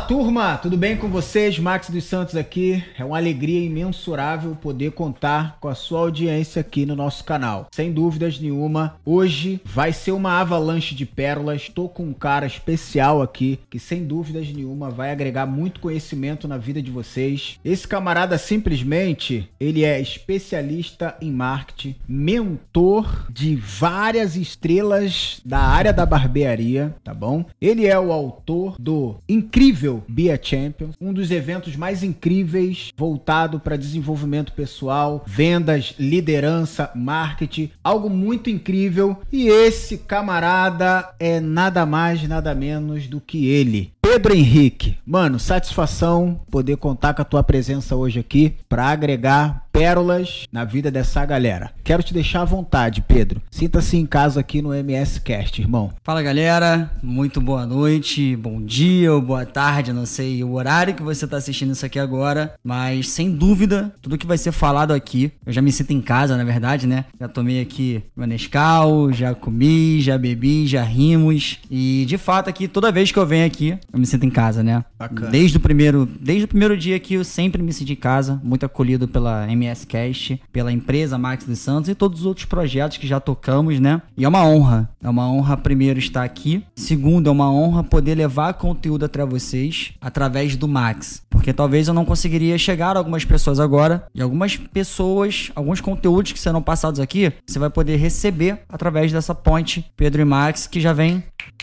Turma, 0.00 0.56
tudo 0.56 0.76
bem 0.76 0.96
com 0.96 1.08
vocês? 1.08 1.58
Max 1.58 1.90
dos 1.90 2.04
Santos 2.04 2.36
aqui. 2.36 2.82
É 2.98 3.04
uma 3.04 3.16
alegria 3.16 3.64
imensurável 3.64 4.56
poder 4.56 4.92
contar 4.92 5.58
com 5.60 5.68
a 5.68 5.74
sua 5.74 6.00
audiência 6.00 6.60
aqui 6.60 6.86
no 6.86 6.96
nosso 6.96 7.24
canal. 7.24 7.68
Sem 7.72 7.92
dúvidas 7.92 8.38
nenhuma, 8.38 8.96
hoje 9.04 9.60
vai 9.64 9.92
ser 9.92 10.12
uma 10.12 10.40
avalanche 10.40 10.94
de 10.94 11.04
pérolas. 11.04 11.62
Estou 11.62 11.88
com 11.88 12.04
um 12.04 12.12
cara 12.12 12.46
especial 12.46 13.22
aqui 13.22 13.58
que 13.68 13.78
sem 13.78 14.04
dúvidas 14.04 14.48
nenhuma 14.52 14.90
vai 14.90 15.10
agregar 15.10 15.46
muito 15.46 15.80
conhecimento 15.80 16.46
na 16.46 16.56
vida 16.56 16.80
de 16.80 16.90
vocês. 16.90 17.58
Esse 17.64 17.86
camarada 17.86 18.38
simplesmente, 18.38 19.48
ele 19.58 19.84
é 19.84 20.00
especialista 20.00 21.16
em 21.20 21.30
marketing, 21.30 21.96
mentor 22.06 23.26
de 23.30 23.56
várias 23.56 24.36
estrelas 24.36 25.40
da 25.44 25.60
área 25.60 25.92
da 25.92 26.06
barbearia, 26.06 26.94
tá 27.02 27.14
bom? 27.14 27.44
Ele 27.60 27.86
é 27.86 27.98
o 27.98 28.12
autor 28.12 28.76
do 28.78 29.16
incrível 29.28 29.89
incrível 29.90 30.04
Bia 30.08 30.38
Champions, 30.40 30.94
um 31.00 31.12
dos 31.12 31.30
eventos 31.30 31.74
mais 31.76 32.02
incríveis 32.02 32.92
voltado 32.96 33.58
para 33.58 33.76
desenvolvimento 33.76 34.52
pessoal, 34.52 35.24
vendas, 35.26 35.94
liderança, 35.98 36.90
marketing, 36.94 37.70
algo 37.82 38.08
muito 38.08 38.48
incrível. 38.48 39.18
E 39.32 39.48
esse 39.48 39.98
camarada 39.98 41.10
é 41.18 41.40
nada 41.40 41.84
mais, 41.84 42.22
nada 42.28 42.54
menos 42.54 43.06
do 43.06 43.20
que 43.20 43.48
ele. 43.48 43.92
Pedro 44.02 44.34
Henrique, 44.34 44.96
mano, 45.06 45.38
satisfação 45.38 46.40
poder 46.50 46.76
contar 46.76 47.14
com 47.14 47.22
a 47.22 47.24
tua 47.24 47.44
presença 47.44 47.94
hoje 47.94 48.18
aqui 48.18 48.54
para 48.68 48.86
agregar 48.86 49.66
pérolas 49.72 50.46
na 50.50 50.64
vida 50.64 50.90
dessa 50.90 51.24
galera. 51.24 51.70
Quero 51.84 52.02
te 52.02 52.12
deixar 52.12 52.42
à 52.42 52.44
vontade, 52.44 53.02
Pedro. 53.02 53.40
Sinta-se 53.50 53.96
em 53.96 54.04
casa 54.04 54.40
aqui 54.40 54.60
no 54.60 54.74
MS 54.74 55.20
Cast, 55.20 55.60
irmão. 55.60 55.92
Fala, 56.02 56.22
galera. 56.22 56.90
Muito 57.02 57.40
boa 57.40 57.64
noite, 57.64 58.34
bom 58.36 58.60
dia 58.60 59.12
ou 59.12 59.22
boa 59.22 59.46
tarde, 59.46 59.92
não 59.92 60.04
sei 60.04 60.42
o 60.42 60.54
horário 60.54 60.94
que 60.94 61.02
você 61.02 61.24
está 61.24 61.36
assistindo 61.36 61.72
isso 61.72 61.86
aqui 61.86 61.98
agora, 61.98 62.54
mas 62.64 63.08
sem 63.08 63.30
dúvida, 63.30 63.94
tudo 64.02 64.18
que 64.18 64.26
vai 64.26 64.38
ser 64.38 64.52
falado 64.52 64.92
aqui, 64.92 65.32
eu 65.46 65.52
já 65.52 65.62
me 65.62 65.72
sinto 65.72 65.92
em 65.92 66.00
casa, 66.00 66.36
na 66.36 66.44
verdade, 66.44 66.86
né? 66.86 67.04
Já 67.18 67.28
tomei 67.28 67.60
aqui 67.60 68.02
meu 68.16 68.26
Nescau, 68.26 69.12
já 69.12 69.34
comi, 69.34 70.00
já 70.00 70.18
bebi, 70.18 70.66
já 70.66 70.82
rimos 70.82 71.58
e 71.70 72.04
de 72.06 72.18
fato 72.18 72.50
aqui 72.50 72.66
toda 72.66 72.92
vez 72.92 73.12
que 73.12 73.18
eu 73.18 73.26
venho 73.26 73.46
aqui, 73.46 73.78
eu 73.92 73.98
me 73.98 74.06
sinto 74.06 74.24
em 74.24 74.30
casa, 74.30 74.62
né? 74.62 74.84
Bacana. 74.98 75.30
Desde 75.30 75.56
o 75.56 75.60
primeiro, 75.60 76.08
desde 76.20 76.44
o 76.44 76.48
primeiro 76.48 76.76
dia 76.76 76.98
que 76.98 77.14
eu 77.14 77.24
sempre 77.24 77.62
me 77.62 77.72
senti 77.72 77.92
em 77.92 77.96
casa, 77.96 78.40
muito 78.42 78.64
acolhido 78.64 79.08
pela 79.08 79.50
MS 79.50 79.86
Cast, 79.86 80.40
pela 80.52 80.72
empresa 80.72 81.18
Max 81.18 81.44
dos 81.44 81.58
Santos 81.58 81.88
e 81.88 81.94
todos 81.94 82.20
os 82.20 82.26
outros 82.26 82.46
projetos 82.46 82.96
que 82.96 83.06
já 83.06 83.20
tocamos, 83.20 83.80
né? 83.80 84.00
E 84.16 84.24
é 84.24 84.28
uma 84.28 84.44
honra. 84.44 84.88
É 85.02 85.08
uma 85.08 85.30
honra 85.30 85.56
primeiro 85.56 85.98
estar 85.98 86.24
aqui. 86.24 86.64
Segundo, 86.76 87.28
é 87.28 87.30
uma 87.30 87.50
honra 87.50 87.82
poder 87.82 88.14
levar 88.14 88.54
conteúdo 88.54 89.04
até 89.04 89.24
vocês 89.24 89.92
através 90.00 90.56
do 90.56 90.68
Max, 90.68 91.22
porque 91.28 91.52
talvez 91.52 91.88
eu 91.88 91.94
não 91.94 92.04
conseguiria 92.04 92.56
chegar 92.56 92.96
a 92.96 92.98
algumas 92.98 93.24
pessoas 93.24 93.60
agora 93.60 94.06
e 94.14 94.22
algumas 94.22 94.56
pessoas, 94.56 95.50
alguns 95.54 95.80
conteúdos 95.80 96.32
que 96.32 96.38
serão 96.38 96.62
passados 96.62 97.00
aqui, 97.00 97.32
você 97.46 97.58
vai 97.58 97.70
poder 97.70 97.96
receber 97.96 98.60
através 98.68 99.12
dessa 99.12 99.34
ponte 99.34 99.84
Pedro 99.96 100.22
e 100.22 100.24
Max 100.24 100.66
que 100.66 100.80
já 100.80 100.92
vem 100.92 101.22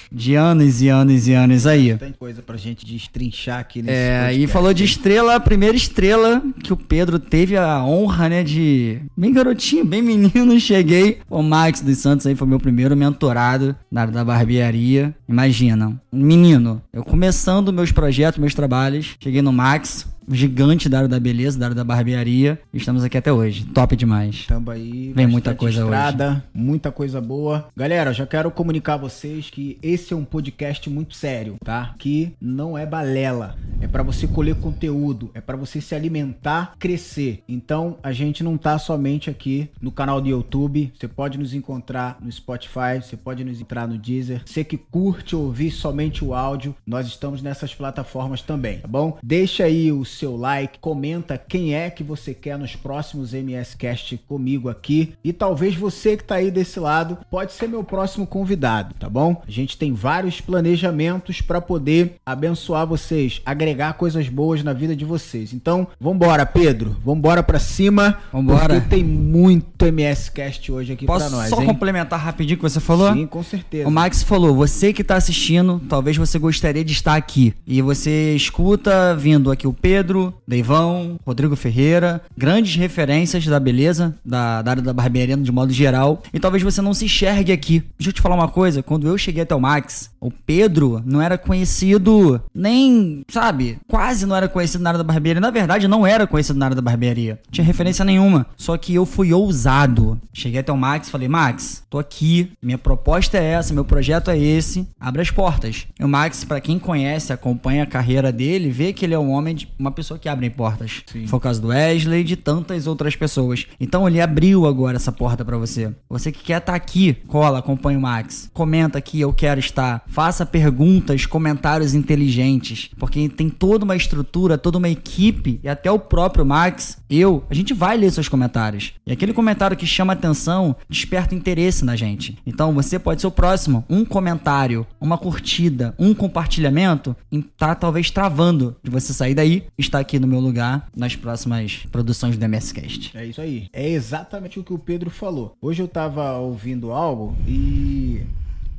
de 0.10 0.36
anos 0.36 0.82
e 0.82 0.88
anos 0.88 1.28
e 1.28 1.34
anos 1.34 1.68
aí. 1.68 1.96
Tem 1.98 2.14
coisa 2.14 2.42
pra 2.42 2.56
gente 2.56 2.86
destrinchar 2.86 3.60
aqui 3.60 3.82
nesse 3.82 3.94
É, 3.94 4.20
podcast. 4.22 4.44
e 4.44 4.48
falou 4.48 4.74
de 4.74 4.84
estrela, 4.86 5.36
a 5.36 5.40
primeira 5.40 5.76
estrela 5.76 6.42
que 6.64 6.72
o 6.72 6.78
Pedro 6.78 7.20
teve 7.20 7.58
a 7.58 7.84
honra, 7.84 8.30
né, 8.30 8.44
de... 8.44 9.00
Bem 9.18 9.34
garotinho, 9.34 9.84
bem 9.84 10.02
menino, 10.02 10.58
cheguei. 10.62 11.18
O 11.30 11.42
Max 11.44 11.82
dos 11.82 11.98
Santos 11.98 12.26
aí 12.26 12.36
foi 12.36 12.48
meu 12.48 12.60
primeiro 12.60 12.96
mentorado 12.96 13.76
na 13.92 14.06
da 14.06 14.24
barbearia. 14.24 15.14
Imagina, 15.28 16.00
um 16.12 16.20
menino, 16.24 16.82
eu 16.94 17.04
começando 17.04 17.74
meus 17.74 17.92
projetos, 17.92 18.40
meus 18.40 18.54
trabalhos, 18.56 19.16
cheguei 19.22 19.42
no 19.42 19.52
Max, 19.52 20.08
gigante 20.30 20.90
da 20.90 20.98
área 20.98 21.10
da 21.10 21.20
beleza, 21.20 21.58
da 21.58 21.68
área 21.68 21.76
da 21.76 21.84
barbearia. 21.84 22.60
Estamos 22.74 23.04
aqui 23.04 23.18
até 23.18 23.32
hoje. 23.32 23.66
Top 23.66 23.96
demais. 23.96 24.46
Tamo 24.46 24.72
aí. 24.72 25.14
Vem 25.14 25.28
muita 25.28 25.56
coisa 25.56 25.82
estrada, 25.82 26.32
hoje. 26.32 26.42
Muita 26.54 26.92
coisa 26.92 27.22
boa. 27.22 27.68
Galera, 27.76 28.14
já 28.14 28.26
quero 28.26 28.52
comunicar 28.52 28.96
a 28.96 28.98
vocês 28.98 29.50
que 29.50 29.78
esse 29.82 30.14
é 30.14 30.16
um 30.16 30.26
podcast 30.26 30.90
muito 30.90 31.16
sério, 31.16 31.58
tá? 31.64 31.96
Que 31.98 32.34
não 32.42 32.78
é 32.78 32.86
balela. 32.86 33.56
É 33.80 33.88
para 33.88 34.04
você 34.04 34.28
colher 34.28 34.56
conteúdo, 34.56 35.30
é 35.34 35.42
para 35.42 35.56
você 35.56 35.80
se 35.80 35.94
alimentar, 35.94 36.74
crescer. 36.80 37.44
Então, 37.48 37.98
a 38.02 38.12
gente 38.12 38.44
não 38.44 38.58
tá 38.58 38.78
somente 38.80 39.30
aqui 39.30 39.70
no 39.82 39.92
canal 39.92 40.20
do 40.20 40.28
YouTube. 40.28 40.92
Você 40.98 41.08
pode 41.08 41.38
nos 41.38 41.54
encontrar 41.54 42.18
no 42.22 42.32
Spotify, 42.32 43.02
você 43.02 43.16
pode 43.16 43.44
nos 43.44 43.62
entrar 43.62 43.88
no 43.88 43.98
Deezer. 43.98 44.42
Você 44.46 44.64
que 44.64 44.78
curte 44.78 45.36
ouvir 45.36 45.72
somente 45.72 46.24
o 46.24 46.34
áudio, 46.34 46.76
nós 46.86 47.08
estamos 47.08 47.42
nessas 47.42 47.74
plataformas 47.74 48.42
também, 48.42 48.80
tá 48.80 48.88
bom? 48.88 49.18
Deixa 49.24 49.66
aí 49.66 49.92
o 49.92 50.04
seu 50.18 50.36
like, 50.36 50.80
comenta 50.80 51.38
quem 51.38 51.74
é 51.74 51.90
que 51.90 52.04
você 52.04 52.34
quer 52.34 52.58
nos 52.58 52.76
próximos 52.76 53.34
MS 53.34 53.78
Cast 53.78 54.18
comigo 54.28 54.70
aqui. 54.70 55.14
E 55.24 55.32
talvez 55.32 55.76
você 55.76 56.18
que 56.18 56.24
tá 56.24 56.36
aí 56.36 56.52
desse 56.52 56.80
lado 56.80 57.18
pode 57.30 57.54
ser 57.54 57.68
meu 57.68 57.84
próximo 57.84 58.26
convidado, 58.26 58.96
tá 59.00 59.10
bom? 59.10 59.42
A 59.48 59.52
gente 59.52 59.78
tem 59.78 59.94
vários 59.94 60.42
planejamentos 60.42 61.42
para 61.42 61.62
poder 61.62 62.16
abençoar 62.26 62.88
vocês, 62.88 63.42
agregar 63.46 63.94
coisas 63.94 64.28
boas 64.30 64.64
na 64.64 64.74
vida 64.74 64.96
de 64.96 65.06
vocês. 65.06 65.54
Então, 65.54 65.88
vambora, 66.00 66.46
Pedro. 66.46 66.96
Vambora 67.04 67.44
para 67.44 67.60
cima. 67.60 68.18
Vambora. 68.32 68.76
Porque 68.76 68.90
tem 68.90 69.04
muito 69.04 69.86
MS 69.86 70.32
Cast 70.32 70.72
hoje 70.72 70.94
aqui 70.94 71.06
para 71.06 71.30
nós, 71.30 71.50
só 71.50 71.62
hein? 71.62 71.68
complementar 71.68 72.20
rapidinho 72.20 72.56
o 72.56 72.58
que 72.58 72.70
você 72.70 72.80
falou? 72.80 73.14
Sim, 73.14 73.28
com 73.28 73.44
certeza. 73.44 73.88
O 73.88 73.92
Max 73.92 74.24
falou, 74.24 74.56
você 74.56 74.92
que 74.92 75.04
tá 75.04 75.16
assistindo, 75.16 75.82
talvez 75.88 76.18
você 76.18 76.40
gostaria 76.40 76.84
de 76.84 76.94
estar 76.94 77.16
aqui. 77.16 77.54
E 77.66 77.82
você 77.82 78.34
escuta 78.36 79.16
vindo 79.16 79.52
aqui 79.52 79.68
o 79.68 79.74
Pedro, 79.74 80.07
Pedro, 80.08 80.34
Deivão, 80.48 81.20
Rodrigo 81.26 81.54
Ferreira, 81.58 82.22
grandes 82.38 82.78
referências 82.78 83.46
da 83.46 83.60
beleza, 83.60 84.16
da, 84.24 84.62
da 84.62 84.72
área 84.72 84.82
da 84.82 84.94
barbearia 84.94 85.36
de 85.36 85.52
modo 85.52 85.74
geral. 85.74 86.24
E 86.34 86.40
talvez 86.40 86.64
você 86.64 86.82
não 86.82 86.94
se 86.94 87.04
enxergue 87.04 87.52
aqui. 87.52 87.84
Deixa 88.00 88.10
eu 88.10 88.14
te 88.14 88.22
falar 88.22 88.36
uma 88.36 88.48
coisa: 88.48 88.82
quando 88.82 89.06
eu 89.06 89.18
cheguei 89.18 89.44
até 89.44 89.54
o 89.54 89.60
Max, 89.60 90.10
o 90.22 90.32
Pedro 90.32 91.04
não 91.06 91.22
era 91.22 91.38
conhecido 91.38 92.42
nem, 92.56 93.26
sabe, 93.28 93.80
quase 93.86 94.26
não 94.26 94.36
era 94.36 94.48
conhecido 94.48 94.82
na 94.82 94.92
área 94.92 94.98
da 94.98 95.04
barbearia. 95.04 95.42
Na 95.42 95.52
verdade, 95.52 95.90
não 95.90 96.08
era 96.08 96.26
conhecido 96.26 96.58
na 96.58 96.68
área 96.68 96.76
da 96.76 96.82
barbearia. 96.82 97.40
Não 97.46 97.52
tinha 97.52 97.66
referência 97.66 98.06
nenhuma. 98.06 98.46
Só 98.56 98.78
que 98.78 98.96
eu 98.96 99.06
fui 99.06 99.34
ousado. 99.34 100.18
Cheguei 100.32 100.62
até 100.62 100.72
o 100.72 100.78
Max 100.78 101.10
falei: 101.10 101.28
Max, 101.28 101.84
tô 101.90 102.00
aqui, 102.00 102.54
minha 102.62 102.78
proposta 102.78 103.38
é 103.38 103.44
essa, 103.44 103.74
meu 103.74 103.84
projeto 103.84 104.32
é 104.32 104.38
esse, 104.38 104.88
abre 104.98 105.22
as 105.22 105.32
portas. 105.32 105.86
E 106.00 106.04
o 106.06 106.08
Max, 106.08 106.46
para 106.46 106.62
quem 106.62 106.80
conhece, 106.80 107.34
acompanha 107.34 107.84
a 107.84 107.88
carreira 107.88 108.32
dele, 108.32 108.70
vê 108.70 108.94
que 108.94 109.04
ele 109.04 109.14
é 109.14 109.20
um 109.20 109.32
homem 109.32 109.54
de 109.54 109.68
uma 109.78 109.92
pessoa 109.98 110.20
que 110.20 110.30
abre 110.30 110.48
portas. 110.48 111.04
Sim. 111.08 111.26
Foi 111.26 111.38
o 111.38 111.42
caso 111.42 111.60
do 111.60 111.70
Wesley 111.70 112.22
e 112.22 112.24
de 112.24 112.36
tantas 112.36 112.86
outras 112.86 113.16
pessoas. 113.16 113.66
Então 113.80 114.08
ele 114.08 114.22
abriu 114.22 114.68
agora 114.68 114.96
essa 114.96 115.12
porta 115.12 115.44
para 115.44 115.58
você. 115.58 115.92
Você 116.08 116.32
que 116.32 116.44
quer 116.44 116.60
estar 116.60 116.74
tá 116.74 116.76
aqui, 116.76 117.16
cola, 117.28 117.58
acompanha 117.58 117.98
o 117.98 118.02
Max. 118.02 118.48
Comenta 118.54 119.00
aqui, 119.00 119.20
eu 119.20 119.34
quero 119.34 119.60
estar. 119.60 120.04
Faça 120.08 120.46
perguntas, 120.46 121.26
comentários 121.26 121.96
inteligentes. 121.96 122.92
Porque 123.00 123.28
tem 123.28 123.50
toda 123.50 123.86
uma 123.86 123.96
estrutura, 123.96 124.56
toda 124.56 124.78
uma 124.78 124.88
equipe 124.88 125.60
e 125.64 125.68
até 125.68 125.90
o 125.90 125.98
próprio 125.98 126.46
Max, 126.46 127.00
eu, 127.10 127.44
a 127.50 127.56
gente 127.56 127.74
vai 127.74 127.98
ler 127.98 128.12
seus 128.12 128.30
comentários. 128.30 128.94
E 129.04 129.12
aquele 129.12 129.34
comentário 129.34 129.76
que 129.76 129.88
chama 129.88 130.14
atenção 130.14 130.76
desperta 130.88 131.34
interesse 131.34 131.84
na 131.84 131.96
gente. 131.96 132.38
Então 132.46 132.72
você 132.72 133.00
pode 133.00 133.22
ser 133.22 133.28
o 133.28 133.32
próximo. 133.32 133.84
Um 133.90 134.06
comentário, 134.06 134.86
uma 135.02 135.18
curtida, 135.18 135.96
um 135.98 136.14
compartilhamento, 136.14 137.16
tá 137.58 137.74
talvez 137.74 138.12
travando 138.12 138.76
de 138.84 138.92
você 138.92 139.12
sair 139.12 139.34
daí 139.34 139.64
e 139.76 139.87
está 139.88 140.00
aqui 140.00 140.20
no 140.20 140.28
meu 140.28 140.40
lugar 140.40 140.88
nas 140.96 141.16
próximas 141.16 141.86
produções 141.92 142.38
do 142.38 142.46
MSCast. 142.46 143.18
É 143.18 143.26
isso 143.26 143.42
aí. 143.42 143.68
É 143.74 143.90
exatamente 143.90 144.60
o 144.60 144.64
que 144.64 144.74
o 144.74 144.80
Pedro 144.80 145.10
falou. 145.10 145.56
Hoje 145.62 145.82
eu 145.82 145.88
tava 145.88 146.38
ouvindo 146.38 146.92
algo 146.92 147.36
e 147.48 148.22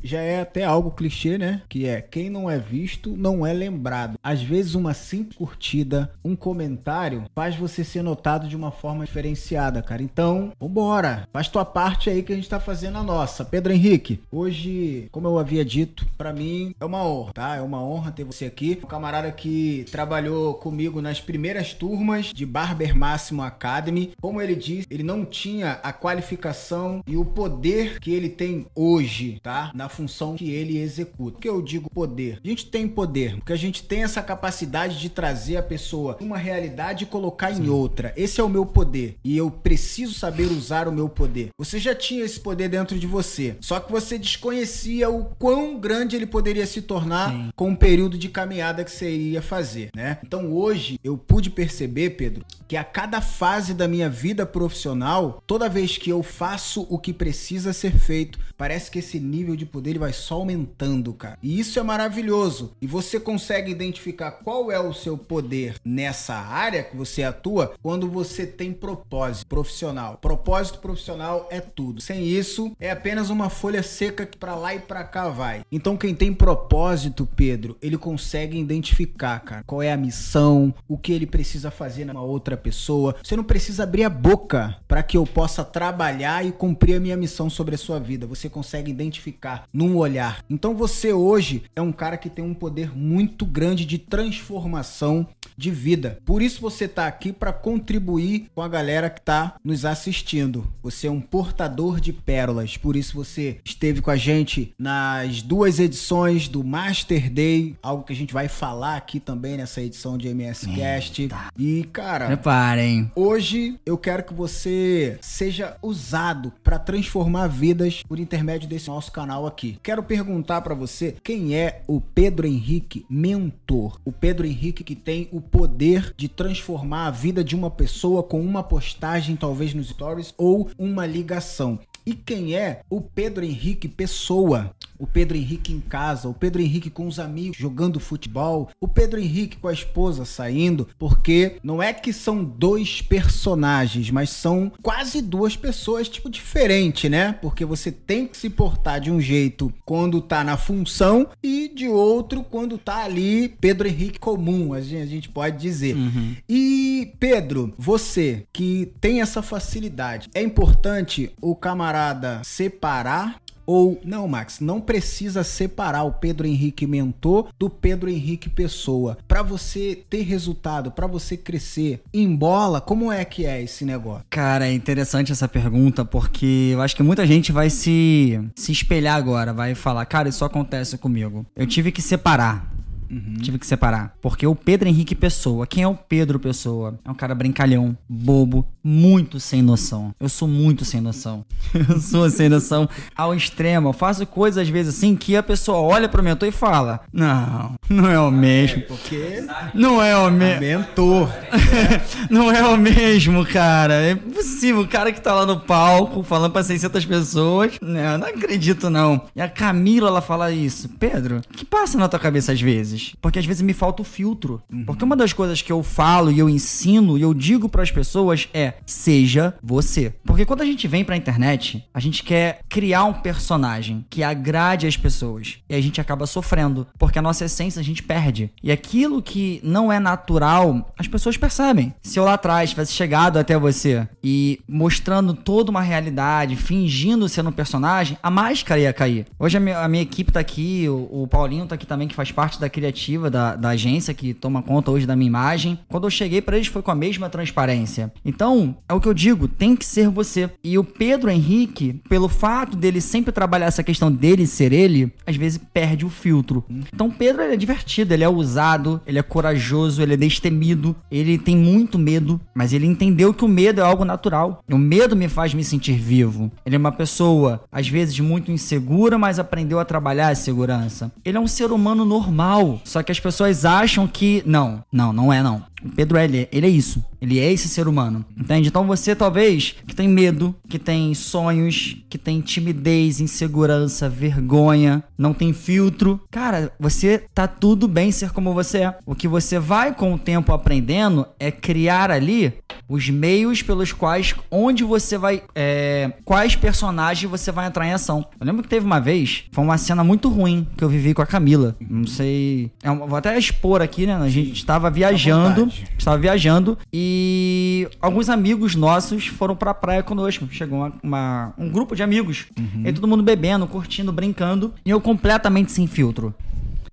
já 0.02 0.20
é 0.20 0.40
até 0.40 0.64
algo 0.64 0.90
clichê, 0.90 1.38
né? 1.38 1.62
Que 1.68 1.86
é 1.86 2.00
quem 2.00 2.30
não 2.30 2.48
é 2.48 2.58
visto 2.58 3.16
não 3.16 3.46
é 3.46 3.52
lembrado. 3.52 4.18
Às 4.22 4.42
vezes 4.42 4.74
uma 4.74 4.94
simples 4.94 5.36
curtida, 5.36 6.12
um 6.24 6.36
comentário 6.36 7.24
faz 7.34 7.56
você 7.56 7.84
ser 7.84 8.02
notado 8.02 8.48
de 8.48 8.56
uma 8.56 8.70
forma 8.70 9.04
diferenciada, 9.04 9.82
cara. 9.82 10.02
Então, 10.02 10.52
vambora. 10.60 11.28
Faz 11.32 11.48
tua 11.48 11.64
parte 11.64 12.10
aí 12.10 12.22
que 12.22 12.32
a 12.32 12.36
gente 12.36 12.48
tá 12.48 12.60
fazendo 12.60 12.98
a 12.98 13.02
nossa. 13.02 13.44
Pedro 13.44 13.72
Henrique, 13.72 14.20
hoje, 14.30 15.08
como 15.10 15.28
eu 15.28 15.38
havia 15.38 15.64
dito, 15.64 16.06
para 16.16 16.32
mim 16.32 16.74
é 16.78 16.84
uma 16.84 17.04
honra, 17.04 17.32
tá? 17.32 17.56
É 17.56 17.60
uma 17.60 17.82
honra 17.82 18.12
ter 18.12 18.24
você 18.24 18.46
aqui. 18.46 18.78
Um 18.82 18.86
camarada 18.86 19.30
que 19.32 19.84
trabalhou 19.90 20.54
comigo 20.54 21.00
nas 21.00 21.20
primeiras 21.20 21.72
turmas 21.72 22.26
de 22.26 22.46
Barber 22.46 22.96
Máximo 22.96 23.42
Academy. 23.42 24.12
Como 24.20 24.40
ele 24.40 24.54
disse, 24.54 24.86
ele 24.90 25.02
não 25.02 25.24
tinha 25.24 25.78
a 25.82 25.92
qualificação 25.92 27.02
e 27.06 27.16
o 27.16 27.24
poder 27.24 28.00
que 28.00 28.12
ele 28.12 28.28
tem 28.28 28.66
hoje, 28.74 29.38
tá? 29.42 29.70
Na 29.74 29.87
função 29.88 30.36
que 30.36 30.50
ele 30.50 30.78
executa. 30.78 31.32
Por 31.32 31.40
que 31.40 31.48
eu 31.48 31.62
digo 31.62 31.90
poder? 31.90 32.40
A 32.44 32.48
gente 32.48 32.66
tem 32.66 32.86
poder, 32.86 33.36
porque 33.36 33.52
a 33.52 33.56
gente 33.56 33.82
tem 33.82 34.02
essa 34.02 34.22
capacidade 34.22 34.98
de 34.98 35.08
trazer 35.08 35.56
a 35.56 35.62
pessoa 35.62 36.16
uma 36.20 36.38
realidade 36.38 37.04
e 37.04 37.06
colocar 37.06 37.54
Sim. 37.54 37.64
em 37.64 37.68
outra. 37.68 38.12
Esse 38.16 38.40
é 38.40 38.44
o 38.44 38.48
meu 38.48 38.64
poder 38.66 39.16
e 39.24 39.36
eu 39.36 39.50
preciso 39.50 40.14
saber 40.14 40.46
usar 40.46 40.88
o 40.88 40.92
meu 40.92 41.08
poder. 41.08 41.50
Você 41.58 41.78
já 41.78 41.94
tinha 41.94 42.24
esse 42.24 42.40
poder 42.40 42.68
dentro 42.68 42.98
de 42.98 43.06
você, 43.06 43.56
só 43.60 43.80
que 43.80 43.90
você 43.90 44.18
desconhecia 44.18 45.08
o 45.08 45.24
quão 45.38 45.78
grande 45.78 46.16
ele 46.16 46.26
poderia 46.26 46.66
se 46.66 46.82
tornar 46.82 47.30
Sim. 47.30 47.50
com 47.54 47.72
o 47.72 47.76
período 47.76 48.18
de 48.18 48.28
caminhada 48.28 48.84
que 48.84 48.90
você 48.90 49.10
iria 49.10 49.42
fazer, 49.42 49.90
né? 49.94 50.18
Então 50.24 50.52
hoje 50.52 50.98
eu 51.02 51.16
pude 51.16 51.50
perceber, 51.50 52.10
Pedro, 52.10 52.44
que 52.66 52.76
a 52.76 52.84
cada 52.84 53.20
fase 53.20 53.72
da 53.72 53.88
minha 53.88 54.10
vida 54.10 54.44
profissional, 54.44 55.42
toda 55.46 55.68
vez 55.68 55.96
que 55.96 56.10
eu 56.10 56.22
faço 56.22 56.86
o 56.90 56.98
que 56.98 57.12
precisa 57.12 57.72
ser 57.72 57.92
feito, 57.98 58.38
parece 58.56 58.90
que 58.90 58.98
esse 58.98 59.18
nível 59.18 59.56
de 59.56 59.64
poder 59.64 59.77
ele 59.86 59.98
vai 59.98 60.12
só 60.12 60.34
aumentando, 60.34 61.12
cara. 61.12 61.38
E 61.42 61.58
isso 61.58 61.78
é 61.78 61.82
maravilhoso. 61.82 62.72
E 62.80 62.86
você 62.86 63.20
consegue 63.20 63.70
identificar 63.70 64.30
qual 64.30 64.72
é 64.72 64.80
o 64.80 64.92
seu 64.92 65.16
poder 65.16 65.76
nessa 65.84 66.34
área 66.34 66.82
que 66.82 66.96
você 66.96 67.22
atua 67.22 67.74
quando 67.82 68.08
você 68.08 68.46
tem 68.46 68.72
propósito 68.72 69.46
profissional. 69.46 70.18
Propósito 70.20 70.78
profissional 70.78 71.46
é 71.50 71.60
tudo. 71.60 72.00
Sem 72.00 72.26
isso, 72.26 72.72
é 72.80 72.90
apenas 72.90 73.30
uma 73.30 73.50
folha 73.50 73.82
seca 73.82 74.26
que 74.26 74.38
para 74.38 74.54
lá 74.54 74.74
e 74.74 74.80
para 74.80 75.04
cá 75.04 75.28
vai. 75.28 75.62
Então 75.70 75.96
quem 75.96 76.14
tem 76.14 76.32
propósito, 76.32 77.28
Pedro, 77.36 77.76
ele 77.80 77.98
consegue 77.98 78.58
identificar, 78.58 79.40
cara, 79.40 79.62
qual 79.66 79.82
é 79.82 79.92
a 79.92 79.96
missão, 79.96 80.74
o 80.86 80.96
que 80.96 81.12
ele 81.12 81.26
precisa 81.26 81.70
fazer 81.70 82.04
numa 82.04 82.22
outra 82.22 82.56
pessoa. 82.56 83.14
Você 83.22 83.36
não 83.36 83.44
precisa 83.44 83.82
abrir 83.82 84.04
a 84.04 84.10
boca 84.10 84.76
para 84.86 85.02
que 85.02 85.16
eu 85.16 85.26
possa 85.26 85.64
trabalhar 85.64 86.44
e 86.44 86.52
cumprir 86.52 86.96
a 86.96 87.00
minha 87.00 87.16
missão 87.16 87.50
sobre 87.50 87.74
a 87.74 87.78
sua 87.78 87.98
vida. 87.98 88.26
Você 88.26 88.48
consegue 88.48 88.90
identificar 88.90 89.67
num 89.72 89.96
olhar. 89.96 90.44
Então 90.48 90.74
você 90.74 91.12
hoje 91.12 91.64
é 91.74 91.80
um 91.80 91.92
cara 91.92 92.16
que 92.16 92.30
tem 92.30 92.44
um 92.44 92.54
poder 92.54 92.96
muito 92.96 93.44
grande 93.44 93.84
de 93.84 93.98
transformação 93.98 95.26
de 95.56 95.70
vida. 95.70 96.18
Por 96.24 96.40
isso 96.40 96.60
você 96.60 96.84
está 96.84 97.06
aqui 97.06 97.32
para 97.32 97.52
contribuir 97.52 98.48
com 98.54 98.62
a 98.62 98.68
galera 98.68 99.10
que 99.10 99.18
está 99.18 99.56
nos 99.64 99.84
assistindo. 99.84 100.72
Você 100.82 101.08
é 101.08 101.10
um 101.10 101.20
portador 101.20 102.00
de 102.00 102.12
pérolas. 102.12 102.76
Por 102.76 102.94
isso 102.94 103.16
você 103.16 103.58
esteve 103.64 104.00
com 104.00 104.10
a 104.10 104.16
gente 104.16 104.72
nas 104.78 105.42
duas 105.42 105.80
edições 105.80 106.48
do 106.48 106.62
Master 106.62 107.30
Day, 107.30 107.76
algo 107.82 108.04
que 108.04 108.12
a 108.12 108.16
gente 108.16 108.32
vai 108.32 108.46
falar 108.46 108.96
aqui 108.96 109.18
também 109.18 109.56
nessa 109.56 109.82
edição 109.82 110.16
de 110.16 110.28
MS 110.28 110.68
Cast. 110.68 111.28
E 111.58 111.84
cara, 111.92 112.26
Preparem. 112.26 113.10
Hoje 113.16 113.80
eu 113.84 113.98
quero 113.98 114.22
que 114.22 114.32
você 114.32 115.18
seja 115.20 115.76
usado 115.82 116.52
para 116.62 116.78
transformar 116.78 117.48
vidas 117.48 118.02
por 118.06 118.20
intermédio 118.20 118.68
desse 118.68 118.88
nosso 118.88 119.10
canal 119.10 119.46
aqui. 119.46 119.57
Quero 119.82 120.02
perguntar 120.02 120.60
para 120.60 120.74
você 120.74 121.16
quem 121.22 121.56
é 121.56 121.82
o 121.86 122.00
Pedro 122.00 122.46
Henrique 122.46 123.04
Mentor. 123.10 124.00
O 124.04 124.12
Pedro 124.12 124.46
Henrique 124.46 124.84
que 124.84 124.94
tem 124.94 125.28
o 125.32 125.40
poder 125.40 126.14
de 126.16 126.28
transformar 126.28 127.06
a 127.06 127.10
vida 127.10 127.42
de 127.42 127.56
uma 127.56 127.70
pessoa 127.70 128.22
com 128.22 128.40
uma 128.40 128.62
postagem, 128.62 129.34
talvez 129.34 129.74
nos 129.74 129.88
stories, 129.88 130.32
ou 130.38 130.70
uma 130.78 131.04
ligação. 131.04 131.78
E 132.08 132.14
quem 132.14 132.54
é 132.54 132.80
o 132.88 133.02
Pedro 133.02 133.44
Henrique 133.44 133.86
Pessoa? 133.86 134.74
O 134.98 135.06
Pedro 135.06 135.36
Henrique 135.36 135.72
em 135.72 135.78
casa, 135.78 136.26
o 136.26 136.34
Pedro 136.34 136.60
Henrique 136.60 136.90
com 136.90 137.06
os 137.06 137.20
amigos 137.20 137.56
jogando 137.56 138.00
futebol, 138.00 138.70
o 138.80 138.88
Pedro 138.88 139.20
Henrique 139.20 139.58
com 139.58 139.68
a 139.68 139.72
esposa 139.72 140.24
saindo, 140.24 140.88
porque 140.98 141.58
não 141.62 141.80
é 141.80 141.92
que 141.92 142.12
são 142.12 142.42
dois 142.42 143.00
personagens, 143.02 144.10
mas 144.10 144.30
são 144.30 144.72
quase 144.82 145.22
duas 145.22 145.54
pessoas, 145.54 146.08
tipo, 146.08 146.28
diferente, 146.28 147.08
né? 147.08 147.34
Porque 147.40 147.64
você 147.64 147.92
tem 147.92 148.26
que 148.26 148.36
se 148.36 148.50
portar 148.50 149.00
de 149.00 149.10
um 149.10 149.20
jeito 149.20 149.72
quando 149.84 150.20
tá 150.20 150.42
na 150.42 150.56
função 150.56 151.28
e 151.40 151.70
de 151.72 151.88
outro 151.88 152.42
quando 152.42 152.76
tá 152.78 153.04
ali 153.04 153.50
Pedro 153.60 153.86
Henrique 153.86 154.18
comum, 154.18 154.72
a 154.72 154.80
gente, 154.80 155.02
a 155.02 155.06
gente 155.06 155.28
pode 155.28 155.58
dizer. 155.58 155.94
Uhum. 155.94 156.34
E 156.48 157.12
Pedro, 157.20 157.72
você 157.78 158.44
que 158.52 158.90
tem 159.00 159.20
essa 159.20 159.42
facilidade, 159.42 160.28
é 160.34 160.42
importante 160.42 161.30
o 161.40 161.54
camarada 161.54 161.97
parada 161.98 162.40
separar 162.44 163.40
ou 163.66 164.00
não, 164.02 164.26
Max, 164.26 164.60
não 164.60 164.80
precisa 164.80 165.44
separar 165.44 166.02
o 166.04 166.12
Pedro 166.12 166.46
Henrique 166.46 166.86
mentor 166.86 167.48
do 167.58 167.68
Pedro 167.68 168.08
Henrique 168.08 168.48
pessoa. 168.48 169.18
Para 169.28 169.42
você 169.42 170.02
ter 170.08 170.22
resultado, 170.22 170.90
para 170.90 171.06
você 171.06 171.36
crescer 171.36 172.00
em 172.14 172.34
bola, 172.34 172.80
como 172.80 173.12
é 173.12 173.22
que 173.26 173.44
é 173.44 173.62
esse 173.62 173.84
negócio? 173.84 174.24
Cara, 174.30 174.66
é 174.66 174.72
interessante 174.72 175.32
essa 175.32 175.46
pergunta 175.46 176.02
porque 176.02 176.70
eu 176.72 176.80
acho 176.80 176.96
que 176.96 177.02
muita 177.02 177.26
gente 177.26 177.52
vai 177.52 177.68
se 177.68 178.40
se 178.56 178.72
espelhar 178.72 179.16
agora, 179.16 179.52
vai 179.52 179.74
falar, 179.74 180.06
cara, 180.06 180.30
isso 180.30 180.46
acontece 180.46 180.96
comigo. 180.96 181.44
Eu 181.54 181.66
tive 181.66 181.92
que 181.92 182.00
separar 182.00 182.72
Uhum. 183.10 183.36
Tive 183.40 183.58
que 183.58 183.66
separar. 183.66 184.14
Porque 184.20 184.46
o 184.46 184.54
Pedro 184.54 184.88
Henrique 184.88 185.14
Pessoa, 185.14 185.66
quem 185.66 185.82
é 185.82 185.88
o 185.88 185.94
Pedro 185.94 186.38
Pessoa? 186.38 186.98
É 187.04 187.10
um 187.10 187.14
cara 187.14 187.34
brincalhão, 187.34 187.96
bobo, 188.08 188.66
muito 188.82 189.40
sem 189.40 189.62
noção. 189.62 190.14
Eu 190.18 190.28
sou 190.28 190.48
muito 190.48 190.84
sem 190.84 191.00
noção. 191.00 191.44
eu 191.88 192.00
sou 192.00 192.28
sem 192.30 192.48
noção 192.48 192.88
ao 193.14 193.34
extremo. 193.34 193.88
Eu 193.88 193.92
faço 193.92 194.26
coisas 194.26 194.62
às 194.62 194.68
vezes 194.68 194.96
assim 194.96 195.16
que 195.16 195.36
a 195.36 195.42
pessoa 195.42 195.78
olha 195.78 196.08
pro 196.08 196.22
mentor 196.22 196.48
e 196.48 196.52
fala: 196.52 197.00
Não, 197.12 197.74
não 197.88 198.08
é 198.08 198.18
o 198.18 198.30
mesmo. 198.30 198.78
É, 198.78 198.80
porque 198.82 199.44
não 199.74 200.02
é 200.02 200.16
o 200.16 200.30
mesmo. 200.30 200.60
Mentor. 200.60 201.30
não 202.30 202.50
é 202.50 202.62
o 202.66 202.76
mesmo, 202.76 203.44
cara. 203.46 203.94
É 203.94 204.12
impossível. 204.12 204.82
O 204.82 204.88
cara 204.88 205.12
que 205.12 205.20
tá 205.20 205.34
lá 205.34 205.46
no 205.46 205.60
palco 205.60 206.22
falando 206.22 206.52
pra 206.52 206.62
600 206.62 207.04
pessoas. 207.04 207.72
Não, 207.80 208.18
não 208.18 208.26
acredito 208.26 208.90
não. 208.90 209.22
E 209.34 209.40
a 209.40 209.48
Camila, 209.48 210.08
ela 210.08 210.20
fala 210.20 210.50
isso. 210.50 210.88
Pedro, 210.98 211.38
o 211.38 211.56
que 211.56 211.64
passa 211.64 211.98
na 211.98 212.08
tua 212.08 212.18
cabeça 212.18 212.52
às 212.52 212.60
vezes? 212.60 212.97
Vezes. 212.98 213.14
Porque 213.20 213.38
às 213.38 213.46
vezes 213.46 213.62
me 213.62 213.72
falta 213.72 214.02
o 214.02 214.04
filtro. 214.04 214.62
Uhum. 214.70 214.84
Porque 214.84 215.04
uma 215.04 215.16
das 215.16 215.32
coisas 215.32 215.62
que 215.62 215.72
eu 215.72 215.82
falo 215.82 216.30
e 216.30 216.38
eu 216.38 216.48
ensino 216.48 217.16
e 217.16 217.22
eu 217.22 217.32
digo 217.32 217.68
para 217.68 217.82
as 217.82 217.90
pessoas 217.90 218.48
é: 218.52 218.74
seja 218.84 219.54
você. 219.62 220.12
Porque 220.24 220.44
quando 220.44 220.62
a 220.62 220.66
gente 220.66 220.86
vem 220.88 221.04
pra 221.04 221.16
internet, 221.16 221.84
a 221.92 222.00
gente 222.00 222.22
quer 222.22 222.60
criar 222.68 223.04
um 223.04 223.12
personagem 223.12 224.04
que 224.10 224.22
agrade 224.22 224.86
as 224.86 224.96
pessoas. 224.96 225.58
E 225.68 225.74
a 225.74 225.80
gente 225.80 226.00
acaba 226.00 226.26
sofrendo. 226.26 226.86
Porque 226.98 227.18
a 227.18 227.22
nossa 227.22 227.44
essência 227.44 227.80
a 227.80 227.84
gente 227.84 228.02
perde. 228.02 228.50
E 228.62 228.70
aquilo 228.70 229.22
que 229.22 229.60
não 229.62 229.92
é 229.92 229.98
natural, 229.98 230.92
as 230.98 231.08
pessoas 231.08 231.36
percebem. 231.36 231.94
Se 232.02 232.18
eu 232.18 232.24
lá 232.24 232.34
atrás 232.34 232.70
tivesse 232.70 232.92
chegado 232.92 233.38
até 233.38 233.58
você 233.58 234.08
e 234.22 234.60
mostrando 234.68 235.34
toda 235.34 235.70
uma 235.70 235.80
realidade, 235.80 236.56
fingindo 236.56 237.28
ser 237.28 237.46
um 237.46 237.52
personagem, 237.52 238.18
a 238.22 238.30
máscara 238.30 238.80
ia 238.80 238.92
cair. 238.92 239.26
Hoje 239.38 239.56
a 239.56 239.60
minha, 239.60 239.78
a 239.78 239.88
minha 239.88 240.02
equipe 240.02 240.32
tá 240.32 240.40
aqui, 240.40 240.88
o, 240.88 241.22
o 241.22 241.28
Paulinho 241.28 241.66
tá 241.66 241.74
aqui 241.74 241.86
também, 241.86 242.08
que 242.08 242.14
faz 242.14 242.32
parte 242.32 242.60
da 242.60 242.68
criação 242.68 242.87
criativa 242.88 243.30
da, 243.30 243.54
da 243.54 243.70
agência 243.70 244.14
que 244.14 244.32
toma 244.32 244.62
conta 244.62 244.90
hoje 244.90 245.06
da 245.06 245.14
minha 245.14 245.28
imagem. 245.28 245.78
Quando 245.88 246.06
eu 246.06 246.10
cheguei 246.10 246.40
para 246.40 246.56
eles 246.56 246.68
foi 246.68 246.82
com 246.82 246.90
a 246.90 246.94
mesma 246.94 247.28
transparência. 247.28 248.12
Então, 248.24 248.76
é 248.88 248.94
o 248.94 249.00
que 249.00 249.08
eu 249.08 249.14
digo, 249.14 249.46
tem 249.46 249.76
que 249.76 249.84
ser 249.84 250.08
você. 250.08 250.50
E 250.64 250.78
o 250.78 250.84
Pedro 250.84 251.30
Henrique, 251.30 252.00
pelo 252.08 252.28
fato 252.28 252.76
dele 252.76 253.00
sempre 253.00 253.32
trabalhar 253.32 253.66
essa 253.66 253.82
questão 253.82 254.10
dele 254.10 254.46
ser 254.46 254.72
ele, 254.72 255.12
às 255.26 255.36
vezes 255.36 255.60
perde 255.72 256.04
o 256.06 256.10
filtro. 256.10 256.64
Então, 256.92 257.10
Pedro 257.10 257.42
é 257.42 257.56
divertido, 257.56 258.14
ele 258.14 258.24
é 258.24 258.28
ousado, 258.28 259.00
ele 259.06 259.18
é 259.18 259.22
corajoso, 259.22 260.02
ele 260.02 260.14
é 260.14 260.16
destemido, 260.16 260.96
ele 261.10 261.38
tem 261.38 261.56
muito 261.56 261.98
medo, 261.98 262.40
mas 262.54 262.72
ele 262.72 262.86
entendeu 262.86 263.34
que 263.34 263.44
o 263.44 263.48
medo 263.48 263.80
é 263.80 263.84
algo 263.84 264.04
natural. 264.04 264.62
O 264.70 264.78
medo 264.78 265.14
me 265.14 265.28
faz 265.28 265.52
me 265.52 265.64
sentir 265.64 265.94
vivo. 265.94 266.50
Ele 266.64 266.76
é 266.76 266.78
uma 266.78 266.92
pessoa, 266.92 267.62
às 267.70 267.88
vezes, 267.88 268.18
muito 268.20 268.50
insegura, 268.50 269.18
mas 269.18 269.38
aprendeu 269.38 269.78
a 269.78 269.84
trabalhar 269.84 270.28
a 270.28 270.34
segurança. 270.34 271.12
Ele 271.24 271.36
é 271.36 271.40
um 271.40 271.46
ser 271.46 271.70
humano 271.70 272.04
normal, 272.04 272.77
só 272.84 273.02
que 273.02 273.12
as 273.12 273.20
pessoas 273.20 273.64
acham 273.64 274.06
que. 274.06 274.42
Não, 274.46 274.82
não, 274.92 275.12
não 275.12 275.32
é 275.32 275.42
não. 275.42 275.62
O 275.84 275.88
Pedro, 275.90 276.18
ele, 276.18 276.48
ele 276.50 276.66
é 276.66 276.70
isso. 276.70 277.04
Ele 277.20 277.38
é 277.38 277.52
esse 277.52 277.68
ser 277.68 277.88
humano. 277.88 278.24
Entende? 278.36 278.68
Então 278.68 278.86
você, 278.86 279.14
talvez, 279.14 279.74
que 279.86 279.94
tem 279.94 280.08
medo, 280.08 280.54
que 280.68 280.78
tem 280.78 281.14
sonhos, 281.14 281.96
que 282.08 282.18
tem 282.18 282.40
timidez, 282.40 283.20
insegurança, 283.20 284.08
vergonha, 284.08 285.02
não 285.16 285.34
tem 285.34 285.52
filtro. 285.52 286.20
Cara, 286.30 286.72
você 286.78 287.24
tá 287.34 287.46
tudo 287.46 287.88
bem 287.88 288.12
ser 288.12 288.30
como 288.30 288.54
você 288.54 288.78
é. 288.78 288.98
O 289.04 289.14
que 289.14 289.28
você 289.28 289.58
vai 289.58 289.94
com 289.94 290.14
o 290.14 290.18
tempo 290.18 290.52
aprendendo 290.52 291.26
é 291.38 291.50
criar 291.50 292.10
ali 292.10 292.54
os 292.88 293.10
meios 293.10 293.62
pelos 293.62 293.92
quais, 293.92 294.34
onde 294.50 294.82
você 294.82 295.18
vai, 295.18 295.42
é, 295.54 296.12
quais 296.24 296.56
personagens 296.56 297.30
você 297.30 297.52
vai 297.52 297.66
entrar 297.66 297.86
em 297.86 297.92
ação. 297.92 298.26
Eu 298.40 298.46
lembro 298.46 298.62
que 298.62 298.68
teve 298.68 298.86
uma 298.86 298.98
vez, 298.98 299.44
foi 299.52 299.62
uma 299.62 299.76
cena 299.76 300.02
muito 300.02 300.28
ruim 300.28 300.66
que 300.76 300.82
eu 300.82 300.88
vivi 300.88 301.12
com 301.12 301.20
a 301.20 301.26
Camila. 301.26 301.76
Não 301.80 302.06
sei, 302.06 302.70
é 302.82 302.90
vou 302.90 303.16
até 303.16 303.36
expor 303.36 303.82
aqui, 303.82 304.06
né? 304.06 304.14
A 304.14 304.28
gente 304.28 304.52
estava 304.52 304.90
viajando, 304.90 305.67
estava 305.96 306.18
viajando 306.18 306.78
e 306.92 307.88
alguns 308.00 308.28
amigos 308.28 308.74
nossos 308.74 309.26
foram 309.26 309.56
pra 309.56 309.74
praia 309.74 310.02
conosco. 310.02 310.48
Chegou 310.50 310.78
uma, 310.78 310.92
uma 311.02 311.54
um 311.58 311.68
grupo 311.68 311.94
de 311.94 312.02
amigos, 312.02 312.46
uhum. 312.58 312.82
e 312.86 312.92
todo 312.92 313.08
mundo 313.08 313.22
bebendo, 313.22 313.66
curtindo, 313.66 314.12
brincando, 314.12 314.74
e 314.84 314.90
eu 314.90 315.00
completamente 315.00 315.72
sem 315.72 315.86
filtro 315.86 316.34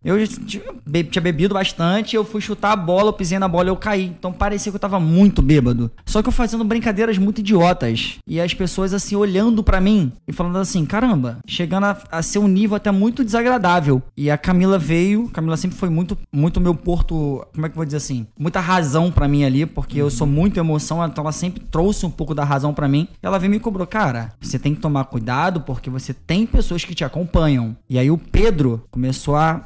Eu 0.05 0.17
tinha 0.27 1.21
bebido 1.21 1.55
bastante, 1.55 2.15
eu 2.15 2.23
fui 2.23 2.39
chutar 2.39 2.73
a 2.73 2.75
bola, 2.75 3.09
eu 3.09 3.13
pisei 3.13 3.39
na 3.39 3.47
bola 3.47 3.69
e 3.69 3.71
eu 3.71 3.75
caí. 3.75 4.05
Então 4.05 4.31
parecia 4.31 4.71
que 4.71 4.75
eu 4.75 4.79
tava 4.79 4.99
muito 4.99 5.41
bêbado. 5.41 5.89
Só 6.05 6.21
que 6.21 6.29
eu 6.29 6.31
fazendo 6.31 6.63
brincadeiras 6.63 7.17
muito 7.17 7.39
idiotas. 7.39 8.19
E 8.27 8.39
as 8.39 8.53
pessoas 8.53 8.93
assim 8.93 9.15
olhando 9.15 9.63
para 9.63 9.81
mim 9.81 10.11
e 10.27 10.31
falando 10.31 10.59
assim: 10.59 10.85
caramba, 10.85 11.39
chegando 11.47 11.85
a, 11.85 11.97
a, 12.11 12.21
ser 12.21 12.37
um 12.37 12.47
nível 12.47 12.75
até 12.75 12.91
muito 12.91 13.25
desagradável. 13.25 14.01
E 14.15 14.29
a 14.29 14.37
Camila 14.37 14.77
veio, 14.77 15.27
Camila 15.29 15.57
sempre 15.57 15.77
foi 15.77 15.89
muito, 15.89 16.15
muito 16.31 16.61
meu 16.61 16.75
porto, 16.75 17.43
como 17.53 17.65
é 17.65 17.69
que 17.69 17.73
eu 17.73 17.77
vou 17.77 17.85
dizer 17.85 17.97
assim? 17.97 18.27
Muita 18.37 18.59
razão 18.59 19.11
para 19.11 19.27
mim 19.27 19.43
ali, 19.43 19.65
porque 19.65 19.99
eu 19.99 20.11
sou 20.11 20.27
muito 20.27 20.59
emoção, 20.59 21.03
então 21.03 21.23
ela 21.23 21.31
sempre 21.31 21.61
trouxe 21.71 22.05
um 22.05 22.11
pouco 22.11 22.35
da 22.35 22.43
razão 22.43 22.75
para 22.75 22.87
mim. 22.87 23.07
Ela 23.23 23.39
veio 23.39 23.49
e 23.49 23.55
me 23.55 23.59
cobrou: 23.59 23.87
cara, 23.87 24.33
você 24.39 24.59
tem 24.59 24.75
que 24.75 24.81
tomar 24.81 25.05
cuidado 25.05 25.61
porque 25.61 25.89
você 25.89 26.13
tem 26.13 26.45
pessoas 26.45 26.85
que 26.85 26.93
te 26.93 27.03
acompanham. 27.03 27.75
E 27.89 27.97
aí 27.97 28.11
o 28.11 28.19
Pedro 28.19 28.83
começou 28.91 29.35
a 29.35 29.65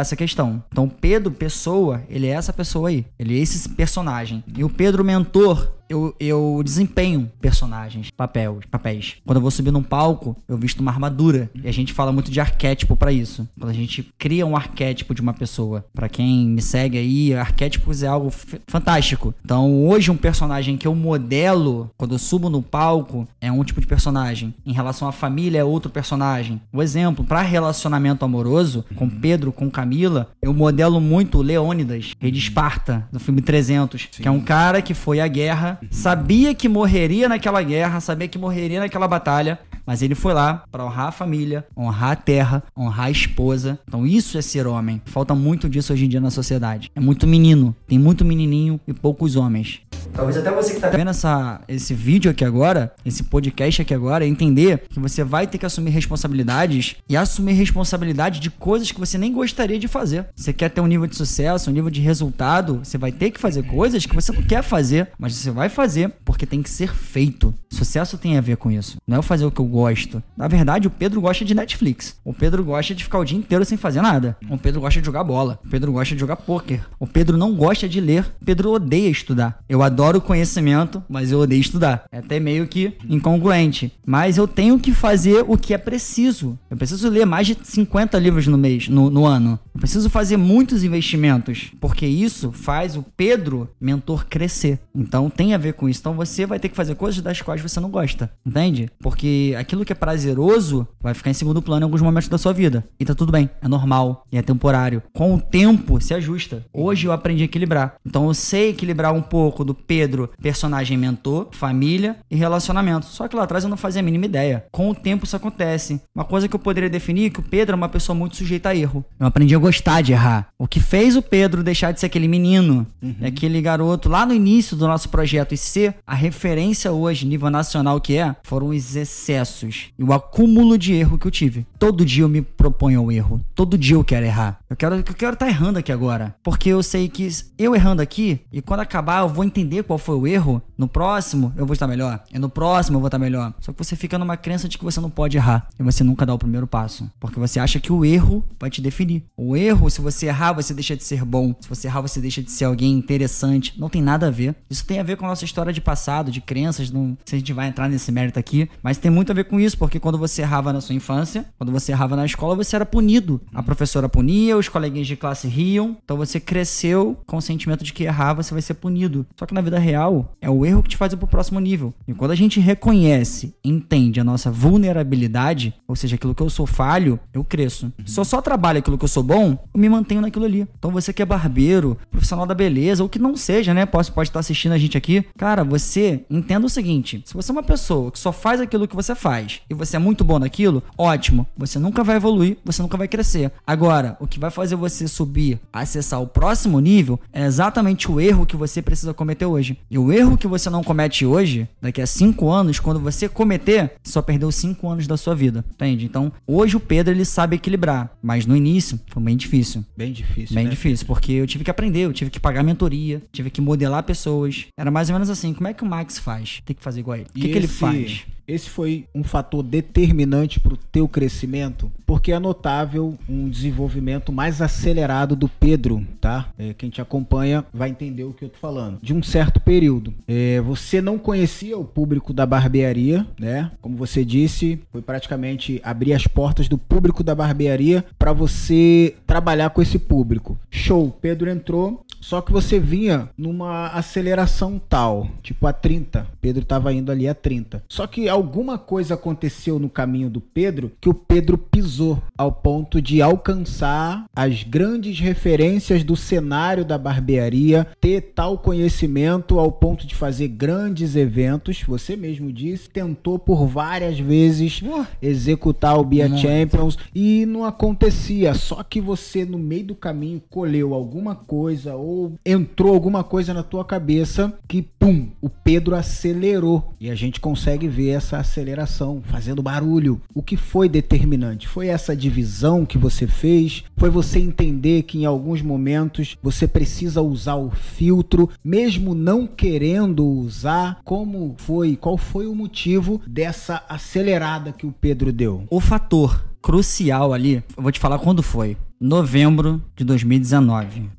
essa 0.00 0.16
questão. 0.16 0.62
Então, 0.70 0.88
Pedro, 0.88 1.30
pessoa, 1.30 2.02
ele 2.08 2.26
é 2.26 2.30
essa 2.30 2.52
pessoa 2.52 2.88
aí. 2.88 3.04
Ele 3.18 3.38
é 3.38 3.42
esse 3.42 3.68
personagem. 3.70 4.44
E 4.56 4.62
o 4.62 4.70
Pedro, 4.70 5.04
mentor, 5.04 5.72
eu, 5.88 6.14
eu 6.18 6.62
desempenho 6.64 7.30
personagens, 7.40 8.10
papéis, 8.10 8.58
papéis. 8.70 9.16
Quando 9.24 9.36
eu 9.36 9.42
vou 9.42 9.50
subir 9.50 9.70
num 9.70 9.82
palco, 9.82 10.36
eu 10.48 10.56
visto 10.56 10.80
uma 10.80 10.90
armadura. 10.90 11.50
E 11.62 11.68
a 11.68 11.72
gente 11.72 11.92
fala 11.92 12.12
muito 12.12 12.30
de 12.30 12.40
arquétipo 12.40 12.96
para 12.96 13.12
isso. 13.12 13.48
Quando 13.58 13.70
a 13.70 13.74
gente 13.74 14.02
cria 14.18 14.46
um 14.46 14.56
arquétipo 14.56 15.14
de 15.14 15.20
uma 15.20 15.34
pessoa. 15.34 15.84
para 15.94 16.08
quem 16.08 16.48
me 16.48 16.62
segue 16.62 16.98
aí, 16.98 17.34
arquétipos 17.34 18.02
é 18.02 18.06
algo 18.06 18.32
fantástico. 18.66 19.34
Então, 19.44 19.86
hoje 19.86 20.10
um 20.10 20.16
personagem 20.16 20.76
que 20.76 20.86
eu 20.86 20.94
modelo 20.94 21.90
quando 21.96 22.14
eu 22.14 22.18
subo 22.18 22.48
no 22.48 22.62
palco 22.62 23.26
é 23.40 23.50
um 23.50 23.62
tipo 23.64 23.80
de 23.80 23.86
personagem. 23.86 24.54
Em 24.64 24.72
relação 24.72 25.08
à 25.08 25.12
família 25.12 25.58
é 25.58 25.64
outro 25.64 25.90
personagem. 25.90 26.60
O 26.72 26.82
exemplo, 26.82 27.24
para 27.24 27.42
relacionamento 27.42 28.24
amoroso, 28.24 28.84
com 28.96 29.08
Pedro, 29.08 29.52
com 29.52 29.70
Camila, 29.70 30.30
eu 30.42 30.52
modelo 30.52 31.00
muito 31.00 31.42
Leônidas, 31.42 32.12
rei 32.20 32.30
de 32.30 32.38
Esparta, 32.38 33.06
do 33.12 33.20
filme 33.20 33.40
300, 33.40 34.08
Sim. 34.10 34.22
que 34.22 34.28
é 34.28 34.30
um 34.30 34.40
cara 34.40 34.82
que 34.82 34.94
foi 34.94 35.20
à 35.20 35.28
guerra 35.28 35.73
sabia 35.90 36.54
que 36.54 36.68
morreria 36.68 37.28
naquela 37.28 37.62
guerra, 37.62 38.00
sabia 38.00 38.28
que 38.28 38.38
morreria 38.38 38.80
naquela 38.80 39.08
batalha, 39.08 39.58
mas 39.86 40.02
ele 40.02 40.14
foi 40.14 40.32
lá 40.32 40.64
para 40.70 40.84
honrar 40.84 41.08
a 41.08 41.12
família, 41.12 41.66
honrar 41.76 42.12
a 42.12 42.16
terra, 42.16 42.62
honrar 42.76 43.06
a 43.06 43.10
esposa. 43.10 43.78
Então 43.86 44.06
isso 44.06 44.38
é 44.38 44.42
ser 44.42 44.66
homem. 44.66 45.00
Falta 45.04 45.34
muito 45.34 45.68
disso 45.68 45.92
hoje 45.92 46.06
em 46.06 46.08
dia 46.08 46.20
na 46.20 46.30
sociedade. 46.30 46.90
É 46.94 47.00
muito 47.00 47.26
menino, 47.26 47.74
tem 47.86 47.98
muito 47.98 48.24
menininho 48.24 48.80
e 48.86 48.92
poucos 48.92 49.36
homens. 49.36 49.80
Talvez 50.12 50.36
até 50.36 50.50
você 50.50 50.74
que 50.74 50.80
tá 50.80 50.88
vendo 50.88 51.10
essa, 51.10 51.60
esse 51.66 51.94
vídeo 51.94 52.30
aqui 52.30 52.44
agora, 52.44 52.92
esse 53.04 53.22
podcast 53.22 53.82
aqui 53.82 53.94
agora, 53.94 54.26
entender 54.26 54.84
que 54.88 55.00
você 55.00 55.24
vai 55.24 55.46
ter 55.46 55.58
que 55.58 55.66
assumir 55.66 55.90
responsabilidades 55.90 56.96
e 57.08 57.16
assumir 57.16 57.52
responsabilidade 57.52 58.40
de 58.40 58.50
coisas 58.50 58.90
que 58.92 59.00
você 59.00 59.18
nem 59.18 59.32
gostaria 59.32 59.78
de 59.78 59.88
fazer. 59.88 60.26
Você 60.34 60.52
quer 60.52 60.68
ter 60.68 60.80
um 60.80 60.86
nível 60.86 61.06
de 61.06 61.16
sucesso, 61.16 61.70
um 61.70 61.72
nível 61.72 61.90
de 61.90 62.00
resultado, 62.00 62.80
você 62.82 62.98
vai 62.98 63.12
ter 63.12 63.30
que 63.30 63.40
fazer 63.40 63.64
coisas 63.64 64.06
que 64.06 64.14
você 64.14 64.32
não 64.32 64.42
quer 64.42 64.62
fazer, 64.62 65.08
mas 65.18 65.34
você 65.34 65.50
vai 65.50 65.68
fazer 65.68 66.12
porque 66.24 66.46
tem 66.46 66.62
que 66.62 66.70
ser 66.70 66.94
feito. 66.94 67.54
Sucesso 67.70 68.18
tem 68.18 68.38
a 68.38 68.40
ver 68.40 68.56
com 68.56 68.70
isso. 68.70 68.98
Não 69.06 69.16
é 69.16 69.18
eu 69.18 69.22
fazer 69.22 69.44
o 69.44 69.50
que 69.50 69.60
eu 69.60 69.66
gosto. 69.66 70.22
Na 70.36 70.46
verdade, 70.46 70.86
o 70.86 70.90
Pedro 70.90 71.20
gosta 71.20 71.44
de 71.44 71.54
Netflix. 71.54 72.16
O 72.24 72.32
Pedro 72.32 72.62
gosta 72.62 72.94
de 72.94 73.02
ficar 73.02 73.18
o 73.18 73.24
dia 73.24 73.38
inteiro 73.38 73.64
sem 73.64 73.76
fazer 73.76 74.00
nada. 74.00 74.36
O 74.48 74.56
Pedro 74.56 74.80
gosta 74.80 75.00
de 75.00 75.06
jogar 75.06 75.24
bola. 75.24 75.58
O 75.64 75.68
Pedro 75.68 75.92
gosta 75.92 76.14
de 76.14 76.20
jogar 76.20 76.36
pôquer. 76.36 76.84
O 77.00 77.06
Pedro 77.06 77.36
não 77.36 77.54
gosta 77.54 77.88
de 77.88 78.00
ler. 78.00 78.24
O 78.40 78.44
Pedro 78.44 78.70
odeia 78.70 79.08
estudar. 79.08 79.58
Eu 79.68 79.82
adoro 79.82 79.93
conhecimento, 80.20 81.02
mas 81.08 81.30
eu 81.30 81.40
odeio 81.40 81.60
estudar. 81.60 82.04
É 82.10 82.18
até 82.18 82.40
meio 82.40 82.66
que 82.66 82.94
incongruente. 83.08 83.92
Mas 84.06 84.36
eu 84.36 84.46
tenho 84.46 84.78
que 84.78 84.92
fazer 84.92 85.44
o 85.46 85.56
que 85.56 85.74
é 85.74 85.78
preciso. 85.78 86.58
Eu 86.70 86.76
preciso 86.76 87.08
ler 87.08 87.26
mais 87.26 87.46
de 87.46 87.56
50 87.62 88.18
livros 88.18 88.46
no 88.46 88.58
mês, 88.58 88.88
no, 88.88 89.10
no 89.10 89.26
ano. 89.26 89.58
Eu 89.74 89.80
preciso 89.80 90.08
fazer 90.10 90.36
muitos 90.36 90.84
investimentos. 90.84 91.72
Porque 91.80 92.06
isso 92.06 92.52
faz 92.52 92.96
o 92.96 93.04
Pedro, 93.16 93.68
mentor, 93.80 94.26
crescer. 94.26 94.78
Então 94.94 95.30
tem 95.30 95.54
a 95.54 95.58
ver 95.58 95.74
com 95.74 95.88
isso. 95.88 96.00
Então 96.00 96.14
você 96.14 96.46
vai 96.46 96.58
ter 96.58 96.68
que 96.68 96.76
fazer 96.76 96.94
coisas 96.94 97.20
das 97.20 97.40
quais 97.40 97.60
você 97.60 97.80
não 97.80 97.90
gosta. 97.90 98.30
Entende? 98.44 98.90
Porque 99.00 99.54
aquilo 99.58 99.84
que 99.84 99.92
é 99.92 99.96
prazeroso 99.96 100.86
vai 101.00 101.14
ficar 101.14 101.30
em 101.30 101.34
segundo 101.34 101.62
plano 101.62 101.82
em 101.82 101.84
alguns 101.84 102.02
momentos 102.02 102.28
da 102.28 102.38
sua 102.38 102.52
vida. 102.52 102.84
E 102.98 103.04
tá 103.04 103.14
tudo 103.14 103.32
bem, 103.32 103.50
é 103.60 103.68
normal 103.68 104.26
e 104.30 104.38
é 104.38 104.42
temporário. 104.42 105.02
Com 105.12 105.34
o 105.34 105.40
tempo 105.40 106.00
se 106.00 106.14
ajusta. 106.14 106.64
Hoje 106.72 107.06
eu 107.06 107.12
aprendi 107.12 107.42
a 107.42 107.46
equilibrar. 107.46 107.96
Então 108.06 108.26
eu 108.26 108.34
sei 108.34 108.70
equilibrar 108.70 109.12
um 109.12 109.22
pouco 109.22 109.64
do 109.64 109.74
Pedro, 109.86 110.30
personagem 110.40 110.96
mentor, 110.96 111.48
família 111.52 112.16
e 112.30 112.36
relacionamento. 112.36 113.06
Só 113.06 113.28
que 113.28 113.36
lá 113.36 113.44
atrás 113.44 113.64
eu 113.64 113.70
não 113.70 113.76
fazia 113.76 114.00
a 114.00 114.04
mínima 114.04 114.26
ideia. 114.26 114.64
Com 114.70 114.90
o 114.90 114.94
tempo 114.94 115.24
isso 115.24 115.36
acontece. 115.36 116.00
Uma 116.14 116.24
coisa 116.24 116.48
que 116.48 116.54
eu 116.54 116.60
poderia 116.60 116.90
definir 116.90 117.26
é 117.26 117.30
que 117.30 117.40
o 117.40 117.42
Pedro 117.42 117.74
é 117.74 117.76
uma 117.76 117.88
pessoa 117.88 118.16
muito 118.16 118.36
sujeita 118.36 118.70
a 118.70 118.76
erro. 118.76 119.04
Eu 119.18 119.26
aprendi 119.26 119.54
a 119.54 119.58
gostar 119.58 120.02
de 120.02 120.12
errar. 120.12 120.48
O 120.58 120.66
que 120.66 120.80
fez 120.80 121.16
o 121.16 121.22
Pedro 121.22 121.62
deixar 121.62 121.92
de 121.92 122.00
ser 122.00 122.06
aquele 122.06 122.28
menino, 122.28 122.86
uhum. 123.02 123.14
aquele 123.24 123.60
garoto 123.60 124.08
lá 124.08 124.24
no 124.26 124.34
início 124.34 124.76
do 124.76 124.86
nosso 124.86 125.08
projeto 125.08 125.54
e 125.54 125.56
ser 125.56 125.96
a 126.06 126.14
referência 126.14 126.92
hoje, 126.92 127.26
nível 127.26 127.50
nacional 127.50 128.00
que 128.00 128.16
é, 128.16 128.34
foram 128.42 128.68
os 128.68 128.96
excessos 128.96 129.88
e 129.98 130.04
o 130.04 130.12
acúmulo 130.12 130.76
de 130.78 130.92
erro 130.94 131.18
que 131.18 131.26
eu 131.26 131.30
tive. 131.30 131.66
Todo 131.78 132.04
dia 132.04 132.24
eu 132.24 132.28
me 132.28 132.42
proponho 132.42 133.00
ao 133.00 133.12
erro. 133.12 133.40
Todo 133.54 133.78
dia 133.78 133.96
eu 133.96 134.04
quero 134.04 134.26
errar. 134.26 134.58
Eu 134.68 134.76
quero 134.76 134.94
eu 134.96 135.02
quero 135.02 135.34
estar 135.34 135.46
tá 135.46 135.50
errando 135.50 135.78
aqui 135.78 135.92
agora, 135.92 136.34
porque 136.42 136.68
eu 136.68 136.82
sei 136.82 137.08
que 137.08 137.28
eu 137.58 137.74
errando 137.74 138.02
aqui 138.02 138.40
e 138.52 138.60
quando 138.60 138.80
acabar 138.80 139.22
eu 139.22 139.28
vou 139.28 139.44
entender 139.44 139.73
qual 139.82 139.98
foi 139.98 140.16
o 140.16 140.26
erro. 140.26 140.62
No 140.76 140.86
próximo 140.86 141.52
eu 141.56 141.66
vou 141.66 141.72
estar 141.72 141.86
melhor. 141.86 142.22
E 142.32 142.38
no 142.38 142.48
próximo 142.48 142.96
eu 142.96 143.00
vou 143.00 143.08
estar 143.08 143.18
melhor. 143.18 143.52
Só 143.60 143.72
que 143.72 143.84
você 143.84 143.96
fica 143.96 144.18
numa 144.18 144.36
crença 144.36 144.68
de 144.68 144.78
que 144.78 144.84
você 144.84 145.00
não 145.00 145.10
pode 145.10 145.36
errar 145.36 145.68
e 145.78 145.82
você 145.82 146.04
nunca 146.04 146.24
dá 146.24 146.34
o 146.34 146.38
primeiro 146.38 146.66
passo, 146.66 147.10
porque 147.18 147.38
você 147.38 147.58
acha 147.58 147.80
que 147.80 147.92
o 147.92 148.04
erro 148.04 148.44
vai 148.58 148.70
te 148.70 148.80
definir. 148.80 149.24
O 149.36 149.56
erro, 149.56 149.90
se 149.90 150.00
você 150.00 150.26
errar, 150.26 150.52
você 150.52 150.72
deixa 150.74 150.96
de 150.96 151.04
ser 151.04 151.24
bom. 151.24 151.54
Se 151.60 151.68
você 151.68 151.86
errar, 151.86 152.00
você 152.00 152.20
deixa 152.20 152.42
de 152.42 152.50
ser 152.50 152.64
alguém 152.64 152.92
interessante. 152.92 153.74
Não 153.78 153.88
tem 153.88 154.02
nada 154.02 154.28
a 154.28 154.30
ver. 154.30 154.54
Isso 154.68 154.84
tem 154.86 154.98
a 154.98 155.02
ver 155.02 155.16
com 155.16 155.24
a 155.24 155.28
nossa 155.28 155.44
história 155.44 155.72
de 155.72 155.80
passado, 155.80 156.30
de 156.30 156.40
crenças, 156.40 156.90
não 156.90 157.16
sei 157.24 157.26
se 157.26 157.34
a 157.36 157.38
gente 157.38 157.52
vai 157.52 157.68
entrar 157.68 157.88
nesse 157.88 158.10
mérito 158.12 158.38
aqui, 158.38 158.68
mas 158.82 158.98
tem 158.98 159.10
muito 159.10 159.32
a 159.32 159.34
ver 159.34 159.44
com 159.44 159.58
isso, 159.58 159.78
porque 159.78 159.98
quando 159.98 160.18
você 160.18 160.42
errava 160.42 160.72
na 160.72 160.80
sua 160.80 160.94
infância, 160.94 161.46
quando 161.58 161.72
você 161.72 161.92
errava 161.92 162.16
na 162.16 162.24
escola, 162.24 162.54
você 162.54 162.76
era 162.76 162.86
punido. 162.86 163.40
A 163.52 163.62
professora 163.62 164.08
punia, 164.08 164.56
os 164.56 164.68
coleguinhas 164.68 165.06
de 165.06 165.16
classe 165.16 165.48
riam, 165.48 165.96
então 166.04 166.16
você 166.16 166.38
cresceu 166.38 167.18
com 167.26 167.36
o 167.36 167.42
sentimento 167.42 167.84
de 167.84 167.92
que 167.92 168.04
errar 168.04 168.34
você 168.34 168.52
vai 168.52 168.62
ser 168.62 168.74
punido. 168.74 169.26
Só 169.36 169.46
que 169.46 169.54
na 169.54 169.60
vida 169.64 169.78
real, 169.78 170.34
é 170.40 170.48
o 170.48 170.64
erro 170.64 170.82
que 170.82 170.90
te 170.90 170.96
faz 170.96 171.12
ir 171.12 171.16
pro 171.16 171.26
próximo 171.26 171.58
nível. 171.60 171.92
E 172.06 172.14
quando 172.14 172.30
a 172.30 172.36
gente 172.36 172.60
reconhece, 172.60 173.54
entende 173.64 174.20
a 174.20 174.24
nossa 174.24 174.50
vulnerabilidade, 174.50 175.74
ou 175.88 175.96
seja, 175.96 176.16
aquilo 176.16 176.34
que 176.34 176.42
eu 176.42 176.50
sou 176.50 176.66
falho, 176.66 177.18
eu 177.32 177.42
cresço. 177.42 177.92
Se 178.06 178.18
eu 178.18 178.24
só 178.24 178.40
trabalho 178.40 178.78
aquilo 178.78 178.98
que 178.98 179.04
eu 179.04 179.08
sou 179.08 179.22
bom, 179.22 179.58
eu 179.74 179.80
me 179.80 179.88
mantenho 179.88 180.20
naquilo 180.20 180.44
ali. 180.44 180.66
Então 180.78 180.90
você 180.90 181.12
que 181.12 181.22
é 181.22 181.26
barbeiro, 181.26 181.96
profissional 182.10 182.46
da 182.46 182.54
beleza, 182.54 183.02
ou 183.02 183.08
que 183.08 183.18
não 183.18 183.36
seja, 183.36 183.74
né? 183.74 183.86
Pode, 183.86 184.12
pode 184.12 184.28
estar 184.28 184.40
assistindo 184.40 184.72
a 184.72 184.78
gente 184.78 184.96
aqui. 184.96 185.24
Cara, 185.36 185.64
você 185.64 186.24
entenda 186.30 186.66
o 186.66 186.70
seguinte: 186.70 187.22
se 187.24 187.34
você 187.34 187.50
é 187.50 187.52
uma 187.52 187.62
pessoa 187.62 188.10
que 188.10 188.18
só 188.18 188.32
faz 188.32 188.60
aquilo 188.60 188.86
que 188.86 188.96
você 188.96 189.14
faz 189.14 189.60
e 189.68 189.74
você 189.74 189.96
é 189.96 189.98
muito 189.98 190.24
bom 190.24 190.38
naquilo, 190.38 190.82
ótimo. 190.96 191.46
Você 191.56 191.78
nunca 191.78 192.04
vai 192.04 192.16
evoluir, 192.16 192.58
você 192.64 192.82
nunca 192.82 192.96
vai 192.96 193.08
crescer. 193.08 193.52
Agora, 193.66 194.16
o 194.20 194.26
que 194.26 194.38
vai 194.38 194.50
fazer 194.50 194.76
você 194.76 195.08
subir, 195.08 195.60
acessar 195.72 196.20
o 196.20 196.26
próximo 196.26 196.80
nível, 196.80 197.18
é 197.32 197.44
exatamente 197.44 198.10
o 198.10 198.20
erro 198.20 198.46
que 198.46 198.56
você 198.56 198.82
precisa 198.82 199.14
cometer 199.14 199.46
hoje. 199.54 199.78
E 199.90 199.98
o 199.98 200.12
erro 200.12 200.36
que 200.36 200.46
você 200.46 200.68
não 200.68 200.82
comete 200.82 201.24
hoje, 201.24 201.68
daqui 201.80 202.02
a 202.02 202.06
cinco 202.06 202.50
anos, 202.50 202.78
quando 202.78 203.00
você 203.00 203.28
cometer, 203.28 203.92
só 204.02 204.20
perdeu 204.20 204.50
cinco 204.52 204.88
anos 204.88 205.06
da 205.06 205.16
sua 205.16 205.34
vida. 205.34 205.64
Entende? 205.74 206.04
Então, 206.04 206.32
hoje 206.46 206.76
o 206.76 206.80
Pedro 206.80 207.12
ele 207.12 207.24
sabe 207.24 207.56
equilibrar, 207.56 208.16
mas 208.22 208.46
no 208.46 208.56
início 208.56 209.00
foi 209.08 209.22
bem 209.22 209.36
difícil. 209.36 209.84
Bem 209.96 210.12
difícil. 210.12 210.54
Bem 210.54 210.64
né? 210.64 210.70
difícil, 210.70 211.06
porque 211.06 211.32
eu 211.32 211.46
tive 211.46 211.64
que 211.64 211.70
aprender, 211.70 212.00
eu 212.00 212.12
tive 212.12 212.30
que 212.30 212.40
pagar 212.40 212.62
mentoria, 212.62 213.22
tive 213.32 213.50
que 213.50 213.60
modelar 213.60 214.02
pessoas. 214.02 214.66
Era 214.76 214.90
mais 214.90 215.08
ou 215.08 215.14
menos 215.14 215.30
assim: 215.30 215.54
como 215.54 215.68
é 215.68 215.74
que 215.74 215.82
o 215.82 215.86
Max 215.86 216.18
faz? 216.18 216.60
Tem 216.64 216.74
que 216.74 216.82
fazer 216.82 217.00
igual 217.00 217.14
a 217.14 217.18
ele. 217.18 217.28
O 217.30 217.40
que, 217.40 217.48
que 217.48 217.58
ele 217.58 217.68
faz? 217.68 218.24
Esse 218.46 218.68
foi 218.68 219.06
um 219.14 219.24
fator 219.24 219.62
determinante 219.62 220.60
para 220.60 220.74
o 220.74 220.76
teu 220.76 221.08
crescimento, 221.08 221.90
porque 222.06 222.32
é 222.32 222.38
notável 222.38 223.16
um 223.28 223.48
desenvolvimento 223.48 224.30
mais 224.30 224.60
acelerado 224.60 225.34
do 225.34 225.48
Pedro, 225.48 226.06
tá? 226.20 226.48
É, 226.58 226.74
quem 226.74 226.90
te 226.90 227.00
acompanha 227.00 227.64
vai 227.72 227.88
entender 227.88 228.24
o 228.24 228.32
que 228.32 228.44
eu 228.44 228.48
tô 228.50 228.58
falando. 228.58 228.98
De 229.02 229.14
um 229.14 229.22
certo 229.22 229.60
período, 229.60 230.12
é, 230.28 230.60
você 230.60 231.00
não 231.00 231.18
conhecia 231.18 231.78
o 231.78 231.84
público 231.84 232.32
da 232.32 232.44
barbearia, 232.44 233.26
né? 233.38 233.70
Como 233.80 233.96
você 233.96 234.24
disse, 234.24 234.80
foi 234.92 235.00
praticamente 235.00 235.80
abrir 235.82 236.12
as 236.12 236.26
portas 236.26 236.68
do 236.68 236.76
público 236.76 237.24
da 237.24 237.34
barbearia 237.34 238.04
para 238.18 238.32
você 238.32 239.14
trabalhar 239.26 239.70
com 239.70 239.80
esse 239.80 239.98
público. 239.98 240.58
Show, 240.70 241.16
Pedro 241.20 241.48
entrou, 241.48 242.04
Só 242.24 242.40
que 242.40 242.50
você 242.50 242.80
vinha 242.80 243.28
numa 243.36 243.88
aceleração 243.88 244.80
tal, 244.88 245.28
tipo 245.42 245.66
a 245.66 245.74
30. 245.74 246.26
Pedro 246.40 246.62
estava 246.62 246.90
indo 246.90 247.12
ali 247.12 247.28
a 247.28 247.34
30. 247.34 247.84
Só 247.86 248.06
que 248.06 248.30
alguma 248.30 248.78
coisa 248.78 249.12
aconteceu 249.12 249.78
no 249.78 249.90
caminho 249.90 250.30
do 250.30 250.40
Pedro 250.40 250.90
que 251.02 251.08
o 251.10 251.12
Pedro 251.12 251.58
pisou 251.58 252.22
ao 252.36 252.50
ponto 252.50 253.02
de 253.02 253.20
alcançar 253.20 254.24
as 254.34 254.62
grandes 254.62 255.20
referências 255.20 256.02
do 256.02 256.16
cenário 256.16 256.82
da 256.82 256.96
barbearia, 256.96 257.86
ter 258.00 258.32
tal 258.34 258.56
conhecimento 258.56 259.58
ao 259.58 259.70
ponto 259.70 260.06
de 260.06 260.14
fazer 260.14 260.48
grandes 260.48 261.16
eventos. 261.16 261.82
Você 261.86 262.16
mesmo 262.16 262.50
disse, 262.50 262.88
tentou 262.88 263.38
por 263.38 263.66
várias 263.66 264.18
vezes 264.18 264.80
executar 265.20 265.98
o 265.98 266.04
Bia 266.04 266.34
Champions 266.34 266.98
e 267.14 267.44
não 267.44 267.66
acontecia. 267.66 268.54
Só 268.54 268.82
que 268.82 268.98
você 268.98 269.44
no 269.44 269.58
meio 269.58 269.88
do 269.88 269.94
caminho 269.94 270.42
colheu 270.48 270.94
alguma 270.94 271.34
coisa 271.34 271.94
ou 271.94 272.13
entrou 272.44 272.94
alguma 272.94 273.24
coisa 273.24 273.52
na 273.54 273.62
tua 273.62 273.84
cabeça 273.84 274.52
que 274.68 274.82
pum, 274.82 275.28
o 275.40 275.48
Pedro 275.48 275.94
acelerou 275.94 276.94
e 277.00 277.10
a 277.10 277.14
gente 277.14 277.40
consegue 277.40 277.88
ver 277.88 278.10
essa 278.10 278.38
aceleração 278.38 279.22
fazendo 279.26 279.62
barulho. 279.62 280.20
O 280.34 280.42
que 280.42 280.56
foi 280.56 280.88
determinante? 280.88 281.68
Foi 281.68 281.88
essa 281.88 282.16
divisão 282.16 282.86
que 282.86 282.98
você 282.98 283.26
fez? 283.26 283.84
Foi 283.96 284.10
você 284.10 284.38
entender 284.38 285.02
que 285.02 285.18
em 285.18 285.24
alguns 285.24 285.62
momentos 285.62 286.36
você 286.42 286.66
precisa 286.66 287.22
usar 287.22 287.56
o 287.56 287.70
filtro, 287.70 288.50
mesmo 288.62 289.14
não 289.14 289.46
querendo 289.46 290.26
usar? 290.26 291.00
Como 291.04 291.54
foi? 291.58 291.96
Qual 291.96 292.16
foi 292.16 292.46
o 292.46 292.54
motivo 292.54 293.20
dessa 293.26 293.82
acelerada 293.88 294.72
que 294.72 294.86
o 294.86 294.92
Pedro 294.92 295.32
deu? 295.32 295.64
O 295.70 295.80
fator 295.80 296.44
crucial 296.62 297.34
ali, 297.34 297.62
eu 297.76 297.82
vou 297.82 297.92
te 297.92 298.00
falar 298.00 298.18
quando 298.18 298.42
foi 298.42 298.74
novembro 299.04 299.82
de 299.94 300.02
2019. 300.02 301.10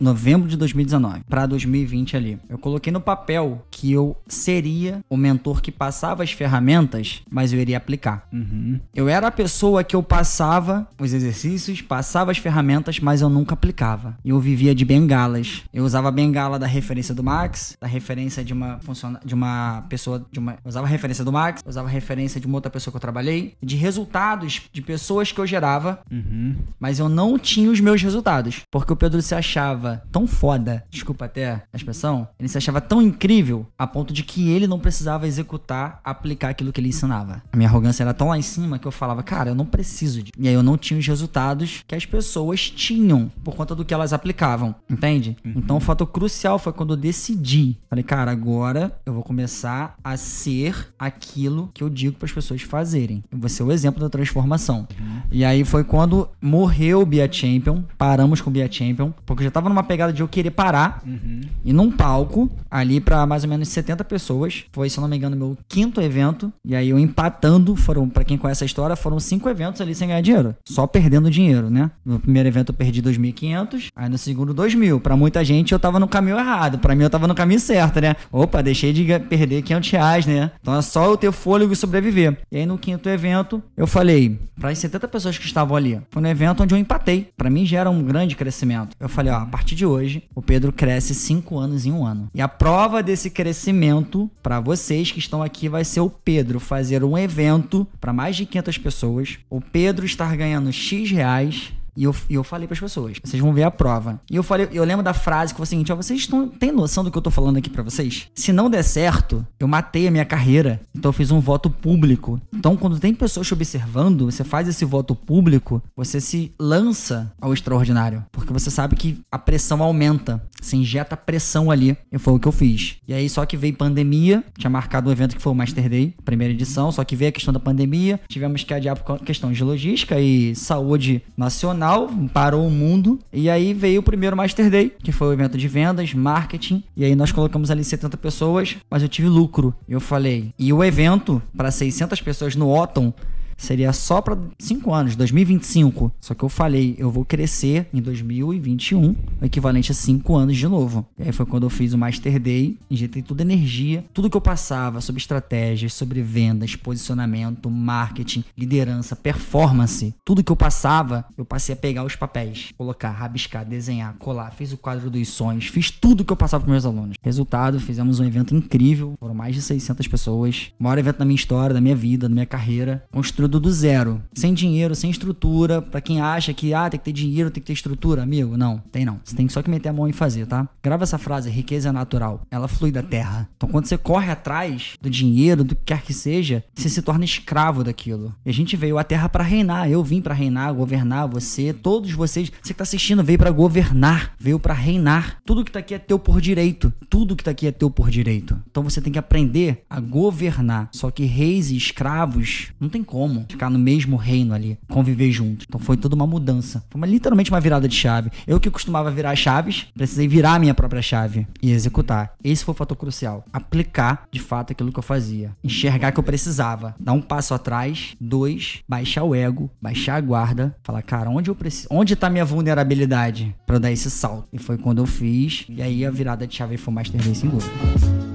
novembro 0.00 0.48
de 0.48 0.56
2019 0.56 1.24
para 1.28 1.46
2020 1.46 2.16
ali. 2.16 2.38
Eu 2.48 2.56
coloquei 2.56 2.92
no 2.92 3.00
papel 3.00 3.66
que 3.72 3.92
eu 3.92 4.16
seria 4.28 5.00
o 5.10 5.16
mentor 5.16 5.60
que 5.60 5.72
passava 5.72 6.22
as 6.22 6.30
ferramentas, 6.30 7.22
mas 7.28 7.52
eu 7.52 7.58
iria 7.58 7.76
aplicar. 7.76 8.28
Uhum. 8.32 8.78
Eu 8.94 9.08
era 9.08 9.26
a 9.26 9.32
pessoa 9.32 9.82
que 9.82 9.96
eu 9.96 10.02
passava 10.02 10.86
os 10.96 11.12
exercícios, 11.12 11.82
passava 11.82 12.30
as 12.30 12.38
ferramentas, 12.38 13.00
mas 13.00 13.20
eu 13.20 13.28
nunca 13.28 13.54
aplicava. 13.54 14.16
Eu 14.24 14.38
vivia 14.38 14.72
de 14.72 14.84
bengalas. 14.84 15.64
Eu 15.72 15.84
usava 15.84 16.08
a 16.08 16.12
bengala 16.12 16.56
da 16.56 16.68
referência 16.68 17.12
do 17.12 17.24
Max, 17.24 17.76
da 17.80 17.88
referência 17.88 18.44
de 18.44 18.52
uma 18.52 18.78
funciona 18.78 19.20
de 19.24 19.34
uma 19.34 19.84
pessoa 19.88 20.24
de 20.30 20.38
uma 20.38 20.52
eu 20.52 20.68
usava 20.68 20.86
a 20.86 20.90
referência 20.90 21.24
do 21.24 21.32
Max, 21.32 21.62
usava 21.66 21.88
a 21.88 21.90
referência 21.90 22.40
de 22.40 22.46
uma 22.46 22.56
outra 22.56 22.70
pessoa 22.70 22.92
que 22.92 22.96
eu 22.96 23.00
trabalhei, 23.00 23.56
de 23.60 23.74
resultados 23.74 24.62
de 24.72 24.80
pessoas 24.80 25.32
que 25.32 25.40
eu 25.40 25.46
gerava, 25.46 25.98
uhum. 26.08 26.54
mas 26.78 27.00
eu 27.00 27.08
não 27.08 27.23
não 27.24 27.38
tinha 27.38 27.70
os 27.70 27.80
meus 27.80 28.02
resultados. 28.02 28.62
Porque 28.70 28.92
o 28.92 28.96
Pedro 28.96 29.22
se 29.22 29.34
achava 29.34 30.02
tão 30.12 30.26
foda, 30.26 30.84
desculpa 30.90 31.24
até 31.24 31.62
a 31.72 31.76
expressão, 31.76 32.28
ele 32.38 32.48
se 32.48 32.58
achava 32.58 32.80
tão 32.80 33.00
incrível 33.00 33.66
a 33.78 33.86
ponto 33.86 34.12
de 34.12 34.22
que 34.22 34.50
ele 34.50 34.66
não 34.66 34.78
precisava 34.78 35.26
executar, 35.26 36.00
aplicar 36.04 36.50
aquilo 36.50 36.72
que 36.72 36.80
ele 36.80 36.88
ensinava. 36.88 37.42
A 37.52 37.56
minha 37.56 37.68
arrogância 37.68 38.02
era 38.02 38.12
tão 38.12 38.28
lá 38.28 38.38
em 38.38 38.42
cima 38.42 38.78
que 38.78 38.86
eu 38.86 38.92
falava, 38.92 39.22
cara, 39.22 39.50
eu 39.50 39.54
não 39.54 39.64
preciso 39.64 40.22
de. 40.22 40.32
E 40.38 40.48
aí 40.48 40.54
eu 40.54 40.62
não 40.62 40.76
tinha 40.76 40.98
os 40.98 41.06
resultados 41.06 41.82
que 41.86 41.94
as 41.94 42.04
pessoas 42.04 42.68
tinham 42.70 43.30
por 43.42 43.54
conta 43.54 43.74
do 43.74 43.84
que 43.84 43.94
elas 43.94 44.12
aplicavam, 44.12 44.74
entende? 44.88 45.36
Uhum. 45.44 45.54
Então 45.56 45.76
o 45.76 45.80
fato 45.80 46.06
crucial 46.06 46.58
foi 46.58 46.72
quando 46.72 46.92
eu 46.92 46.96
decidi. 46.96 47.78
Falei, 47.88 48.04
cara, 48.04 48.30
agora 48.30 48.92
eu 49.06 49.14
vou 49.14 49.22
começar 49.22 49.96
a 50.04 50.16
ser 50.16 50.92
aquilo 50.98 51.70
que 51.72 51.82
eu 51.82 51.88
digo 51.88 52.16
para 52.16 52.26
as 52.26 52.32
pessoas 52.32 52.62
fazerem. 52.62 53.24
Eu 53.30 53.38
vou 53.38 53.48
ser 53.48 53.62
o 53.62 53.72
exemplo 53.72 54.00
da 54.00 54.10
transformação. 54.10 54.86
Uhum. 54.98 55.22
E 55.30 55.44
aí 55.44 55.64
foi 55.64 55.84
quando 55.84 56.28
morreu 56.40 57.03
o 57.04 57.06
Bia 57.06 57.30
Champion, 57.30 57.82
paramos 57.96 58.40
com 58.40 58.50
o 58.50 58.52
Bia 58.52 58.70
Champion, 58.70 59.12
porque 59.24 59.42
eu 59.42 59.44
já 59.44 59.50
tava 59.50 59.68
numa 59.68 59.82
pegada 59.82 60.12
de 60.12 60.22
eu 60.22 60.28
querer 60.28 60.50
parar. 60.50 61.02
Uhum. 61.06 61.40
E 61.64 61.72
num 61.72 61.90
palco, 61.90 62.50
ali 62.70 63.00
para 63.00 63.24
mais 63.26 63.44
ou 63.44 63.50
menos 63.50 63.68
70 63.68 64.04
pessoas. 64.04 64.64
Foi, 64.72 64.88
se 64.88 64.98
eu 64.98 65.02
não 65.02 65.08
me 65.08 65.16
engano, 65.16 65.36
meu 65.36 65.56
quinto 65.68 66.00
evento. 66.00 66.52
E 66.64 66.74
aí 66.74 66.90
eu 66.90 66.98
empatando, 66.98 67.76
foram, 67.76 68.08
para 68.08 68.24
quem 68.24 68.36
conhece 68.36 68.64
a 68.64 68.66
história, 68.66 68.96
foram 68.96 69.20
cinco 69.20 69.48
eventos 69.48 69.80
ali 69.80 69.94
sem 69.94 70.08
ganhar 70.08 70.20
dinheiro. 70.20 70.54
Só 70.64 70.86
perdendo 70.86 71.30
dinheiro, 71.30 71.70
né? 71.70 71.90
No 72.04 72.18
primeiro 72.18 72.48
evento 72.48 72.70
eu 72.70 72.74
perdi 72.74 73.02
2.500, 73.02 73.88
aí 73.94 74.08
no 74.08 74.18
segundo 74.18 74.54
2.000. 74.54 75.00
Pra 75.00 75.16
muita 75.16 75.44
gente 75.44 75.72
eu 75.72 75.78
tava 75.78 76.00
no 76.00 76.08
caminho 76.08 76.38
errado, 76.38 76.78
pra 76.78 76.94
mim 76.94 77.04
eu 77.04 77.10
tava 77.10 77.28
no 77.28 77.34
caminho 77.34 77.60
certo, 77.60 78.00
né? 78.00 78.16
Opa, 78.32 78.62
deixei 78.62 78.92
de 78.92 79.04
perder 79.20 79.62
500 79.62 79.90
reais, 79.90 80.26
né? 80.26 80.50
Então 80.60 80.74
é 80.76 80.82
só 80.82 81.04
eu 81.06 81.16
ter 81.16 81.30
fôlego 81.32 81.72
e 81.72 81.76
sobreviver. 81.76 82.38
E 82.50 82.58
aí 82.58 82.66
no 82.66 82.78
quinto 82.78 83.08
evento 83.08 83.62
eu 83.76 83.86
falei, 83.86 84.38
para 84.58 84.70
as 84.70 84.78
70 84.78 85.08
pessoas 85.08 85.38
que 85.38 85.46
estavam 85.46 85.76
ali, 85.76 86.00
foi 86.10 86.22
um 86.22 86.26
evento 86.26 86.62
onde 86.62 86.74
eu 86.74 86.78
empatei 86.78 86.93
empatei. 86.94 87.28
Para 87.36 87.50
mim 87.50 87.66
já 87.66 87.80
era 87.80 87.90
um 87.90 88.02
grande 88.02 88.36
crescimento. 88.36 88.96
Eu 88.98 89.08
falei, 89.08 89.32
ó, 89.32 89.36
a 89.36 89.46
partir 89.46 89.74
de 89.74 89.84
hoje, 89.84 90.22
o 90.34 90.40
Pedro 90.40 90.72
cresce 90.72 91.14
cinco 91.14 91.58
anos 91.58 91.84
em 91.84 91.92
um 91.92 92.06
ano. 92.06 92.28
E 92.34 92.40
a 92.40 92.48
prova 92.48 93.02
desse 93.02 93.30
crescimento 93.30 94.30
para 94.42 94.60
vocês 94.60 95.10
que 95.10 95.18
estão 95.18 95.42
aqui 95.42 95.68
vai 95.68 95.84
ser 95.84 96.00
o 96.00 96.10
Pedro 96.10 96.60
fazer 96.60 97.02
um 97.04 97.18
evento 97.18 97.86
para 98.00 98.12
mais 98.12 98.36
de 98.36 98.46
500 98.46 98.78
pessoas. 98.78 99.38
O 99.50 99.60
Pedro 99.60 100.06
estar 100.06 100.36
ganhando 100.36 100.72
X 100.72 101.10
reais 101.10 101.72
e 101.96 102.04
eu, 102.04 102.14
eu 102.28 102.44
falei 102.44 102.66
para 102.66 102.74
as 102.74 102.80
pessoas, 102.80 103.18
vocês 103.22 103.42
vão 103.42 103.52
ver 103.52 103.62
a 103.62 103.70
prova. 103.70 104.20
E 104.30 104.36
eu 104.36 104.42
falei, 104.42 104.68
eu 104.72 104.84
lembro 104.84 105.02
da 105.02 105.14
frase 105.14 105.52
que 105.52 105.58
foi 105.58 105.64
o 105.64 105.66
seguinte: 105.66 105.92
ó, 105.92 105.96
vocês 105.96 106.20
estão, 106.20 106.48
têm 106.48 106.72
noção 106.72 107.04
do 107.04 107.10
que 107.10 107.18
eu 107.18 107.22
tô 107.22 107.30
falando 107.30 107.56
aqui 107.56 107.70
para 107.70 107.82
vocês? 107.82 108.28
Se 108.34 108.52
não 108.52 108.70
der 108.70 108.82
certo, 108.82 109.46
eu 109.58 109.68
matei 109.68 110.08
a 110.08 110.10
minha 110.10 110.24
carreira. 110.24 110.80
Então 110.94 111.08
eu 111.10 111.12
fiz 111.12 111.30
um 111.30 111.40
voto 111.40 111.70
público. 111.70 112.40
Então, 112.52 112.76
quando 112.76 112.98
tem 112.98 113.14
pessoas 113.14 113.46
te 113.46 113.54
observando, 113.54 114.30
você 114.30 114.44
faz 114.44 114.68
esse 114.68 114.84
voto 114.84 115.14
público, 115.14 115.82
você 115.96 116.20
se 116.20 116.52
lança 116.58 117.32
ao 117.40 117.52
extraordinário. 117.52 118.24
Porque 118.32 118.52
você 118.52 118.70
sabe 118.70 118.96
que 118.96 119.20
a 119.30 119.38
pressão 119.38 119.82
aumenta. 119.82 120.42
Você 120.64 120.76
injeta 120.76 121.16
pressão 121.16 121.70
ali. 121.70 121.96
E 122.10 122.18
foi 122.18 122.34
o 122.34 122.38
que 122.38 122.48
eu 122.48 122.52
fiz. 122.52 122.96
E 123.06 123.12
aí, 123.12 123.28
só 123.28 123.44
que 123.44 123.56
veio 123.56 123.74
pandemia. 123.74 124.42
Tinha 124.56 124.70
marcado 124.70 125.08
um 125.08 125.12
evento 125.12 125.36
que 125.36 125.42
foi 125.42 125.52
o 125.52 125.54
Master 125.54 125.88
Day, 125.88 126.14
primeira 126.24 126.52
edição. 126.52 126.90
Só 126.90 127.04
que 127.04 127.14
veio 127.14 127.28
a 127.28 127.32
questão 127.32 127.52
da 127.52 127.60
pandemia. 127.60 128.18
Tivemos 128.28 128.64
que 128.64 128.72
adiar 128.72 128.96
por 128.96 129.18
questão 129.20 129.52
de 129.52 129.62
logística 129.62 130.18
e 130.18 130.54
saúde 130.54 131.22
nacional 131.36 132.08
parou 132.32 132.66
o 132.66 132.70
mundo. 132.70 133.18
E 133.32 133.50
aí 133.50 133.74
veio 133.74 134.00
o 134.00 134.02
primeiro 134.02 134.36
Master 134.36 134.70
Day, 134.70 134.92
que 135.02 135.12
foi 135.12 135.28
o 135.28 135.32
evento 135.32 135.58
de 135.58 135.68
vendas, 135.68 136.14
marketing. 136.14 136.82
E 136.96 137.04
aí 137.04 137.14
nós 137.14 137.30
colocamos 137.30 137.70
ali 137.70 137.84
70 137.84 138.16
pessoas, 138.16 138.76
mas 138.90 139.02
eu 139.02 139.08
tive 139.08 139.28
lucro. 139.28 139.74
Eu 139.88 140.00
falei. 140.00 140.52
E 140.58 140.72
o 140.72 140.82
evento 140.82 141.42
para 141.56 141.70
600 141.70 142.20
pessoas 142.20 142.56
no 142.56 142.74
Otton 142.74 143.12
seria 143.56 143.92
só 143.92 144.20
para 144.20 144.38
5 144.58 144.92
anos, 144.92 145.16
2025. 145.16 146.12
Só 146.20 146.34
que 146.34 146.44
eu 146.44 146.48
falei, 146.48 146.94
eu 146.98 147.10
vou 147.10 147.24
crescer 147.24 147.88
em 147.92 148.00
2021, 148.00 149.14
o 149.40 149.44
equivalente 149.44 149.92
a 149.92 149.94
5 149.94 150.34
anos 150.34 150.56
de 150.56 150.66
novo. 150.66 151.06
E 151.18 151.24
aí 151.24 151.32
foi 151.32 151.46
quando 151.46 151.64
eu 151.64 151.70
fiz 151.70 151.92
o 151.92 151.98
Master 151.98 152.40
Day, 152.40 152.78
injetei 152.90 153.22
toda 153.22 153.42
a 153.42 153.44
energia, 153.44 154.04
tudo 154.12 154.28
que 154.28 154.36
eu 154.36 154.40
passava 154.40 155.00
sobre 155.00 155.20
estratégias, 155.20 155.94
sobre 155.94 156.22
vendas, 156.22 156.74
posicionamento, 156.74 157.70
marketing, 157.70 158.44
liderança, 158.56 159.14
performance, 159.14 160.14
tudo 160.24 160.42
que 160.42 160.50
eu 160.50 160.56
passava, 160.56 161.24
eu 161.36 161.44
passei 161.44 161.74
a 161.74 161.76
pegar 161.76 162.04
os 162.04 162.16
papéis, 162.16 162.72
colocar, 162.76 163.10
rabiscar, 163.10 163.64
desenhar, 163.64 164.14
colar, 164.18 164.52
fiz 164.52 164.72
o 164.72 164.76
quadro 164.76 165.10
dos 165.10 165.28
sonhos, 165.28 165.66
fiz 165.66 165.90
tudo 165.90 166.24
que 166.24 166.32
eu 166.32 166.36
passava 166.36 166.64
para 166.64 166.72
meus 166.72 166.84
alunos. 166.84 167.16
Resultado, 167.22 167.78
fizemos 167.78 168.20
um 168.20 168.24
evento 168.24 168.54
incrível, 168.54 169.14
foram 169.18 169.34
mais 169.34 169.54
de 169.54 169.62
600 169.62 170.08
pessoas, 170.08 170.72
maior 170.78 170.98
evento 170.98 171.18
da 171.18 171.24
minha 171.24 171.36
história, 171.36 171.74
da 171.74 171.80
minha 171.80 171.96
vida, 171.96 172.28
da 172.28 172.34
minha 172.34 172.46
carreira, 172.46 173.04
construí 173.12 173.43
construído 173.44 173.60
do 173.60 173.70
zero, 173.70 174.22
sem 174.34 174.54
dinheiro, 174.54 174.94
sem 174.94 175.10
estrutura. 175.10 175.80
Para 175.80 176.00
quem 176.00 176.20
acha 176.20 176.52
que 176.52 176.74
ah, 176.74 176.88
tem 176.88 176.98
que 176.98 177.04
ter 177.04 177.12
dinheiro, 177.12 177.50
tem 177.50 177.60
que 177.60 177.66
ter 177.66 177.72
estrutura, 177.72 178.22
amigo, 178.22 178.56
não, 178.56 178.78
tem 178.90 179.04
não. 179.04 179.20
Você 179.24 179.36
tem 179.36 179.48
só 179.48 179.62
que 179.62 179.70
meter 179.70 179.88
a 179.88 179.92
mão 179.92 180.08
e 180.08 180.12
fazer, 180.12 180.46
tá? 180.46 180.68
Grava 180.82 181.04
essa 181.04 181.18
frase, 181.18 181.50
riqueza 181.50 181.92
natural. 181.92 182.42
Ela 182.50 182.68
flui 182.68 182.90
da 182.90 183.02
terra. 183.02 183.48
Então 183.56 183.68
quando 183.68 183.86
você 183.86 183.96
corre 183.96 184.30
atrás 184.30 184.94
do 185.00 185.10
dinheiro, 185.10 185.64
do 185.64 185.74
que 185.74 185.84
quer 185.84 186.02
que 186.02 186.12
seja, 186.12 186.64
você 186.74 186.88
se 186.88 187.02
torna 187.02 187.24
escravo 187.24 187.84
daquilo. 187.84 188.34
E 188.44 188.50
a 188.50 188.52
gente 188.52 188.76
veio 188.76 188.98
à 188.98 189.04
terra 189.04 189.28
para 189.28 189.44
reinar. 189.44 189.90
Eu 189.90 190.02
vim 190.02 190.20
para 190.20 190.34
reinar, 190.34 190.72
governar, 190.74 191.28
você, 191.28 191.72
todos 191.72 192.12
vocês, 192.12 192.50
você 192.62 192.72
que 192.72 192.78
tá 192.78 192.82
assistindo 192.82 193.22
veio 193.22 193.38
para 193.38 193.50
governar, 193.50 194.34
veio 194.38 194.58
para 194.58 194.74
reinar. 194.74 195.38
Tudo 195.44 195.64
que 195.64 195.72
tá 195.72 195.80
aqui 195.80 195.94
é 195.94 195.98
teu 195.98 196.18
por 196.18 196.40
direito. 196.40 196.92
Tudo 197.08 197.36
que 197.36 197.44
tá 197.44 197.50
aqui 197.50 197.66
é 197.66 197.72
teu 197.72 197.90
por 197.90 198.10
direito. 198.10 198.60
Então 198.70 198.82
você 198.82 199.00
tem 199.00 199.12
que 199.12 199.18
aprender 199.18 199.84
a 199.88 200.00
governar. 200.00 200.88
Só 200.92 201.10
que 201.10 201.24
reis 201.24 201.70
e 201.70 201.76
escravos 201.76 202.72
não 202.80 202.88
tem 202.88 203.02
como 203.02 203.33
como 203.34 203.46
ficar 203.48 203.70
no 203.70 203.78
mesmo 203.78 204.16
reino 204.16 204.54
ali, 204.54 204.78
conviver 204.88 205.30
junto. 205.32 205.64
Então 205.68 205.80
foi 205.80 205.96
toda 205.96 206.14
uma 206.14 206.26
mudança. 206.26 206.84
Foi 206.90 207.00
uma, 207.00 207.06
literalmente 207.06 207.50
uma 207.50 207.60
virada 207.60 207.88
de 207.88 207.94
chave. 207.94 208.30
Eu 208.46 208.60
que 208.60 208.70
costumava 208.70 209.10
virar 209.10 209.34
chaves, 209.34 209.86
precisei 209.94 210.28
virar 210.28 210.54
a 210.54 210.58
minha 210.58 210.74
própria 210.74 211.02
chave 211.02 211.46
e 211.62 211.72
executar. 211.72 212.34
Esse 212.42 212.64
foi 212.64 212.72
o 212.72 212.76
fator 212.76 212.96
crucial. 212.96 213.44
Aplicar 213.52 214.24
de 214.30 214.40
fato 214.40 214.72
aquilo 214.72 214.92
que 214.92 214.98
eu 214.98 215.02
fazia. 215.02 215.52
Enxergar 215.62 216.12
que 216.12 216.20
eu 216.20 216.24
precisava. 216.24 216.94
Dar 216.98 217.12
um 217.12 217.22
passo 217.22 217.54
atrás. 217.54 218.14
Dois, 218.20 218.82
baixar 218.88 219.24
o 219.24 219.34
ego, 219.34 219.70
baixar 219.80 220.16
a 220.16 220.20
guarda. 220.20 220.76
Falar, 220.82 221.02
cara, 221.02 221.30
onde 221.30 221.50
eu 221.50 221.54
preciso. 221.54 221.88
Onde 221.90 222.16
tá 222.16 222.30
minha 222.30 222.44
vulnerabilidade? 222.44 223.54
para 223.66 223.78
dar 223.78 223.92
esse 223.92 224.10
salto. 224.10 224.48
E 224.52 224.58
foi 224.58 224.78
quando 224.78 224.98
eu 224.98 225.06
fiz. 225.06 225.66
E 225.68 225.82
aí 225.82 226.04
a 226.04 226.10
virada 226.10 226.46
de 226.46 226.54
chave 226.54 226.76
foi 226.76 226.92
mais 226.92 227.08
Master 227.08 227.28
Race 227.28 227.46
em 227.46 228.33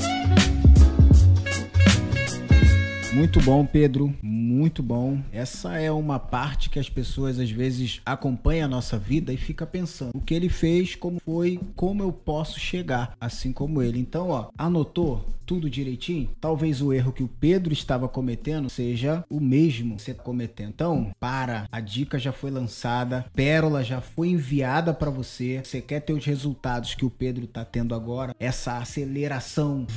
Muito 3.20 3.42
bom, 3.42 3.66
Pedro. 3.66 4.16
Muito 4.22 4.82
bom. 4.82 5.20
Essa 5.30 5.78
é 5.78 5.92
uma 5.92 6.18
parte 6.18 6.70
que 6.70 6.80
as 6.80 6.90
pessoas 6.90 7.38
às 7.38 7.52
vezes 7.52 8.00
acompanham 8.06 8.64
a 8.64 8.70
nossa 8.70 8.98
vida 8.98 9.34
e 9.34 9.36
fica 9.36 9.66
pensando 9.66 10.12
o 10.16 10.22
que 10.22 10.34
ele 10.34 10.48
fez, 10.48 10.96
como 10.96 11.20
foi, 11.20 11.60
como 11.76 12.02
eu 12.02 12.14
posso 12.14 12.58
chegar 12.58 13.12
assim 13.20 13.52
como 13.52 13.82
ele. 13.82 14.00
Então, 14.00 14.30
ó, 14.30 14.48
anotou 14.58 15.26
tudo 15.50 15.68
direitinho? 15.68 16.30
Talvez 16.40 16.80
o 16.80 16.94
erro 16.94 17.12
que 17.12 17.24
o 17.24 17.28
Pedro 17.28 17.74
estava 17.74 18.08
cometendo 18.08 18.70
seja 18.70 19.26
o 19.28 19.40
mesmo 19.40 19.96
que 19.96 20.04
você 20.04 20.14
tá 20.14 20.22
cometendo. 20.22 20.70
Então, 20.70 21.12
para, 21.20 21.68
a 21.72 21.80
dica 21.80 22.20
já 22.20 22.32
foi 22.32 22.52
lançada, 22.52 23.26
pérola 23.34 23.84
já 23.84 24.00
foi 24.00 24.28
enviada 24.30 24.94
para 24.94 25.10
você. 25.10 25.60
Você 25.64 25.82
quer 25.82 26.02
ter 26.02 26.14
os 26.14 26.24
resultados 26.24 26.94
que 26.94 27.04
o 27.04 27.10
Pedro 27.10 27.48
tá 27.48 27.66
tendo 27.66 27.96
agora? 27.96 28.36
Essa 28.40 28.78
aceleração 28.78 29.88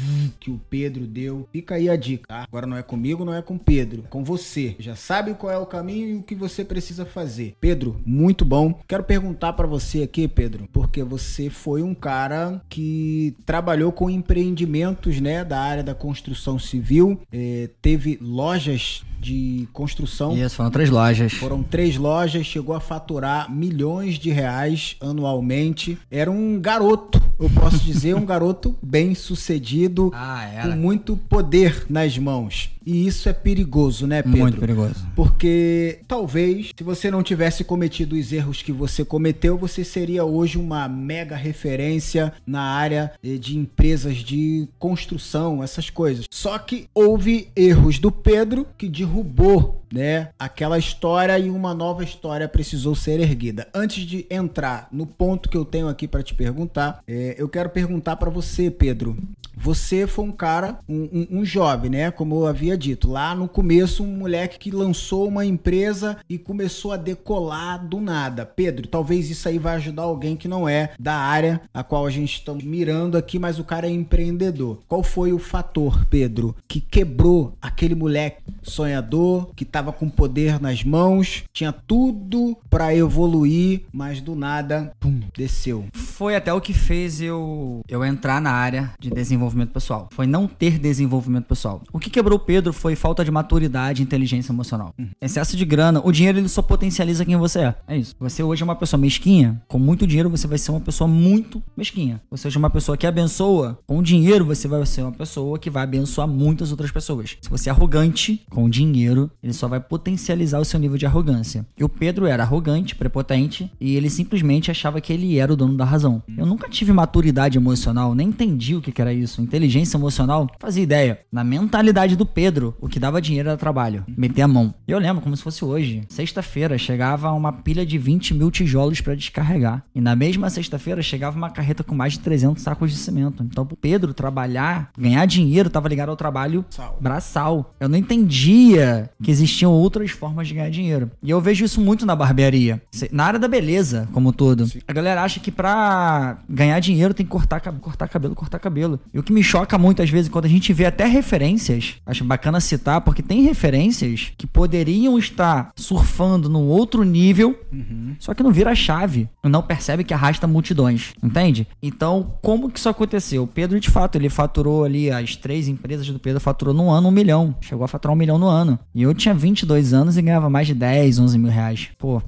que 0.40 0.50
o 0.50 0.58
Pedro 0.70 1.06
deu. 1.06 1.46
Fica 1.52 1.74
aí 1.74 1.90
a 1.90 1.96
dica. 1.96 2.28
Tá? 2.28 2.44
Agora 2.48 2.66
não 2.66 2.78
é 2.78 2.82
comigo, 2.82 3.22
não 3.22 3.34
é 3.34 3.42
com 3.42 3.58
Pedro, 3.58 4.04
com 4.08 4.24
você. 4.24 4.74
Já 4.78 4.96
sabe 4.96 5.34
qual 5.34 5.52
é 5.52 5.58
o 5.58 5.66
caminho 5.66 6.08
e 6.08 6.14
o 6.14 6.22
que 6.22 6.34
você 6.34 6.64
precisa 6.64 7.04
fazer. 7.04 7.56
Pedro, 7.60 8.00
muito 8.06 8.42
bom. 8.42 8.80
Quero 8.88 9.04
perguntar 9.04 9.52
para 9.52 9.66
você 9.66 10.02
aqui, 10.02 10.26
Pedro, 10.26 10.66
porque 10.72 11.04
você 11.04 11.50
foi 11.50 11.82
um 11.82 11.94
cara 11.94 12.62
que 12.70 13.36
trabalhou 13.44 13.92
com 13.92 14.08
empreendimentos, 14.08 15.20
né? 15.20 15.41
Da 15.44 15.60
área 15.60 15.82
da 15.82 15.94
construção 15.94 16.58
civil, 16.58 17.20
eh, 17.32 17.70
teve 17.80 18.18
lojas 18.20 19.04
de 19.22 19.68
construção. 19.72 20.36
Isso, 20.36 20.56
foram 20.56 20.70
três 20.70 20.90
lojas. 20.90 21.32
Foram 21.34 21.62
três 21.62 21.96
lojas, 21.96 22.44
chegou 22.44 22.74
a 22.74 22.80
faturar 22.80 23.50
milhões 23.50 24.18
de 24.18 24.30
reais 24.30 24.96
anualmente. 25.00 25.96
Era 26.10 26.30
um 26.30 26.60
garoto, 26.60 27.22
eu 27.38 27.48
posso 27.48 27.78
dizer, 27.84 28.16
um 28.16 28.26
garoto 28.26 28.76
bem 28.82 29.14
sucedido, 29.14 30.10
ah, 30.12 30.62
com 30.62 30.70
muito 30.70 31.16
poder 31.16 31.86
nas 31.88 32.18
mãos. 32.18 32.70
E 32.84 33.06
isso 33.06 33.28
é 33.28 33.32
perigoso, 33.32 34.06
né, 34.06 34.22
Pedro? 34.22 34.38
Muito 34.38 34.58
perigoso. 34.58 35.06
Porque 35.14 36.00
talvez, 36.08 36.70
se 36.76 36.82
você 36.82 37.10
não 37.10 37.22
tivesse 37.22 37.62
cometido 37.62 38.16
os 38.16 38.32
erros 38.32 38.60
que 38.60 38.72
você 38.72 39.04
cometeu, 39.04 39.56
você 39.56 39.84
seria 39.84 40.24
hoje 40.24 40.58
uma 40.58 40.88
mega 40.88 41.36
referência 41.36 42.32
na 42.46 42.62
área 42.62 43.12
eh, 43.22 43.36
de 43.36 43.56
empresas 43.56 44.16
de 44.16 44.68
construção, 44.78 45.62
essas 45.62 45.90
coisas. 45.90 46.26
Só 46.30 46.58
que 46.58 46.88
houve 46.92 47.48
erros 47.54 47.98
do 47.98 48.10
Pedro 48.10 48.66
que 48.76 48.88
de 48.88 49.04
derrubou, 49.12 49.84
né, 49.92 50.30
aquela 50.38 50.78
história 50.78 51.38
e 51.38 51.50
uma 51.50 51.74
nova 51.74 52.02
história 52.02 52.48
precisou 52.48 52.94
ser 52.94 53.20
erguida. 53.20 53.68
Antes 53.74 54.04
de 54.06 54.26
entrar 54.30 54.88
no 54.90 55.06
ponto 55.06 55.50
que 55.50 55.56
eu 55.56 55.66
tenho 55.66 55.88
aqui 55.88 56.08
para 56.08 56.22
te 56.22 56.34
perguntar, 56.34 57.02
é, 57.06 57.34
eu 57.38 57.48
quero 57.48 57.68
perguntar 57.68 58.16
para 58.16 58.30
você, 58.30 58.70
Pedro. 58.70 59.16
Você 59.62 60.08
foi 60.08 60.24
um 60.24 60.32
cara, 60.32 60.80
um, 60.88 61.08
um, 61.12 61.38
um, 61.38 61.44
jovem, 61.44 61.88
né? 61.88 62.10
Como 62.10 62.34
eu 62.34 62.46
havia 62.48 62.76
dito, 62.76 63.08
lá 63.08 63.32
no 63.32 63.46
começo, 63.46 64.02
um 64.02 64.16
moleque 64.16 64.58
que 64.58 64.72
lançou 64.72 65.28
uma 65.28 65.46
empresa 65.46 66.16
e 66.28 66.36
começou 66.36 66.90
a 66.90 66.96
decolar 66.96 67.86
do 67.86 68.00
nada. 68.00 68.44
Pedro, 68.44 68.88
talvez 68.88 69.30
isso 69.30 69.48
aí 69.48 69.60
vai 69.60 69.76
ajudar 69.76 70.02
alguém 70.02 70.34
que 70.34 70.48
não 70.48 70.68
é 70.68 70.90
da 70.98 71.14
área 71.14 71.60
a 71.72 71.84
qual 71.84 72.04
a 72.04 72.10
gente 72.10 72.40
está 72.40 72.52
mirando 72.54 73.16
aqui, 73.16 73.38
mas 73.38 73.60
o 73.60 73.64
cara 73.64 73.86
é 73.86 73.90
empreendedor. 73.90 74.80
Qual 74.88 75.04
foi 75.04 75.32
o 75.32 75.38
fator, 75.38 76.04
Pedro, 76.06 76.56
que 76.66 76.80
quebrou 76.80 77.56
aquele 77.62 77.94
moleque 77.94 78.42
sonhador, 78.62 79.50
que 79.54 79.62
estava 79.62 79.92
com 79.92 80.08
poder 80.08 80.60
nas 80.60 80.82
mãos, 80.82 81.44
tinha 81.52 81.70
tudo 81.70 82.56
para 82.68 82.96
evoluir, 82.96 83.82
mas 83.92 84.20
do 84.20 84.34
nada, 84.34 84.92
pum, 84.98 85.20
desceu? 85.36 85.84
Foi 85.92 86.34
até 86.34 86.52
o 86.52 86.60
que 86.60 86.74
fez 86.74 87.20
eu, 87.20 87.82
eu 87.88 88.04
entrar 88.04 88.40
na 88.40 88.50
área 88.50 88.90
de 88.98 89.08
desenvolvimento 89.08 89.51
desenvolvimento 89.52 89.72
pessoal. 89.72 90.08
Foi 90.12 90.26
não 90.26 90.46
ter 90.46 90.78
desenvolvimento 90.78 91.44
pessoal. 91.44 91.82
O 91.92 91.98
que 91.98 92.10
quebrou 92.10 92.38
o 92.38 92.40
Pedro 92.40 92.72
foi 92.72 92.96
falta 92.96 93.24
de 93.24 93.30
maturidade 93.30 94.02
e 94.02 94.04
inteligência 94.04 94.52
emocional. 94.52 94.94
Uhum. 94.98 95.08
Excesso 95.20 95.56
de 95.56 95.64
grana. 95.64 96.00
O 96.04 96.10
dinheiro 96.10 96.38
ele 96.38 96.48
só 96.48 96.62
potencializa 96.62 97.24
quem 97.24 97.36
você 97.36 97.60
é. 97.60 97.74
É 97.86 97.96
isso. 97.96 98.14
Você 98.18 98.42
hoje 98.42 98.62
é 98.62 98.64
uma 98.64 98.74
pessoa 98.74 99.00
mesquinha. 99.00 99.62
Com 99.68 99.78
muito 99.78 100.06
dinheiro 100.06 100.30
você 100.30 100.46
vai 100.46 100.58
ser 100.58 100.70
uma 100.70 100.80
pessoa 100.80 101.06
muito 101.06 101.62
mesquinha. 101.76 102.20
Você 102.30 102.48
hoje 102.48 102.56
é 102.56 102.58
uma 102.58 102.70
pessoa 102.70 102.96
que 102.96 103.06
abençoa. 103.06 103.78
Com 103.86 104.02
dinheiro 104.02 104.44
você 104.44 104.66
vai 104.66 104.84
ser 104.86 105.02
uma 105.02 105.12
pessoa 105.12 105.58
que 105.58 105.70
vai 105.70 105.82
abençoar 105.84 106.26
muitas 106.26 106.70
outras 106.70 106.90
pessoas. 106.90 107.36
Se 107.40 107.50
você 107.50 107.68
é 107.68 107.72
arrogante 107.72 108.42
com 108.50 108.68
dinheiro, 108.68 109.30
ele 109.42 109.52
só 109.52 109.68
vai 109.68 109.80
potencializar 109.80 110.58
o 110.58 110.64
seu 110.64 110.80
nível 110.80 110.96
de 110.96 111.06
arrogância. 111.06 111.66
E 111.76 111.84
o 111.84 111.88
Pedro 111.88 112.26
era 112.26 112.42
arrogante, 112.42 112.94
prepotente 112.94 113.70
e 113.80 113.96
ele 113.96 114.08
simplesmente 114.08 114.70
achava 114.70 115.00
que 115.00 115.12
ele 115.12 115.38
era 115.38 115.52
o 115.52 115.56
dono 115.56 115.76
da 115.76 115.84
razão. 115.84 116.22
Eu 116.36 116.46
nunca 116.46 116.68
tive 116.68 116.92
maturidade 116.92 117.58
emocional, 117.58 118.14
nem 118.14 118.28
entendi 118.28 118.74
o 118.74 118.80
que 118.80 119.00
era 119.00 119.12
isso, 119.12 119.41
inteligência 119.42 119.96
emocional, 119.96 120.48
fazia 120.58 120.82
ideia. 120.82 121.20
Na 121.30 121.44
mentalidade 121.44 122.16
do 122.16 122.24
Pedro, 122.26 122.76
o 122.80 122.88
que 122.88 122.98
dava 122.98 123.20
dinheiro 123.20 123.48
era 123.48 123.58
trabalho, 123.58 124.04
meter 124.16 124.42
a 124.42 124.48
mão. 124.48 124.74
Eu 124.86 124.98
lembro 124.98 125.22
como 125.22 125.36
se 125.36 125.42
fosse 125.42 125.64
hoje. 125.64 126.02
Sexta-feira 126.08 126.78
chegava 126.78 127.30
uma 127.32 127.52
pilha 127.52 127.84
de 127.84 127.98
20 127.98 128.34
mil 128.34 128.50
tijolos 128.50 129.00
para 129.00 129.14
descarregar. 129.14 129.84
E 129.94 130.00
na 130.00 130.14
mesma 130.16 130.48
sexta-feira 130.50 131.02
chegava 131.02 131.36
uma 131.36 131.50
carreta 131.50 131.82
com 131.82 131.94
mais 131.94 132.14
de 132.14 132.20
300 132.20 132.62
sacos 132.62 132.90
de 132.90 132.96
cimento. 132.96 133.42
Então, 133.42 133.66
pro 133.66 133.76
Pedro 133.76 134.14
trabalhar, 134.14 134.90
ganhar 134.96 135.26
dinheiro, 135.26 135.70
tava 135.70 135.88
ligado 135.88 136.08
ao 136.10 136.16
trabalho 136.16 136.64
Sal. 136.70 136.98
braçal. 137.00 137.74
Eu 137.80 137.88
não 137.88 137.98
entendia 137.98 139.10
que 139.22 139.30
existiam 139.30 139.72
outras 139.72 140.10
formas 140.10 140.48
de 140.48 140.54
ganhar 140.54 140.70
dinheiro. 140.70 141.10
E 141.22 141.30
eu 141.30 141.40
vejo 141.40 141.64
isso 141.64 141.80
muito 141.80 142.06
na 142.06 142.14
barbearia. 142.14 142.82
Na 143.10 143.24
área 143.24 143.38
da 143.38 143.48
beleza, 143.48 144.08
como 144.12 144.32
todo. 144.32 144.66
Sim. 144.66 144.80
A 144.86 144.92
galera 144.92 145.22
acha 145.22 145.40
que 145.40 145.50
pra 145.50 146.38
ganhar 146.48 146.78
dinheiro 146.80 147.14
tem 147.14 147.24
que 147.24 147.32
cortar, 147.32 147.60
cortar 147.60 148.08
cabelo, 148.08 148.34
cortar 148.34 148.58
cabelo. 148.58 149.00
E 149.12 149.18
o 149.22 149.24
que 149.24 149.32
me 149.32 149.42
choca 149.42 149.78
muito 149.78 150.02
às 150.02 150.10
vezes 150.10 150.28
quando 150.28 150.46
a 150.46 150.48
gente 150.48 150.72
vê 150.72 150.84
até 150.84 151.06
referências, 151.06 151.94
acho 152.04 152.24
bacana 152.24 152.58
citar, 152.58 153.00
porque 153.00 153.22
tem 153.22 153.42
referências 153.42 154.32
que 154.36 154.48
poderiam 154.48 155.16
estar 155.16 155.70
surfando 155.76 156.48
num 156.48 156.66
outro 156.66 157.04
nível, 157.04 157.56
uhum. 157.72 158.16
só 158.18 158.34
que 158.34 158.42
não 158.42 158.50
vira 158.50 158.74
chave, 158.74 159.28
não 159.44 159.62
percebe 159.62 160.02
que 160.02 160.12
arrasta 160.12 160.46
multidões, 160.48 161.14
entende? 161.22 161.68
Então, 161.80 162.34
como 162.42 162.68
que 162.68 162.80
isso 162.80 162.88
aconteceu? 162.88 163.44
O 163.44 163.46
Pedro, 163.46 163.78
de 163.78 163.88
fato, 163.88 164.16
ele 164.16 164.28
faturou 164.28 164.84
ali, 164.84 165.08
as 165.08 165.36
três 165.36 165.68
empresas 165.68 166.06
do 166.08 166.18
Pedro 166.18 166.40
faturou 166.40 166.74
num 166.74 166.90
ano 166.90 167.08
um 167.08 167.12
milhão, 167.12 167.54
chegou 167.60 167.84
a 167.84 167.88
faturar 167.88 168.14
um 168.14 168.18
milhão 168.18 168.38
no 168.38 168.48
ano. 168.48 168.76
E 168.92 169.02
eu 169.02 169.14
tinha 169.14 169.34
22 169.34 169.92
anos 169.92 170.16
e 170.16 170.22
ganhava 170.22 170.50
mais 170.50 170.66
de 170.66 170.74
10, 170.74 171.20
11 171.20 171.38
mil 171.38 171.50
reais. 171.50 171.90
Pô, 171.96 172.20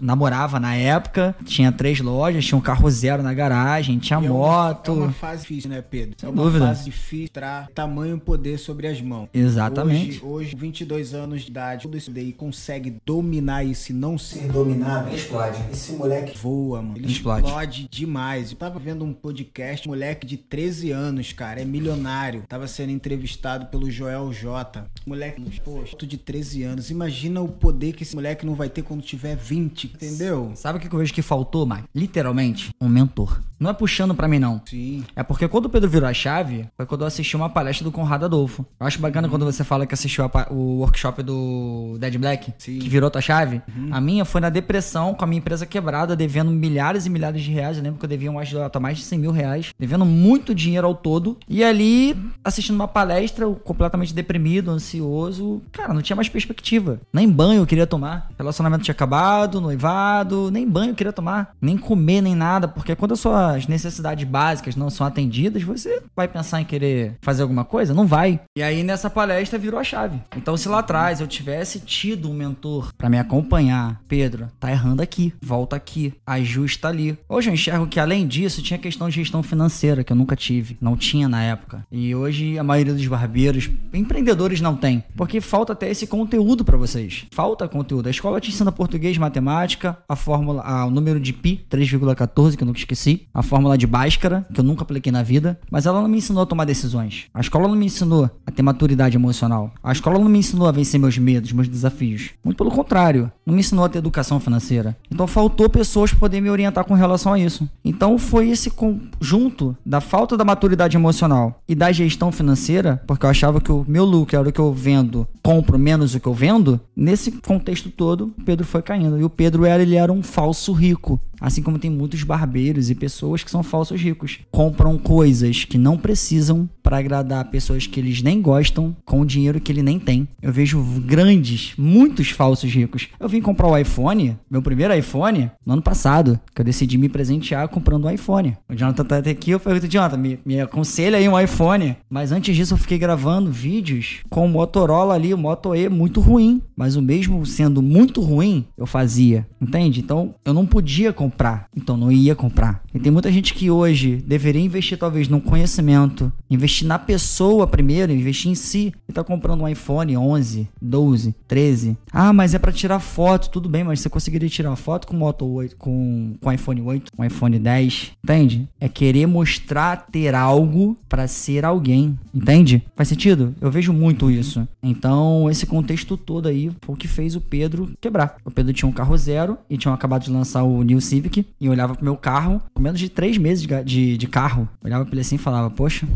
namorava 0.00 0.58
na 0.58 0.74
época, 0.74 1.36
tinha 1.44 1.70
três 1.70 2.00
lojas, 2.00 2.44
tinha 2.44 2.58
um 2.58 2.60
carro 2.60 2.90
zero 2.90 3.22
na 3.22 3.32
garagem, 3.32 3.98
tinha 3.98 4.18
e 4.18 4.28
moto. 4.28 4.90
É 4.90 4.94
uma, 4.94 5.02
é 5.02 5.06
uma 5.06 5.12
fase 5.12 5.42
difícil, 5.42 5.70
né, 5.70 5.82
Pedro? 5.82 6.15
Sem 6.16 6.28
é 6.28 6.32
uma 6.32 6.42
dúvida. 6.42 6.66
fase 6.66 6.84
difícil 6.84 7.30
tamanho 7.74 8.18
poder 8.18 8.58
sobre 8.58 8.86
as 8.86 9.00
mãos. 9.00 9.28
Exatamente. 9.34 10.18
Hoje, 10.24 10.24
hoje 10.24 10.56
22 10.56 11.12
anos 11.14 11.42
de 11.42 11.50
idade, 11.50 11.82
tudo 11.82 11.96
isso 11.96 12.10
daí 12.10 12.32
consegue 12.32 12.96
dominar 13.04 13.64
isso 13.64 13.92
e 13.92 13.94
não 13.94 14.16
ser 14.16 14.48
dominado. 14.48 15.14
Explode. 15.14 15.58
Esse 15.70 15.92
moleque 15.92 16.38
voa, 16.38 16.80
mano. 16.80 16.96
Ele 16.96 17.06
explode. 17.06 17.46
explode 17.46 17.88
demais. 17.90 18.50
Eu 18.50 18.56
tava 18.56 18.78
vendo 18.78 19.04
um 19.04 19.12
podcast, 19.12 19.86
moleque 19.86 20.26
de 20.26 20.36
13 20.36 20.90
anos, 20.90 21.32
cara, 21.32 21.60
é 21.60 21.64
milionário. 21.64 22.44
Tava 22.48 22.66
sendo 22.66 22.90
entrevistado 22.92 23.66
pelo 23.66 23.90
Joel 23.90 24.32
J. 24.32 24.86
Moleque, 25.06 25.60
poxa, 25.60 25.96
de 26.06 26.16
13 26.16 26.62
anos. 26.62 26.90
Imagina 26.90 27.40
o 27.42 27.48
poder 27.48 27.92
que 27.92 28.02
esse 28.02 28.14
moleque 28.14 28.46
não 28.46 28.54
vai 28.54 28.68
ter 28.68 28.82
quando 28.82 29.02
tiver 29.02 29.36
20, 29.36 29.84
entendeu? 29.94 30.52
Sabe 30.54 30.78
o 30.78 30.80
que 30.80 30.92
eu 30.92 30.98
vejo 30.98 31.12
que 31.12 31.22
faltou, 31.22 31.66
Mike? 31.66 31.84
Literalmente, 31.94 32.70
um 32.80 32.88
mentor. 32.88 33.40
Não 33.58 33.70
é 33.70 33.72
puxando 33.74 34.14
para 34.14 34.28
mim, 34.28 34.38
não. 34.38 34.60
Sim. 34.66 35.04
É 35.14 35.22
porque 35.22 35.48
quando 35.48 35.64
o 35.66 35.70
Pedro 35.70 35.88
virou 35.88 36.05
a 36.08 36.14
chave, 36.14 36.66
foi 36.76 36.86
quando 36.86 37.02
eu 37.02 37.06
assisti 37.06 37.36
uma 37.36 37.48
palestra 37.48 37.84
do 37.84 37.92
Conrado 37.92 38.24
Adolfo. 38.24 38.64
Eu 38.78 38.86
acho 38.86 39.00
bacana 39.00 39.26
uhum. 39.26 39.32
quando 39.32 39.44
você 39.44 39.64
fala 39.64 39.86
que 39.86 39.94
assistiu 39.94 40.24
a, 40.24 40.46
o 40.50 40.78
workshop 40.78 41.22
do 41.22 41.96
Dead 41.98 42.16
Black, 42.16 42.52
Sim. 42.58 42.78
que 42.78 42.88
virou 42.88 43.10
tua 43.10 43.20
chave. 43.20 43.60
Uhum. 43.76 43.88
A 43.90 44.00
minha 44.00 44.24
foi 44.24 44.40
na 44.40 44.48
depressão, 44.48 45.14
com 45.14 45.24
a 45.24 45.26
minha 45.26 45.38
empresa 45.38 45.66
quebrada, 45.66 46.14
devendo 46.14 46.50
milhares 46.50 47.06
e 47.06 47.10
milhares 47.10 47.42
de 47.42 47.50
reais. 47.50 47.76
Eu 47.76 47.82
lembro 47.82 47.98
que 47.98 48.04
eu 48.04 48.08
devia 48.08 48.30
agiota 48.46 48.78
mais 48.78 48.98
de 48.98 49.04
100 49.04 49.18
mil 49.18 49.30
reais, 49.30 49.72
devendo 49.78 50.04
muito 50.04 50.54
dinheiro 50.54 50.86
ao 50.86 50.94
todo. 50.94 51.36
E 51.48 51.64
ali, 51.64 52.16
assistindo 52.44 52.76
uma 52.76 52.88
palestra, 52.88 53.46
completamente 53.64 54.14
deprimido, 54.14 54.70
ansioso. 54.70 55.62
Cara, 55.72 55.92
não 55.92 56.02
tinha 56.02 56.16
mais 56.16 56.28
perspectiva. 56.28 57.00
Nem 57.12 57.28
banho 57.28 57.62
eu 57.62 57.66
queria 57.66 57.86
tomar. 57.86 58.30
Relacionamento 58.38 58.84
tinha 58.84 58.92
acabado, 58.92 59.60
noivado, 59.60 60.50
nem 60.50 60.68
banho 60.68 60.90
eu 60.90 60.94
queria 60.94 61.12
tomar. 61.12 61.54
Nem 61.60 61.76
comer, 61.76 62.20
nem 62.20 62.34
nada. 62.34 62.68
Porque 62.68 62.94
quando 62.94 63.14
as 63.14 63.66
necessidades 63.66 64.26
básicas 64.28 64.76
não 64.76 64.90
são 64.90 65.06
atendidas, 65.06 65.62
você 65.62 65.95
vai 66.14 66.28
pensar 66.28 66.60
em 66.60 66.64
querer 66.64 67.16
fazer 67.20 67.42
alguma 67.42 67.64
coisa? 67.64 67.94
Não 67.94 68.06
vai. 68.06 68.40
E 68.56 68.62
aí 68.62 68.82
nessa 68.82 69.10
palestra 69.10 69.58
virou 69.58 69.78
a 69.78 69.84
chave. 69.84 70.20
Então 70.36 70.56
se 70.56 70.68
lá 70.68 70.80
atrás 70.80 71.20
eu 71.20 71.26
tivesse 71.26 71.80
tido 71.80 72.30
um 72.30 72.34
mentor 72.34 72.92
para 72.96 73.08
me 73.08 73.18
acompanhar, 73.18 74.00
Pedro, 74.08 74.48
tá 74.58 74.70
errando 74.70 75.02
aqui, 75.02 75.32
volta 75.42 75.76
aqui, 75.76 76.14
ajusta 76.26 76.88
ali. 76.88 77.18
Hoje 77.28 77.50
eu 77.50 77.54
enxergo 77.54 77.86
que 77.86 78.00
além 78.00 78.26
disso 78.26 78.62
tinha 78.62 78.78
questão 78.78 79.08
de 79.08 79.16
gestão 79.16 79.42
financeira 79.42 80.04
que 80.04 80.12
eu 80.12 80.16
nunca 80.16 80.36
tive, 80.36 80.76
não 80.80 80.96
tinha 80.96 81.28
na 81.28 81.42
época. 81.42 81.86
E 81.90 82.14
hoje 82.14 82.58
a 82.58 82.64
maioria 82.64 82.94
dos 82.94 83.06
barbeiros, 83.06 83.70
empreendedores 83.92 84.60
não 84.60 84.76
tem, 84.76 85.02
porque 85.16 85.40
falta 85.40 85.72
até 85.72 85.90
esse 85.90 86.06
conteúdo 86.06 86.64
para 86.64 86.76
vocês. 86.76 87.26
Falta 87.32 87.68
conteúdo. 87.68 88.06
A 88.06 88.10
escola 88.10 88.40
te 88.40 88.50
ensina 88.50 88.72
português, 88.72 89.16
matemática, 89.18 89.98
a 90.08 90.16
fórmula, 90.16 90.62
a, 90.62 90.86
o 90.86 90.90
número 90.90 91.20
de 91.20 91.32
pi 91.32 91.64
3,14 91.70 92.56
que 92.56 92.62
eu 92.62 92.66
nunca 92.66 92.78
esqueci, 92.78 93.26
a 93.32 93.42
fórmula 93.42 93.76
de 93.76 93.86
Bhaskara, 93.86 94.46
que 94.52 94.60
eu 94.60 94.64
nunca 94.64 94.82
apliquei 94.82 95.12
na 95.12 95.22
vida, 95.22 95.58
mas 95.70 95.85
ela 95.86 96.00
não 96.00 96.08
me 96.08 96.18
ensinou 96.18 96.42
a 96.42 96.46
tomar 96.46 96.64
decisões. 96.64 97.26
A 97.32 97.40
escola 97.40 97.68
não 97.68 97.76
me 97.76 97.86
ensinou 97.86 98.30
a 98.46 98.50
ter 98.50 98.62
maturidade 98.62 99.16
emocional. 99.16 99.72
A 99.82 99.92
escola 99.92 100.18
não 100.18 100.28
me 100.28 100.38
ensinou 100.38 100.66
a 100.66 100.72
vencer 100.72 101.00
meus 101.00 101.16
medos, 101.18 101.52
meus 101.52 101.68
desafios. 101.68 102.30
Muito 102.44 102.58
pelo 102.58 102.70
contrário, 102.70 103.30
não 103.44 103.54
me 103.54 103.60
ensinou 103.60 103.84
a 103.84 103.88
ter 103.88 103.98
educação 103.98 104.40
financeira. 104.40 104.96
Então 105.10 105.26
faltou 105.26 105.68
pessoas 105.70 106.10
para 106.10 106.20
poder 106.20 106.40
me 106.40 106.50
orientar 106.50 106.84
com 106.84 106.94
relação 106.94 107.32
a 107.32 107.38
isso. 107.38 107.68
Então 107.84 108.18
foi 108.18 108.50
esse 108.50 108.70
conjunto 108.70 109.76
da 109.84 110.00
falta 110.00 110.36
da 110.36 110.44
maturidade 110.44 110.96
emocional 110.96 111.60
e 111.68 111.74
da 111.74 111.92
gestão 111.92 112.32
financeira, 112.32 113.02
porque 113.06 113.24
eu 113.24 113.30
achava 113.30 113.60
que 113.60 113.72
o 113.72 113.84
meu 113.86 114.04
lucro 114.04 114.36
era 114.36 114.48
o 114.48 114.52
que 114.52 114.60
eu 114.60 114.72
vendo, 114.72 115.26
compro 115.42 115.78
menos 115.78 116.14
o 116.14 116.20
que 116.20 116.26
eu 116.26 116.34
vendo. 116.34 116.80
Nesse 116.94 117.32
contexto 117.32 117.90
todo, 117.90 118.34
o 118.38 118.42
Pedro 118.42 118.66
foi 118.66 118.82
caindo. 118.82 119.18
E 119.18 119.24
o 119.24 119.30
Pedro 119.30 119.64
era, 119.64 119.82
ele 119.82 119.96
era 119.96 120.12
um 120.12 120.22
falso 120.22 120.72
rico. 120.72 121.20
Assim 121.40 121.62
como 121.62 121.78
tem 121.78 121.90
muitos 121.90 122.22
barbeiros 122.22 122.90
e 122.90 122.94
pessoas 122.94 123.44
que 123.44 123.50
são 123.50 123.62
falsos 123.62 124.00
ricos. 124.00 124.38
Compram 124.50 124.96
coisas 124.98 125.64
que 125.64 125.75
não 125.76 125.96
precisam 125.96 126.68
para 126.82 126.98
agradar 126.98 127.50
pessoas 127.50 127.86
que 127.86 127.98
eles 127.98 128.22
nem 128.22 128.40
gostam 128.40 128.96
com 129.04 129.20
o 129.20 129.26
dinheiro 129.26 129.60
que 129.60 129.72
ele 129.72 129.82
nem 129.82 129.98
tem. 129.98 130.28
Eu 130.40 130.52
vejo 130.52 130.80
grandes, 131.04 131.74
muitos 131.76 132.30
falsos 132.30 132.72
ricos. 132.72 133.08
Eu 133.18 133.28
vim 133.28 133.40
comprar 133.40 133.68
o 133.68 133.76
iPhone, 133.76 134.36
meu 134.50 134.62
primeiro 134.62 134.94
iPhone, 134.94 135.50
no 135.64 135.72
ano 135.72 135.82
passado, 135.82 136.38
que 136.54 136.60
eu 136.60 136.64
decidi 136.64 136.96
me 136.96 137.08
presentear 137.08 137.68
comprando 137.68 138.06
um 138.06 138.10
iPhone. 138.10 138.56
O 138.68 138.74
Jonathan 138.74 139.04
tá 139.04 139.18
até 139.18 139.30
aqui, 139.30 139.50
eu 139.50 139.58
falei, 139.58 139.80
Jonathan, 139.80 140.16
me, 140.16 140.38
me 140.44 140.60
aconselha 140.60 141.18
aí 141.18 141.28
um 141.28 141.38
iPhone. 141.38 141.96
Mas 142.08 142.30
antes 142.32 142.54
disso 142.54 142.74
eu 142.74 142.78
fiquei 142.78 142.98
gravando 142.98 143.50
vídeos 143.50 144.20
com 144.30 144.46
o 144.46 144.48
Motorola 144.48 145.14
ali, 145.14 145.34
o 145.34 145.38
Moto 145.38 145.74
E, 145.74 145.88
muito 145.88 146.20
ruim. 146.20 146.62
Mas 146.76 146.94
o 146.94 147.02
mesmo 147.02 147.44
sendo 147.44 147.82
muito 147.82 148.20
ruim, 148.20 148.64
eu 148.76 148.86
fazia, 148.86 149.46
entende? 149.60 150.00
Então 150.00 150.34
eu 150.44 150.54
não 150.54 150.66
podia 150.66 151.12
comprar, 151.12 151.66
então 151.76 151.96
não 151.96 152.12
ia 152.12 152.34
comprar. 152.34 152.82
E 152.94 152.98
tem 152.98 153.10
muita 153.10 153.32
gente 153.32 153.54
que 153.54 153.70
hoje 153.70 154.22
deveria 154.26 154.62
investir 154.62 154.98
talvez 154.98 155.28
num 155.28 155.40
conhecimento, 155.40 155.65
investir 155.66 156.76
investir 156.76 156.86
na 156.86 156.98
pessoa 156.98 157.66
primeiro, 157.66 158.12
investir 158.12 158.50
em 158.50 158.54
si. 158.54 158.92
E 159.08 159.12
tá 159.12 159.22
comprando 159.22 159.62
um 159.62 159.68
iPhone 159.68 160.16
11, 160.16 160.68
12, 160.82 161.34
13. 161.46 161.96
Ah, 162.12 162.32
mas 162.32 162.54
é 162.54 162.58
para 162.58 162.72
tirar 162.72 162.98
foto, 162.98 163.50
tudo 163.50 163.68
bem, 163.68 163.84
mas 163.84 164.00
você 164.00 164.08
conseguiria 164.08 164.48
tirar 164.48 164.74
foto 164.76 165.06
com 165.06 165.16
Moto 165.16 165.46
8, 165.46 165.76
com, 165.76 166.34
com 166.40 166.52
iPhone 166.52 166.82
8, 166.82 167.12
com 167.16 167.24
iPhone 167.24 167.58
10, 167.58 168.12
entende? 168.22 168.68
É 168.80 168.88
querer 168.88 169.26
mostrar 169.26 170.06
ter 170.10 170.34
algo 170.34 170.96
para 171.08 171.28
ser 171.28 171.64
alguém, 171.64 172.18
entende? 172.34 172.82
Faz 172.94 173.08
sentido? 173.08 173.54
Eu 173.60 173.70
vejo 173.70 173.92
muito 173.92 174.30
isso. 174.30 174.66
Então, 174.82 175.48
esse 175.50 175.66
contexto 175.66 176.16
todo 176.16 176.48
aí 176.48 176.70
foi 176.82 176.94
o 176.94 176.98
que 176.98 177.08
fez 177.08 177.36
o 177.36 177.40
Pedro 177.40 177.90
quebrar. 178.00 178.36
O 178.44 178.50
Pedro 178.50 178.72
tinha 178.72 178.88
um 178.88 178.92
carro 178.92 179.16
zero 179.16 179.58
e 179.70 179.78
tinha 179.78 179.92
acabado 179.92 180.24
de 180.24 180.30
lançar 180.30 180.62
o 180.64 180.82
New 180.82 181.00
Civic 181.00 181.46
e 181.60 181.68
olhava 181.68 181.94
pro 181.94 182.04
meu 182.04 182.16
carro, 182.16 182.60
com 182.74 182.82
menos 182.82 182.98
de 182.98 183.08
três 183.08 183.38
meses 183.38 183.64
de, 183.64 183.84
de, 183.84 184.16
de 184.16 184.26
carro, 184.26 184.68
olhava 184.84 185.04
pra 185.04 185.14
ele 185.14 185.20
assim 185.20 185.36
e 185.36 185.38
falava, 185.38 185.55
poxa, 185.70 186.06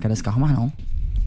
quero 0.00 0.12
esse 0.12 0.22
carro 0.22 0.40
mais 0.40 0.52
não. 0.52 0.72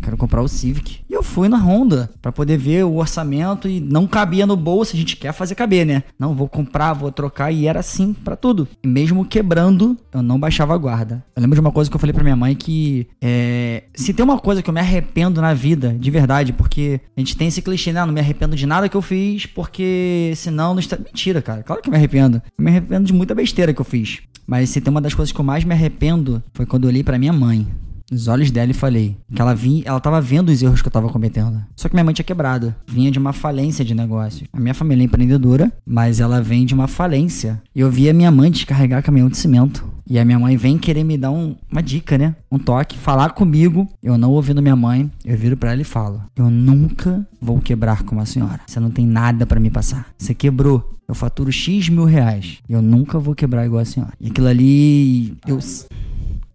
Quero 0.03 0.17
comprar 0.17 0.41
o 0.41 0.47
Civic. 0.47 0.99
E 1.09 1.13
eu 1.13 1.23
fui 1.23 1.47
na 1.47 1.57
Honda 1.57 2.09
para 2.21 2.31
poder 2.31 2.57
ver 2.57 2.83
o 2.83 2.97
orçamento 2.97 3.67
e 3.67 3.79
não 3.79 4.05
cabia 4.05 4.45
no 4.45 4.55
bolso. 4.55 4.95
A 4.95 4.99
gente 4.99 5.15
quer 5.15 5.31
fazer 5.33 5.55
caber, 5.55 5.85
né? 5.85 6.03
Não, 6.19 6.35
vou 6.35 6.47
comprar, 6.47 6.93
vou 6.93 7.11
trocar. 7.11 7.51
E 7.51 7.67
era 7.67 7.79
assim 7.79 8.13
para 8.13 8.35
tudo. 8.35 8.67
E 8.83 8.87
mesmo 8.87 9.25
quebrando, 9.25 9.97
eu 10.13 10.21
não 10.21 10.39
baixava 10.39 10.73
a 10.73 10.77
guarda. 10.77 11.23
Eu 11.35 11.41
lembro 11.41 11.55
de 11.55 11.61
uma 11.61 11.71
coisa 11.71 11.89
que 11.89 11.95
eu 11.95 11.99
falei 11.99 12.13
pra 12.13 12.23
minha 12.23 12.35
mãe 12.35 12.55
que 12.55 13.07
é, 13.21 13.83
se 13.95 14.13
tem 14.13 14.23
uma 14.23 14.37
coisa 14.37 14.61
que 14.61 14.69
eu 14.69 14.73
me 14.73 14.79
arrependo 14.79 15.41
na 15.41 15.53
vida, 15.53 15.95
de 15.97 16.11
verdade, 16.11 16.51
porque 16.51 16.99
a 17.15 17.19
gente 17.19 17.37
tem 17.37 17.47
esse 17.47 17.61
clichê, 17.61 17.93
né? 17.93 18.05
Não 18.05 18.13
me 18.13 18.19
arrependo 18.19 18.55
de 18.55 18.65
nada 18.65 18.89
que 18.89 18.97
eu 18.97 19.01
fiz, 19.01 19.45
porque 19.45 20.33
senão 20.35 20.73
não 20.73 20.79
está. 20.79 20.97
Mentira, 20.97 21.41
cara. 21.41 21.63
Claro 21.63 21.81
que 21.81 21.87
eu 21.87 21.91
me 21.91 21.97
arrependo. 21.97 22.41
Eu 22.57 22.63
me 22.63 22.69
arrependo 22.69 23.05
de 23.05 23.13
muita 23.13 23.33
besteira 23.33 23.73
que 23.73 23.79
eu 23.79 23.85
fiz. 23.85 24.19
Mas 24.45 24.69
se 24.69 24.81
tem 24.81 24.91
uma 24.91 25.01
das 25.01 25.13
coisas 25.13 25.31
que 25.31 25.39
eu 25.39 25.45
mais 25.45 25.63
me 25.63 25.73
arrependo 25.73 26.43
foi 26.53 26.65
quando 26.65 26.83
eu 26.83 26.89
olhei 26.89 27.03
para 27.03 27.17
minha 27.17 27.31
mãe 27.31 27.65
nos 28.13 28.27
olhos 28.27 28.51
dela 28.51 28.71
e 28.71 28.73
falei 28.73 29.17
que 29.33 29.41
ela 29.41 29.53
vinha, 29.53 29.83
ela 29.85 29.99
tava 29.99 30.21
vendo 30.21 30.49
os 30.49 30.61
erros 30.61 30.81
que 30.81 30.87
eu 30.87 30.91
tava 30.91 31.09
cometendo. 31.09 31.61
Só 31.75 31.89
que 31.89 31.95
minha 31.95 32.03
mãe 32.03 32.13
tinha 32.13 32.25
quebrado, 32.25 32.73
vinha 32.87 33.11
de 33.11 33.19
uma 33.19 33.33
falência 33.33 33.83
de 33.83 33.93
negócio. 33.93 34.47
A 34.53 34.59
minha 34.59 34.73
família 34.73 35.03
é 35.03 35.05
empreendedora, 35.05 35.71
mas 35.85 36.19
ela 36.19 36.41
vem 36.41 36.65
de 36.65 36.73
uma 36.73 36.87
falência. 36.87 37.61
E 37.75 37.79
eu 37.79 37.89
via 37.89 38.13
minha 38.13 38.31
mãe 38.31 38.51
descarregar 38.51 39.03
caminhão 39.03 39.29
de 39.29 39.37
cimento. 39.37 39.91
E 40.07 40.19
a 40.19 40.25
minha 40.25 40.37
mãe 40.37 40.57
vem 40.57 40.77
querer 40.77 41.03
me 41.03 41.17
dar 41.17 41.31
um, 41.31 41.55
uma 41.71 41.81
dica, 41.81 42.17
né? 42.17 42.35
Um 42.51 42.59
toque, 42.59 42.97
falar 42.97 43.29
comigo. 43.31 43.87
Eu 44.01 44.17
não 44.17 44.31
ouvindo 44.31 44.61
minha 44.61 44.75
mãe, 44.75 45.09
eu 45.23 45.37
viro 45.37 45.55
para 45.55 45.71
ela 45.71 45.81
e 45.81 45.85
falo: 45.85 46.21
Eu 46.35 46.49
nunca 46.49 47.25
vou 47.41 47.59
quebrar 47.59 48.03
com 48.03 48.15
uma 48.15 48.25
senhora. 48.25 48.59
Você 48.67 48.79
não 48.79 48.91
tem 48.91 49.05
nada 49.07 49.45
para 49.45 49.59
me 49.59 49.69
passar. 49.69 50.07
Você 50.17 50.33
quebrou. 50.33 50.91
Eu 51.07 51.15
faturo 51.15 51.51
X 51.51 51.89
mil 51.89 52.05
reais. 52.05 52.59
Eu 52.67 52.81
nunca 52.81 53.19
vou 53.19 53.35
quebrar 53.35 53.65
igual 53.65 53.81
a 53.81 53.85
senhora. 53.85 54.13
E 54.19 54.27
aquilo 54.27 54.47
ali. 54.47 55.37
Eu. 55.47 55.59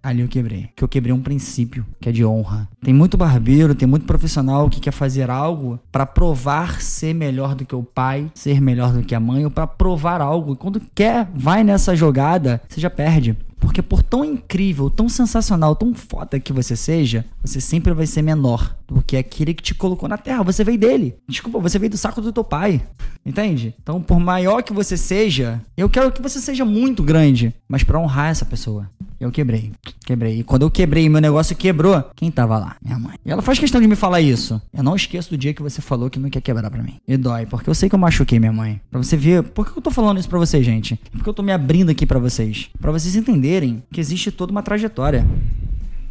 Ali 0.03 0.21
eu 0.21 0.29
quebrei. 0.29 0.71
Que 0.77 0.85
eu 0.85 0.89
quebrei 0.89 1.13
um 1.13 1.21
princípio, 1.21 1.85
que 2.01 2.09
é 2.09 2.13
de 2.13 2.25
honra. 2.25 2.69
Tem 2.83 2.95
muito 2.95 3.17
barbeiro, 3.17 3.75
tem 3.75 3.89
muito 3.89 4.07
profissional 4.07 4.71
que 4.71 4.81
quer 4.81 4.93
fazer 4.93 5.29
algo 5.31 5.79
para 5.91 6.07
provar 6.07 6.81
ser 6.81 7.15
melhor 7.15 7.55
do 7.55 7.65
que 7.65 7.75
o 7.75 7.83
pai, 7.83 8.31
ser 8.35 8.61
melhor 8.61 8.93
do 8.93 9.03
que 9.03 9.15
a 9.15 9.21
mãe, 9.21 9.45
ou 9.45 9.51
para 9.51 9.67
provar 9.67 10.21
algo. 10.21 10.53
E 10.53 10.57
quando 10.57 10.81
quer, 10.95 11.29
vai 11.35 11.65
nessa 11.65 11.97
jogada, 11.97 12.61
você 12.69 12.81
já 12.81 12.91
perde. 12.91 13.37
Porque 13.59 13.83
por 13.83 14.03
tão 14.03 14.25
incrível, 14.25 14.89
tão 14.89 15.09
sensacional, 15.09 15.75
tão 15.75 15.95
foda 15.95 16.39
que 16.39 16.53
você 16.53 16.77
seja, 16.77 17.25
você 17.43 17.61
sempre 17.61 17.93
vai 17.93 18.07
ser 18.07 18.23
menor 18.23 18.77
do 18.87 19.03
que 19.03 19.17
aquele 19.17 19.53
que 19.53 19.63
te 19.63 19.75
colocou 19.75 20.09
na 20.09 20.17
terra. 20.17 20.43
Você 20.43 20.65
veio 20.65 20.79
dele. 20.79 21.17
Desculpa, 21.29 21.59
você 21.59 21.79
veio 21.79 21.91
do 21.91 21.99
saco 21.99 22.21
do 22.21 22.33
teu 22.33 22.45
pai. 22.45 22.81
Entende? 23.25 23.75
Então, 23.83 24.01
por 24.01 24.19
maior 24.19 24.63
que 24.63 24.73
você 24.73 24.97
seja, 24.97 25.61
eu 25.77 25.89
quero 25.89 26.11
que 26.11 26.23
você 26.23 26.41
seja 26.41 26.65
muito 26.65 27.03
grande, 27.03 27.55
mas 27.69 27.83
para 27.83 27.99
honrar 27.99 28.31
essa 28.31 28.45
pessoa. 28.45 28.89
Eu 29.21 29.33
quebrei. 29.33 29.73
Quebrei. 30.07 30.39
E 30.39 30.45
quando 30.45 30.63
eu 30.63 30.71
quebrei, 30.71 31.09
meu 31.09 31.21
negócio 31.21 31.55
quebrou. 31.57 32.03
Quem 32.15 32.31
tava 32.31 32.57
lá? 32.57 32.77
Minha 32.83 32.99
mãe. 32.99 33.17
E 33.27 33.31
ela 33.31 33.43
faz 33.43 33.59
questão 33.59 33.81
de 33.81 33.89
me 33.89 33.97
falar 33.97 34.21
isso. 34.21 34.63
Eu 34.73 34.83
não 34.83 34.95
esqueço 34.95 35.31
do 35.31 35.37
dia 35.37 35.53
que 35.53 35.61
você 35.61 35.83
falou 35.83 36.09
que 36.09 36.21
não 36.21 36.31
quer 36.31 36.41
quebrar 36.41 36.71
para 36.71 36.83
mim. 36.83 36.95
E 37.07 37.17
dói, 37.17 37.45
porque 37.45 37.69
eu 37.69 37.75
sei 37.75 37.89
que 37.89 37.95
eu 37.97 37.99
machuquei 37.99 38.39
minha 38.39 38.53
mãe. 38.53 38.81
Para 38.91 39.03
você 39.03 39.17
ver, 39.17 39.43
por 39.43 39.71
que 39.71 39.77
eu 39.77 39.83
tô 39.83 39.91
falando 39.91 40.19
isso 40.19 40.29
para 40.29 40.39
vocês, 40.39 40.65
gente? 40.65 40.99
Porque 41.11 41.29
eu 41.29 41.35
tô 41.35 41.43
me 41.43 41.53
abrindo 41.53 41.91
aqui 41.91 42.07
para 42.07 42.21
vocês, 42.21 42.71
para 42.81 42.93
vocês 42.93 43.17
entenderem 43.17 43.48
que 43.91 44.01
existe 44.01 44.31
toda 44.31 44.53
uma 44.53 44.63
trajetória. 44.63 45.25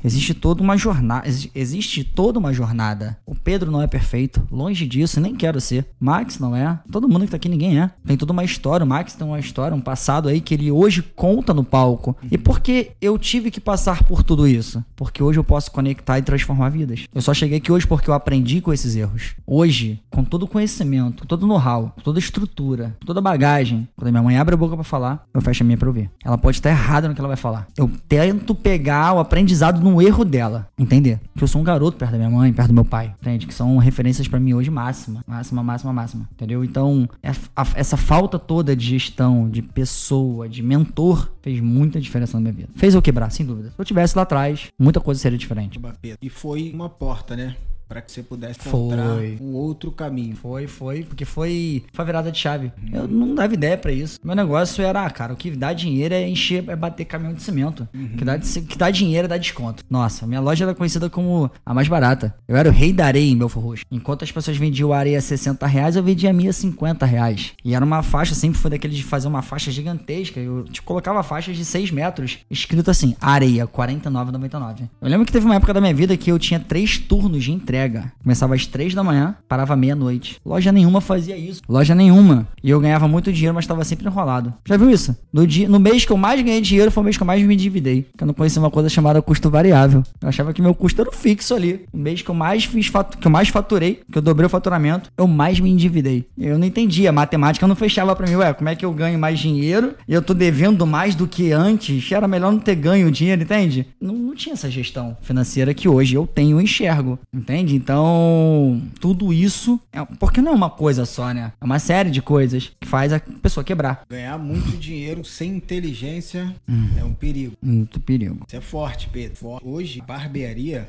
Existe 0.07 0.33
toda 0.33 0.63
uma 0.63 0.77
jornada, 0.77 1.27
existe 1.53 2.01
toda 2.01 2.39
uma 2.39 2.53
jornada. 2.53 3.17
O 3.25 3.35
Pedro 3.35 3.69
não 3.69 3.81
é 3.81 3.87
perfeito, 3.87 4.47
longe 4.49 4.87
disso, 4.87 5.19
nem 5.19 5.35
quero 5.35 5.59
ser. 5.59 5.85
Max 5.99 6.39
não 6.39 6.55
é. 6.55 6.79
Todo 6.89 7.09
mundo 7.09 7.25
que 7.25 7.31
tá 7.31 7.35
aqui 7.35 7.49
ninguém 7.49 7.81
é. 7.81 7.91
Tem 8.05 8.15
toda 8.15 8.31
uma 8.31 8.45
história, 8.45 8.85
o 8.85 8.87
Max 8.87 9.13
tem 9.13 9.27
uma 9.27 9.37
história, 9.37 9.75
um 9.75 9.81
passado 9.81 10.29
aí 10.29 10.39
que 10.39 10.53
ele 10.53 10.71
hoje 10.71 11.01
conta 11.01 11.53
no 11.53 11.61
palco. 11.61 12.15
E 12.31 12.37
por 12.37 12.61
que 12.61 12.91
eu 13.01 13.17
tive 13.17 13.51
que 13.51 13.59
passar 13.59 14.05
por 14.05 14.23
tudo 14.23 14.47
isso? 14.47 14.81
Porque 14.95 15.21
hoje 15.21 15.39
eu 15.39 15.43
posso 15.43 15.69
conectar 15.71 16.17
e 16.17 16.21
transformar 16.21 16.69
vidas. 16.69 17.03
Eu 17.13 17.21
só 17.21 17.33
cheguei 17.33 17.57
aqui 17.57 17.69
hoje 17.69 17.85
porque 17.85 18.09
eu 18.09 18.13
aprendi 18.13 18.61
com 18.61 18.71
esses 18.71 18.95
erros. 18.95 19.35
Hoje, 19.45 20.01
com 20.09 20.23
todo 20.23 20.43
o 20.43 20.47
conhecimento, 20.47 21.27
todo 21.27 21.43
o 21.43 21.47
know-how, 21.47 21.93
toda 22.01 22.17
a 22.17 22.21
estrutura, 22.21 22.95
toda 23.05 23.19
a 23.19 23.21
bagagem, 23.21 23.89
quando 23.97 24.07
a 24.07 24.11
minha 24.11 24.23
mãe 24.23 24.37
abre 24.37 24.53
a 24.53 24.57
boca 24.57 24.75
para 24.75 24.85
falar, 24.85 25.25
eu 25.33 25.41
fecho 25.41 25.63
a 25.63 25.65
minha 25.65 25.77
pra 25.77 25.89
ouvir. 25.89 26.09
Ela 26.23 26.37
pode 26.37 26.55
estar 26.55 26.69
errada 26.69 27.09
no 27.09 27.13
que 27.13 27.19
ela 27.19 27.27
vai 27.27 27.35
falar. 27.35 27.67
Eu 27.75 27.91
tento 28.07 28.55
pegar 28.55 29.13
o 29.13 29.19
aprendizado 29.19 29.81
erro 30.01 30.23
dela, 30.23 30.67
entender? 30.77 31.19
Que 31.35 31.43
eu 31.43 31.47
sou 31.47 31.61
um 31.61 31.63
garoto 31.63 31.97
perto 31.97 32.11
da 32.11 32.17
minha 32.17 32.29
mãe, 32.29 32.51
perto 32.53 32.69
do 32.69 32.73
meu 32.73 32.85
pai, 32.85 33.13
entende? 33.21 33.47
Que 33.47 33.53
são 33.53 33.77
referências 33.77 34.27
para 34.27 34.39
mim 34.39 34.53
hoje 34.53 34.69
máxima, 34.69 35.23
máxima, 35.27 35.63
máxima, 35.63 35.93
máxima, 35.93 36.29
entendeu? 36.33 36.63
Então, 36.63 37.07
é 37.21 37.31
essa 37.75 37.97
falta 37.97 38.37
toda 38.39 38.75
de 38.75 38.85
gestão, 38.85 39.49
de 39.49 39.61
pessoa, 39.61 40.47
de 40.47 40.61
mentor, 40.61 41.31
fez 41.41 41.59
muita 41.59 41.99
diferença 41.99 42.37
na 42.37 42.41
minha 42.41 42.53
vida. 42.53 42.69
Fez 42.75 42.93
eu 42.93 43.01
quebrar, 43.01 43.29
sem 43.29 43.45
dúvida. 43.45 43.69
Se 43.69 43.79
eu 43.79 43.85
tivesse 43.85 44.15
lá 44.15 44.23
atrás, 44.23 44.67
muita 44.77 44.99
coisa 44.99 45.19
seria 45.19 45.37
diferente. 45.37 45.79
E 46.21 46.29
foi 46.29 46.71
uma 46.73 46.89
porta, 46.89 47.35
né? 47.35 47.55
Para 47.87 48.01
que 48.01 48.11
você 48.11 48.21
pudesse 48.21 48.59
encontrar 48.67 49.15
foi. 49.15 49.37
um 49.39 49.53
outro 49.53 49.91
caminho. 49.91 50.35
Foi, 50.35 50.67
foi, 50.67 51.03
porque 51.03 51.25
foi, 51.25 51.83
foi 51.93 52.03
a 52.03 52.05
virada 52.05 52.31
de 52.31 52.37
chave. 52.37 52.71
Uhum. 52.83 52.89
Eu 52.99 53.07
não 53.07 53.35
dava 53.35 53.53
ideia 53.53 53.77
para 53.77 53.91
isso. 53.91 54.19
Meu 54.23 54.35
negócio 54.35 54.83
era, 54.83 55.05
ah, 55.05 55.09
cara, 55.09 55.33
o 55.33 55.35
que 55.35 55.51
dá 55.51 55.71
dinheiro 55.73 56.13
é 56.13 56.27
encher, 56.27 56.63
é 56.67 56.75
bater 56.75 57.05
caminhão 57.05 57.33
de 57.33 57.41
cimento. 57.41 57.87
Uhum. 57.93 58.05
O 58.05 58.17
que 58.17 58.25
dá, 58.25 58.37
que 58.37 58.77
dá 58.77 58.91
dinheiro 58.91 59.25
é 59.25 59.27
dar 59.27 59.37
desconto. 59.37 59.83
Nossa, 59.89 60.27
minha 60.27 60.41
loja 60.41 60.65
era 60.65 60.75
conhecida 60.75 61.09
como 61.09 61.49
a 61.65 61.73
mais 61.73 61.87
barata. 61.87 62.35
Eu 62.47 62.57
era 62.57 62.69
o 62.69 62.71
rei 62.71 62.91
da 62.91 63.05
areia 63.05 63.31
em 63.31 63.37
Belfort 63.37 63.63
Roxo. 63.63 63.85
Enquanto 63.89 64.23
as 64.23 64.31
pessoas 64.31 64.57
vendiam 64.57 64.91
areia 64.91 65.17
a 65.17 65.21
60 65.21 65.65
reais, 65.65 65.95
eu 65.95 66.03
vendia 66.03 66.29
a 66.29 66.33
minha 66.33 66.49
a 66.49 66.53
50 66.53 67.05
reais. 67.05 67.53
E 67.63 67.73
era 67.73 67.83
uma 67.83 68.03
faixa, 68.03 68.35
sempre 68.35 68.59
foi 68.59 68.71
daquele 68.71 68.95
de 68.95 69.03
fazer 69.03 69.27
uma 69.27 69.41
faixa 69.41 69.71
gigantesca. 69.71 70.39
Eu 70.39 70.65
te 70.65 70.81
colocava 70.81 71.23
faixas 71.23 71.55
de 71.55 71.63
6 71.63 71.91
metros, 71.91 72.39
escrito 72.49 72.91
assim, 72.91 73.15
areia, 73.21 73.65
49,99. 73.65 74.89
Eu 75.01 75.09
lembro 75.09 75.25
que 75.25 75.31
teve 75.31 75.45
uma 75.45 75.55
época 75.55 75.73
da 75.73 75.79
minha 75.79 75.93
vida 75.93 76.17
que 76.17 76.31
eu 76.31 76.37
tinha 76.37 76.59
três 76.59 76.97
turnos 76.97 77.43
de 77.43 77.51
entrega 77.51 77.76
entrega. 77.77 78.11
Começava 78.21 78.55
às 78.55 78.65
três 78.65 78.93
da 78.93 79.03
manhã, 79.03 79.35
parava 79.47 79.75
meia-noite. 79.75 80.39
Loja 80.45 80.71
nenhuma 80.71 80.99
fazia 80.99 81.37
isso. 81.37 81.61
Loja 81.69 81.93
nenhuma. 81.93 82.47
E 82.63 82.69
eu 82.69 82.79
ganhava 82.79 83.07
muito 83.07 83.31
dinheiro, 83.31 83.53
mas 83.53 83.65
estava 83.65 83.83
sempre 83.83 84.07
enrolado. 84.07 84.53
Já 84.65 84.77
viu 84.77 84.89
isso? 84.89 85.15
No, 85.31 85.45
dia, 85.45 85.69
no 85.69 85.79
mês 85.79 86.03
que 86.03 86.11
eu 86.11 86.17
mais 86.17 86.41
ganhei 86.41 86.61
dinheiro 86.61 86.91
foi 86.91 87.01
o 87.01 87.03
mês 87.03 87.15
que 87.15 87.23
eu 87.23 87.27
mais 87.27 87.43
me 87.43 87.53
endividei. 87.53 88.03
Porque 88.03 88.23
eu 88.23 88.27
não 88.27 88.33
conhecia 88.33 88.61
uma 88.61 88.71
coisa 88.71 88.89
chamada 88.89 89.21
custo 89.21 89.49
variável. 89.49 90.03
Eu 90.21 90.29
achava 90.29 90.53
que 90.53 90.61
meu 90.61 90.73
custo 90.73 91.01
era 91.01 91.11
fixo 91.11 91.53
ali. 91.53 91.85
O 91.93 91.97
mês 91.97 92.21
que 92.21 92.29
eu 92.29 92.35
mais 92.35 92.65
fiz 92.65 92.89
que 92.89 93.27
eu 93.27 93.31
mais 93.31 93.49
faturei, 93.49 94.01
que 94.11 94.17
eu 94.17 94.21
dobrei 94.21 94.47
o 94.47 94.49
faturamento, 94.49 95.11
eu 95.17 95.27
mais 95.27 95.59
me 95.59 95.69
endividei. 95.69 96.25
Eu 96.37 96.57
não 96.57 96.65
entendia. 96.65 97.09
A 97.09 97.13
matemática 97.13 97.67
não 97.67 97.75
fechava 97.75 98.15
para 98.15 98.27
mim. 98.27 98.35
Ué, 98.35 98.53
como 98.53 98.69
é 98.69 98.75
que 98.75 98.85
eu 98.85 98.93
ganho 98.93 99.19
mais 99.19 99.39
dinheiro 99.39 99.93
e 100.07 100.13
eu 100.13 100.21
tô 100.21 100.33
devendo 100.33 100.85
mais 100.85 101.15
do 101.15 101.27
que 101.27 101.51
antes? 101.51 102.11
Era 102.11 102.27
melhor 102.27 102.51
não 102.51 102.59
ter 102.59 102.75
ganho 102.75 103.11
dinheiro, 103.11 103.43
entende? 103.43 103.87
Não, 104.01 104.13
não 104.13 104.35
tinha 104.35 104.53
essa 104.53 104.69
gestão 104.69 105.15
financeira 105.21 105.73
que 105.73 105.87
hoje 105.87 106.15
eu 106.15 106.25
tenho 106.25 106.59
e 106.59 106.63
enxergo. 106.63 107.19
Entende? 107.33 107.66
Então, 107.75 108.81
tudo 108.99 109.33
isso. 109.33 109.79
É, 109.91 110.03
porque 110.19 110.41
não 110.41 110.51
é 110.51 110.55
uma 110.55 110.69
coisa 110.69 111.05
só, 111.05 111.33
né? 111.33 111.51
É 111.59 111.65
uma 111.65 111.79
série 111.79 112.09
de 112.09 112.21
coisas 112.21 112.71
que 112.79 112.87
faz 112.87 113.13
a 113.13 113.19
pessoa 113.19 113.63
quebrar. 113.63 114.01
Ganhar 114.09 114.37
muito 114.37 114.77
dinheiro 114.77 115.23
sem 115.23 115.55
inteligência 115.55 116.53
hum. 116.67 116.89
é 116.97 117.03
um 117.03 117.13
perigo. 117.13 117.55
Muito 117.61 117.99
perigo. 117.99 118.45
Isso 118.47 118.55
é 118.55 118.61
forte, 118.61 119.09
Pedro. 119.11 119.59
Hoje, 119.63 120.01
barbearia 120.05 120.87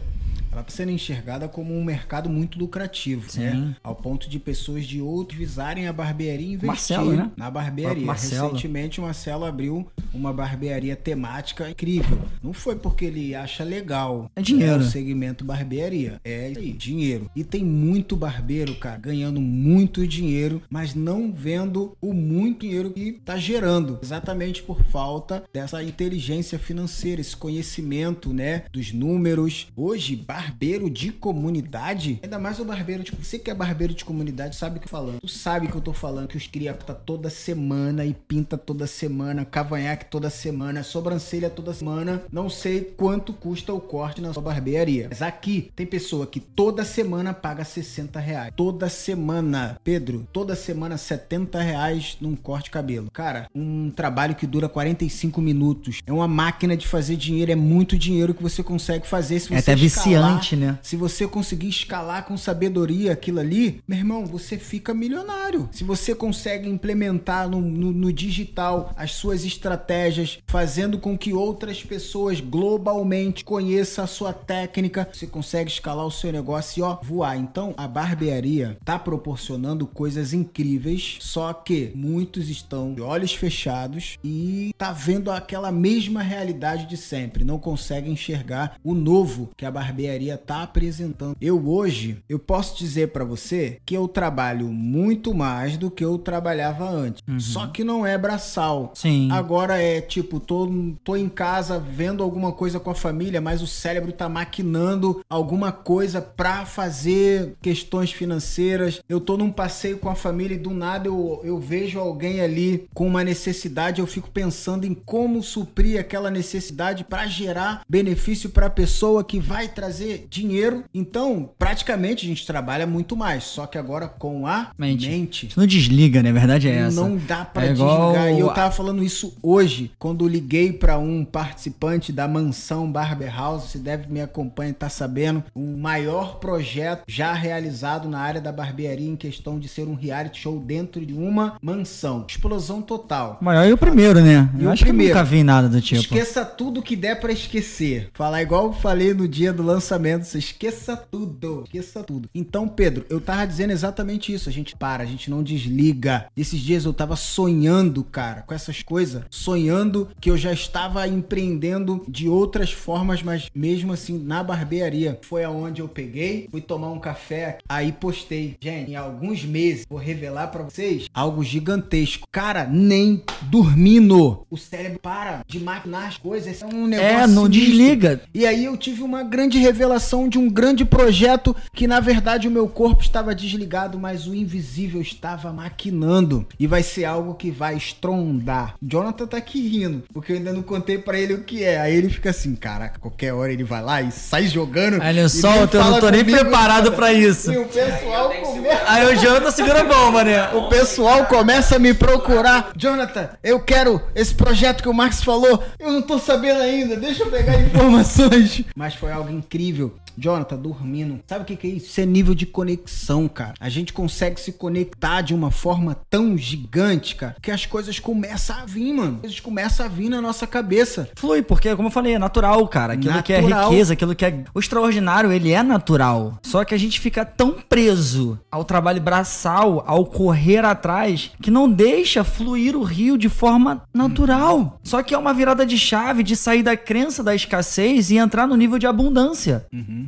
ela 0.53 0.61
está 0.63 0.73
sendo 0.73 0.91
enxergada 0.91 1.49
como 1.49 1.77
um 1.77 1.85
mercado 1.85 2.29
muito 2.29 2.59
lucrativo, 2.59 3.31
Sim. 3.31 3.41
né? 3.41 3.77
Ao 3.83 3.95
ponto 3.95 4.29
de 4.29 4.39
pessoas 4.39 4.87
de 4.87 5.01
outros 5.01 5.39
visarem 5.39 5.87
a 5.87 5.93
barbearia 5.93 6.47
e 6.47 6.53
investir 6.53 6.97
Marcelo, 6.97 7.13
né? 7.13 7.31
na 7.37 7.51
barbearia. 7.51 8.07
Marcelo. 8.07 8.49
Recentemente, 8.49 9.01
o 9.01 9.05
Marcelo 9.05 9.45
abriu 9.45 9.87
uma 10.13 10.33
barbearia 10.33 10.97
temática 10.97 11.71
incrível. 11.71 12.19
Não 12.43 12.53
foi 12.53 12.77
porque 12.77 13.05
ele 13.05 13.35
acha 13.35 13.65
legal 13.65 14.31
é 14.35 14.43
dinheiro. 14.43 14.79
o 14.79 14.85
segmento 14.85 15.45
barbearia. 15.45 16.21
É 16.25 16.51
dinheiro. 16.51 17.31
E 17.35 17.45
tem 17.45 17.65
muito 17.65 18.17
barbeiro, 18.17 18.75
cara, 18.77 18.99
ganhando 18.99 19.41
muito 19.41 20.07
dinheiro, 20.07 20.63
mas 20.71 20.95
não 20.95 21.33
vendo 21.33 21.97
o 22.01 22.13
muito 22.13 22.61
dinheiro 22.61 22.91
que 22.91 23.13
tá 23.13 23.37
gerando. 23.37 23.99
Exatamente 24.03 24.63
por 24.63 24.83
falta 24.85 25.45
dessa 25.53 25.83
inteligência 25.83 26.59
financeira, 26.59 27.21
esse 27.21 27.37
conhecimento, 27.37 28.33
né? 28.33 28.65
Dos 28.73 28.93
números. 28.93 29.69
Hoje, 29.77 30.17
barbeiro 30.39 30.89
de 30.89 31.11
comunidade, 31.11 32.21
ainda 32.23 32.39
mais 32.39 32.61
o 32.61 32.65
barbeiro, 32.65 33.03
tipo, 33.03 33.25
você 33.25 33.41
que 33.41 33.51
é 33.51 33.55
barbeiro 33.55 33.93
de 33.93 34.05
comunidade 34.05 34.55
sabe 34.55 34.77
o 34.77 34.81
que 34.81 34.87
eu 34.87 34.91
tô 34.91 34.97
falando. 34.97 35.21
Tu 35.21 35.29
sabe 35.29 35.67
que 35.67 35.75
eu 35.75 35.81
tô 35.81 35.93
falando 35.93 36.29
que 36.29 36.37
os 36.37 36.47
cria 36.47 36.73
tá 36.73 36.95
toda 36.95 37.29
semana 37.29 38.05
e 38.05 38.15
pinta 38.15 38.57
toda 38.57 38.87
semana, 38.87 39.45
cavanhaque 39.45 40.05
toda 40.05 40.31
semana, 40.31 40.85
sobrancelha 40.85 41.51
toda 41.51 41.75
semana. 41.75 42.23
Não 42.31 42.49
sei 42.49 42.83
quanto 42.83 43.33
custa 43.33 43.73
o 43.73 43.81
corte 43.81 44.21
na 44.21 44.33
sua 44.33 44.43
barbearia. 44.43 45.09
Mas 45.11 45.23
aqui 45.23 45.73
tem 45.75 45.85
pessoa 45.85 46.25
que 46.25 46.39
toda 46.39 46.85
semana 46.85 47.35
paga 47.35 47.65
60 47.65 48.21
reais. 48.21 48.53
Toda 48.55 48.89
semana, 48.89 49.77
Pedro, 49.83 50.27
toda 50.33 50.55
semana 50.55 50.97
70 50.97 51.61
reais 51.61 52.17
num 52.21 52.37
corte 52.37 52.67
de 52.67 52.71
cabelo. 52.71 53.11
Cara, 53.11 53.49
um 53.53 53.91
trabalho 53.91 54.37
que 54.37 54.47
dura 54.47 54.69
45 54.69 55.41
minutos. 55.41 56.01
É 56.07 56.13
uma 56.13 56.29
máquina 56.29 56.77
de 56.77 56.87
fazer 56.87 57.17
dinheiro, 57.17 57.51
é 57.51 57.57
muito 57.57 57.99
dinheiro 57.99 58.33
que 58.33 58.43
você 58.43 58.63
consegue 58.63 59.07
fazer 59.07 59.41
se 59.41 59.47
é 59.47 59.49
você 59.49 59.71
é 59.71 59.73
até 59.73 59.75
viciante, 59.75 60.28
né? 60.57 60.79
Se 60.83 60.97
você 60.97 61.27
conseguir 61.27 61.69
escalar 61.69 62.25
com 62.25 62.37
sabedoria 62.37 63.13
aquilo 63.13 63.41
ali, 63.41 63.83
meu 63.87 63.99
irmão, 63.99 64.27
você 64.27 64.59
fica 64.59 64.93
milionário. 64.93 65.69
Se 65.73 65.85
você 65.85 66.15
consegue 66.15 66.69
implementar 66.69 67.49
no, 67.49 67.61
no, 67.61 67.93
no 67.93 68.13
digital 68.13 68.93
as 68.97 69.13
suas 69.13 69.45
estratégias, 69.45 70.39
fazendo 70.47 70.99
com 70.99 71.17
que 71.17 71.33
outras 71.33 71.83
pessoas 71.83 72.41
globalmente 72.41 73.45
conheçam 73.45 74.05
a 74.05 74.09
sua 74.09 74.33
técnica, 74.33 75.09
você 75.13 75.27
consegue 75.27 75.71
escalar 75.71 76.07
o 76.07 76.11
seu 76.11 76.33
negócio 76.33 76.81
e 76.81 76.83
ó, 76.83 76.99
voar. 77.03 77.37
Então, 77.37 77.75
a 77.77 77.87
barbearia 77.89 78.79
tá 78.85 78.99
proporcionando 78.99 79.87
coisas 79.87 80.33
incríveis, 80.33 81.17
só 81.21 81.53
que 81.53 81.93
muitos 81.95 82.49
estão 82.49 82.95
de 82.95 83.01
olhos 83.01 83.35
fechados 83.35 84.19
e 84.23 84.75
tá 84.77 84.93
vendo 84.93 85.31
aquela 85.31 85.71
mesma 85.73 86.23
realidade 86.23 86.87
de 86.87 86.97
sempre, 86.97 87.45
não 87.45 87.59
conseguem 87.59 88.13
enxergar 88.13 88.77
o 88.83 88.95
novo 88.95 89.51
que 89.57 89.65
a 89.65 89.71
barbearia 89.71 90.18
tá 90.37 90.63
apresentando. 90.63 91.37
Eu 91.41 91.69
hoje, 91.69 92.23
eu 92.29 92.39
posso 92.39 92.79
dizer 92.79 93.09
para 93.09 93.25
você 93.25 93.81
que 93.85 93.97
eu 93.97 94.09
trabalho 94.09 94.67
muito 94.67 95.35
mais 95.35 95.77
do 95.77 95.91
que 95.91 96.05
eu 96.05 96.19
trabalhava 96.19 96.89
antes. 96.89 97.23
Uhum. 97.29 97.41
Só 97.41 97.67
que 97.67 97.85
não 97.85 98.07
é 98.07 98.17
braçal. 98.17 98.93
Sim. 98.95 99.29
Agora 99.31 99.81
é 99.81 100.01
tipo, 100.01 100.41
tô, 100.41 100.69
tô 101.05 101.17
em 101.17 101.29
casa 101.29 101.79
vendo 101.79 102.23
alguma 102.23 102.53
coisa 102.53 102.81
com 102.81 102.91
a 102.91 102.95
família, 102.95 103.41
mas 103.41 103.63
o 103.63 103.67
cérebro 103.67 104.13
tá 104.13 104.29
maquinando 104.29 105.25
alguma 105.29 105.73
coisa 105.73 106.21
para 106.21 106.65
fazer 106.65 107.57
questões 107.61 108.13
financeiras. 108.13 109.03
Eu 109.09 109.21
tô 109.21 109.37
num 109.37 109.51
passeio 109.51 109.99
com 109.99 110.09
a 110.09 110.15
família 110.15 110.55
e 110.55 110.59
do 110.59 110.71
nada 110.71 111.09
eu, 111.09 111.41
eu 111.45 111.59
vejo 111.59 111.99
alguém 111.99 112.41
ali 112.41 112.89
com 112.95 113.07
uma 113.07 113.25
necessidade, 113.25 114.01
eu 114.01 114.07
fico 114.07 114.31
pensando 114.31 114.87
em 114.87 114.95
como 114.95 115.43
suprir 115.43 116.01
aquela 116.01 116.31
necessidade 116.31 117.05
para 117.05 117.27
gerar 117.27 117.83
benefício 117.89 118.51
para 118.51 118.67
a 118.67 118.71
pessoa 118.71 119.25
que 119.25 119.39
vai 119.39 119.69
trazer 119.69 120.08
dinheiro. 120.17 120.85
Então, 120.95 121.51
praticamente 121.59 122.25
a 122.25 122.29
gente 122.29 122.47
trabalha 122.47 122.87
muito 122.87 123.17
mais, 123.17 123.45
só 123.45 123.67
que 123.67 123.77
agora 123.77 124.09
com 124.09 124.47
a 124.47 124.71
mente. 124.79 125.09
mente 125.09 125.49
não 125.59 125.67
desliga, 125.67 126.23
né? 126.23 126.31
A 126.31 126.33
verdade 126.33 126.69
é 126.69 126.77
essa. 126.77 127.01
Não 127.01 127.17
dá 127.17 127.45
para 127.45 127.67
é 127.67 127.73
desligar. 127.73 128.33
E 128.33 128.41
eu 128.41 128.49
tava 128.51 128.71
falando 128.71 129.03
isso 129.03 129.37
hoje, 129.43 129.91
quando 129.99 130.27
liguei 130.29 130.73
para 130.73 130.99
um 130.99 131.25
participante 131.25 132.13
da 132.13 132.29
mansão 132.29 132.91
Barber 132.91 133.35
House, 133.35 133.65
você 133.65 133.79
deve 133.79 134.11
me 134.11 134.21
acompanhar 134.21 134.71
e 134.71 134.75
tá 134.75 134.89
sabendo, 134.89 135.43
um 135.55 135.77
maior 135.77 136.39
projeto 136.39 137.03
já 137.07 137.33
realizado 137.33 138.09
na 138.09 138.21
área 138.21 138.41
da 138.41 138.53
barbearia 138.53 139.09
em 139.09 139.17
questão 139.17 139.59
de 139.59 139.69
ser 139.69 139.89
um 139.89 139.95
reality 139.95 140.41
show 140.41 140.61
dentro 140.61 141.05
de 141.05 141.15
uma 141.15 141.57
mansão. 141.61 142.25
Explosão 142.29 142.81
total. 142.81 143.39
O 143.41 143.45
maior 143.45 143.67
e 143.67 143.73
o 143.73 143.79
primeiro, 143.79 144.21
né? 144.21 144.49
Eu 144.59 144.71
acho 144.71 144.85
primeiro. 144.85 145.13
que 145.13 145.19
nunca 145.19 145.29
vi 145.29 145.43
nada 145.43 145.69
do 145.69 145.81
tipo. 145.81 146.01
Esqueça 146.01 146.45
tudo 146.45 146.83
que 146.83 146.95
der 146.95 147.19
para 147.19 147.33
esquecer. 147.33 148.11
Falar 148.15 148.43
igual 148.43 148.67
eu 148.67 148.73
falei 148.73 149.13
no 149.13 149.27
dia 149.27 149.53
do 149.53 149.63
lançamento, 149.63 149.98
você 149.99 150.39
esqueça 150.39 150.97
tudo, 150.97 151.65
esqueça 151.65 152.03
tudo. 152.03 152.29
Então, 152.35 152.69
Pedro, 152.69 153.05
eu 153.11 153.21
tava 153.21 153.47
dizendo 153.47 153.73
exatamente 153.73 154.33
isso. 154.33 154.49
A 154.49 154.53
gente 154.53 154.77
para, 154.77 155.03
a 155.03 155.07
gente 155.07 155.31
não 155.31 155.43
desliga. 155.43 156.27
Esses 156.37 156.61
dias 156.61 156.85
eu 156.85 156.93
tava 156.93 157.17
sonhando, 157.17 158.05
cara, 158.05 158.43
com 158.43 158.55
essas 158.55 158.83
coisas, 158.83 159.25
sonhando 159.31 160.09
que 160.21 160.31
eu 160.31 160.37
já 160.37 160.53
estava 160.53 161.07
empreendendo 161.07 162.05
de 162.09 162.29
outras 162.29 162.73
formas, 162.73 163.23
mas 163.23 163.51
mesmo 163.55 163.93
assim 163.93 164.19
na 164.19 164.43
barbearia. 164.43 165.19
Foi 165.23 165.45
aonde 165.45 165.81
eu 165.81 165.89
peguei, 165.89 166.49
fui 166.51 166.61
tomar 166.61 166.91
um 166.91 167.01
café, 167.01 167.59
aí 167.69 167.93
postei. 167.93 168.57
Gente, 168.61 168.93
em 168.93 168.97
alguns 168.97 169.45
meses 169.45 169.87
vou 169.89 169.99
revelar 169.99 170.49
para 170.49 170.63
vocês 170.63 171.07
algo 171.13 171.43
gigantesco. 171.43 172.27
Cara, 172.31 172.65
nem 172.65 173.23
dormindo. 173.43 174.47
O 174.51 174.57
cérebro 174.57 174.99
para 175.01 175.43
de 175.47 175.59
maquinar 175.59 176.07
as 176.07 176.19
coisas. 176.19 176.63
É 176.63 176.67
um 176.67 176.85
é, 176.87 176.89
negócio. 176.89 177.17
É, 177.17 177.27
não 177.27 177.45
sinistro. 177.45 177.49
desliga. 177.49 178.21
E 178.33 178.47
aí 178.47 178.65
eu 178.65 178.77
tive 178.77 179.03
uma 179.03 179.23
grande 179.23 179.59
revelação 179.59 179.88
de 180.29 180.39
um 180.39 180.49
grande 180.51 180.85
projeto 180.85 181.55
que 181.73 181.87
na 181.87 182.01
verdade 182.01 182.49
o 182.49 182.51
meu 182.51 182.69
corpo 182.69 183.03
estava 183.03 183.35
desligado, 183.35 183.99
mas 183.99 184.27
o 184.27 184.35
invisível 184.35 185.01
estava 185.01 185.53
maquinando 185.53 186.47
e 186.59 186.67
vai 186.67 186.83
ser 186.83 187.05
algo 187.05 187.35
que 187.35 187.51
vai 187.51 187.77
estrondar. 187.77 188.75
Jonathan 188.83 189.27
tá 189.27 189.37
aqui 189.37 189.67
rindo, 189.69 190.03
porque 190.13 190.33
eu 190.33 190.37
ainda 190.37 190.53
não 190.53 190.63
contei 190.63 190.99
para 190.99 191.19
ele 191.19 191.35
o 191.35 191.43
que 191.43 191.63
é. 191.63 191.81
Aí 191.81 191.95
ele 191.95 192.09
fica 192.09 192.31
assim, 192.31 192.55
caraca, 192.55 192.99
qualquer 192.99 193.33
hora 193.33 193.53
ele 193.53 193.65
vai 193.65 193.83
lá 193.83 194.03
e 194.03 194.11
sai 194.11 194.47
jogando. 194.47 195.01
Aí 195.01 195.17
ele 195.17 195.29
solta, 195.29 195.77
eu 195.77 195.85
não 195.85 196.01
tô 196.01 196.11
nem 196.11 196.25
preparado 196.25 196.93
para 196.93 197.13
isso. 197.13 197.53
E 197.53 197.59
o 197.59 197.67
pessoal 197.67 198.31
começa... 198.31 198.83
Aí 198.87 199.07
o 199.07 199.17
Jonathan 199.17 199.51
segura 199.51 199.81
a 199.81 199.85
bomba, 199.85 200.25
né? 200.25 200.49
O 200.55 200.69
pessoal 200.69 201.27
começa 201.27 201.77
a 201.77 201.79
me 201.79 201.95
procurar. 201.95 202.73
Jonathan, 202.77 203.29
eu 203.43 203.61
quero 203.61 204.01
esse 204.15 204.35
projeto 204.35 204.83
que 204.83 204.89
o 204.89 204.95
Max 204.95 205.23
falou. 205.23 205.63
Eu 205.79 205.93
não 205.93 206.03
tô 206.03 206.19
sabendo 206.19 206.61
ainda, 206.61 206.97
deixa 206.97 207.23
eu 207.23 207.31
pegar 207.31 207.61
informações. 207.61 208.65
Mas 208.75 208.95
foi 208.95 209.13
algo 209.13 209.31
incrível 209.31 209.78
possível 209.79 210.08
Jonathan, 210.19 210.57
dormindo. 210.57 211.21
Sabe 211.27 211.43
o 211.43 211.45
que, 211.45 211.57
que 211.57 211.67
é 211.67 211.71
isso? 211.71 211.87
Isso 211.87 212.01
é 212.01 212.07
nível 212.07 212.35
de 212.35 212.47
conexão, 212.47 213.29
cara. 213.29 213.55
A 213.61 213.69
gente 213.69 213.93
consegue 213.93 214.41
se 214.41 214.53
conectar 214.53 215.23
de 215.23 215.35
uma 215.35 215.51
forma 215.51 215.97
tão 216.11 216.37
gigante, 216.37 217.15
cara, 217.15 217.37
que 217.41 217.51
as 217.51 217.65
coisas 217.67 217.99
começam 217.99 218.57
a 218.57 218.65
vir, 218.65 218.93
mano. 218.93 219.15
As 219.17 219.21
coisas 219.21 219.41
começam 219.41 219.87
a 219.87 219.89
vir 219.89 220.09
na 220.09 220.21
nossa 220.21 220.47
cabeça. 220.47 221.09
Flui, 221.17 221.43
porque, 221.43 221.75
como 221.77 221.89
eu 221.89 221.93
falei, 221.93 222.15
é 222.15 222.19
natural, 222.19 222.67
cara. 222.69 222.95
Aquilo 222.95 223.15
natural. 223.15 223.23
que 223.25 223.33
é 223.33 223.41
riqueza, 223.71 223.93
aquilo 223.93 224.15
que 224.15 224.25
é. 224.25 224.45
O 224.55 224.61
extraordinário, 224.61 225.33
ele 225.33 225.53
é 225.53 225.63
natural. 225.63 226.39
Só 226.43 226.65
que 226.65 226.75
a 226.75 226.79
gente 226.79 227.01
fica 227.01 227.25
tão 227.25 227.53
preso 227.53 228.39
ao 228.51 228.65
trabalho 228.65 229.01
braçal, 229.01 229.85
ao 229.87 230.05
correr 230.05 230.65
atrás, 230.65 231.31
que 231.41 231.51
não 231.51 231.71
deixa 231.71 232.25
fluir 232.25 232.77
o 232.77 232.83
rio 232.83 233.17
de 233.17 233.29
forma 233.29 233.83
natural. 233.95 234.79
Só 234.83 235.03
que 235.03 235.15
é 235.15 235.19
uma 235.19 235.35
virada 235.35 235.65
de 235.65 235.79
chave 235.79 236.23
de 236.23 236.37
sair 236.37 236.63
da 236.63 236.77
crença 236.77 237.23
da 237.23 237.35
escassez 237.35 238.11
e 238.11 238.17
entrar 238.17 238.47
no 238.47 238.57
nível 238.57 238.79
de 238.79 238.87
abundância. 238.87 239.67
Uhum. 239.73 240.08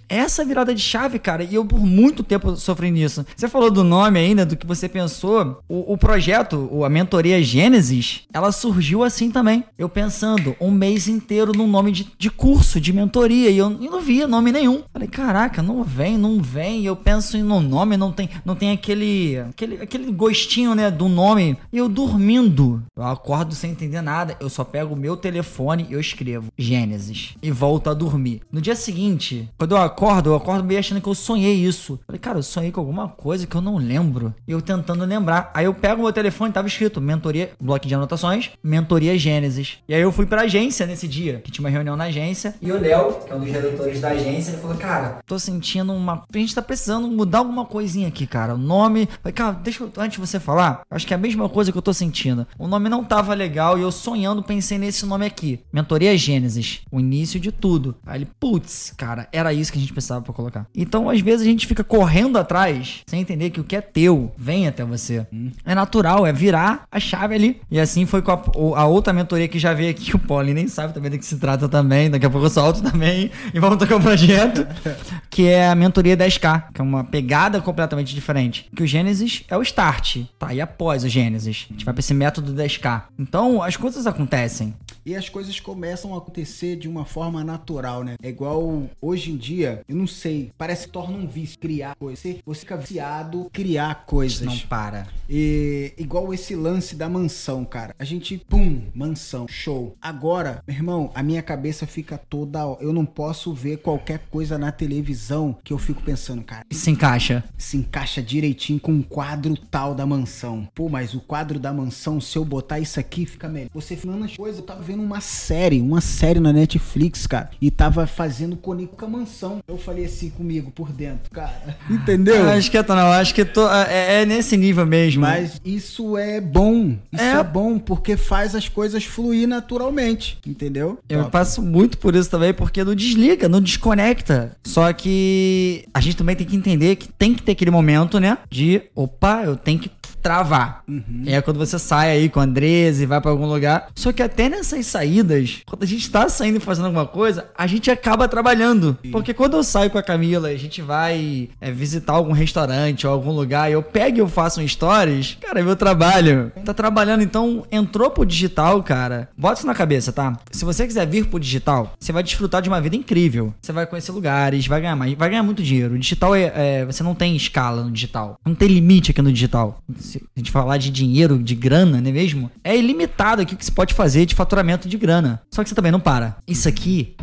essa 0.11 0.43
virada 0.43 0.75
de 0.75 0.81
chave, 0.81 1.17
cara, 1.17 1.43
e 1.43 1.55
eu 1.55 1.65
por 1.65 1.79
muito 1.79 2.23
tempo 2.23 2.55
sofri 2.55 2.91
nisso. 2.91 3.25
Você 3.35 3.47
falou 3.47 3.71
do 3.71 3.83
nome 3.83 4.19
ainda, 4.19 4.45
do 4.45 4.57
que 4.57 4.67
você 4.67 4.89
pensou. 4.89 5.61
O, 5.69 5.93
o 5.93 5.97
projeto, 5.97 6.83
a 6.83 6.89
mentoria 6.89 7.41
Gênesis, 7.41 8.23
ela 8.33 8.51
surgiu 8.51 9.03
assim 9.03 9.31
também. 9.31 9.63
Eu 9.77 9.87
pensando 9.87 10.55
um 10.59 10.69
mês 10.69 11.07
inteiro 11.07 11.53
num 11.55 11.67
nome 11.67 11.91
de, 11.91 12.07
de 12.17 12.29
curso, 12.29 12.79
de 12.79 12.91
mentoria, 12.91 13.49
e 13.49 13.57
eu, 13.57 13.71
eu 13.71 13.91
não 13.91 14.01
via 14.01 14.27
nome 14.27 14.51
nenhum. 14.51 14.83
Falei, 14.91 15.07
caraca, 15.07 15.61
não 15.61 15.83
vem, 15.83 16.17
não 16.17 16.41
vem. 16.41 16.81
E 16.81 16.85
eu 16.85 16.95
penso 16.95 17.37
em 17.37 17.43
um 17.43 17.61
nome, 17.61 17.95
não 17.95 18.11
tem, 18.11 18.29
não 18.43 18.55
tem 18.55 18.71
aquele, 18.71 19.39
aquele, 19.49 19.75
aquele 19.81 20.11
gostinho, 20.11 20.75
né, 20.75 20.91
do 20.91 21.07
nome. 21.07 21.57
E 21.71 21.77
eu 21.77 21.87
dormindo, 21.87 22.83
eu 22.97 23.03
acordo 23.03 23.55
sem 23.55 23.71
entender 23.71 24.01
nada. 24.01 24.35
Eu 24.39 24.49
só 24.49 24.63
pego 24.63 24.93
o 24.93 24.97
meu 24.97 25.15
telefone 25.15 25.87
e 25.89 25.93
eu 25.93 25.99
escrevo 25.99 26.51
Gênesis 26.57 27.35
e 27.41 27.49
volto 27.49 27.89
a 27.89 27.93
dormir. 27.93 28.41
No 28.51 28.61
dia 28.61 28.75
seguinte, 28.75 29.49
quando 29.57 29.71
eu 29.71 29.77
acordo, 29.77 30.00
eu 30.25 30.35
acordo 30.35 30.63
meio 30.63 30.79
achando 30.79 30.99
que 30.99 31.07
eu 31.07 31.13
sonhei 31.13 31.53
isso. 31.53 31.99
Falei, 32.07 32.19
cara, 32.19 32.39
eu 32.39 32.43
sonhei 32.43 32.71
com 32.71 32.79
alguma 32.79 33.07
coisa 33.07 33.45
que 33.45 33.55
eu 33.55 33.61
não 33.61 33.77
lembro. 33.77 34.33
E 34.47 34.51
eu 34.51 34.61
tentando 34.61 35.05
lembrar. 35.05 35.51
Aí 35.53 35.65
eu 35.65 35.73
pego 35.73 36.01
o 36.01 36.03
meu 36.03 36.13
telefone, 36.13 36.51
tava 36.51 36.67
escrito 36.67 36.99
mentoria, 36.99 37.51
bloco 37.59 37.87
de 37.87 37.93
anotações, 37.93 38.51
mentoria 38.63 39.17
Gênesis. 39.17 39.77
E 39.87 39.93
aí 39.93 40.01
eu 40.01 40.11
fui 40.11 40.25
pra 40.25 40.41
agência 40.41 40.85
nesse 40.85 41.07
dia, 41.07 41.41
que 41.43 41.51
tinha 41.51 41.63
uma 41.63 41.69
reunião 41.69 41.95
na 41.95 42.05
agência. 42.05 42.55
E 42.61 42.71
o 42.71 42.79
Léo, 42.79 43.13
que 43.25 43.31
é 43.31 43.35
um 43.35 43.39
dos 43.39 43.51
diretores 43.51 44.01
da 44.01 44.09
agência, 44.09 44.51
ele 44.51 44.61
falou, 44.61 44.77
cara, 44.77 45.19
tô 45.25 45.37
sentindo 45.37 45.93
uma. 45.93 46.23
A 46.33 46.37
gente 46.37 46.55
tá 46.55 46.61
precisando 46.61 47.07
mudar 47.07 47.39
alguma 47.39 47.65
coisinha 47.65 48.07
aqui, 48.07 48.25
cara. 48.25 48.55
O 48.55 48.57
nome. 48.57 49.07
Falei, 49.21 49.33
cara, 49.33 49.51
deixa 49.53 49.83
eu. 49.83 49.91
Antes 49.97 50.19
de 50.19 50.25
você 50.25 50.39
falar, 50.39 50.81
acho 50.89 51.05
que 51.05 51.13
é 51.13 51.15
a 51.15 51.19
mesma 51.19 51.47
coisa 51.47 51.71
que 51.71 51.77
eu 51.77 51.81
tô 51.81 51.93
sentindo. 51.93 52.47
O 52.57 52.67
nome 52.67 52.89
não 52.89 53.03
tava 53.03 53.33
legal 53.33 53.77
e 53.77 53.81
eu 53.81 53.91
sonhando 53.91 54.41
pensei 54.41 54.77
nesse 54.77 55.05
nome 55.05 55.25
aqui. 55.25 55.59
Mentoria 55.71 56.17
Gênesis. 56.17 56.81
O 56.91 56.99
início 56.99 57.39
de 57.39 57.51
tudo. 57.51 57.95
Aí 58.05 58.19
ele, 58.19 58.27
putz, 58.39 58.93
cara, 58.97 59.27
era 59.31 59.53
isso 59.53 59.71
que 59.71 59.77
a 59.77 59.81
gente 59.81 59.90
precisava 59.91 60.21
pra 60.21 60.33
colocar. 60.33 60.65
Então, 60.75 61.09
às 61.09 61.19
vezes, 61.19 61.41
a 61.41 61.49
gente 61.49 61.67
fica 61.67 61.83
correndo 61.83 62.37
atrás, 62.37 63.01
sem 63.05 63.21
entender 63.21 63.49
que 63.49 63.59
o 63.59 63.63
que 63.63 63.75
é 63.75 63.81
teu 63.81 64.31
vem 64.37 64.67
até 64.67 64.83
você. 64.83 65.25
Hum. 65.33 65.51
É 65.65 65.75
natural, 65.75 66.25
é 66.25 66.33
virar 66.33 66.83
a 66.91 66.99
chave 66.99 67.35
ali. 67.35 67.61
E 67.69 67.79
assim 67.79 68.05
foi 68.05 68.21
com 68.21 68.31
a, 68.31 68.81
a 68.81 68.85
outra 68.85 69.13
mentoria 69.13 69.47
que 69.47 69.59
já 69.59 69.73
veio 69.73 69.91
aqui, 69.91 70.15
o 70.15 70.19
Paulo 70.19 70.45
nem 70.45 70.67
sabe 70.67 70.93
também 70.93 71.11
do 71.11 71.17
que 71.17 71.25
se 71.25 71.37
trata 71.37 71.67
também. 71.67 72.09
Daqui 72.09 72.25
a 72.25 72.29
pouco 72.29 72.45
eu 72.45 72.49
solto 72.49 72.81
também. 72.81 73.31
E 73.53 73.59
vamos 73.59 73.77
tocar 73.77 73.97
o 73.97 74.01
projeto. 74.01 74.67
que 75.29 75.47
é 75.47 75.69
a 75.69 75.75
mentoria 75.75 76.17
10K, 76.17 76.73
que 76.73 76.81
é 76.81 76.83
uma 76.83 77.03
pegada 77.03 77.61
completamente 77.61 78.13
diferente. 78.13 78.69
Que 78.75 78.83
o 78.83 78.87
Gênesis 78.87 79.43
é 79.47 79.57
o 79.57 79.61
start, 79.61 80.17
tá? 80.37 80.53
E 80.53 80.61
após 80.61 81.03
o 81.03 81.09
Gênesis. 81.09 81.67
A 81.69 81.73
gente 81.73 81.85
vai 81.85 81.93
pra 81.93 81.99
esse 81.99 82.13
método 82.13 82.53
10K. 82.53 83.03
Então, 83.17 83.61
as 83.61 83.77
coisas 83.77 84.07
acontecem 84.07 84.73
e 85.05 85.15
as 85.15 85.29
coisas 85.29 85.59
começam 85.59 86.13
a 86.13 86.17
acontecer 86.17 86.75
de 86.75 86.87
uma 86.87 87.05
forma 87.05 87.43
natural, 87.43 88.03
né? 88.03 88.15
É 88.21 88.29
igual 88.29 88.89
hoje 89.01 89.31
em 89.31 89.37
dia, 89.37 89.81
eu 89.87 89.95
não 89.95 90.07
sei, 90.07 90.51
parece 90.57 90.87
que 90.87 90.93
torna 90.93 91.17
um 91.17 91.27
vício 91.27 91.59
criar 91.59 91.95
coisas. 91.95 92.37
Você 92.45 92.59
fica 92.59 92.77
viciado 92.77 93.49
criar 93.51 94.05
coisas. 94.05 94.41
Não 94.41 94.57
para. 94.59 95.07
E 95.29 95.93
igual 95.97 96.33
esse 96.33 96.55
lance 96.55 96.95
da 96.95 97.09
mansão, 97.09 97.63
cara. 97.63 97.95
A 97.97 98.03
gente, 98.03 98.37
pum, 98.49 98.83
mansão, 98.93 99.47
show. 99.47 99.95
Agora, 100.01 100.63
meu 100.67 100.75
irmão, 100.75 101.11
a 101.13 101.23
minha 101.23 101.41
cabeça 101.41 101.87
fica 101.87 102.17
toda. 102.17 102.59
Eu 102.79 102.93
não 102.93 103.05
posso 103.05 103.53
ver 103.53 103.77
qualquer 103.77 104.19
coisa 104.29 104.57
na 104.57 104.71
televisão 104.71 105.57
que 105.63 105.73
eu 105.73 105.77
fico 105.77 106.01
pensando, 106.01 106.43
cara. 106.43 106.65
Se 106.71 106.91
encaixa. 106.91 107.43
Se 107.57 107.77
encaixa 107.77 108.21
direitinho 108.21 108.79
com 108.79 108.91
um 108.91 109.01
quadro 109.01 109.55
tal 109.55 109.95
da 109.95 110.05
mansão. 110.05 110.67
Pô, 110.73 110.89
mas 110.89 111.13
o 111.13 111.21
quadro 111.21 111.59
da 111.59 111.73
mansão, 111.73 112.19
se 112.19 112.37
eu 112.37 112.45
botar 112.45 112.79
isso 112.79 112.99
aqui, 112.99 113.25
fica 113.25 113.47
melhor. 113.47 113.69
Você 113.73 113.95
falando 113.95 114.25
as 114.25 114.35
coisas, 114.35 114.59
eu 114.59 114.65
tava 114.65 114.83
vendo 114.91 115.01
uma 115.03 115.21
série, 115.21 115.79
uma 115.79 116.01
série 116.01 116.39
na 116.39 116.51
Netflix, 116.51 117.25
cara, 117.25 117.49
e 117.61 117.71
tava 117.71 118.05
fazendo 118.05 118.57
conecto 118.57 118.97
com 118.97 119.05
a 119.05 119.09
mansão. 119.09 119.59
Eu 119.67 119.77
falei 119.77 120.05
assim 120.05 120.29
comigo 120.29 120.69
por 120.71 120.91
dentro, 120.91 121.31
cara. 121.31 121.77
Entendeu? 121.89 122.49
Ah, 122.49 122.53
acho 122.53 122.69
que 122.69 122.77
é, 122.77 122.83
não, 122.87 123.11
acho 123.11 123.33
que 123.33 123.45
tô, 123.45 123.67
é, 123.69 124.21
é, 124.21 124.25
nesse 124.25 124.57
nível 124.57 124.85
mesmo. 124.85 125.21
Mas 125.21 125.61
isso 125.63 126.17
é 126.17 126.41
bom. 126.41 126.97
Isso 127.11 127.23
é. 127.23 127.39
é 127.39 127.43
bom 127.43 127.79
porque 127.79 128.17
faz 128.17 128.53
as 128.53 128.67
coisas 128.67 129.05
fluir 129.05 129.47
naturalmente, 129.47 130.37
entendeu? 130.45 130.99
Eu 131.07 131.19
Top. 131.19 131.31
passo 131.31 131.61
muito 131.61 131.97
por 131.97 132.15
isso 132.15 132.29
também, 132.29 132.53
porque 132.53 132.83
não 132.83 132.93
desliga, 132.93 133.47
não 133.47 133.61
desconecta. 133.61 134.57
Só 134.63 134.91
que 134.91 135.85
a 135.93 136.01
gente 136.01 136.17
também 136.17 136.35
tem 136.35 136.45
que 136.45 136.55
entender 136.55 136.97
que 136.97 137.07
tem 137.07 137.33
que 137.33 137.41
ter 137.41 137.53
aquele 137.53 137.71
momento, 137.71 138.19
né? 138.19 138.37
De, 138.49 138.81
opa, 138.93 139.43
eu 139.45 139.55
tenho 139.55 139.79
que 139.79 139.89
travar. 140.21 140.83
Uhum. 140.87 141.23
É 141.25 141.41
quando 141.41 141.57
você 141.57 141.77
sai 141.79 142.11
aí 142.11 142.29
com 142.29 142.39
a 142.39 142.43
Andresa 142.43 143.03
e 143.03 143.05
vai 143.05 143.19
para 143.19 143.31
algum 143.31 143.47
lugar. 143.47 143.89
Só 143.95 144.11
que 144.11 144.21
até 144.21 144.47
nessas 144.81 144.87
saídas, 144.87 145.61
quando 145.65 145.83
a 145.83 145.87
gente 145.87 146.09
tá 146.09 146.27
saindo 146.27 146.57
e 146.57 146.59
fazendo 146.59 146.85
alguma 146.85 147.05
coisa, 147.05 147.49
a 147.57 147.67
gente 147.67 147.89
acaba 147.89 148.27
trabalhando. 148.27 148.97
Porque 149.11 149.33
quando 149.33 149.55
eu 149.55 149.63
saio 149.63 149.89
com 149.89 149.97
a 149.97 150.03
Camila, 150.03 150.49
a 150.49 150.57
gente 150.57 150.81
vai 150.81 151.49
é, 151.61 151.71
visitar 151.71 152.13
algum 152.13 152.33
restaurante 152.33 153.05
ou 153.05 153.13
algum 153.13 153.31
lugar 153.31 153.69
e 153.69 153.73
eu 153.73 153.83
pego 153.83 154.17
e 154.17 154.19
eu 154.19 154.27
faço 154.27 154.59
um 154.59 154.67
stories, 154.67 155.37
cara, 155.39 155.59
é 155.59 155.63
meu 155.63 155.75
trabalho. 155.75 156.51
Tá 156.65 156.73
trabalhando, 156.73 157.23
então 157.23 157.65
entrou 157.71 158.09
pro 158.09 158.25
digital, 158.25 158.81
cara. 158.83 159.29
Bota 159.37 159.59
isso 159.59 159.67
na 159.67 159.73
cabeça, 159.73 160.11
tá? 160.11 160.37
Se 160.51 160.65
você 160.65 160.85
quiser 160.85 161.07
vir 161.07 161.27
pro 161.27 161.39
digital, 161.39 161.93
você 161.99 162.11
vai 162.11 162.23
desfrutar 162.23 162.61
de 162.61 162.69
uma 162.69 162.81
vida 162.81 162.95
incrível. 162.95 163.53
Você 163.61 163.71
vai 163.71 163.85
conhecer 163.85 164.11
lugares, 164.11 164.67
vai 164.67 164.81
ganhar 164.81 164.95
mais, 164.95 165.13
vai 165.13 165.29
ganhar 165.29 165.43
muito 165.43 165.63
dinheiro. 165.63 165.95
O 165.95 165.99
digital 165.99 166.35
é, 166.35 166.51
é 166.55 166.85
você 166.85 167.03
não 167.03 167.15
tem 167.15 167.35
escala 167.35 167.83
no 167.83 167.91
digital. 167.91 168.35
Não 168.45 168.55
tem 168.55 168.67
limite 168.67 169.11
aqui 169.11 169.21
no 169.21 169.31
digital 169.31 169.81
se 169.97 170.21
a 170.35 170.39
gente 170.39 170.51
falar 170.51 170.77
de 170.77 170.89
dinheiro, 170.89 171.37
de 171.37 171.55
grana, 171.55 172.01
não 172.01 172.09
é 172.09 172.13
mesmo? 172.13 172.51
É 172.63 172.75
ilimitado 172.77 173.41
aqui 173.41 173.53
o 173.53 173.57
que 173.57 173.65
se 173.65 173.71
pode 173.71 173.93
fazer 173.93 174.25
de 174.25 174.35
faturamento 174.35 174.70
de 174.77 174.97
grana. 174.97 175.41
Só 175.51 175.63
que 175.63 175.69
você 175.69 175.75
também 175.75 175.91
não 175.91 175.99
para. 175.99 176.37
Isso 176.47 176.67
aqui 176.67 177.15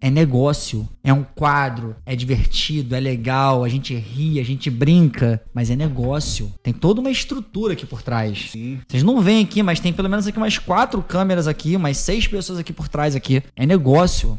é 0.00 0.10
negócio, 0.10 0.88
é 1.02 1.12
um 1.12 1.24
quadro, 1.24 1.96
é 2.06 2.14
divertido, 2.14 2.94
é 2.94 3.00
legal, 3.00 3.64
a 3.64 3.68
gente 3.68 3.94
ri, 3.94 4.38
a 4.38 4.44
gente 4.44 4.70
brinca, 4.70 5.42
mas 5.52 5.70
é 5.70 5.76
negócio. 5.76 6.52
Tem 6.62 6.72
toda 6.72 7.00
uma 7.00 7.10
estrutura 7.10 7.72
aqui 7.72 7.84
por 7.84 8.02
trás. 8.02 8.50
Sim. 8.52 8.78
Vocês 8.86 9.02
não 9.02 9.20
veem 9.20 9.44
aqui, 9.44 9.62
mas 9.62 9.80
tem 9.80 9.92
pelo 9.92 10.08
menos 10.08 10.26
aqui 10.26 10.38
umas 10.38 10.58
quatro 10.58 11.02
câmeras 11.02 11.48
aqui, 11.48 11.74
umas 11.74 11.96
seis 11.96 12.26
pessoas 12.26 12.58
aqui 12.58 12.72
por 12.72 12.88
trás 12.88 13.16
aqui. 13.16 13.42
É 13.56 13.66
negócio. 13.66 14.38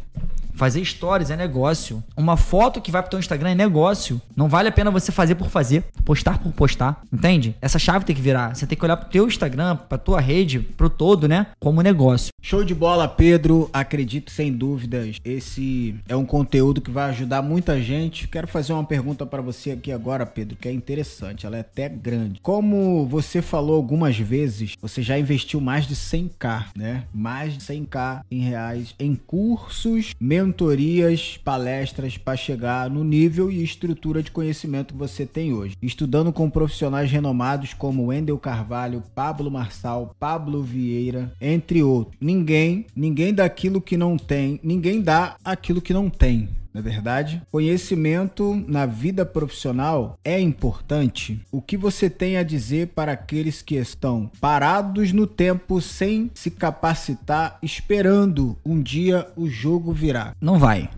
Fazer 0.59 0.83
stories 0.83 1.29
é 1.29 1.37
negócio. 1.37 2.03
Uma 2.17 2.35
foto 2.35 2.81
que 2.81 2.91
vai 2.91 3.01
pro 3.01 3.11
teu 3.11 3.19
Instagram 3.19 3.51
é 3.51 3.55
negócio. 3.55 4.21
Não 4.35 4.49
vale 4.49 4.67
a 4.67 4.71
pena 4.73 4.91
você 4.91 5.09
fazer 5.09 5.35
por 5.35 5.47
fazer, 5.47 5.85
postar 6.03 6.37
por 6.37 6.51
postar, 6.51 7.01
entende? 7.13 7.55
Essa 7.61 7.79
chave 7.79 8.03
tem 8.03 8.13
que 8.13 8.21
virar. 8.21 8.53
Você 8.53 8.67
tem 8.67 8.77
que 8.77 8.83
olhar 8.83 8.97
pro 8.97 9.09
teu 9.09 9.25
Instagram, 9.25 9.77
pra 9.77 9.97
tua 9.97 10.19
rede, 10.19 10.59
pro 10.59 10.89
todo, 10.89 11.29
né? 11.29 11.47
Como 11.61 11.81
negócio. 11.81 12.33
Show 12.41 12.65
de 12.65 12.75
bola, 12.75 13.07
Pedro. 13.07 13.69
Acredito 13.71 14.31
sem 14.31 14.51
dúvidas, 14.51 15.15
esse 15.23 15.95
é 16.09 16.15
um 16.17 16.25
conteúdo 16.25 16.81
que 16.81 16.91
vai 16.91 17.09
ajudar 17.11 17.41
muita 17.41 17.81
gente. 17.81 18.27
Quero 18.27 18.47
fazer 18.47 18.73
uma 18.73 18.83
pergunta 18.83 19.25
para 19.25 19.41
você 19.41 19.71
aqui 19.71 19.93
agora, 19.93 20.25
Pedro, 20.25 20.57
que 20.57 20.67
é 20.67 20.73
interessante, 20.73 21.45
ela 21.45 21.55
é 21.55 21.61
até 21.61 21.87
grande. 21.87 22.41
Como 22.41 23.05
você 23.05 23.41
falou 23.41 23.77
algumas 23.77 24.17
vezes, 24.17 24.73
você 24.81 25.01
já 25.01 25.17
investiu 25.17 25.61
mais 25.61 25.87
de 25.87 25.95
100k, 25.95 26.65
né? 26.75 27.05
Mais 27.13 27.53
de 27.53 27.59
100k 27.59 28.23
em 28.29 28.41
reais 28.41 28.93
em 28.99 29.15
cursos, 29.15 30.13
mentorias 30.19 30.48
mentorias, 30.49 31.39
palestras 31.43 32.17
para 32.17 32.35
chegar 32.35 32.89
no 32.89 33.03
nível 33.03 33.51
e 33.51 33.63
estrutura 33.63 34.23
de 34.23 34.31
conhecimento 34.31 34.93
que 34.93 34.99
você 34.99 35.25
tem 35.25 35.53
hoje. 35.53 35.77
Estudando 35.81 36.33
com 36.33 36.49
profissionais 36.49 37.11
renomados 37.11 37.73
como 37.73 38.07
Wendel 38.07 38.37
Carvalho, 38.39 39.03
Pablo 39.13 39.51
Marçal, 39.51 40.15
Pablo 40.19 40.63
Vieira, 40.63 41.31
entre 41.39 41.83
outros. 41.83 42.17
Ninguém, 42.19 42.87
ninguém 42.95 43.31
dá 43.31 43.45
aquilo 43.45 43.79
que 43.79 43.95
não 43.95 44.17
tem, 44.17 44.59
ninguém 44.63 45.01
dá 45.01 45.35
aquilo 45.43 45.81
que 45.81 45.93
não 45.93 46.09
tem 46.09 46.49
na 46.73 46.79
é 46.79 46.83
verdade? 46.83 47.41
Conhecimento 47.51 48.63
na 48.67 48.85
vida 48.85 49.25
profissional 49.25 50.17
é 50.23 50.39
importante. 50.39 51.39
O 51.51 51.61
que 51.61 51.75
você 51.75 52.09
tem 52.09 52.37
a 52.37 52.43
dizer 52.43 52.89
para 52.89 53.11
aqueles 53.11 53.61
que 53.61 53.75
estão 53.75 54.29
parados 54.39 55.11
no 55.11 55.25
tempo 55.25 55.81
sem 55.81 56.29
se 56.33 56.51
capacitar, 56.51 57.57
esperando 57.61 58.57
um 58.65 58.81
dia 58.81 59.27
o 59.35 59.49
jogo 59.49 59.91
virar? 59.91 60.35
Não 60.39 60.59
vai. 60.59 60.89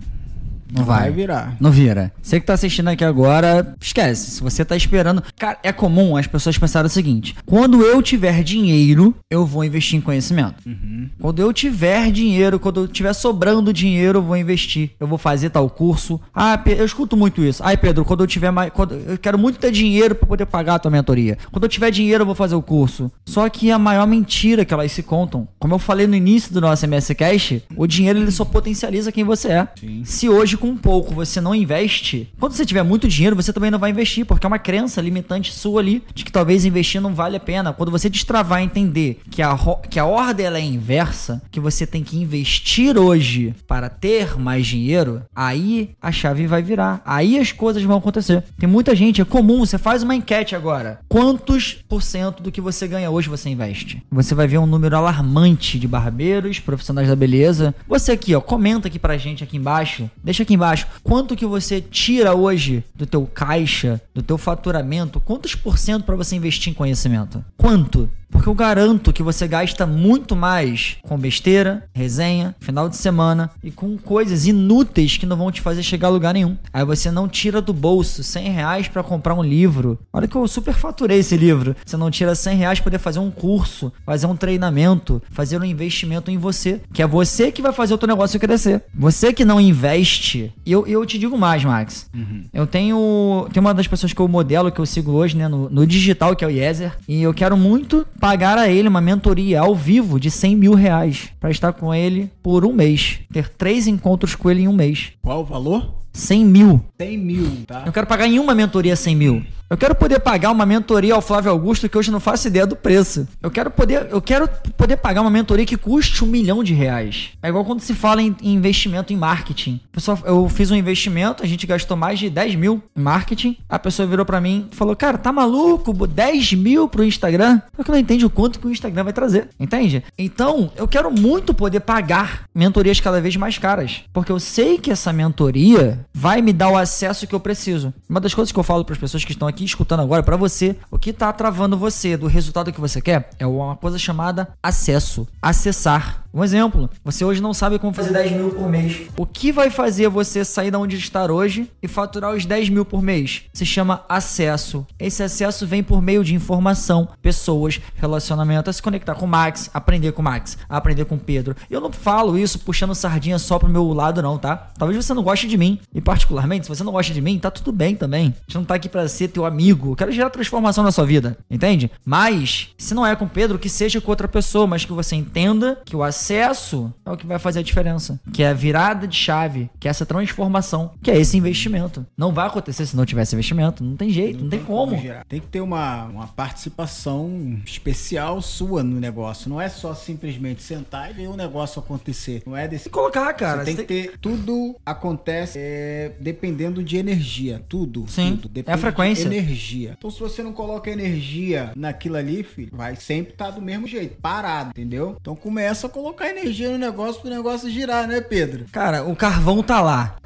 Não 0.71 0.83
vai. 0.83 1.01
vai. 1.01 1.11
virar. 1.11 1.55
Não 1.59 1.71
vira. 1.71 2.11
Você 2.21 2.39
que 2.39 2.45
tá 2.45 2.53
assistindo 2.53 2.87
aqui 2.87 3.03
agora, 3.03 3.75
esquece. 3.79 4.31
Se 4.31 4.41
você 4.41 4.63
tá 4.63 4.75
esperando. 4.75 5.23
Cara, 5.37 5.57
é 5.63 5.71
comum 5.71 6.15
as 6.15 6.27
pessoas 6.27 6.57
pensarem 6.57 6.87
o 6.87 6.89
seguinte: 6.89 7.35
quando 7.45 7.81
eu 7.81 8.01
tiver 8.01 8.43
dinheiro, 8.43 9.15
eu 9.29 9.45
vou 9.45 9.63
investir 9.63 9.97
em 9.97 10.01
conhecimento. 10.01 10.55
Uhum. 10.65 11.09
Quando 11.19 11.41
eu 11.41 11.51
tiver 11.51 12.11
dinheiro, 12.11 12.59
quando 12.59 12.81
eu 12.81 12.87
tiver 12.87 13.13
sobrando 13.13 13.73
dinheiro, 13.73 14.19
eu 14.19 14.23
vou 14.23 14.37
investir. 14.37 14.91
Eu 14.99 15.07
vou 15.07 15.17
fazer 15.17 15.49
tal 15.49 15.69
curso. 15.69 16.19
Ah, 16.33 16.61
eu 16.65 16.85
escuto 16.85 17.17
muito 17.17 17.43
isso. 17.43 17.61
Ai, 17.63 17.75
Pedro, 17.77 18.05
quando 18.05 18.21
eu 18.21 18.27
tiver 18.27 18.51
mais. 18.51 18.71
Quando... 18.71 18.95
Eu 18.95 19.17
quero 19.17 19.37
muito 19.37 19.59
ter 19.59 19.71
dinheiro 19.71 20.15
para 20.15 20.27
poder 20.27 20.45
pagar 20.45 20.75
a 20.75 20.79
tua 20.79 20.91
mentoria. 20.91 21.37
Quando 21.51 21.63
eu 21.63 21.69
tiver 21.69 21.91
dinheiro, 21.91 22.21
eu 22.21 22.25
vou 22.25 22.35
fazer 22.35 22.55
o 22.55 22.61
curso. 22.61 23.11
Só 23.25 23.47
que 23.49 23.71
a 23.71 23.79
maior 23.79 24.07
mentira 24.07 24.63
que 24.63 24.73
elas 24.73 24.91
se 24.91 25.03
contam, 25.03 25.47
como 25.59 25.73
eu 25.73 25.79
falei 25.79 26.07
no 26.07 26.15
início 26.15 26.53
do 26.53 26.61
nosso 26.61 26.85
MS 26.85 27.13
Cash, 27.15 27.53
o 27.75 27.87
dinheiro 27.87 28.19
ele 28.19 28.31
só 28.31 28.45
potencializa 28.45 29.11
quem 29.11 29.23
você 29.23 29.49
é. 29.49 29.67
Sim. 29.79 30.03
Se 30.05 30.29
hoje 30.29 30.57
com 30.61 30.77
pouco 30.77 31.15
você 31.15 31.41
não 31.41 31.55
investe, 31.55 32.31
quando 32.39 32.53
você 32.53 32.65
tiver 32.65 32.83
muito 32.83 33.07
dinheiro, 33.07 33.35
você 33.35 33.51
também 33.51 33.71
não 33.71 33.79
vai 33.79 33.89
investir, 33.89 34.25
porque 34.25 34.45
é 34.45 34.47
uma 34.47 34.59
crença 34.59 35.01
limitante 35.01 35.51
sua 35.51 35.81
ali 35.81 36.03
de 36.13 36.23
que 36.23 36.31
talvez 36.31 36.63
investir 36.65 37.01
não 37.01 37.15
vale 37.15 37.35
a 37.35 37.39
pena. 37.39 37.73
Quando 37.73 37.91
você 37.91 38.07
destravar 38.09 38.61
e 38.61 38.65
entender 38.65 39.21
que 39.29 39.41
a, 39.41 39.57
que 39.89 39.99
a 39.99 40.05
ordem 40.05 40.45
é 40.45 40.61
inversa, 40.61 41.41
que 41.49 41.59
você 41.59 41.87
tem 41.87 42.03
que 42.03 42.17
investir 42.17 42.97
hoje 42.97 43.55
para 43.67 43.89
ter 43.89 44.37
mais 44.37 44.67
dinheiro, 44.67 45.23
aí 45.35 45.91
a 45.99 46.11
chave 46.11 46.45
vai 46.45 46.61
virar. 46.61 47.01
Aí 47.03 47.39
as 47.39 47.51
coisas 47.51 47.81
vão 47.81 47.97
acontecer. 47.97 48.43
Tem 48.59 48.69
muita 48.69 48.95
gente, 48.95 49.21
é 49.21 49.25
comum, 49.25 49.59
você 49.59 49.77
faz 49.77 50.03
uma 50.03 50.15
enquete 50.15 50.55
agora. 50.55 50.99
Quantos 51.09 51.79
por 51.89 52.03
cento 52.03 52.43
do 52.43 52.51
que 52.51 52.61
você 52.61 52.87
ganha 52.87 53.09
hoje 53.09 53.29
você 53.29 53.49
investe? 53.49 54.03
Você 54.11 54.35
vai 54.35 54.47
ver 54.47 54.59
um 54.59 54.67
número 54.67 54.95
alarmante 54.95 55.79
de 55.79 55.87
barbeiros, 55.87 56.59
profissionais 56.59 57.07
da 57.07 57.15
beleza. 57.15 57.73
Você 57.87 58.11
aqui, 58.11 58.35
ó, 58.35 58.41
comenta 58.41 58.87
aqui 58.87 58.99
pra 58.99 59.17
gente 59.17 59.43
aqui 59.43 59.57
embaixo. 59.57 60.09
Deixa 60.23 60.43
aqui 60.43 60.50
embaixo. 60.53 60.87
Quanto 61.03 61.35
que 61.35 61.45
você 61.45 61.81
tira 61.81 62.33
hoje 62.33 62.83
do 62.95 63.05
teu 63.05 63.25
caixa, 63.25 64.01
do 64.13 64.21
teu 64.21 64.37
faturamento? 64.37 65.19
Quantos 65.19 65.55
por 65.55 65.77
cento 65.77 66.03
para 66.03 66.15
você 66.15 66.35
investir 66.35 66.71
em 66.71 66.75
conhecimento? 66.75 67.43
Quanto? 67.57 68.09
Porque 68.31 68.49
eu 68.49 68.55
garanto 68.55 69.13
que 69.13 69.21
você 69.21 69.47
gasta 69.47 69.85
muito 69.85 70.35
mais 70.35 70.97
com 71.03 71.17
besteira, 71.17 71.83
resenha, 71.93 72.55
final 72.59 72.89
de 72.89 72.95
semana 72.95 73.51
e 73.63 73.69
com 73.69 73.97
coisas 73.97 74.47
inúteis 74.47 75.17
que 75.17 75.25
não 75.25 75.37
vão 75.37 75.51
te 75.51 75.61
fazer 75.61 75.83
chegar 75.83 76.07
a 76.07 76.11
lugar 76.11 76.33
nenhum. 76.33 76.57
Aí 76.73 76.85
você 76.85 77.11
não 77.11 77.27
tira 77.27 77.61
do 77.61 77.73
bolso 77.73 78.23
100 78.23 78.49
reais 78.49 78.87
para 78.87 79.03
comprar 79.03 79.35
um 79.35 79.43
livro. 79.43 79.99
Olha 80.11 80.27
que 80.27 80.35
eu 80.35 80.47
super 80.47 80.73
faturei 80.73 81.19
esse 81.19 81.37
livro. 81.37 81.75
Você 81.85 81.97
não 81.97 82.09
tira 82.09 82.33
100 82.33 82.57
reais 82.57 82.79
para 82.79 82.85
poder 82.85 82.99
fazer 82.99 83.19
um 83.19 83.29
curso, 83.29 83.91
fazer 84.05 84.25
um 84.27 84.35
treinamento, 84.35 85.21
fazer 85.29 85.59
um 85.59 85.65
investimento 85.65 86.31
em 86.31 86.37
você. 86.37 86.81
Que 86.93 87.01
é 87.01 87.07
você 87.07 87.51
que 87.51 87.61
vai 87.61 87.73
fazer 87.73 87.93
o 87.93 87.97
teu 87.97 88.07
negócio 88.07 88.39
crescer. 88.39 88.83
Você 88.93 89.33
que 89.33 89.45
não 89.45 89.59
investe. 89.59 90.51
E 90.65 90.71
eu, 90.71 90.87
eu 90.87 91.05
te 91.05 91.19
digo 91.19 91.37
mais, 91.37 91.63
Max. 91.63 92.09
Uhum. 92.13 92.43
Eu 92.53 92.65
tenho. 92.65 93.47
Tem 93.51 93.61
uma 93.61 93.73
das 93.73 93.87
pessoas 93.87 94.13
que 94.13 94.19
eu 94.19 94.27
modelo, 94.27 94.71
que 94.71 94.79
eu 94.79 94.85
sigo 94.85 95.11
hoje, 95.11 95.35
né, 95.35 95.47
no, 95.47 95.69
no 95.69 95.85
digital, 95.85 96.35
que 96.35 96.43
é 96.43 96.47
o 96.47 96.51
Yezer. 96.51 96.93
E 97.07 97.21
eu 97.21 97.33
quero 97.33 97.57
muito 97.57 98.05
pagar 98.21 98.55
a 98.55 98.69
ele 98.69 98.87
uma 98.87 99.01
mentoria 99.01 99.61
ao 99.61 99.75
vivo 99.75 100.19
de 100.19 100.29
100 100.29 100.55
mil 100.55 100.73
reais 100.75 101.29
para 101.39 101.49
estar 101.49 101.73
com 101.73 101.91
ele 101.91 102.31
por 102.43 102.63
um 102.63 102.71
mês. 102.71 103.19
Ter 103.33 103.49
três 103.49 103.87
encontros 103.87 104.35
com 104.35 104.49
ele 104.51 104.61
em 104.61 104.67
um 104.67 104.73
mês. 104.73 105.13
Qual 105.23 105.41
o 105.41 105.43
valor? 105.43 106.00
100 106.13 106.45
mil. 106.45 106.81
100 106.99 107.17
mil, 107.17 107.63
tá? 107.65 107.83
Eu 107.85 107.91
quero 107.91 108.07
pagar 108.07 108.27
em 108.27 108.39
uma 108.39 108.53
mentoria 108.53 108.95
100 108.95 109.15
mil. 109.15 109.43
Eu 109.71 109.77
quero 109.77 109.95
poder 109.95 110.19
pagar 110.19 110.51
uma 110.51 110.65
mentoria 110.65 111.13
ao 111.13 111.21
Flávio 111.21 111.49
Augusto 111.49 111.87
que 111.87 111.97
hoje 111.97 112.11
não 112.11 112.19
faço 112.19 112.45
ideia 112.45 112.67
do 112.67 112.75
preço. 112.75 113.25
Eu 113.41 113.49
quero 113.49 113.71
poder, 113.71 114.05
eu 114.11 114.21
quero 114.21 114.45
poder 114.75 114.97
pagar 114.97 115.21
uma 115.21 115.29
mentoria 115.29 115.65
que 115.65 115.77
custe 115.77 116.25
um 116.25 116.27
milhão 116.27 116.61
de 116.61 116.73
reais. 116.73 117.29
É 117.41 117.47
igual 117.47 117.63
quando 117.63 117.79
se 117.79 117.93
fala 117.93 118.21
em, 118.21 118.35
em 118.41 118.53
investimento 118.55 119.13
em 119.13 119.15
marketing. 119.15 119.79
Pessoal, 119.89 120.19
eu 120.25 120.49
fiz 120.49 120.71
um 120.71 120.75
investimento, 120.75 121.41
a 121.41 121.47
gente 121.47 121.65
gastou 121.65 121.95
mais 121.95 122.19
de 122.19 122.29
10 122.29 122.55
mil 122.55 122.83
em 122.93 123.01
marketing. 123.01 123.55
A 123.69 123.79
pessoa 123.79 124.05
virou 124.05 124.25
para 124.25 124.41
mim 124.41 124.67
e 124.69 124.75
falou: 124.75 124.93
Cara, 124.93 125.17
tá 125.17 125.31
maluco? 125.31 126.05
10 126.05 126.51
mil 126.51 126.89
pro 126.89 127.05
Instagram? 127.05 127.61
Só 127.73 127.81
que 127.81 127.91
não 127.91 127.97
entende 127.97 128.25
o 128.25 128.29
quanto 128.29 128.59
que 128.59 128.67
o 128.67 128.71
Instagram 128.71 129.05
vai 129.05 129.13
trazer. 129.13 129.47
Entende? 129.57 130.03
Então, 130.17 130.69
eu 130.75 130.85
quero 130.85 131.09
muito 131.09 131.53
poder 131.53 131.79
pagar 131.79 132.43
mentorias 132.53 132.99
cada 132.99 133.21
vez 133.21 133.37
mais 133.37 133.57
caras. 133.57 134.01
Porque 134.11 134.33
eu 134.33 134.39
sei 134.39 134.77
que 134.77 134.91
essa 134.91 135.13
mentoria 135.13 136.05
vai 136.13 136.41
me 136.41 136.53
dar 136.53 136.69
o 136.69 136.77
acesso 136.77 137.27
que 137.27 137.35
eu 137.35 137.39
preciso. 137.39 137.93
Uma 138.09 138.19
das 138.19 138.33
coisas 138.33 138.51
que 138.51 138.59
eu 138.59 138.63
falo 138.63 138.83
para 138.85 138.93
as 138.93 138.99
pessoas 138.99 139.23
que 139.23 139.31
estão 139.31 139.47
aqui 139.47 139.63
escutando 139.63 140.01
agora, 140.01 140.23
para 140.23 140.37
você, 140.37 140.75
o 140.89 140.97
que 140.97 141.13
tá 141.13 141.31
travando 141.31 141.77
você 141.77 142.17
do 142.17 142.27
resultado 142.27 142.71
que 142.71 142.81
você 142.81 143.01
quer 143.01 143.29
é 143.39 143.45
uma 143.45 143.75
coisa 143.75 143.97
chamada 143.97 144.49
acesso. 144.61 145.27
Acessar. 145.41 146.21
Um 146.33 146.45
exemplo, 146.45 146.89
você 147.03 147.25
hoje 147.25 147.41
não 147.41 147.53
sabe 147.53 147.77
como 147.77 147.93
fazer 147.93 148.13
10 148.13 148.31
mil 148.31 148.49
por 148.51 148.69
mês. 148.69 149.01
O 149.17 149.25
que 149.25 149.51
vai 149.51 149.69
fazer 149.69 150.07
você 150.07 150.45
sair 150.45 150.71
da 150.71 150.79
onde 150.79 150.95
está 150.95 151.29
hoje 151.29 151.69
e 151.83 151.89
faturar 151.89 152.33
os 152.33 152.45
10 152.45 152.69
mil 152.69 152.85
por 152.85 153.01
mês? 153.01 153.43
Se 153.51 153.65
chama 153.65 154.05
acesso. 154.07 154.87
Esse 154.97 155.23
acesso 155.23 155.67
vem 155.67 155.83
por 155.83 156.01
meio 156.01 156.23
de 156.23 156.33
informação, 156.33 157.09
pessoas, 157.21 157.81
relacionamento, 157.95 158.69
a 158.69 158.73
se 158.73 158.81
conectar 158.81 159.13
com 159.13 159.25
o 159.25 159.27
Max, 159.27 159.69
aprender 159.73 160.13
com 160.13 160.21
o 160.21 160.25
Max, 160.25 160.57
aprender 160.69 161.03
com 161.03 161.15
o 161.15 161.19
Pedro. 161.19 161.53
Eu 161.69 161.81
não 161.81 161.91
falo 161.91 162.37
isso 162.37 162.59
puxando 162.59 162.95
sardinha 162.95 163.37
só 163.37 163.59
pro 163.59 163.67
meu 163.67 163.91
lado, 163.91 164.21
não, 164.21 164.37
tá? 164.37 164.71
Talvez 164.77 165.03
você 165.03 165.13
não 165.13 165.23
goste 165.23 165.49
de 165.49 165.57
mim. 165.57 165.81
E 166.01 166.03
particularmente, 166.03 166.65
se 166.65 166.69
você 166.69 166.83
não 166.83 166.91
gosta 166.91 167.13
de 167.13 167.21
mim, 167.21 167.37
tá 167.37 167.51
tudo 167.51 167.71
bem 167.71 167.95
também. 167.95 168.29
A 168.29 168.41
gente 168.47 168.55
não 168.55 168.65
tá 168.65 168.73
aqui 168.73 168.89
pra 168.89 169.07
ser 169.07 169.27
teu 169.27 169.45
amigo. 169.45 169.91
Eu 169.91 169.95
quero 169.95 170.11
gerar 170.11 170.31
transformação 170.31 170.83
na 170.83 170.91
sua 170.91 171.05
vida, 171.05 171.37
entende? 171.49 171.91
Mas, 172.03 172.69
se 172.75 172.95
não 172.95 173.05
é 173.05 173.15
com 173.15 173.27
Pedro, 173.27 173.59
que 173.59 173.69
seja 173.69 174.01
com 174.01 174.09
outra 174.09 174.27
pessoa, 174.27 174.65
mas 174.65 174.83
que 174.83 174.91
você 174.91 175.15
entenda 175.15 175.79
que 175.85 175.95
o 175.95 176.01
acesso 176.01 176.91
é 177.05 177.11
o 177.11 177.15
que 177.15 177.27
vai 177.27 177.37
fazer 177.37 177.59
a 177.59 177.63
diferença. 177.63 178.19
Que 178.33 178.41
é 178.41 178.49
a 178.49 178.53
virada 178.53 179.07
de 179.07 179.15
chave, 179.15 179.69
que 179.79 179.87
é 179.87 179.91
essa 179.91 180.03
transformação, 180.03 180.91
que 181.03 181.11
é 181.11 181.19
esse 181.19 181.37
investimento. 181.37 182.03
Não 182.17 182.33
vai 182.33 182.47
acontecer 182.47 182.87
se 182.87 182.97
não 182.97 183.05
tivesse 183.05 183.35
investimento. 183.35 183.83
Não 183.83 183.95
tem 183.95 184.09
jeito, 184.09 184.37
não, 184.37 184.45
não 184.45 184.49
tem, 184.49 184.57
tem, 184.59 184.67
como. 184.67 184.95
como 184.95 185.13
tem 185.29 185.39
que 185.39 185.47
ter 185.47 185.61
uma, 185.61 186.05
uma 186.05 186.27
participação 186.27 187.59
especial 187.63 188.41
sua 188.41 188.81
no 188.81 188.99
negócio. 188.99 189.47
Não 189.51 189.61
é 189.61 189.69
só 189.69 189.93
simplesmente 189.93 190.63
sentar 190.63 191.11
e 191.11 191.13
ver 191.13 191.27
o 191.27 191.37
negócio 191.37 191.79
acontecer. 191.79 192.41
Não 192.43 192.57
é 192.57 192.67
desse. 192.67 192.87
E 192.87 192.91
colocar, 192.91 193.31
cara. 193.33 193.59
Você 193.59 193.65
tem 193.65 193.75
que 193.75 193.83
ter. 193.83 194.17
Tudo 194.19 194.75
acontece 194.83 195.59
é, 195.59 195.90
dependendo 196.19 196.83
de 196.83 196.97
energia. 196.97 197.61
Tudo. 197.67 198.05
Sim. 198.07 198.37
Tudo. 198.41 198.63
é 198.65 198.71
a 198.71 198.77
frequência. 198.77 199.25
energia. 199.25 199.95
Então, 199.97 200.09
se 200.09 200.19
você 200.19 200.43
não 200.43 200.53
coloca 200.53 200.89
energia 200.89 201.71
naquilo 201.75 202.17
ali, 202.17 202.43
filho, 202.43 202.69
vai 202.71 202.95
sempre 202.95 203.33
estar 203.33 203.45
tá 203.45 203.51
do 203.51 203.61
mesmo 203.61 203.87
jeito, 203.87 204.17
parado, 204.21 204.69
entendeu? 204.69 205.17
Então 205.19 205.35
começa 205.35 205.87
a 205.87 205.89
colocar 205.89 206.11
colocar 206.11 206.29
energia 206.29 206.69
no 206.69 206.77
negócio 206.77 207.21
pro 207.21 207.29
negócio 207.29 207.69
girar, 207.69 208.07
né, 208.07 208.21
Pedro? 208.21 208.65
Cara, 208.71 209.03
o 209.03 209.15
carvão 209.15 209.63
tá 209.63 209.81
lá. 209.81 210.17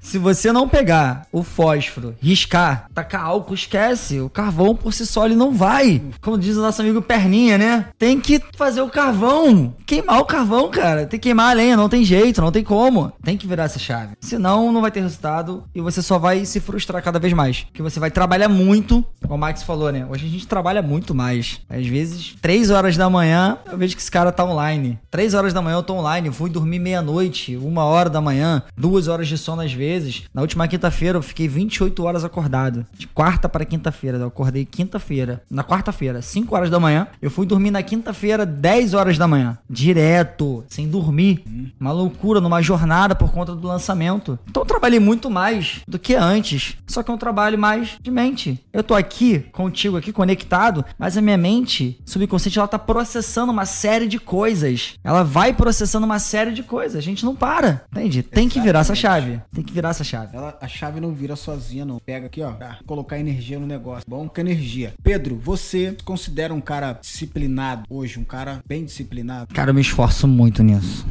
Se 0.00 0.18
você 0.18 0.52
não 0.52 0.68
pegar 0.68 1.26
o 1.32 1.42
fósforo, 1.42 2.14
riscar, 2.20 2.86
tacar 2.94 3.24
álcool, 3.24 3.54
esquece. 3.54 4.20
O 4.20 4.30
carvão 4.30 4.74
por 4.74 4.92
si 4.92 5.06
só 5.06 5.26
ele 5.26 5.34
não 5.34 5.52
vai. 5.52 6.02
Como 6.20 6.38
diz 6.38 6.56
o 6.56 6.62
nosso 6.62 6.82
amigo 6.82 7.02
Perninha, 7.02 7.58
né? 7.58 7.86
Tem 7.98 8.20
que 8.20 8.40
fazer 8.56 8.80
o 8.80 8.88
carvão. 8.88 9.74
Queimar 9.86 10.20
o 10.20 10.24
carvão, 10.24 10.70
cara. 10.70 11.06
Tem 11.06 11.18
que 11.18 11.24
queimar 11.24 11.50
a 11.50 11.54
lenha, 11.54 11.76
não 11.76 11.88
tem 11.88 12.04
jeito, 12.04 12.40
não 12.40 12.52
tem 12.52 12.62
como. 12.62 13.12
Tem 13.22 13.36
que 13.36 13.46
virar 13.46 13.64
essa 13.64 13.78
chave. 13.78 14.14
Senão 14.20 14.72
não 14.72 14.80
vai 14.80 14.90
ter 14.90 15.00
resultado 15.00 15.64
e 15.74 15.80
você 15.80 16.02
só 16.02 16.18
vai 16.18 16.44
se 16.44 16.60
frustrar 16.60 17.02
cada 17.02 17.18
vez 17.18 17.32
mais. 17.32 17.66
Que 17.72 17.82
você 17.82 17.98
vai 17.98 18.10
trabalhar 18.10 18.48
muito, 18.48 19.04
como 19.22 19.34
o 19.34 19.38
Max 19.38 19.62
falou, 19.62 19.90
né? 19.90 20.06
Hoje 20.08 20.26
a 20.26 20.30
gente 20.30 20.46
trabalha 20.46 20.82
muito 20.82 21.14
mais. 21.14 21.60
Às 21.68 21.86
vezes, 21.86 22.36
3 22.40 22.70
horas 22.70 22.96
da 22.96 23.10
manhã, 23.10 23.58
eu 23.70 23.76
vejo 23.76 23.96
que 23.96 24.02
esse 24.02 24.10
cara 24.10 24.32
tá 24.32 24.44
online. 24.44 24.98
3 25.10 25.34
horas 25.34 25.52
da 25.52 25.60
manhã 25.60 25.76
eu 25.76 25.82
tô 25.82 25.94
online, 25.94 26.30
fui 26.30 26.48
dormir 26.48 26.78
meia-noite, 26.78 27.56
uma 27.56 27.84
hora 27.84 28.08
da 28.08 28.20
manhã, 28.20 28.62
duas 28.76 29.08
horas 29.08 29.28
de 29.28 29.36
sono 29.36 29.62
às 29.62 29.72
vezes. 29.74 30.24
Na 30.32 30.40
última 30.40 30.66
quinta-feira 30.66 31.18
eu 31.18 31.22
fiquei 31.22 31.48
28 31.48 32.02
horas 32.02 32.24
acordado. 32.24 32.86
De 32.96 33.06
quarta 33.06 33.48
para 33.48 33.64
quinta-feira. 33.64 34.18
Eu 34.18 34.28
acordei 34.28 34.64
quinta-feira. 34.64 35.42
Na 35.50 35.62
quarta-feira, 35.62 36.22
5 36.22 36.54
horas 36.54 36.70
da 36.70 36.80
manhã. 36.80 37.06
Eu 37.20 37.30
fui 37.30 37.46
dormir 37.46 37.70
na 37.70 37.82
quinta-feira, 37.82 38.46
10 38.46 38.94
horas 38.94 39.18
da 39.18 39.28
manhã. 39.28 39.58
Direto, 39.68 40.64
sem 40.68 40.88
dormir. 40.88 41.44
Uma 41.78 41.92
loucura, 41.92 42.40
numa 42.40 42.62
jornada 42.62 43.14
por 43.14 43.32
conta 43.32 43.54
do 43.54 43.66
lançamento. 43.66 44.38
Então 44.48 44.62
eu 44.62 44.66
trabalhei 44.66 45.00
muito 45.00 45.30
mais 45.30 45.80
do 45.86 45.98
que 45.98 46.14
antes. 46.14 46.76
Só 46.86 47.02
que 47.02 47.10
é 47.10 47.14
um 47.14 47.18
trabalho 47.18 47.58
mais 47.58 47.96
de 48.00 48.10
mente. 48.10 48.60
Eu 48.72 48.82
tô 48.82 48.94
aqui, 48.94 49.40
contigo 49.52 49.96
aqui, 49.96 50.12
conectado, 50.12 50.84
mas 50.98 51.16
a 51.16 51.20
minha 51.20 51.36
mente 51.36 52.00
subconsciente, 52.04 52.58
ela 52.58 52.68
tá 52.68 52.78
processando 52.78 53.52
uma 53.52 53.66
série 53.66 54.06
de 54.06 54.18
coisas. 54.18 54.94
Ela 55.02 55.22
vai 55.22 55.52
processando 55.52 56.06
uma 56.06 56.18
série 56.18 56.52
de 56.52 56.62
coisas. 56.62 56.96
A 56.96 57.00
gente 57.00 57.24
não 57.24 57.34
para, 57.34 57.84
entende? 57.90 58.22
Tem 58.22 58.48
que 58.48 58.60
virar 58.60 58.80
essa 58.80 58.94
chave. 58.94 59.40
Tem 59.52 59.63
que 59.64 59.72
virar 59.72 59.90
essa 59.90 60.04
chave. 60.04 60.36
Ela, 60.36 60.56
a 60.60 60.68
chave 60.68 61.00
não 61.00 61.12
vira 61.12 61.36
sozinha, 61.36 61.84
não. 61.84 61.98
Pega 61.98 62.26
aqui, 62.26 62.42
ó, 62.42 62.52
pra 62.52 62.78
colocar 62.86 63.18
energia 63.18 63.58
no 63.58 63.66
negócio. 63.66 64.04
Bom, 64.08 64.28
com 64.28 64.40
energia. 64.40 64.94
Pedro, 65.02 65.36
você 65.36 65.96
considera 66.04 66.52
um 66.52 66.60
cara 66.60 66.92
disciplinado 67.00 67.84
hoje? 67.88 68.18
Um 68.18 68.24
cara 68.24 68.60
bem 68.66 68.84
disciplinado? 68.84 69.54
Cara, 69.54 69.70
eu 69.70 69.74
me 69.74 69.80
esforço 69.80 70.28
muito 70.28 70.62
nisso. 70.62 71.06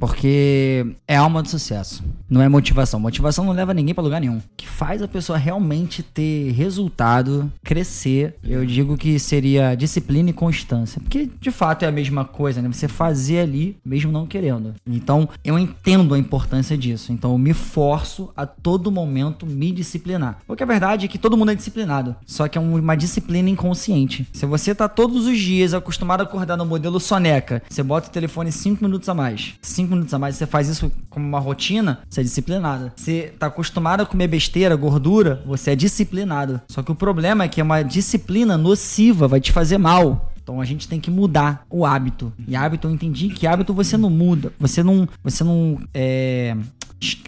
Porque 0.00 0.86
é 1.06 1.14
alma 1.14 1.42
de 1.42 1.50
sucesso. 1.50 2.02
Não 2.28 2.40
é 2.40 2.48
motivação. 2.48 2.98
Motivação 2.98 3.44
não 3.44 3.52
leva 3.52 3.74
ninguém 3.74 3.94
para 3.94 4.02
lugar 4.02 4.20
nenhum. 4.20 4.38
O 4.38 4.42
que 4.56 4.66
faz 4.66 5.02
a 5.02 5.08
pessoa 5.08 5.36
realmente 5.36 6.02
ter 6.02 6.52
resultado, 6.52 7.52
crescer, 7.62 8.36
eu 8.42 8.64
digo 8.64 8.96
que 8.96 9.18
seria 9.18 9.74
disciplina 9.74 10.30
e 10.30 10.32
constância. 10.32 11.00
Porque 11.00 11.28
de 11.38 11.50
fato 11.50 11.84
é 11.84 11.88
a 11.88 11.92
mesma 11.92 12.24
coisa, 12.24 12.62
né? 12.62 12.68
Você 12.72 12.88
fazer 12.88 13.40
ali, 13.40 13.76
mesmo 13.84 14.10
não 14.10 14.26
querendo. 14.26 14.74
Então 14.86 15.28
eu 15.44 15.58
entendo 15.58 16.14
a 16.14 16.18
importância 16.18 16.78
disso. 16.78 17.12
Então 17.12 17.32
eu 17.32 17.38
me 17.38 17.52
forço 17.52 18.30
a 18.34 18.46
todo 18.46 18.90
momento 18.90 19.44
me 19.44 19.70
disciplinar. 19.70 20.38
Porque 20.46 20.62
a 20.62 20.66
verdade 20.66 21.04
é 21.04 21.08
que 21.08 21.18
todo 21.18 21.36
mundo 21.36 21.50
é 21.50 21.54
disciplinado. 21.54 22.16
Só 22.24 22.48
que 22.48 22.56
é 22.56 22.60
uma 22.60 22.96
disciplina 22.96 23.50
inconsciente. 23.50 24.26
Se 24.32 24.46
você 24.46 24.74
tá 24.74 24.88
todos 24.88 25.26
os 25.26 25.38
dias 25.38 25.74
acostumado 25.74 26.20
a 26.20 26.24
acordar 26.24 26.56
no 26.56 26.64
modelo 26.64 26.98
soneca, 26.98 27.62
você 27.68 27.82
bota 27.82 28.08
o 28.08 28.12
telefone 28.12 28.50
5 28.50 28.82
minutos 28.82 29.08
a 29.08 29.14
mais. 29.14 29.54
5 29.60 29.89
5 29.90 29.94
minutos 29.94 30.14
a 30.14 30.18
mais, 30.18 30.36
você 30.36 30.46
faz 30.46 30.68
isso 30.68 30.90
como 31.10 31.26
uma 31.26 31.40
rotina, 31.40 32.00
você 32.08 32.20
é 32.20 32.24
disciplinado. 32.24 32.92
Você 32.94 33.34
tá 33.38 33.46
acostumado 33.46 34.02
a 34.02 34.06
comer 34.06 34.28
besteira, 34.28 34.76
gordura, 34.76 35.42
você 35.44 35.72
é 35.72 35.76
disciplinado. 35.76 36.60
Só 36.68 36.82
que 36.82 36.92
o 36.92 36.94
problema 36.94 37.44
é 37.44 37.48
que 37.48 37.60
é 37.60 37.64
uma 37.64 37.82
disciplina 37.82 38.56
nociva, 38.56 39.26
vai 39.26 39.40
te 39.40 39.50
fazer 39.50 39.78
mal. 39.78 40.32
Então 40.42 40.60
a 40.60 40.64
gente 40.64 40.88
tem 40.88 41.00
que 41.00 41.10
mudar 41.10 41.64
o 41.68 41.84
hábito. 41.84 42.32
E 42.46 42.54
hábito 42.54 42.86
eu 42.86 42.92
entendi 42.92 43.28
que 43.28 43.46
hábito 43.46 43.74
você 43.74 43.96
não 43.96 44.10
muda. 44.10 44.52
Você 44.58 44.82
não. 44.82 45.08
Você 45.22 45.44
não. 45.44 45.78
É, 45.92 46.56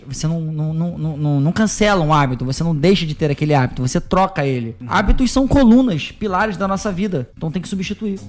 você 0.07 0.27
não, 0.27 0.41
não, 0.41 0.75
não, 0.75 0.99
não, 0.99 1.41
não 1.41 1.53
cancela 1.53 2.05
um 2.05 2.13
hábito, 2.13 2.45
você 2.45 2.63
não 2.63 2.77
deixa 2.77 3.07
de 3.07 3.15
ter 3.15 3.31
aquele 3.31 3.55
hábito, 3.55 3.81
você 3.81 3.99
troca 3.99 4.47
ele. 4.47 4.77
Hábitos 4.87 5.31
são 5.31 5.49
colunas, 5.49 6.13
pilares 6.13 6.59
da 6.59 6.69
nossa 6.69 6.93
vida, 6.93 7.31
então 7.35 7.51
tem 7.51 7.63
que 7.63 7.69
substituir. 7.69 8.21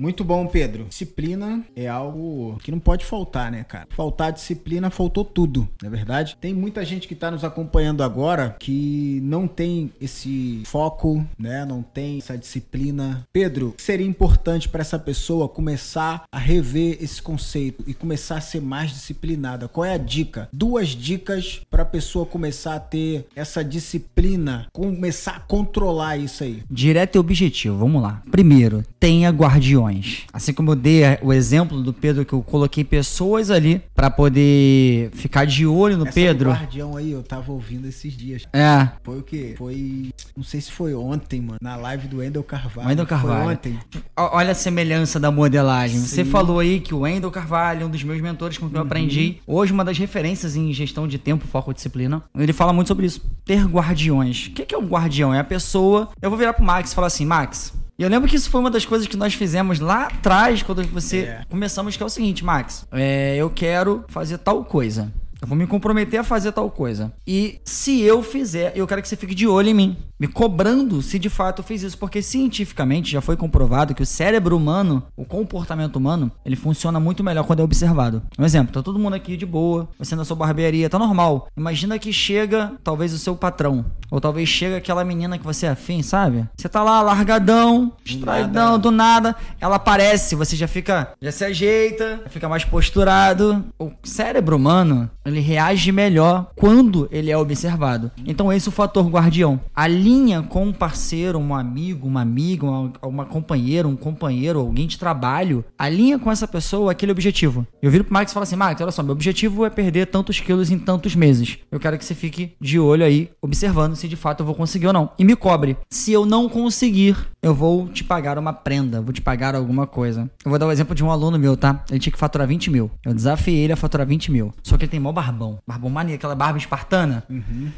Muito 0.00 0.24
bom, 0.24 0.46
Pedro. 0.46 0.86
Disciplina 0.88 1.62
é 1.76 1.86
algo 1.86 2.58
que 2.62 2.70
não 2.70 2.78
pode 2.78 3.04
faltar, 3.04 3.52
né, 3.52 3.62
cara? 3.64 3.86
Faltar 3.90 4.32
disciplina, 4.32 4.88
faltou 4.88 5.26
tudo, 5.26 5.68
não 5.82 5.88
é 5.88 5.90
verdade? 5.90 6.38
Tem 6.40 6.54
muita 6.54 6.82
gente 6.86 7.06
que 7.06 7.14
tá 7.14 7.30
nos 7.30 7.44
acompanhando 7.44 8.02
agora 8.02 8.56
que 8.58 9.20
não 9.22 9.46
tem 9.46 9.92
esse 10.00 10.62
foco, 10.64 11.22
né? 11.38 11.66
Não 11.66 11.82
tem 11.82 12.16
essa 12.16 12.38
disciplina. 12.38 13.26
Pedro, 13.30 13.74
seria 13.76 14.06
importante 14.06 14.70
para 14.70 14.80
essa 14.80 14.98
pessoa 14.98 15.46
começar 15.46 16.24
a 16.32 16.38
rever 16.38 16.96
esse 16.98 17.20
conceito 17.20 17.84
e 17.86 17.92
começar 17.92 18.38
a 18.38 18.40
ser 18.40 18.62
mais 18.62 18.92
disciplinada. 18.92 19.68
Qual 19.68 19.84
é 19.84 19.92
a 19.92 19.98
dica? 19.98 20.48
Duas 20.50 20.88
dicas 20.88 21.60
para 21.70 21.82
a 21.82 21.86
pessoa 21.86 22.24
começar 22.24 22.74
a 22.74 22.80
ter 22.80 23.26
essa 23.36 23.62
disciplina, 23.62 24.66
começar 24.72 25.32
a 25.32 25.40
controlar 25.40 26.16
isso 26.16 26.42
aí. 26.42 26.62
Direto 26.70 27.16
e 27.16 27.18
objetivo, 27.18 27.76
vamos 27.76 28.00
lá. 28.00 28.22
Primeiro, 28.30 28.82
tenha 28.98 29.28
guardiões. 29.28 29.89
Assim 30.32 30.52
como 30.52 30.72
eu 30.72 30.76
dei 30.76 31.02
o 31.22 31.32
exemplo 31.32 31.82
do 31.82 31.92
Pedro, 31.92 32.24
que 32.24 32.32
eu 32.32 32.42
coloquei 32.42 32.84
pessoas 32.84 33.50
ali 33.50 33.82
para 33.94 34.10
poder 34.10 35.10
ficar 35.12 35.44
de 35.44 35.66
olho 35.66 35.96
no 35.96 36.04
Essa 36.04 36.14
Pedro. 36.14 36.50
guardião 36.50 36.96
aí, 36.96 37.10
eu 37.10 37.22
tava 37.22 37.52
ouvindo 37.52 37.86
esses 37.88 38.16
dias. 38.16 38.46
É. 38.52 38.88
Foi 39.02 39.18
o 39.18 39.22
quê? 39.22 39.54
Foi. 39.56 40.10
Não 40.36 40.44
sei 40.44 40.60
se 40.60 40.70
foi 40.70 40.94
ontem, 40.94 41.40
mano. 41.40 41.58
Na 41.60 41.76
live 41.76 42.08
do 42.08 42.18
Wendel 42.18 42.42
Carvalho. 42.42 42.88
Wendel 42.88 43.06
Carvalho. 43.06 43.44
Foi 43.44 43.52
ontem. 43.52 43.78
Olha 44.16 44.52
a 44.52 44.54
semelhança 44.54 45.18
da 45.18 45.30
modelagem. 45.30 45.98
Você 46.00 46.24
Sim. 46.24 46.30
falou 46.30 46.58
aí 46.58 46.80
que 46.80 46.94
o 46.94 47.00
Wendel 47.00 47.30
Carvalho, 47.30 47.86
um 47.86 47.90
dos 47.90 48.02
meus 48.02 48.20
mentores 48.20 48.58
com 48.58 48.68
quem 48.68 48.76
eu 48.76 48.82
aprendi, 48.82 49.36
hoje 49.46 49.72
uma 49.72 49.84
das 49.84 49.98
referências 49.98 50.56
em 50.56 50.72
gestão 50.72 51.06
de 51.08 51.18
tempo, 51.18 51.46
foco 51.46 51.70
e 51.70 51.74
disciplina, 51.74 52.22
ele 52.36 52.52
fala 52.52 52.72
muito 52.72 52.88
sobre 52.88 53.06
isso. 53.06 53.20
Ter 53.44 53.64
guardiões. 53.66 54.46
O 54.46 54.50
que 54.50 54.66
que 54.66 54.74
é 54.74 54.78
um 54.78 54.86
guardião? 54.86 55.32
É 55.34 55.40
a 55.40 55.44
pessoa. 55.44 56.08
Eu 56.20 56.30
vou 56.30 56.38
virar 56.38 56.52
pro 56.52 56.64
Max 56.64 56.92
e 56.92 56.94
falar 56.94 57.06
assim, 57.08 57.24
Max. 57.26 57.72
E 58.00 58.02
eu 58.02 58.08
lembro 58.08 58.26
que 58.26 58.34
isso 58.34 58.48
foi 58.48 58.60
uma 58.62 58.70
das 58.70 58.86
coisas 58.86 59.06
que 59.06 59.14
nós 59.14 59.34
fizemos 59.34 59.78
lá 59.78 60.06
atrás, 60.06 60.62
quando 60.62 60.82
você 60.84 61.18
É. 61.18 61.42
começamos, 61.50 61.98
que 61.98 62.02
é 62.02 62.06
o 62.06 62.08
seguinte, 62.08 62.42
Max. 62.42 62.86
é, 62.90 63.36
eu 63.36 63.50
quero 63.50 64.06
fazer 64.08 64.38
tal 64.38 64.64
coisa. 64.64 65.12
Eu 65.40 65.48
vou 65.48 65.56
me 65.56 65.66
comprometer 65.66 66.20
a 66.20 66.24
fazer 66.24 66.52
tal 66.52 66.70
coisa. 66.70 67.12
E 67.26 67.60
se 67.64 68.00
eu 68.02 68.22
fizer, 68.22 68.72
eu 68.74 68.86
quero 68.86 69.00
que 69.00 69.08
você 69.08 69.16
fique 69.16 69.34
de 69.34 69.46
olho 69.46 69.68
em 69.68 69.74
mim, 69.74 69.96
me 70.18 70.28
cobrando 70.28 71.00
se 71.00 71.18
de 71.18 71.30
fato 71.30 71.60
eu 71.60 71.64
fiz 71.64 71.82
isso, 71.82 71.96
porque 71.96 72.20
cientificamente 72.20 73.10
já 73.10 73.22
foi 73.22 73.36
comprovado 73.36 73.94
que 73.94 74.02
o 74.02 74.06
cérebro 74.06 74.56
humano, 74.56 75.02
o 75.16 75.24
comportamento 75.24 75.96
humano, 75.96 76.30
ele 76.44 76.56
funciona 76.56 77.00
muito 77.00 77.24
melhor 77.24 77.44
quando 77.44 77.60
é 77.60 77.62
observado. 77.62 78.22
Um 78.38 78.44
exemplo, 78.44 78.72
tá 78.72 78.82
todo 78.82 78.98
mundo 78.98 79.14
aqui 79.14 79.36
de 79.36 79.46
boa, 79.46 79.88
você 79.98 80.14
na 80.14 80.24
sua 80.24 80.36
barbearia, 80.36 80.90
tá 80.90 80.98
normal. 80.98 81.48
Imagina 81.56 81.98
que 81.98 82.12
chega 82.12 82.72
talvez 82.84 83.14
o 83.14 83.18
seu 83.18 83.34
patrão, 83.34 83.84
ou 84.10 84.20
talvez 84.20 84.48
chega 84.48 84.76
aquela 84.76 85.04
menina 85.04 85.38
que 85.38 85.44
você 85.44 85.66
é 85.66 85.70
afim, 85.70 86.02
sabe? 86.02 86.46
Você 86.56 86.68
tá 86.68 86.82
lá 86.82 87.00
largadão, 87.00 87.92
distraidão, 88.04 88.72
nada. 88.72 88.78
do 88.78 88.90
nada, 88.90 89.36
ela 89.58 89.76
aparece, 89.76 90.34
você 90.34 90.54
já 90.54 90.68
fica, 90.68 91.14
já 91.20 91.32
se 91.32 91.44
ajeita, 91.44 92.20
já 92.24 92.28
fica 92.28 92.48
mais 92.48 92.64
posturado. 92.64 93.64
O 93.78 93.90
cérebro 94.02 94.56
humano, 94.56 95.10
ele 95.30 95.40
reage 95.40 95.92
melhor 95.92 96.50
quando 96.56 97.08
ele 97.10 97.30
é 97.30 97.36
observado. 97.36 98.10
Então 98.26 98.52
esse 98.52 98.68
é 98.68 98.70
o 98.70 98.72
fator 98.72 99.08
guardião. 99.08 99.60
Alinha 99.74 100.42
com 100.42 100.66
um 100.66 100.72
parceiro, 100.72 101.38
um 101.38 101.54
amigo, 101.54 102.06
uma 102.06 102.22
amiga, 102.22 102.66
uma, 102.66 102.92
uma 103.02 103.24
companheira, 103.24 103.86
um 103.86 103.96
companheiro, 103.96 104.60
alguém 104.60 104.86
de 104.86 104.98
trabalho, 104.98 105.64
alinha 105.78 106.18
com 106.18 106.30
essa 106.30 106.46
pessoa 106.46 106.92
aquele 106.92 107.12
objetivo. 107.12 107.66
Eu 107.82 107.90
viro 107.90 108.04
pro 108.04 108.12
Max 108.12 108.30
e 108.30 108.34
falo 108.34 108.44
assim, 108.44 108.56
Max, 108.56 108.80
olha 108.80 108.90
só, 108.90 109.02
meu 109.02 109.12
objetivo 109.12 109.64
é 109.64 109.70
perder 109.70 110.06
tantos 110.06 110.40
quilos 110.40 110.70
em 110.70 110.78
tantos 110.78 111.14
meses. 111.14 111.58
Eu 111.70 111.80
quero 111.80 111.98
que 111.98 112.04
você 112.04 112.14
fique 112.14 112.52
de 112.60 112.78
olho 112.78 113.04
aí, 113.04 113.30
observando 113.40 113.96
se 113.96 114.08
de 114.08 114.16
fato 114.16 114.40
eu 114.40 114.46
vou 114.46 114.54
conseguir 114.54 114.88
ou 114.88 114.92
não. 114.92 115.10
E 115.18 115.24
me 115.24 115.36
cobre. 115.36 115.76
Se 115.88 116.12
eu 116.12 116.26
não 116.26 116.48
conseguir, 116.48 117.16
eu 117.42 117.54
vou 117.54 117.88
te 117.88 118.04
pagar 118.04 118.38
uma 118.38 118.52
prenda, 118.52 119.00
vou 119.00 119.12
te 119.12 119.22
pagar 119.22 119.54
alguma 119.54 119.86
coisa. 119.86 120.30
Eu 120.44 120.50
vou 120.50 120.58
dar 120.58 120.66
o 120.66 120.72
exemplo 120.72 120.94
de 120.94 121.04
um 121.04 121.10
aluno 121.10 121.38
meu, 121.38 121.56
tá? 121.56 121.84
Ele 121.90 121.98
tinha 121.98 122.12
que 122.12 122.18
faturar 122.18 122.46
20 122.46 122.70
mil. 122.70 122.90
Eu 123.04 123.14
desafiei 123.14 123.58
ele 123.58 123.72
a 123.72 123.76
faturar 123.76 124.06
20 124.06 124.30
mil. 124.30 124.52
Só 124.62 124.76
que 124.76 124.84
ele 124.84 124.90
tem 124.90 125.00
mó 125.00 125.12
barbão. 125.20 125.58
Barbão 125.66 125.90
maneiro, 125.90 126.18
aquela 126.18 126.34
barba 126.34 126.58
espartana. 126.58 127.22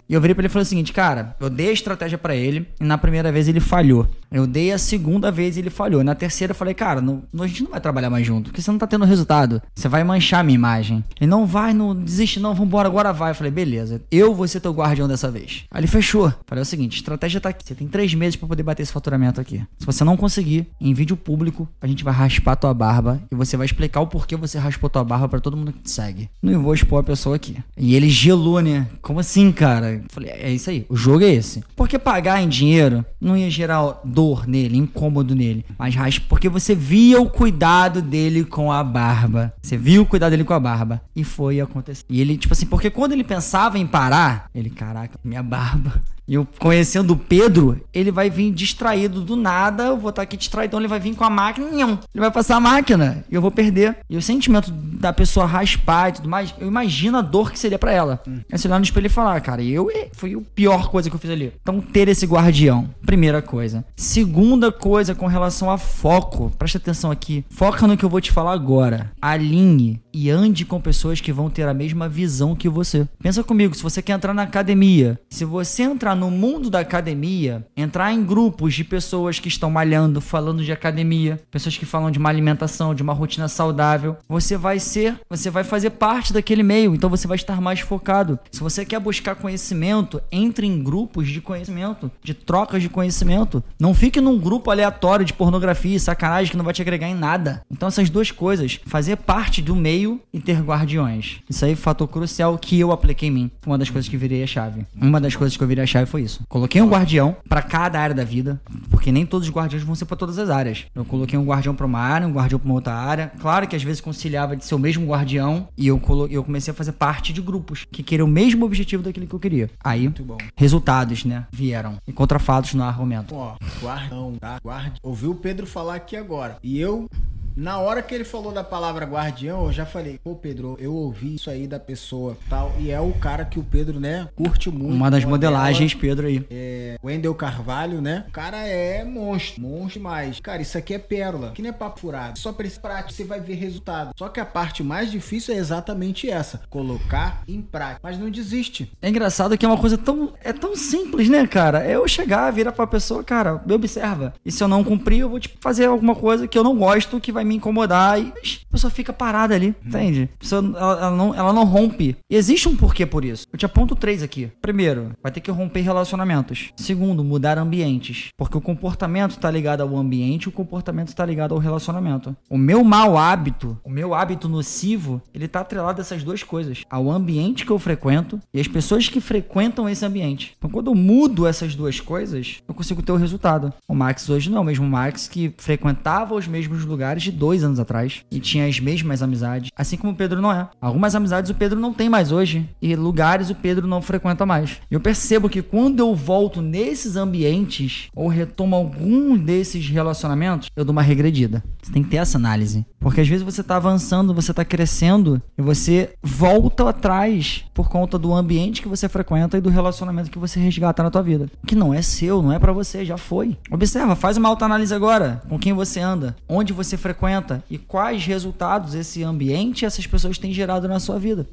E 0.08 0.14
eu 0.14 0.20
virei 0.20 0.34
pra 0.34 0.42
ele 0.42 0.46
e 0.46 0.50
falei 0.50 0.62
o 0.62 0.66
seguinte, 0.66 0.92
cara, 0.92 1.36
eu 1.40 1.50
dei 1.50 1.70
a 1.70 1.72
estratégia 1.72 2.16
pra 2.16 2.34
ele 2.34 2.68
e 2.80 2.84
na 2.84 2.96
primeira 2.96 3.32
vez 3.32 3.48
ele 3.48 3.60
falhou. 3.60 4.06
Eu 4.30 4.46
dei 4.46 4.72
a 4.72 4.78
segunda 4.78 5.30
vez 5.30 5.56
e 5.56 5.60
ele 5.60 5.68
falhou. 5.68 6.02
Na 6.02 6.14
terceira 6.14 6.52
eu 6.52 6.54
falei, 6.54 6.72
cara, 6.72 7.00
não, 7.00 7.22
a 7.38 7.46
gente 7.46 7.64
não 7.64 7.70
vai 7.70 7.80
trabalhar 7.80 8.08
mais 8.08 8.26
junto, 8.26 8.44
porque 8.44 8.62
você 8.62 8.70
não 8.70 8.78
tá 8.78 8.86
tendo 8.86 9.04
resultado. 9.04 9.60
Você 9.74 9.88
vai 9.88 10.02
manchar 10.04 10.40
a 10.40 10.42
minha 10.42 10.54
imagem. 10.54 11.04
Ele 11.20 11.28
não 11.28 11.44
vai, 11.46 11.74
não 11.74 11.94
desiste 11.94 12.40
não, 12.40 12.54
vambora, 12.54 12.88
agora 12.88 13.12
vai. 13.12 13.32
Eu 13.32 13.34
falei, 13.34 13.52
beleza, 13.52 14.00
eu 14.10 14.34
vou 14.34 14.48
ser 14.48 14.60
teu 14.60 14.72
guardião 14.72 15.06
dessa 15.06 15.30
vez. 15.30 15.64
Aí 15.70 15.80
ele 15.80 15.86
fechou. 15.86 16.32
Falei 16.46 16.60
é 16.60 16.62
o 16.62 16.66
seguinte, 16.66 16.94
a 16.94 16.96
estratégia 16.96 17.40
tá 17.40 17.50
aqui. 17.50 17.66
Você 17.66 17.74
tem 17.74 17.88
três 17.88 18.14
meses 18.14 18.36
pra 18.36 18.48
poder 18.48 18.62
bater 18.62 18.82
esse 18.82 18.92
faturamento 18.92 19.40
aqui. 19.40 19.62
Se 19.78 19.84
você 19.84 20.04
não 20.04 20.16
conseguir, 20.16 20.66
em 20.80 20.94
vídeo 20.94 21.16
público, 21.16 21.68
a 21.80 21.86
gente 21.86 22.04
vai 22.04 22.14
raspar 22.14 22.56
tua 22.56 22.72
barba 22.72 23.20
e 23.30 23.34
você 23.34 23.56
vai 23.56 23.66
explicar 23.66 24.00
o 24.00 24.06
porquê 24.06 24.36
você 24.36 24.58
raspou 24.58 24.88
tua 24.88 25.04
barba 25.04 25.28
pra 25.28 25.40
todo 25.40 25.56
mundo 25.56 25.72
que 25.72 25.80
te 25.80 25.90
segue. 25.90 26.30
Não 26.42 26.62
vou 26.62 26.72
expor 26.72 27.00
a 27.00 27.04
pessoa 27.04 27.31
aqui. 27.34 27.56
E 27.76 27.94
ele 27.94 28.08
gelou, 28.08 28.60
né? 28.60 28.86
Como 29.00 29.20
assim, 29.20 29.50
cara? 29.52 30.02
Falei, 30.10 30.30
é 30.30 30.50
isso 30.50 30.70
aí, 30.70 30.86
o 30.88 30.96
jogo 30.96 31.24
é 31.24 31.32
esse. 31.32 31.62
Porque 31.74 31.98
pagar 31.98 32.42
em 32.42 32.48
dinheiro 32.48 33.04
não 33.20 33.36
ia 33.36 33.50
gerar 33.50 34.00
dor 34.04 34.46
nele, 34.46 34.76
incômodo 34.76 35.34
nele. 35.34 35.64
Mas 35.78 35.94
raspa, 35.94 36.26
porque 36.28 36.48
você 36.48 36.74
via 36.74 37.20
o 37.20 37.28
cuidado 37.28 38.00
dele 38.02 38.44
com 38.44 38.70
a 38.70 38.82
barba. 38.82 39.52
Você 39.62 39.76
viu 39.76 40.02
o 40.02 40.06
cuidado 40.06 40.30
dele 40.30 40.44
com 40.44 40.54
a 40.54 40.60
barba. 40.60 41.00
E 41.14 41.24
foi 41.24 41.60
acontecer. 41.60 42.04
E 42.08 42.20
ele, 42.20 42.36
tipo 42.36 42.52
assim, 42.52 42.66
porque 42.66 42.90
quando 42.90 43.12
ele 43.12 43.24
pensava 43.24 43.78
em 43.78 43.86
parar, 43.86 44.46
ele, 44.54 44.70
caraca, 44.70 45.18
minha 45.24 45.42
barba. 45.42 46.00
E 46.26 46.34
eu 46.34 46.46
conhecendo 46.58 47.12
o 47.12 47.16
Pedro, 47.16 47.80
ele 47.92 48.10
vai 48.10 48.30
vir 48.30 48.52
distraído 48.52 49.20
do 49.22 49.36
nada. 49.36 49.84
Eu 49.84 49.98
vou 49.98 50.10
estar 50.10 50.22
aqui 50.22 50.36
distraído, 50.36 50.76
ele 50.76 50.88
vai 50.88 51.00
vir 51.00 51.14
com 51.14 51.24
a 51.24 51.30
máquina. 51.30 51.66
Ele 51.72 51.98
vai 52.14 52.30
passar 52.30 52.56
a 52.56 52.60
máquina 52.60 53.24
e 53.30 53.34
eu 53.34 53.42
vou 53.42 53.50
perder. 53.50 53.98
E 54.08 54.16
o 54.16 54.22
sentimento 54.22 54.70
da 54.70 55.12
pessoa 55.12 55.46
raspar 55.46 56.10
e 56.10 56.12
tudo 56.12 56.28
mais, 56.28 56.54
eu 56.58 56.68
imagino 56.68 57.18
a 57.18 57.22
dor 57.22 57.50
que 57.50 57.58
seria 57.58 57.78
pra 57.78 57.92
ela. 57.92 58.20
Aí 58.26 58.58
você 58.58 58.68
olhar 58.68 58.78
no 58.78 58.84
espelho 58.84 59.06
e 59.06 59.10
falar, 59.10 59.40
cara, 59.40 59.62
eu 59.62 59.90
foi 60.12 60.34
a 60.34 60.38
pior 60.54 60.90
coisa 60.90 61.10
que 61.10 61.16
eu 61.16 61.20
fiz 61.20 61.30
ali. 61.30 61.52
Então, 61.60 61.80
ter 61.80 62.08
esse 62.08 62.26
guardião, 62.26 62.88
primeira 63.04 63.42
coisa. 63.42 63.84
Segunda 63.96 64.70
coisa 64.70 65.14
com 65.14 65.26
relação 65.26 65.70
a 65.70 65.78
foco, 65.78 66.52
presta 66.58 66.78
atenção 66.78 67.10
aqui. 67.10 67.44
Foca 67.50 67.86
no 67.86 67.96
que 67.96 68.04
eu 68.04 68.08
vou 68.08 68.20
te 68.20 68.32
falar 68.32 68.52
agora. 68.52 69.10
Alinhe 69.20 70.00
e 70.12 70.30
ande 70.30 70.64
com 70.64 70.80
pessoas 70.80 71.20
que 71.20 71.32
vão 71.32 71.50
ter 71.50 71.66
a 71.66 71.74
mesma 71.74 72.08
visão 72.08 72.54
que 72.54 72.68
você. 72.68 73.08
Pensa 73.22 73.42
comigo, 73.42 73.74
se 73.74 73.82
você 73.82 74.02
quer 74.02 74.12
entrar 74.12 74.34
na 74.34 74.42
academia, 74.42 75.18
se 75.28 75.44
você 75.44 75.82
entrar 75.82 76.14
no 76.22 76.30
mundo 76.30 76.70
da 76.70 76.78
academia, 76.78 77.66
entrar 77.76 78.12
em 78.12 78.24
grupos 78.24 78.74
de 78.74 78.84
pessoas 78.84 79.40
que 79.40 79.48
estão 79.48 79.68
malhando, 79.68 80.20
falando 80.20 80.62
de 80.62 80.70
academia, 80.70 81.40
pessoas 81.50 81.76
que 81.76 81.84
falam 81.84 82.12
de 82.12 82.18
uma 82.20 82.28
alimentação, 82.28 82.94
de 82.94 83.02
uma 83.02 83.12
rotina 83.12 83.48
saudável, 83.48 84.16
você 84.28 84.56
vai 84.56 84.78
ser, 84.78 85.18
você 85.28 85.50
vai 85.50 85.64
fazer 85.64 85.90
parte 85.90 86.32
daquele 86.32 86.62
meio, 86.62 86.94
então 86.94 87.10
você 87.10 87.26
vai 87.26 87.34
estar 87.34 87.60
mais 87.60 87.80
focado. 87.80 88.38
Se 88.52 88.60
você 88.60 88.84
quer 88.84 89.00
buscar 89.00 89.34
conhecimento, 89.34 90.22
entre 90.30 90.64
em 90.64 90.80
grupos 90.80 91.26
de 91.26 91.40
conhecimento, 91.40 92.08
de 92.22 92.34
trocas 92.34 92.80
de 92.80 92.88
conhecimento. 92.88 93.60
Não 93.76 93.92
fique 93.92 94.20
num 94.20 94.38
grupo 94.38 94.70
aleatório 94.70 95.24
de 95.24 95.32
pornografia 95.32 95.96
e 95.96 96.00
sacanagem 96.00 96.52
que 96.52 96.56
não 96.56 96.64
vai 96.64 96.72
te 96.72 96.82
agregar 96.82 97.08
em 97.08 97.16
nada. 97.16 97.62
Então 97.68 97.88
essas 97.88 98.08
duas 98.08 98.30
coisas, 98.30 98.78
fazer 98.86 99.16
parte 99.16 99.60
do 99.60 99.74
meio 99.74 100.20
e 100.32 100.38
ter 100.38 100.60
guardiões. 100.60 101.40
Isso 101.50 101.64
aí 101.64 101.72
é 101.72 101.76
fator 101.76 102.06
crucial 102.06 102.56
que 102.58 102.78
eu 102.78 102.92
apliquei 102.92 103.28
em 103.28 103.32
mim. 103.32 103.50
Uma 103.66 103.76
das 103.76 103.90
coisas 103.90 104.08
que 104.08 104.16
virei 104.16 104.44
a 104.44 104.46
chave. 104.46 104.86
Uma 104.94 105.20
das 105.20 105.34
coisas 105.34 105.56
que 105.56 105.62
eu 105.64 105.66
virei 105.66 105.82
a 105.82 105.86
chave 105.86 106.01
foi 106.06 106.22
isso. 106.22 106.40
Coloquei 106.48 106.80
um 106.82 106.88
guardião 106.88 107.36
pra 107.48 107.62
cada 107.62 108.00
área 108.00 108.14
da 108.14 108.24
vida, 108.24 108.60
porque 108.90 109.10
nem 109.12 109.24
todos 109.26 109.48
os 109.48 109.54
guardiões 109.54 109.82
vão 109.84 109.94
ser 109.94 110.04
pra 110.04 110.16
todas 110.16 110.38
as 110.38 110.50
áreas. 110.50 110.84
Eu 110.94 111.04
coloquei 111.04 111.38
um 111.38 111.44
guardião 111.44 111.74
pra 111.74 111.86
uma 111.86 111.98
área, 112.00 112.26
um 112.26 112.32
guardião 112.32 112.58
pra 112.58 112.66
uma 112.66 112.74
outra 112.74 112.94
área. 112.94 113.32
Claro 113.40 113.66
que 113.66 113.76
às 113.76 113.82
vezes 113.82 114.00
conciliava 114.00 114.56
de 114.56 114.64
ser 114.64 114.74
o 114.74 114.78
mesmo 114.78 115.06
guardião 115.06 115.68
e 115.76 115.86
eu, 115.86 115.98
colo- 115.98 116.28
eu 116.28 116.42
comecei 116.44 116.70
a 116.72 116.74
fazer 116.74 116.92
parte 116.92 117.32
de 117.32 117.40
grupos 117.40 117.86
que 117.90 118.02
queriam 118.02 118.26
o 118.26 118.30
mesmo 118.30 118.64
objetivo 118.64 119.02
daquilo 119.02 119.26
que 119.26 119.34
eu 119.34 119.40
queria. 119.40 119.70
Aí, 119.82 120.12
resultados, 120.56 121.24
né, 121.24 121.46
vieram. 121.52 121.96
E 122.06 122.12
contra 122.12 122.38
fatos 122.38 122.74
no 122.74 122.82
argumento. 122.82 123.34
Ó, 123.34 123.56
guardão, 123.80 124.34
tá? 124.40 124.58
Guardi... 124.62 124.98
Ouviu 125.02 125.32
o 125.32 125.34
Pedro 125.34 125.66
falar 125.66 125.94
aqui 125.96 126.16
agora. 126.16 126.56
E 126.62 126.78
eu, 126.80 127.08
na 127.56 127.78
hora 127.78 128.02
que 128.02 128.14
ele 128.14 128.24
falou 128.24 128.52
da 128.52 128.64
palavra 128.64 129.06
guardião, 129.06 129.66
eu 129.66 129.72
já 129.72 129.86
falei, 129.86 130.18
pô, 130.22 130.34
Pedro, 130.34 130.76
eu 130.80 130.94
ouvi 130.94 131.34
isso 131.34 131.50
aí 131.50 131.66
da 131.66 131.78
pessoa 131.78 132.36
tal. 132.48 132.72
E 132.78 132.90
é 132.90 133.00
o 133.00 133.12
cara 133.12 133.44
que 133.44 133.58
o 133.58 133.62
Pedro, 133.62 134.00
né, 134.00 134.28
curte 134.34 134.70
muito. 134.70 134.94
Uma 134.94 135.10
das 135.10 135.24
modela. 135.24 135.58
modelagens, 135.58 135.94
Pedro 135.94 136.26
aí. 136.26 136.44
É, 136.50 136.96
Wendel 137.02 137.34
Carvalho, 137.34 138.00
né? 138.00 138.24
O 138.28 138.32
cara 138.32 138.58
é 138.66 139.04
monstro, 139.04 139.62
monstro 139.62 140.00
demais. 140.00 140.40
Cara, 140.40 140.62
isso 140.62 140.76
aqui 140.76 140.94
é 140.94 140.98
pérola, 140.98 141.52
que 141.54 141.62
nem 141.62 141.70
é 141.70 141.72
papo 141.72 142.00
furado. 142.00 142.38
Só 142.38 142.52
pra 142.52 142.66
esse 142.66 142.78
prático 142.78 143.12
você 143.12 143.24
vai 143.24 143.40
ver 143.40 143.54
resultado. 143.54 144.12
Só 144.16 144.28
que 144.28 144.40
a 144.40 144.44
parte 144.44 144.82
mais 144.82 145.10
difícil 145.10 145.54
é 145.54 145.58
exatamente 145.58 146.28
essa, 146.28 146.62
colocar 146.70 147.42
em 147.46 147.60
prática. 147.60 148.00
Mas 148.02 148.18
não 148.18 148.30
desiste. 148.30 148.92
É 149.00 149.08
engraçado 149.08 149.56
que 149.56 149.64
é 149.64 149.68
uma 149.68 149.78
coisa 149.78 149.98
tão 149.98 150.32
é 150.42 150.52
tão 150.52 150.74
simples, 150.76 151.28
né, 151.28 151.46
cara? 151.46 151.84
É 151.84 151.96
eu 151.96 152.06
chegar, 152.08 152.50
virar 152.50 152.72
pra 152.72 152.86
pessoa, 152.86 153.22
cara, 153.22 153.60
me 153.64 153.72
observa. 153.74 154.34
E 154.44 154.50
se 154.50 154.62
eu 154.62 154.68
não 154.68 154.84
cumprir, 154.84 155.20
eu 155.20 155.28
vou 155.28 155.38
te 155.38 155.48
tipo, 155.48 155.58
fazer 155.60 155.86
alguma 155.86 156.14
coisa 156.14 156.46
que 156.48 156.58
eu 156.58 156.64
não 156.64 156.76
gosto, 156.76 157.20
que 157.20 157.32
vai 157.32 157.41
me 157.44 157.56
incomodar 157.56 158.20
e 158.20 158.32
a 158.68 158.72
pessoa 158.72 158.90
fica 158.90 159.12
parada 159.12 159.54
ali, 159.54 159.68
hum. 159.68 159.88
entende? 159.88 160.30
A 160.34 160.38
pessoa, 160.38 160.62
ela, 160.76 161.00
ela, 161.00 161.16
não, 161.16 161.34
ela 161.34 161.52
não 161.52 161.64
rompe. 161.64 162.16
E 162.30 162.36
existe 162.36 162.68
um 162.68 162.76
porquê 162.76 163.06
por 163.06 163.24
isso. 163.24 163.46
Eu 163.52 163.58
te 163.58 163.66
aponto 163.66 163.94
três 163.94 164.22
aqui. 164.22 164.50
Primeiro, 164.60 165.10
vai 165.22 165.30
ter 165.30 165.40
que 165.40 165.50
romper 165.50 165.80
relacionamentos. 165.80 166.70
Segundo, 166.76 167.24
mudar 167.24 167.58
ambientes. 167.58 168.28
Porque 168.36 168.56
o 168.56 168.60
comportamento 168.60 169.32
está 169.32 169.50
ligado 169.50 169.82
ao 169.82 169.96
ambiente, 169.96 170.48
o 170.48 170.52
comportamento 170.52 171.08
está 171.08 171.24
ligado 171.24 171.54
ao 171.54 171.60
relacionamento. 171.60 172.36
O 172.48 172.58
meu 172.58 172.82
mau 172.84 173.16
hábito, 173.16 173.78
o 173.84 173.90
meu 173.90 174.14
hábito 174.14 174.48
nocivo, 174.48 175.20
ele 175.34 175.48
tá 175.48 175.60
atrelado 175.60 176.00
a 176.00 176.02
essas 176.02 176.22
duas 176.22 176.42
coisas. 176.42 176.82
Ao 176.90 177.10
ambiente 177.10 177.64
que 177.64 177.72
eu 177.72 177.78
frequento 177.78 178.40
e 178.52 178.60
as 178.60 178.68
pessoas 178.68 179.08
que 179.08 179.20
frequentam 179.20 179.88
esse 179.88 180.04
ambiente. 180.04 180.54
Então, 180.58 180.70
quando 180.70 180.90
eu 180.90 180.94
mudo 180.94 181.46
essas 181.46 181.74
duas 181.74 182.00
coisas, 182.00 182.58
eu 182.66 182.74
consigo 182.74 183.02
ter 183.02 183.12
o 183.12 183.16
resultado. 183.16 183.72
O 183.88 183.94
Max 183.94 184.28
hoje 184.28 184.50
não 184.50 184.58
é 184.58 184.60
o 184.60 184.64
mesmo 184.64 184.86
Max 184.86 185.28
que 185.28 185.54
frequentava 185.58 186.34
os 186.34 186.46
mesmos 186.46 186.84
lugares 186.84 187.28
dois 187.32 187.64
anos 187.64 187.80
atrás 187.80 188.24
e 188.30 188.38
tinha 188.38 188.66
as 188.66 188.78
mesmas 188.78 189.22
amizades. 189.22 189.70
Assim 189.76 189.96
como 189.96 190.12
o 190.12 190.16
Pedro 190.16 190.40
não 190.40 190.52
é. 190.52 190.68
Algumas 190.80 191.14
amizades 191.14 191.50
o 191.50 191.54
Pedro 191.54 191.80
não 191.80 191.92
tem 191.92 192.08
mais 192.08 192.32
hoje 192.32 192.68
e 192.80 192.94
lugares 192.94 193.50
o 193.50 193.54
Pedro 193.54 193.86
não 193.86 194.02
frequenta 194.02 194.46
mais. 194.46 194.80
Eu 194.90 195.00
percebo 195.00 195.48
que 195.48 195.62
quando 195.62 196.00
eu 196.00 196.14
volto 196.14 196.60
nesses 196.60 197.16
ambientes 197.16 198.08
ou 198.14 198.28
retomo 198.28 198.76
algum 198.76 199.36
desses 199.36 199.88
relacionamentos, 199.88 200.68
eu 200.76 200.84
dou 200.84 200.92
uma 200.92 201.02
regredida. 201.02 201.62
Você 201.82 201.92
tem 201.92 202.02
que 202.02 202.10
ter 202.10 202.18
essa 202.18 202.38
análise. 202.38 202.86
Porque 203.00 203.20
às 203.20 203.28
vezes 203.28 203.42
você 203.42 203.62
tá 203.62 203.76
avançando, 203.76 204.32
você 204.32 204.54
tá 204.54 204.64
crescendo 204.64 205.42
e 205.58 205.62
você 205.62 206.14
volta 206.22 206.88
atrás 206.88 207.64
por 207.74 207.88
conta 207.88 208.16
do 208.16 208.32
ambiente 208.32 208.80
que 208.80 208.88
você 208.88 209.08
frequenta 209.08 209.58
e 209.58 209.60
do 209.60 209.68
relacionamento 209.68 210.30
que 210.30 210.38
você 210.38 210.60
resgata 210.60 211.02
na 211.02 211.10
tua 211.10 211.22
vida. 211.22 211.48
Que 211.66 211.74
não 211.74 211.92
é 211.92 212.00
seu, 212.00 212.40
não 212.40 212.52
é 212.52 212.58
para 212.58 212.72
você, 212.72 213.04
já 213.04 213.16
foi. 213.16 213.58
Observa, 213.70 214.14
faz 214.14 214.36
uma 214.36 214.48
autoanálise 214.48 214.94
agora. 214.94 215.42
Com 215.48 215.58
quem 215.58 215.72
você 215.72 215.98
anda, 215.98 216.36
onde 216.48 216.72
você 216.72 216.96
frequenta 216.96 217.21
e 217.70 217.78
quais 217.78 218.26
resultados 218.26 218.94
esse 218.94 219.22
ambiente 219.22 219.82
e 219.82 219.86
essas 219.86 220.06
pessoas 220.06 220.38
têm 220.38 220.52
gerado 220.52 220.88
na 220.88 220.98
sua 220.98 221.18
vida. 221.18 221.46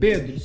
Pedro, 0.00 0.36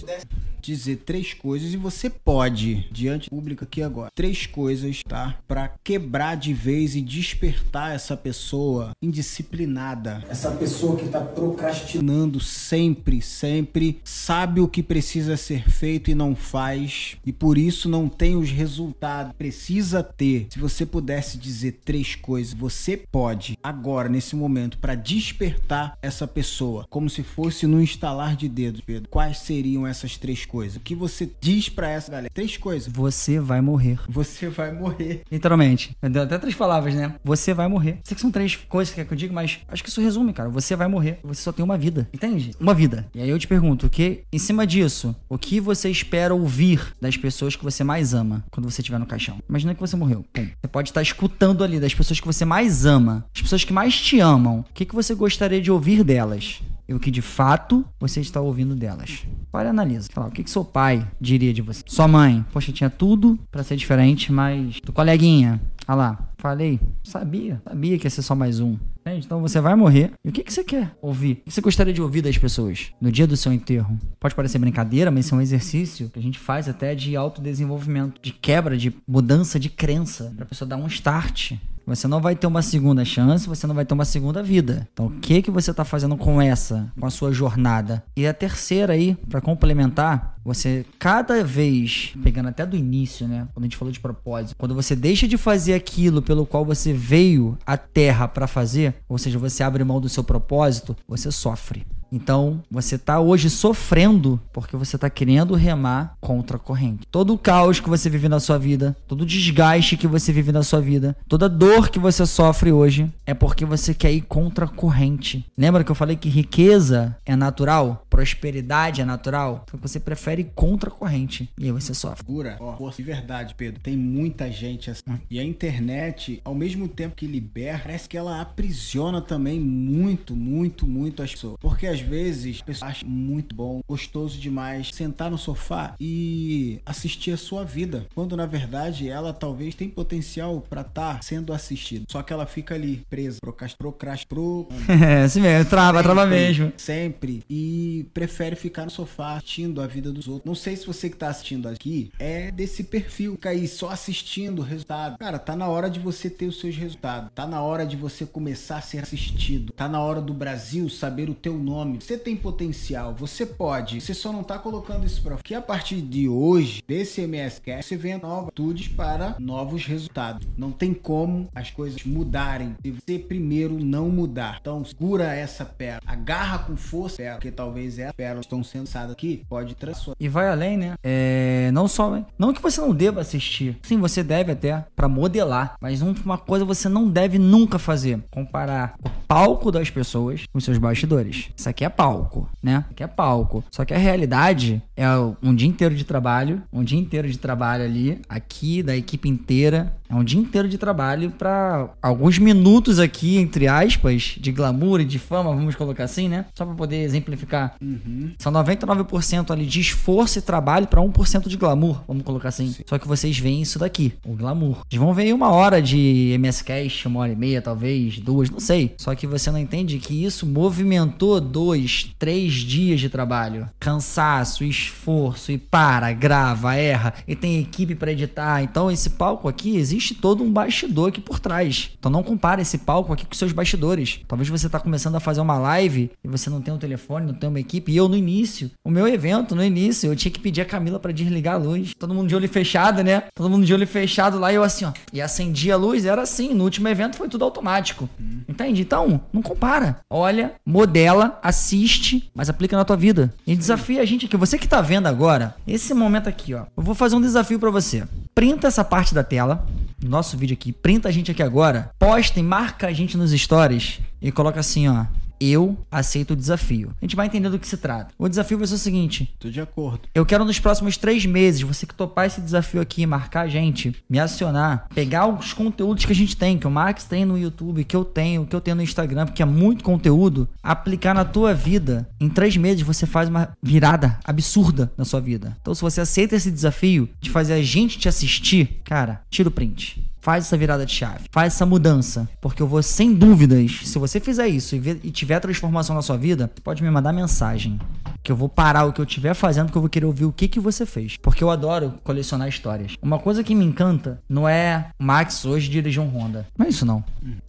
dizer 0.67 0.97
três 0.97 1.33
coisas 1.33 1.73
e 1.73 1.77
você 1.77 2.09
pode, 2.09 2.87
diante 2.91 3.29
do 3.29 3.35
público 3.35 3.63
aqui 3.63 3.81
agora, 3.81 4.11
três 4.13 4.45
coisas, 4.45 5.01
tá? 5.07 5.37
Para 5.47 5.69
quebrar 5.83 6.35
de 6.35 6.53
vez 6.53 6.95
e 6.95 7.01
despertar 7.01 7.95
essa 7.95 8.17
pessoa 8.17 8.91
indisciplinada. 9.01 10.23
Essa 10.29 10.51
pessoa 10.51 10.97
que 10.97 11.07
tá 11.07 11.21
procrastinando 11.21 12.39
sempre, 12.39 13.21
sempre, 13.21 14.01
sabe 14.03 14.59
o 14.59 14.67
que 14.67 14.83
precisa 14.83 15.37
ser 15.37 15.69
feito 15.69 16.11
e 16.11 16.15
não 16.15 16.35
faz, 16.35 17.15
e 17.25 17.31
por 17.31 17.57
isso 17.57 17.87
não 17.87 18.09
tem 18.09 18.35
os 18.35 18.49
resultados. 18.49 19.33
Precisa 19.37 20.03
ter. 20.03 20.47
Se 20.51 20.59
você 20.59 20.85
pudesse 20.85 21.37
dizer 21.37 21.79
três 21.85 22.15
coisas, 22.15 22.53
você 22.53 22.97
pode, 22.97 23.57
agora, 23.63 24.09
nesse 24.09 24.35
momento, 24.35 24.77
para 24.77 24.95
despertar 24.95 25.97
essa 26.01 26.27
pessoa, 26.27 26.85
como 26.89 27.09
se 27.09 27.23
fosse 27.23 27.65
no 27.65 27.81
instalar 27.81 28.35
de 28.35 28.49
dedos, 28.49 28.81
Pedro. 28.81 29.09
Quais 29.09 29.37
seriam 29.39 29.87
essas 29.87 30.17
três 30.17 30.45
coisas? 30.45 30.56
Coisas. 30.57 30.77
O 30.77 30.79
que 30.79 30.95
você 30.95 31.29
diz 31.39 31.69
para 31.69 31.87
essa 31.87 32.11
galera? 32.11 32.31
Três 32.33 32.57
coisas. 32.57 32.91
Você 32.91 33.39
vai 33.39 33.61
morrer. 33.61 33.99
Você 34.09 34.49
vai 34.49 34.73
morrer. 34.73 35.21
Literalmente. 35.31 35.95
Até 36.01 36.35
três 36.39 36.55
palavras, 36.55 36.95
né? 36.95 37.13
Você 37.23 37.53
vai 37.53 37.67
morrer. 37.67 37.99
Sei 38.03 38.15
que 38.15 38.21
são 38.21 38.31
três 38.31 38.55
coisas 38.55 38.91
que, 38.91 38.99
é 38.99 39.05
que 39.05 39.13
eu 39.13 39.17
digo, 39.17 39.35
mas 39.35 39.59
acho 39.67 39.83
que 39.83 39.89
isso 39.89 40.01
resume, 40.01 40.33
cara. 40.33 40.49
Você 40.49 40.75
vai 40.75 40.87
morrer. 40.87 41.19
Você 41.23 41.43
só 41.43 41.51
tem 41.51 41.63
uma 41.63 41.77
vida. 41.77 42.09
Entende? 42.11 42.55
Uma 42.59 42.73
vida. 42.73 43.05
E 43.13 43.21
aí 43.21 43.29
eu 43.29 43.37
te 43.37 43.47
pergunto, 43.47 43.85
o 43.85 43.89
que, 43.89 44.23
em 44.33 44.39
cima 44.39 44.65
disso, 44.65 45.15
o 45.29 45.37
que 45.37 45.59
você 45.59 45.91
espera 45.91 46.33
ouvir 46.33 46.95
das 46.99 47.15
pessoas 47.15 47.55
que 47.55 47.63
você 47.63 47.83
mais 47.83 48.15
ama 48.15 48.43
quando 48.49 48.67
você 48.67 48.81
estiver 48.81 48.97
no 48.97 49.05
caixão? 49.05 49.37
Imagina 49.47 49.75
que 49.75 49.79
você 49.79 49.95
morreu. 49.95 50.25
Pum. 50.33 50.47
Você 50.59 50.67
pode 50.67 50.89
estar 50.89 51.03
escutando 51.03 51.63
ali 51.63 51.79
das 51.79 51.93
pessoas 51.93 52.19
que 52.19 52.25
você 52.25 52.45
mais 52.45 52.83
ama, 52.83 53.25
as 53.35 53.43
pessoas 53.43 53.63
que 53.63 53.73
mais 53.73 53.95
te 54.01 54.19
amam. 54.19 54.61
O 54.61 54.73
que, 54.73 54.85
que 54.85 54.95
você 54.95 55.13
gostaria 55.13 55.61
de 55.61 55.71
ouvir 55.71 56.03
delas? 56.03 56.61
E 56.87 56.93
o 56.93 56.99
que 56.99 57.11
de 57.11 57.21
fato 57.21 57.85
você 57.99 58.21
está 58.21 58.39
ouvindo 58.39 58.75
delas. 58.75 59.25
E 59.53 59.57
analisa. 59.57 60.07
Lá, 60.15 60.27
o 60.27 60.31
que, 60.31 60.43
que 60.43 60.49
seu 60.51 60.63
pai 60.63 61.05
diria 61.19 61.51
de 61.51 61.63
você? 61.63 61.83
Sua 61.87 62.07
mãe, 62.07 62.45
poxa, 62.53 62.71
tinha 62.71 62.89
tudo 62.89 63.39
para 63.51 63.63
ser 63.63 63.75
diferente, 63.75 64.31
mas 64.31 64.79
do 64.81 64.93
coleguinha, 64.93 65.59
ah 65.87 65.95
lá, 65.95 66.31
falei, 66.37 66.79
sabia, 67.03 67.61
sabia 67.67 67.97
que 67.97 68.05
ia 68.05 68.09
ser 68.09 68.21
só 68.21 68.35
mais 68.35 68.59
um. 68.59 68.77
Entende? 69.01 69.25
Então 69.25 69.41
você 69.41 69.59
vai 69.59 69.75
morrer. 69.75 70.11
E 70.23 70.29
o 70.29 70.31
que, 70.31 70.43
que 70.43 70.53
você 70.53 70.63
quer 70.63 70.95
ouvir? 71.01 71.41
O 71.41 71.45
que 71.45 71.53
você 71.53 71.61
gostaria 71.61 71.93
de 71.93 72.01
ouvir 72.01 72.21
das 72.21 72.37
pessoas 72.37 72.91
no 73.01 73.11
dia 73.11 73.25
do 73.25 73.37
seu 73.37 73.51
enterro? 73.51 73.97
Pode 74.19 74.35
parecer 74.35 74.59
brincadeira, 74.59 75.09
mas 75.09 75.25
isso 75.25 75.33
é 75.33 75.37
um 75.37 75.41
exercício 75.41 76.09
que 76.09 76.19
a 76.19 76.21
gente 76.21 76.37
faz 76.37 76.67
até 76.69 76.93
de 76.93 77.15
autodesenvolvimento, 77.15 78.21
de 78.21 78.31
quebra, 78.31 78.77
de 78.77 78.93
mudança 79.07 79.59
de 79.59 79.69
crença, 79.69 80.33
pra 80.35 80.45
pessoa 80.45 80.67
dar 80.67 80.77
um 80.77 80.87
start 80.87 81.53
você 81.87 82.05
não 82.07 82.19
vai 82.19 82.35
ter 82.35 82.45
uma 82.45 82.61
segunda 82.61 83.05
chance, 83.05 83.47
você 83.47 83.65
não 83.65 83.73
vai 83.73 83.85
ter 83.85 83.93
uma 83.93 84.03
segunda 84.03 84.43
vida. 84.43 84.87
Então, 84.91 85.05
o 85.07 85.11
que 85.11 85.41
que 85.41 85.49
você 85.49 85.71
está 85.71 85.85
fazendo 85.85 86.17
com 86.17 86.41
essa, 86.41 86.91
com 86.99 87.05
a 87.05 87.09
sua 87.09 87.31
jornada? 87.31 88.03
E 88.15 88.27
a 88.27 88.33
terceira 88.33 88.91
aí, 88.91 89.15
para 89.29 89.39
complementar, 89.39 90.35
você 90.43 90.85
cada 90.99 91.43
vez, 91.43 92.13
pegando 92.21 92.49
até 92.49 92.65
do 92.65 92.75
início, 92.75 93.27
né, 93.27 93.47
quando 93.53 93.63
a 93.63 93.67
gente 93.67 93.77
falou 93.77 93.91
de 93.91 94.01
propósito, 94.01 94.55
quando 94.57 94.75
você 94.75 94.95
deixa 94.95 95.27
de 95.27 95.37
fazer 95.37 95.73
aquilo 95.73 96.21
pelo 96.21 96.45
qual 96.45 96.65
você 96.65 96.91
veio 96.91 97.57
à 97.65 97.77
Terra 97.77 98.27
para 98.27 98.47
fazer, 98.47 98.95
ou 99.07 99.17
seja, 99.17 99.39
você 99.39 99.63
abre 99.63 99.83
mão 99.83 100.01
do 100.01 100.09
seu 100.09 100.23
propósito, 100.23 100.95
você 101.07 101.31
sofre. 101.31 101.85
Então, 102.11 102.63
você 102.69 102.95
está 102.95 103.19
hoje 103.19 103.49
sofrendo 103.49 104.39
porque 104.53 104.75
você 104.75 104.95
está 104.95 105.09
querendo 105.09 105.55
remar 105.55 106.15
contra 106.19 106.57
a 106.57 106.59
corrente. 106.59 107.07
Todo 107.11 107.33
o 107.33 107.37
caos 107.37 107.79
que 107.79 107.89
você 107.89 108.09
vive 108.09 108.29
na 108.29 108.39
sua 108.39 108.57
vida, 108.57 108.95
todo 109.07 109.21
o 109.21 109.25
desgaste 109.25 109.97
que 109.97 110.07
você 110.07 110.31
vive 110.31 110.51
na 110.51 110.63
sua 110.63 110.79
vida, 110.79 111.15
toda 111.27 111.49
dor 111.49 111.89
que 111.89 111.99
você 111.99 112.25
sofre 112.25 112.71
hoje 112.71 113.11
é 113.25 113.33
porque 113.33 113.65
você 113.65 113.93
quer 113.93 114.11
ir 114.11 114.21
contra 114.21 114.65
a 114.65 114.67
corrente. 114.67 115.45
Lembra 115.57 115.83
que 115.83 115.91
eu 115.91 115.95
falei 115.95 116.15
que 116.15 116.29
riqueza 116.29 117.15
é 117.25 117.35
natural? 117.35 118.05
Prosperidade 118.09 119.01
é 119.01 119.05
natural? 119.05 119.65
Então 119.67 119.79
você 119.81 119.99
prefere 119.99 120.41
ir 120.41 120.51
contra 120.55 120.89
a 120.89 120.93
corrente 120.93 121.49
e 121.57 121.65
aí 121.65 121.71
você 121.71 121.93
sofre. 121.93 122.25
Pura, 122.25 122.57
ó, 122.59 122.89
de 122.89 123.03
verdade, 123.03 123.55
Pedro. 123.55 123.81
Tem 123.81 123.97
muita 123.97 124.51
gente 124.51 124.89
assim. 124.89 125.01
Hum. 125.07 125.17
E 125.29 125.39
a 125.39 125.43
internet, 125.43 126.41
ao 126.43 126.55
mesmo 126.55 126.87
tempo 126.87 127.15
que 127.15 127.27
libera, 127.27 127.79
parece 127.79 128.07
que 128.07 128.17
ela 128.17 128.41
aprisiona 128.41 129.21
também 129.21 129.59
muito, 129.59 130.35
muito, 130.35 130.87
muito 130.87 131.21
as 131.21 131.31
pessoas. 131.31 131.57
Porque 131.59 131.87
às 131.97 132.01
vezes, 132.01 132.61
pessoas 132.61 132.91
acham 132.91 133.09
muito 133.09 133.55
bom, 133.55 133.81
gostoso 133.87 134.37
demais 134.39 134.91
sentar 134.93 135.31
no 135.31 135.37
sofá 135.37 135.95
e 135.99 136.79
assistir 136.85 137.31
a 137.31 137.37
sua 137.37 137.63
vida, 137.63 138.05
quando 138.13 138.37
na 138.37 138.45
verdade 138.45 139.09
ela 139.09 139.33
talvez 139.33 139.73
tem 139.73 139.89
potencial 139.89 140.61
para 140.69 140.81
estar 140.81 141.15
tá 141.15 141.21
sendo 141.21 141.51
assistida. 141.51 142.05
Só 142.07 142.21
que 142.21 142.31
ela 142.31 142.45
fica 142.45 142.75
ali 142.75 143.03
presa, 143.09 143.39
procrastinou, 143.77 143.93
pro 144.27 144.67
É, 144.87 145.23
assim 145.25 145.41
mesmo, 145.41 145.69
trava, 145.69 145.97
sempre, 145.97 146.03
trava 146.03 146.25
mesmo. 146.25 146.73
Sempre. 146.77 147.43
E 147.49 148.05
prefere 148.13 148.55
ficar 148.55 148.85
no 148.85 148.91
sofá 148.91 149.37
assistindo 149.37 149.81
a 149.81 149.87
vida 149.87 150.11
dos 150.11 150.27
outros. 150.27 150.45
Não 150.45 150.55
sei 150.55 150.75
se 150.75 150.85
você 150.85 151.09
que 151.09 151.17
tá 151.17 151.29
assistindo 151.29 151.67
aqui 151.67 152.11
é 152.19 152.51
desse 152.51 152.83
perfil, 152.83 153.33
fica 153.33 153.49
aí 153.49 153.67
só 153.67 153.89
assistindo 153.89 154.59
o 154.59 154.63
resultado. 154.63 155.17
Cara, 155.17 155.39
tá 155.39 155.55
na 155.55 155.67
hora 155.67 155.89
de 155.89 155.99
você 155.99 156.29
ter 156.29 156.45
os 156.45 156.59
seus 156.59 156.75
resultados. 156.75 157.31
Tá 157.33 157.47
na 157.47 157.61
hora 157.61 157.85
de 157.85 157.95
você 157.95 158.25
começar 158.25 158.77
a 158.77 158.81
ser 158.81 158.99
assistido. 158.99 159.73
Tá 159.73 159.87
na 159.87 160.01
hora 160.01 160.21
do 160.21 160.33
Brasil 160.33 160.89
saber 160.89 161.29
o 161.29 161.33
teu 161.33 161.57
nome 161.57 161.86
nome, 161.87 161.99
você 162.01 162.17
tem 162.17 162.35
potencial, 162.35 163.15
você 163.15 163.45
pode, 163.45 164.01
você 164.01 164.13
só 164.13 164.31
não 164.31 164.43
tá 164.43 164.57
colocando 164.59 165.05
isso 165.05 165.21
para 165.21 165.37
que 165.37 165.55
a 165.55 165.61
partir 165.61 166.01
de 166.01 166.27
hoje, 166.27 166.83
desse 166.87 167.21
MSCast, 167.21 167.87
você 167.87 167.97
venha 167.97 168.17
novas 168.17 168.47
atitudes 168.47 168.87
para 168.87 169.35
novos 169.39 169.85
resultados. 169.85 170.47
Não 170.57 170.71
tem 170.71 170.93
como 170.93 171.47
as 171.53 171.69
coisas 171.71 172.03
mudarem 172.03 172.75
se 172.81 172.91
você 172.91 173.19
primeiro 173.19 173.79
não 173.79 174.09
mudar. 174.09 174.57
Então, 174.59 174.83
segura 174.83 175.33
essa 175.33 175.63
pérola, 175.63 176.01
agarra 176.05 176.59
com 176.59 176.75
força, 176.75 177.23
porque 177.33 177.51
talvez 177.51 177.99
é 177.99 178.07
a 178.07 178.13
pérola 178.13 178.41
estão 178.41 178.63
sendo 178.63 178.87
lançadas 178.87 179.11
aqui, 179.11 179.43
pode 179.49 179.75
transformar. 179.75 180.15
E 180.19 180.29
vai 180.29 180.49
além, 180.49 180.77
né? 180.77 180.95
É, 181.03 181.69
não 181.73 181.87
só, 181.87 182.11
né? 182.11 182.25
não 182.39 182.53
que 182.53 182.61
você 182.61 182.79
não 182.79 182.93
deva 182.93 183.21
assistir. 183.21 183.77
Sim, 183.83 183.99
você 183.99 184.23
deve 184.23 184.51
até 184.51 184.85
para 184.95 185.09
modelar, 185.09 185.75
mas 185.81 186.01
uma 186.01 186.37
coisa 186.37 186.63
você 186.63 186.87
não 186.87 187.09
deve 187.09 187.37
nunca 187.37 187.77
fazer, 187.77 188.19
comparar 188.31 188.95
palco 189.27 189.71
das 189.71 189.89
pessoas 189.89 190.45
com 190.51 190.59
seus 190.59 190.77
bastidores. 190.77 191.49
Isso 191.55 191.67
aqui 191.67 191.76
é 191.83 191.89
palco, 191.89 192.49
né? 192.61 192.85
Aqui 192.89 193.03
é 193.03 193.07
palco. 193.07 193.63
Só 193.71 193.85
que 193.85 193.93
a 193.93 193.97
realidade 193.97 194.81
é 194.95 195.07
um 195.41 195.53
dia 195.53 195.67
inteiro 195.67 195.95
de 195.95 196.03
trabalho, 196.03 196.61
um 196.71 196.83
dia 196.83 196.99
inteiro 196.99 197.29
de 197.29 197.37
trabalho 197.37 197.83
ali, 197.83 198.21
aqui, 198.27 198.81
da 198.81 198.95
equipe 198.95 199.27
inteira. 199.29 199.95
É 200.09 200.15
um 200.15 200.23
dia 200.23 200.39
inteiro 200.39 200.69
de 200.69 200.77
trabalho 200.77 201.31
para 201.31 201.89
alguns 202.01 202.39
minutos 202.39 202.97
aqui, 202.97 203.37
entre 203.37 203.67
aspas, 203.67 204.35
de 204.39 204.51
glamour 204.51 205.01
e 205.01 205.05
de 205.05 205.19
fama, 205.19 205.53
vamos 205.53 205.75
colocar 205.75 206.05
assim, 206.05 206.29
né? 206.29 206.45
Só 206.55 206.65
para 206.65 206.75
poder 206.75 207.03
exemplificar. 207.03 207.75
Uhum. 207.81 208.31
São 208.39 208.51
99% 208.51 209.51
ali 209.51 209.65
de 209.65 209.81
esforço 209.81 210.39
e 210.39 210.41
trabalho 210.41 210.87
para 210.87 211.01
1% 211.01 211.47
de 211.47 211.57
glamour, 211.57 212.01
vamos 212.07 212.23
colocar 212.23 212.49
assim. 212.49 212.67
Sim. 212.71 212.83
Só 212.85 212.97
que 212.97 213.07
vocês 213.07 213.37
veem 213.37 213.61
isso 213.61 213.77
daqui, 213.77 214.13
o 214.25 214.33
glamour. 214.33 214.77
Vocês 214.87 214.99
vão 214.99 215.13
ver 215.13 215.23
aí 215.23 215.33
uma 215.33 215.51
hora 215.51 215.81
de 215.81 216.31
MS 216.35 216.63
Cash, 216.63 217.05
uma 217.05 217.19
hora 217.19 217.33
e 217.33 217.35
meia, 217.35 217.61
talvez, 217.61 218.17
duas, 218.19 218.49
não 218.49 218.59
sei. 218.59 218.95
Só 218.97 219.13
que 219.13 219.27
você 219.27 219.51
não 219.51 219.59
entende 219.59 219.99
que 219.99 220.23
isso 220.23 220.45
movimentou 220.45 221.41
dois, 221.67 222.15
três 222.17 222.53
dias 222.53 222.97
de 222.97 223.09
trabalho. 223.09 223.69
Cansaço, 223.77 224.63
esforço, 224.63 225.51
e 225.51 225.57
para, 225.57 226.13
grava, 226.13 226.73
erra, 226.75 227.13
e 227.27 227.35
tem 227.35 227.59
equipe 227.59 227.93
para 227.93 228.13
editar. 228.13 228.63
Então 228.63 228.89
esse 228.89 229.09
palco 229.09 229.49
aqui 229.49 229.75
existe 229.75 230.15
todo 230.15 230.45
um 230.45 230.49
bastidor 230.49 231.09
aqui 231.09 231.19
por 231.19 231.41
trás. 231.41 231.91
Então 231.99 232.09
não 232.09 232.23
compara 232.23 232.61
esse 232.61 232.77
palco 232.77 233.11
aqui 233.11 233.25
com 233.25 233.33
seus 233.33 233.51
bastidores. 233.51 234.21
Talvez 234.25 234.47
você 234.47 234.67
está 234.67 234.79
começando 234.79 235.15
a 235.15 235.19
fazer 235.19 235.41
uma 235.41 235.57
live 235.57 236.09
e 236.23 236.27
você 236.29 236.49
não 236.49 236.61
tem 236.61 236.73
um 236.73 236.77
telefone, 236.77 237.25
não 237.25 237.33
tem 237.33 237.49
uma 237.49 237.59
equipe. 237.59 237.91
E 237.91 237.97
eu 237.97 238.07
no 238.07 238.15
início, 238.15 238.71
o 238.81 238.89
meu 238.89 239.05
evento 239.05 239.53
no 239.53 239.63
início, 239.63 240.09
eu 240.09 240.15
tinha 240.15 240.31
que 240.31 240.39
pedir 240.39 240.61
a 240.61 240.65
Camila 240.65 241.01
para 241.01 241.11
desligar 241.11 241.55
a 241.55 241.57
luz. 241.57 241.91
Todo 241.99 242.13
mundo 242.13 242.29
de 242.29 242.35
olho 242.35 242.47
fechado, 242.47 243.03
né? 243.03 243.23
Todo 243.35 243.49
mundo 243.49 243.65
de 243.65 243.73
olho 243.73 243.85
fechado 243.85 244.39
lá 244.39 244.53
e 244.53 244.55
eu 244.55 244.63
assim, 244.63 244.85
ó. 244.85 244.93
E 245.11 245.19
acendi 245.19 245.69
a 245.69 245.75
luz, 245.75 246.05
era 246.05 246.21
assim. 246.21 246.53
No 246.53 246.63
último 246.63 246.87
evento 246.87 247.17
foi 247.17 247.27
tudo 247.27 247.43
automático. 247.43 248.09
Entende? 248.47 248.81
Então, 248.81 249.19
não 249.33 249.41
compara. 249.41 249.99
Olha, 250.09 250.53
modela, 250.65 251.37
assiste, 251.57 252.29
mas 252.33 252.49
aplica 252.49 252.77
na 252.77 252.85
tua 252.85 252.95
vida. 252.95 253.33
E 253.45 253.55
desafia 253.55 254.01
a 254.01 254.05
gente 254.05 254.25
aqui. 254.25 254.37
Você 254.37 254.57
que 254.57 254.67
tá 254.67 254.79
vendo 254.81 255.07
agora, 255.07 255.55
esse 255.67 255.93
momento 255.93 256.29
aqui, 256.29 256.53
ó. 256.53 256.65
Eu 256.77 256.83
vou 256.83 256.95
fazer 256.95 257.15
um 257.15 257.21
desafio 257.21 257.59
para 257.59 257.71
você. 257.71 258.03
Printa 258.33 258.67
essa 258.67 258.83
parte 258.83 259.13
da 259.13 259.23
tela 259.23 259.65
nosso 260.05 260.37
vídeo 260.37 260.53
aqui, 260.53 260.71
printa 260.71 261.09
a 261.09 261.11
gente 261.11 261.31
aqui 261.31 261.41
agora, 261.41 261.89
posta 261.97 262.39
e 262.39 262.43
marca 262.43 262.87
a 262.87 262.93
gente 262.93 263.17
nos 263.17 263.31
stories 263.31 263.99
e 264.21 264.31
coloca 264.31 264.59
assim, 264.59 264.87
ó 264.87 265.05
eu 265.39 265.77
aceito 265.91 266.31
o 266.31 266.35
desafio. 266.35 266.93
A 267.01 267.05
gente 267.05 267.15
vai 267.15 267.25
entender 267.25 267.49
do 267.49 267.59
que 267.59 267.67
se 267.67 267.77
trata. 267.77 268.13
O 268.17 268.27
desafio 268.27 268.57
vai 268.57 268.67
ser 268.67 268.75
o 268.75 268.77
seguinte: 268.77 269.33
tô 269.39 269.49
de 269.49 269.61
acordo. 269.61 270.01
Eu 270.13 270.25
quero 270.25 270.45
nos 270.45 270.59
próximos 270.59 270.97
três 270.97 271.25
meses, 271.25 271.61
você 271.61 271.85
que 271.85 271.93
topar 271.93 272.25
esse 272.25 272.41
desafio 272.41 272.81
aqui, 272.81 273.05
marcar 273.05 273.41
a 273.41 273.47
gente, 273.47 273.95
me 274.09 274.19
acionar, 274.19 274.87
pegar 274.93 275.27
os 275.27 275.53
conteúdos 275.53 276.05
que 276.05 276.11
a 276.11 276.15
gente 276.15 276.35
tem, 276.35 276.57
que 276.57 276.67
o 276.67 276.71
Max 276.71 277.05
tem 277.05 277.25
no 277.25 277.37
YouTube, 277.37 277.83
que 277.83 277.95
eu 277.95 278.05
tenho, 278.05 278.45
que 278.45 278.55
eu 278.55 278.61
tenho 278.61 278.75
no 278.75 278.83
Instagram, 278.83 279.25
porque 279.25 279.41
é 279.41 279.45
muito 279.45 279.83
conteúdo, 279.83 280.47
aplicar 280.61 281.13
na 281.13 281.25
tua 281.25 281.53
vida. 281.53 282.07
Em 282.19 282.29
três 282.29 282.57
meses 282.57 282.81
você 282.81 283.05
faz 283.05 283.29
uma 283.29 283.55
virada 283.61 284.19
absurda 284.23 284.91
na 284.97 285.05
sua 285.05 285.19
vida. 285.19 285.55
Então, 285.61 285.73
se 285.73 285.81
você 285.81 286.01
aceita 286.01 286.35
esse 286.35 286.51
desafio 286.51 287.09
de 287.19 287.29
fazer 287.29 287.53
a 287.53 287.61
gente 287.61 287.97
te 287.97 288.07
assistir, 288.07 288.81
cara, 288.83 289.21
tira 289.29 289.49
o 289.49 289.51
print. 289.51 290.06
Faz 290.27 290.43
essa 290.43 290.57
virada 290.57 290.85
de 290.85 290.91
chave. 290.91 291.23
Faz 291.31 291.53
essa 291.53 291.65
mudança. 291.65 292.27
Porque 292.41 292.61
eu 292.61 292.67
vou, 292.67 292.83
sem 292.83 293.13
dúvidas, 293.13 293.79
se 293.85 293.97
você 293.97 294.19
fizer 294.19 294.45
isso 294.49 294.75
e, 294.75 294.79
ver, 294.79 294.99
e 295.01 295.09
tiver 295.09 295.39
transformação 295.39 295.95
na 295.95 296.01
sua 296.01 296.17
vida, 296.17 296.51
pode 296.65 296.83
me 296.83 296.91
mandar 296.91 297.13
mensagem. 297.13 297.79
Que 298.21 298.29
eu 298.29 298.35
vou 298.35 298.49
parar 298.49 298.83
o 298.83 298.91
que 298.91 298.99
eu 298.99 299.05
estiver 299.05 299.33
fazendo, 299.33 299.71
que 299.71 299.77
eu 299.77 299.81
vou 299.81 299.89
querer 299.89 300.05
ouvir 300.05 300.25
o 300.25 300.33
que, 300.33 300.49
que 300.49 300.59
você 300.59 300.85
fez. 300.85 301.15
Porque 301.21 301.41
eu 301.41 301.49
adoro 301.49 301.93
colecionar 302.03 302.49
histórias. 302.49 302.95
Uma 303.01 303.17
coisa 303.19 303.41
que 303.41 303.55
me 303.55 303.63
encanta 303.63 304.21
não 304.27 304.49
é 304.49 304.89
Max 304.99 305.45
hoje 305.45 305.69
dirigir 305.69 306.03
um 306.03 306.09
Honda. 306.09 306.45
Não 306.57 306.65
é 306.65 306.69
isso 306.69 306.85
não. 306.85 307.01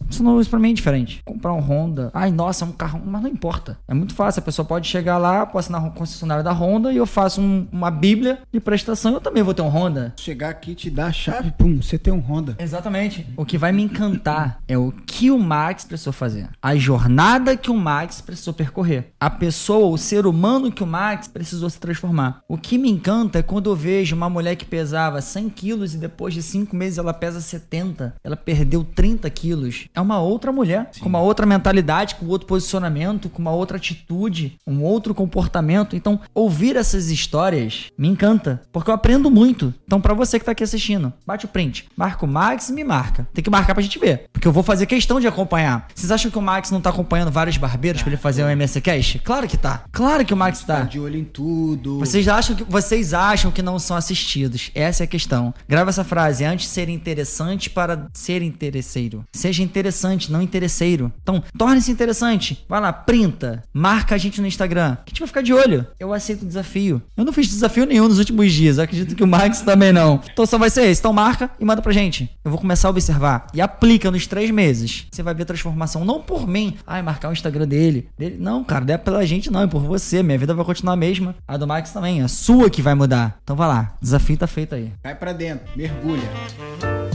Isso, 0.09 0.23
não, 0.23 0.39
isso 0.39 0.49
pra 0.49 0.57
mim 0.57 0.71
é 0.71 0.73
diferente. 0.73 1.21
Comprar 1.25 1.51
um 1.51 1.59
Honda. 1.59 2.09
Ai, 2.13 2.31
nossa, 2.31 2.63
é 2.63 2.67
um 2.69 2.71
carro. 2.71 3.01
Mas 3.05 3.21
não 3.21 3.29
importa. 3.29 3.77
É 3.89 3.93
muito 3.93 4.13
fácil. 4.13 4.39
A 4.39 4.43
pessoa 4.43 4.65
pode 4.65 4.87
chegar 4.87 5.17
lá, 5.17 5.45
pode 5.45 5.65
assinar 5.65 5.83
um 5.83 5.89
concessionário 5.89 6.45
da 6.45 6.53
Honda 6.53 6.93
e 6.93 6.97
eu 6.97 7.05
faço 7.05 7.41
um, 7.41 7.67
uma 7.73 7.91
bíblia 7.91 8.39
de 8.53 8.61
prestação. 8.61 9.13
Eu 9.13 9.19
também 9.19 9.43
vou 9.43 9.53
ter 9.53 9.63
um 9.63 9.67
Honda. 9.67 10.13
Chegar 10.15 10.47
aqui, 10.47 10.73
te 10.75 10.89
dar 10.89 11.07
a 11.07 11.11
chave, 11.11 11.51
pum, 11.51 11.81
você 11.81 11.97
tem 11.97 12.13
um 12.13 12.19
Honda. 12.19 12.55
Exatamente. 12.69 13.25
O 13.35 13.45
que 13.45 13.57
vai 13.57 13.71
me 13.71 13.81
encantar 13.81 14.59
é 14.67 14.77
o 14.77 14.91
que 14.91 15.31
o 15.31 15.39
Max 15.39 15.83
precisou 15.83 16.13
fazer. 16.13 16.47
A 16.61 16.75
jornada 16.75 17.57
que 17.57 17.71
o 17.71 17.75
Max 17.75 18.21
precisou 18.21 18.53
percorrer. 18.53 19.11
A 19.19 19.27
pessoa, 19.27 19.87
o 19.87 19.97
ser 19.97 20.27
humano 20.27 20.71
que 20.71 20.83
o 20.83 20.87
Max 20.87 21.27
precisou 21.27 21.67
se 21.67 21.79
transformar. 21.79 22.41
O 22.47 22.59
que 22.59 22.77
me 22.77 22.87
encanta 22.87 23.39
é 23.39 23.43
quando 23.43 23.71
eu 23.71 23.75
vejo 23.75 24.15
uma 24.15 24.29
mulher 24.29 24.55
que 24.55 24.65
pesava 24.65 25.19
100 25.19 25.49
quilos 25.49 25.95
e 25.95 25.97
depois 25.97 26.35
de 26.35 26.43
5 26.43 26.75
meses 26.75 26.99
ela 26.99 27.11
pesa 27.11 27.41
70. 27.41 28.13
Ela 28.23 28.37
perdeu 28.37 28.83
30 28.83 29.27
quilos. 29.31 29.87
É 29.95 29.99
uma 29.99 30.19
outra 30.19 30.51
mulher, 30.51 30.89
Sim. 30.91 31.01
com 31.01 31.09
uma 31.09 31.21
outra 31.21 31.47
mentalidade, 31.47 32.15
com 32.15 32.27
outro 32.27 32.47
posicionamento, 32.47 33.29
com 33.29 33.41
uma 33.41 33.51
outra 33.51 33.77
atitude, 33.77 34.57
um 34.67 34.83
outro 34.83 35.15
comportamento. 35.15 35.95
Então, 35.95 36.19
ouvir 36.35 36.75
essas 36.75 37.09
histórias 37.09 37.85
me 37.97 38.07
encanta, 38.07 38.61
porque 38.71 38.91
eu 38.91 38.93
aprendo 38.93 39.31
muito. 39.31 39.73
Então, 39.87 39.99
para 39.99 40.13
você 40.13 40.37
que 40.37 40.45
tá 40.45 40.51
aqui 40.51 40.63
assistindo, 40.63 41.11
bate 41.25 41.45
o 41.45 41.49
print, 41.49 41.87
marca 41.97 42.25
o 42.25 42.27
Max 42.59 42.69
me 42.71 42.83
marca. 42.83 43.25
Tem 43.33 43.41
que 43.41 43.49
marcar 43.49 43.73
pra 43.73 43.81
gente 43.81 43.97
ver. 43.97 44.25
Porque 44.33 44.45
eu 44.45 44.51
vou 44.51 44.63
fazer 44.63 44.85
questão 44.85 45.19
de 45.19 45.27
acompanhar. 45.27 45.87
Vocês 45.95 46.11
acham 46.11 46.29
que 46.29 46.37
o 46.37 46.41
Max 46.41 46.71
não 46.71 46.81
tá 46.81 46.89
acompanhando 46.89 47.31
vários 47.31 47.55
barbeiros 47.55 48.01
ah, 48.01 48.03
pra 48.03 48.11
ele 48.11 48.21
fazer 48.21 48.43
o 48.43 48.47
um 48.47 48.49
MS 48.49 48.81
Cash? 48.81 49.17
Claro 49.23 49.47
que 49.47 49.55
tá. 49.55 49.85
Claro 49.93 50.25
que 50.25 50.33
o 50.33 50.37
Max 50.37 50.59
tá. 50.63 50.81
Tá 50.81 50.83
de 50.83 50.99
olho 50.99 51.17
em 51.17 51.23
tudo. 51.23 51.99
Vocês 51.99 52.27
acham 52.27 52.57
que, 52.57 52.63
vocês 52.65 53.13
acham 53.13 53.49
que 53.49 53.61
não 53.61 53.79
são 53.79 53.95
assistidos. 53.95 54.71
Essa 54.75 55.03
é 55.03 55.05
a 55.05 55.07
questão. 55.07 55.53
Grava 55.69 55.89
essa 55.89 56.03
frase. 56.03 56.43
Antes 56.43 56.65
de 56.65 56.71
ser 56.73 56.89
interessante 56.89 57.69
para 57.69 58.07
ser 58.13 58.41
interesseiro. 58.41 59.23
Seja 59.31 59.63
interessante, 59.63 60.29
não 60.29 60.41
interesseiro. 60.41 61.13
Então, 61.21 61.41
torne-se 61.57 61.91
interessante. 61.91 62.65
Vai 62.67 62.81
lá, 62.81 62.91
printa. 62.91 63.63
Marca 63.73 64.15
a 64.15 64.17
gente 64.17 64.41
no 64.41 64.47
Instagram. 64.47 64.97
Que 64.97 65.01
a 65.05 65.09
gente 65.11 65.19
vai 65.19 65.27
ficar 65.27 65.41
de 65.41 65.53
olho. 65.53 65.87
Eu 65.97 66.13
aceito 66.13 66.41
o 66.41 66.47
desafio. 66.47 67.01
Eu 67.15 67.23
não 67.23 67.31
fiz 67.31 67.47
desafio 67.47 67.85
nenhum 67.85 68.09
nos 68.09 68.19
últimos 68.19 68.51
dias. 68.51 68.77
Eu 68.77 68.83
acredito 68.83 69.15
que 69.15 69.23
o 69.23 69.27
Max 69.27 69.61
também 69.61 69.93
não. 69.93 70.19
Então 70.33 70.45
só 70.45 70.57
vai 70.57 70.69
ser 70.69 70.83
esse. 70.87 70.99
Então 70.99 71.13
marca 71.13 71.49
e 71.57 71.63
manda 71.63 71.81
pra 71.81 71.93
gente. 71.93 72.29
Eu 72.43 72.48
vou 72.49 72.59
começar 72.59 72.87
a 72.87 72.91
observar 72.91 73.47
e 73.53 73.61
aplica 73.61 74.11
nos 74.11 74.27
três 74.27 74.51
meses. 74.51 75.07
Você 75.11 75.23
vai 75.23 75.33
ver 75.33 75.45
transformação. 75.45 76.05
Não 76.05 76.21
por 76.21 76.47
mim. 76.47 76.77
Ai, 76.85 77.01
marcar 77.01 77.29
o 77.29 77.33
Instagram 77.33 77.67
dele. 77.67 78.09
dele. 78.17 78.37
Não, 78.39 78.63
cara, 78.63 78.85
não 78.85 78.93
é 78.93 78.97
pela 78.97 79.25
gente, 79.25 79.51
não. 79.51 79.61
É 79.61 79.67
por 79.67 79.81
você. 79.81 80.23
Minha 80.23 80.37
vida 80.37 80.53
vai 80.53 80.65
continuar 80.65 80.93
a 80.93 80.97
mesma. 80.97 81.35
A 81.47 81.57
do 81.57 81.67
Max 81.67 81.91
também. 81.91 82.21
A 82.21 82.27
sua 82.27 82.69
que 82.69 82.81
vai 82.81 82.95
mudar. 82.95 83.37
Então 83.43 83.55
vai 83.55 83.67
lá. 83.67 83.95
Desafio 84.01 84.37
tá 84.37 84.47
feito 84.47 84.75
aí. 84.75 84.91
Vai 85.03 85.15
para 85.15 85.33
dentro. 85.33 85.67
Mergulha. 85.75 87.08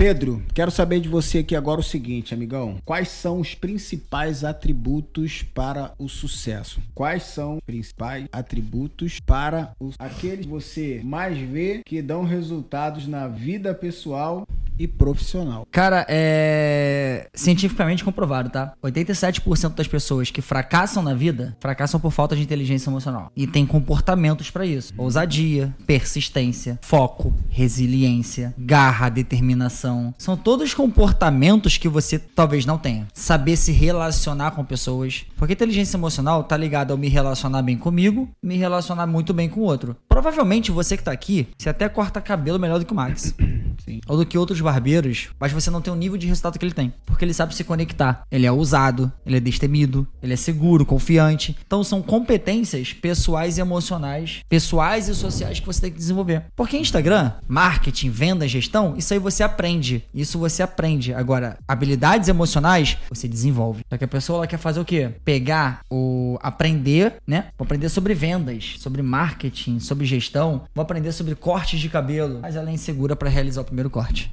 Pedro, 0.00 0.42
quero 0.54 0.70
saber 0.70 0.98
de 0.98 1.10
você 1.10 1.40
aqui 1.40 1.54
agora 1.54 1.78
o 1.78 1.84
seguinte, 1.84 2.32
amigão. 2.32 2.78
Quais 2.86 3.08
são 3.08 3.38
os 3.38 3.54
principais 3.54 4.42
atributos 4.44 5.42
para 5.42 5.92
o 5.98 6.08
sucesso? 6.08 6.80
Quais 6.94 7.24
são 7.24 7.56
os 7.56 7.60
principais 7.66 8.26
atributos 8.32 9.20
para 9.20 9.74
os... 9.78 9.96
aqueles 9.98 10.46
que 10.46 10.50
você 10.50 11.02
mais 11.04 11.36
vê 11.36 11.82
que 11.84 12.00
dão 12.00 12.24
resultados 12.24 13.06
na 13.06 13.28
vida 13.28 13.74
pessoal 13.74 14.46
e 14.80 14.88
profissional. 14.88 15.66
Cara, 15.70 16.06
é 16.08 17.28
cientificamente 17.34 18.02
comprovado, 18.02 18.48
tá? 18.48 18.72
87% 18.82 19.74
das 19.74 19.86
pessoas 19.86 20.30
que 20.30 20.40
fracassam 20.40 21.02
na 21.02 21.12
vida 21.12 21.54
fracassam 21.60 22.00
por 22.00 22.10
falta 22.10 22.34
de 22.34 22.42
inteligência 22.42 22.88
emocional 22.88 23.30
e 23.36 23.46
tem 23.46 23.66
comportamentos 23.66 24.50
para 24.50 24.64
isso: 24.64 24.94
ousadia, 24.96 25.74
persistência, 25.86 26.78
foco, 26.80 27.34
resiliência, 27.50 28.54
garra, 28.56 29.10
determinação. 29.10 29.89
São 30.18 30.36
todos 30.36 30.74
comportamentos 30.74 31.76
que 31.76 31.88
você 31.88 32.18
talvez 32.18 32.66
não 32.66 32.78
tenha. 32.78 33.06
Saber 33.14 33.56
se 33.56 33.72
relacionar 33.72 34.52
com 34.52 34.64
pessoas, 34.64 35.24
porque 35.36 35.54
inteligência 35.54 35.96
emocional 35.96 36.44
tá 36.44 36.56
ligada 36.56 36.92
ao 36.92 36.98
me 36.98 37.08
relacionar 37.08 37.62
bem 37.62 37.76
comigo, 37.76 38.28
me 38.42 38.56
relacionar 38.56 39.06
muito 39.06 39.32
bem 39.34 39.48
com 39.48 39.60
o 39.60 39.64
outro. 39.64 39.96
Provavelmente 40.08 40.70
você 40.70 40.96
que 40.96 41.02
tá 41.02 41.12
aqui, 41.12 41.48
você 41.56 41.68
até 41.68 41.88
corta 41.88 42.20
cabelo 42.20 42.58
melhor 42.58 42.78
do 42.78 42.84
que 42.84 42.92
o 42.92 42.96
Max. 42.96 43.34
Sim. 43.84 44.00
Ou 44.06 44.16
do 44.18 44.26
que 44.26 44.36
outros 44.36 44.60
barbeiros, 44.60 45.30
mas 45.38 45.52
você 45.52 45.70
não 45.70 45.80
tem 45.80 45.92
o 45.92 45.96
nível 45.96 46.18
de 46.18 46.26
resultado 46.26 46.58
que 46.58 46.64
ele 46.64 46.74
tem. 46.74 46.92
Porque 47.06 47.24
ele 47.24 47.32
sabe 47.32 47.54
se 47.54 47.64
conectar. 47.64 48.24
Ele 48.30 48.46
é 48.46 48.52
ousado, 48.52 49.10
ele 49.24 49.38
é 49.38 49.40
destemido, 49.40 50.06
ele 50.22 50.34
é 50.34 50.36
seguro, 50.36 50.84
confiante. 50.84 51.56
Então 51.66 51.82
são 51.82 52.02
competências 52.02 52.92
pessoais 52.92 53.56
e 53.56 53.60
emocionais, 53.60 54.40
pessoais 54.48 55.08
e 55.08 55.14
sociais 55.14 55.60
que 55.60 55.66
você 55.66 55.80
tem 55.80 55.90
que 55.90 55.98
desenvolver. 55.98 56.44
Porque 56.54 56.76
Instagram, 56.76 57.32
marketing, 57.48 58.10
venda, 58.10 58.46
gestão, 58.46 58.94
isso 58.96 59.12
aí 59.12 59.18
você 59.18 59.42
aprende. 59.42 59.79
Isso 60.14 60.38
você 60.38 60.62
aprende. 60.62 61.14
Agora, 61.14 61.58
habilidades 61.66 62.28
emocionais, 62.28 62.96
você 63.08 63.26
desenvolve. 63.26 63.82
Só 63.88 63.96
que 63.96 64.04
a 64.04 64.08
pessoa 64.08 64.38
ela 64.38 64.46
quer 64.46 64.58
fazer 64.58 64.80
o 64.80 64.84
quê? 64.84 65.10
Pegar 65.24 65.80
o 65.90 66.38
aprender, 66.42 67.14
né? 67.26 67.46
Vou 67.56 67.64
aprender 67.64 67.88
sobre 67.88 68.14
vendas, 68.14 68.76
sobre 68.78 69.02
marketing, 69.02 69.80
sobre 69.80 70.06
gestão, 70.06 70.62
vou 70.74 70.82
aprender 70.82 71.12
sobre 71.12 71.34
cortes 71.34 71.80
de 71.80 71.88
cabelo, 71.88 72.40
mas 72.42 72.56
ela 72.56 72.70
é 72.70 72.72
insegura 72.72 73.16
para 73.16 73.28
realizar 73.28 73.62
o 73.62 73.64
primeiro 73.64 73.90
corte. 73.90 74.32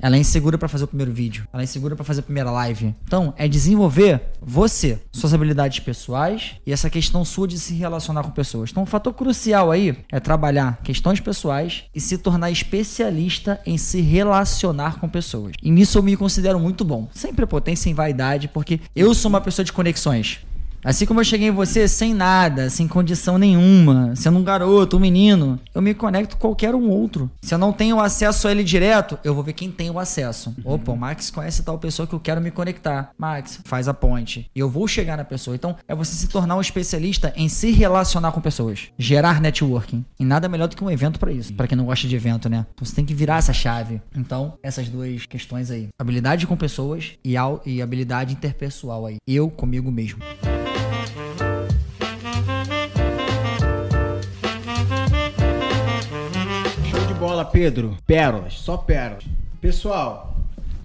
Ela 0.00 0.16
é 0.16 0.18
insegura 0.18 0.58
para 0.58 0.68
fazer 0.68 0.84
o 0.84 0.88
primeiro 0.88 1.12
vídeo. 1.12 1.46
Ela 1.52 1.62
é 1.62 1.64
insegura 1.64 1.96
para 1.96 2.04
fazer 2.04 2.20
a 2.20 2.24
primeira 2.24 2.50
live. 2.50 2.94
Então, 3.04 3.32
é 3.36 3.48
desenvolver 3.48 4.20
você, 4.40 5.00
suas 5.12 5.32
habilidades 5.32 5.80
pessoais 5.80 6.56
e 6.66 6.72
essa 6.72 6.90
questão 6.90 7.24
sua 7.24 7.48
de 7.48 7.58
se 7.58 7.74
relacionar 7.74 8.22
com 8.22 8.30
pessoas. 8.30 8.70
Então, 8.70 8.82
um 8.82 8.86
fator 8.86 9.14
crucial 9.14 9.70
aí 9.70 9.96
é 10.10 10.20
trabalhar 10.20 10.80
questões 10.82 11.20
pessoais 11.20 11.84
e 11.94 12.00
se 12.00 12.18
tornar 12.18 12.50
especialista 12.50 13.60
em 13.64 13.78
se 13.78 14.00
relacionar 14.00 14.42
com 15.00 15.08
pessoas. 15.08 15.52
E 15.62 15.70
nisso 15.70 15.98
eu 15.98 16.02
me 16.02 16.16
considero 16.16 16.58
muito 16.60 16.84
bom. 16.84 17.08
Sem 17.12 17.34
prepotência, 17.34 17.84
sem 17.84 17.94
vaidade, 17.94 18.48
porque 18.48 18.80
eu 18.94 19.14
sou 19.14 19.28
uma 19.28 19.40
pessoa 19.40 19.64
de 19.64 19.72
conexões. 19.72 20.40
Assim 20.84 21.06
como 21.06 21.20
eu 21.20 21.24
cheguei 21.24 21.48
em 21.48 21.52
você 21.52 21.86
sem 21.86 22.12
nada, 22.12 22.68
sem 22.68 22.88
condição 22.88 23.38
nenhuma, 23.38 24.16
sendo 24.16 24.38
um 24.38 24.44
garoto, 24.44 24.96
um 24.96 25.00
menino, 25.00 25.60
eu 25.72 25.80
me 25.80 25.94
conecto 25.94 26.36
com 26.36 26.48
qualquer 26.48 26.74
um 26.74 26.88
outro. 26.88 27.30
Se 27.40 27.54
eu 27.54 27.58
não 27.58 27.72
tenho 27.72 28.00
acesso 28.00 28.48
a 28.48 28.50
ele 28.50 28.64
direto, 28.64 29.16
eu 29.22 29.32
vou 29.32 29.44
ver 29.44 29.52
quem 29.52 29.70
tem 29.70 29.90
o 29.90 29.98
acesso. 29.98 30.52
Uhum. 30.64 30.74
Opa, 30.74 30.92
o 30.92 30.96
Max 30.96 31.30
conhece 31.30 31.62
tal 31.62 31.78
pessoa 31.78 32.06
que 32.06 32.14
eu 32.14 32.20
quero 32.20 32.40
me 32.40 32.50
conectar. 32.50 33.10
Max, 33.16 33.60
faz 33.64 33.86
a 33.86 33.94
ponte. 33.94 34.50
E 34.54 34.58
eu 34.58 34.68
vou 34.68 34.88
chegar 34.88 35.16
na 35.16 35.24
pessoa. 35.24 35.54
Então, 35.54 35.76
é 35.86 35.94
você 35.94 36.14
se 36.14 36.28
tornar 36.28 36.56
um 36.56 36.60
especialista 36.60 37.32
em 37.36 37.48
se 37.48 37.70
relacionar 37.70 38.32
com 38.32 38.40
pessoas. 38.40 38.88
Gerar 38.98 39.40
networking. 39.40 40.04
E 40.18 40.24
nada 40.24 40.48
melhor 40.48 40.66
do 40.66 40.76
que 40.76 40.82
um 40.82 40.90
evento 40.90 41.20
para 41.20 41.30
isso. 41.30 41.54
Para 41.54 41.68
quem 41.68 41.78
não 41.78 41.84
gosta 41.84 42.08
de 42.08 42.16
evento, 42.16 42.48
né? 42.48 42.66
Então, 42.74 42.84
você 42.84 42.94
tem 42.94 43.04
que 43.04 43.14
virar 43.14 43.38
essa 43.38 43.52
chave. 43.52 44.02
Então, 44.16 44.54
essas 44.62 44.88
duas 44.88 45.26
questões 45.26 45.70
aí. 45.70 45.88
Habilidade 45.96 46.46
com 46.46 46.56
pessoas 46.56 47.12
e, 47.24 47.34
e 47.64 47.80
habilidade 47.80 48.32
interpessoal 48.32 49.06
aí. 49.06 49.18
Eu 49.26 49.48
comigo 49.48 49.90
mesmo. 49.90 50.18
Bola, 57.42 57.44
Pedro. 57.44 57.96
Pérolas, 58.06 58.54
só 58.54 58.76
pérolas. 58.76 59.24
Pessoal, 59.60 60.36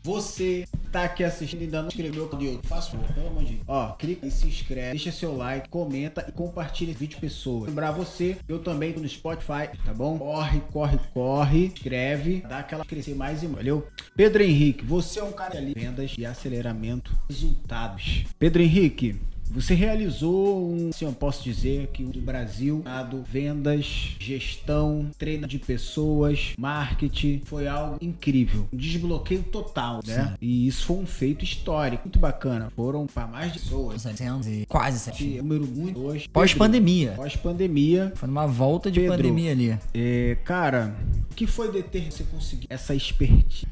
você 0.03 0.67
tá 0.91 1.03
aqui 1.03 1.23
assistindo 1.23 1.61
e 1.61 1.65
ainda 1.65 1.81
não 1.81 1.87
inscreveu 1.89 2.23
no 2.23 2.29
canal, 2.29 2.59
faça 2.63 2.91
favor, 2.91 3.13
pelo 3.13 3.27
amor 3.27 3.43
de 3.43 3.53
Deus. 3.55 3.63
Ó, 3.67 3.91
clica 3.93 4.25
e 4.25 4.31
se 4.31 4.47
inscreve, 4.47 4.91
deixa 4.91 5.11
seu 5.11 5.35
like, 5.35 5.67
comenta 5.69 6.25
e 6.27 6.31
compartilha 6.31 6.91
esse 6.91 6.99
vídeo 6.99 7.19
pessoas. 7.19 7.69
Lembrar 7.69 7.91
você, 7.91 8.37
eu 8.47 8.59
também 8.59 8.93
tô 8.93 8.99
no 8.99 9.09
Spotify, 9.09 9.69
tá 9.83 9.93
bom? 9.93 10.17
Corre, 10.17 10.61
corre, 10.71 10.99
corre, 11.13 11.65
inscreve, 11.67 12.41
dá 12.47 12.59
aquela 12.59 12.85
crescer 12.85 13.15
mais 13.15 13.43
e 13.43 13.47
mais, 13.47 13.57
valeu? 13.57 13.87
Pedro 14.15 14.43
Henrique, 14.43 14.85
você 14.85 15.19
é 15.19 15.23
um 15.23 15.31
cara 15.31 15.57
ali, 15.57 15.73
vendas 15.73 16.13
e 16.17 16.25
aceleramento, 16.25 17.11
resultados. 17.27 18.23
Pedro 18.39 18.61
Henrique, 18.61 19.19
você 19.49 19.73
realizou 19.73 20.71
um, 20.71 20.89
assim, 20.89 21.05
eu 21.05 21.13
posso 21.13 21.43
dizer 21.43 21.87
que 21.87 22.03
o 22.03 22.21
Brasil, 22.21 22.81
dado 22.83 23.23
vendas, 23.29 24.15
gestão, 24.19 25.09
treino 25.17 25.47
de 25.47 25.57
pessoas, 25.57 26.53
marketing, 26.57 27.41
foi 27.45 27.67
algo 27.67 27.97
incrível. 28.01 28.67
Um 28.71 28.77
desbloqueio 28.77 29.43
total, 29.43 30.01
né? 30.05 30.29
Sim. 30.29 30.35
E 30.41 30.67
isso 30.67 30.85
foi 30.85 30.97
um 30.97 31.05
feito 31.05 31.43
histórico, 31.43 32.03
muito 32.03 32.19
bacana. 32.19 32.71
Foram 32.75 33.07
para 33.07 33.27
mais 33.27 33.53
de 33.53 33.59
pessoas. 33.59 34.01
700 34.01 34.47
e 34.47 34.65
quase 34.67 34.99
700. 34.99 35.37
Número 35.37 35.67
muito 35.67 35.99
hoje. 35.99 36.27
Pós-pandemia. 36.29 37.13
Pós-pandemia. 37.15 38.13
Foi 38.15 38.27
numa 38.27 38.47
volta 38.47 38.91
de 38.91 38.99
Pedro, 38.99 39.17
pandemia 39.17 39.51
ali. 39.51 39.77
É, 39.93 40.37
cara, 40.43 40.95
o 41.31 41.33
que 41.33 41.47
foi 41.47 41.71
deter 41.71 42.11
você 42.11 42.23
conseguir 42.23 42.67
essa 42.69 42.93
expertise? 42.93 43.67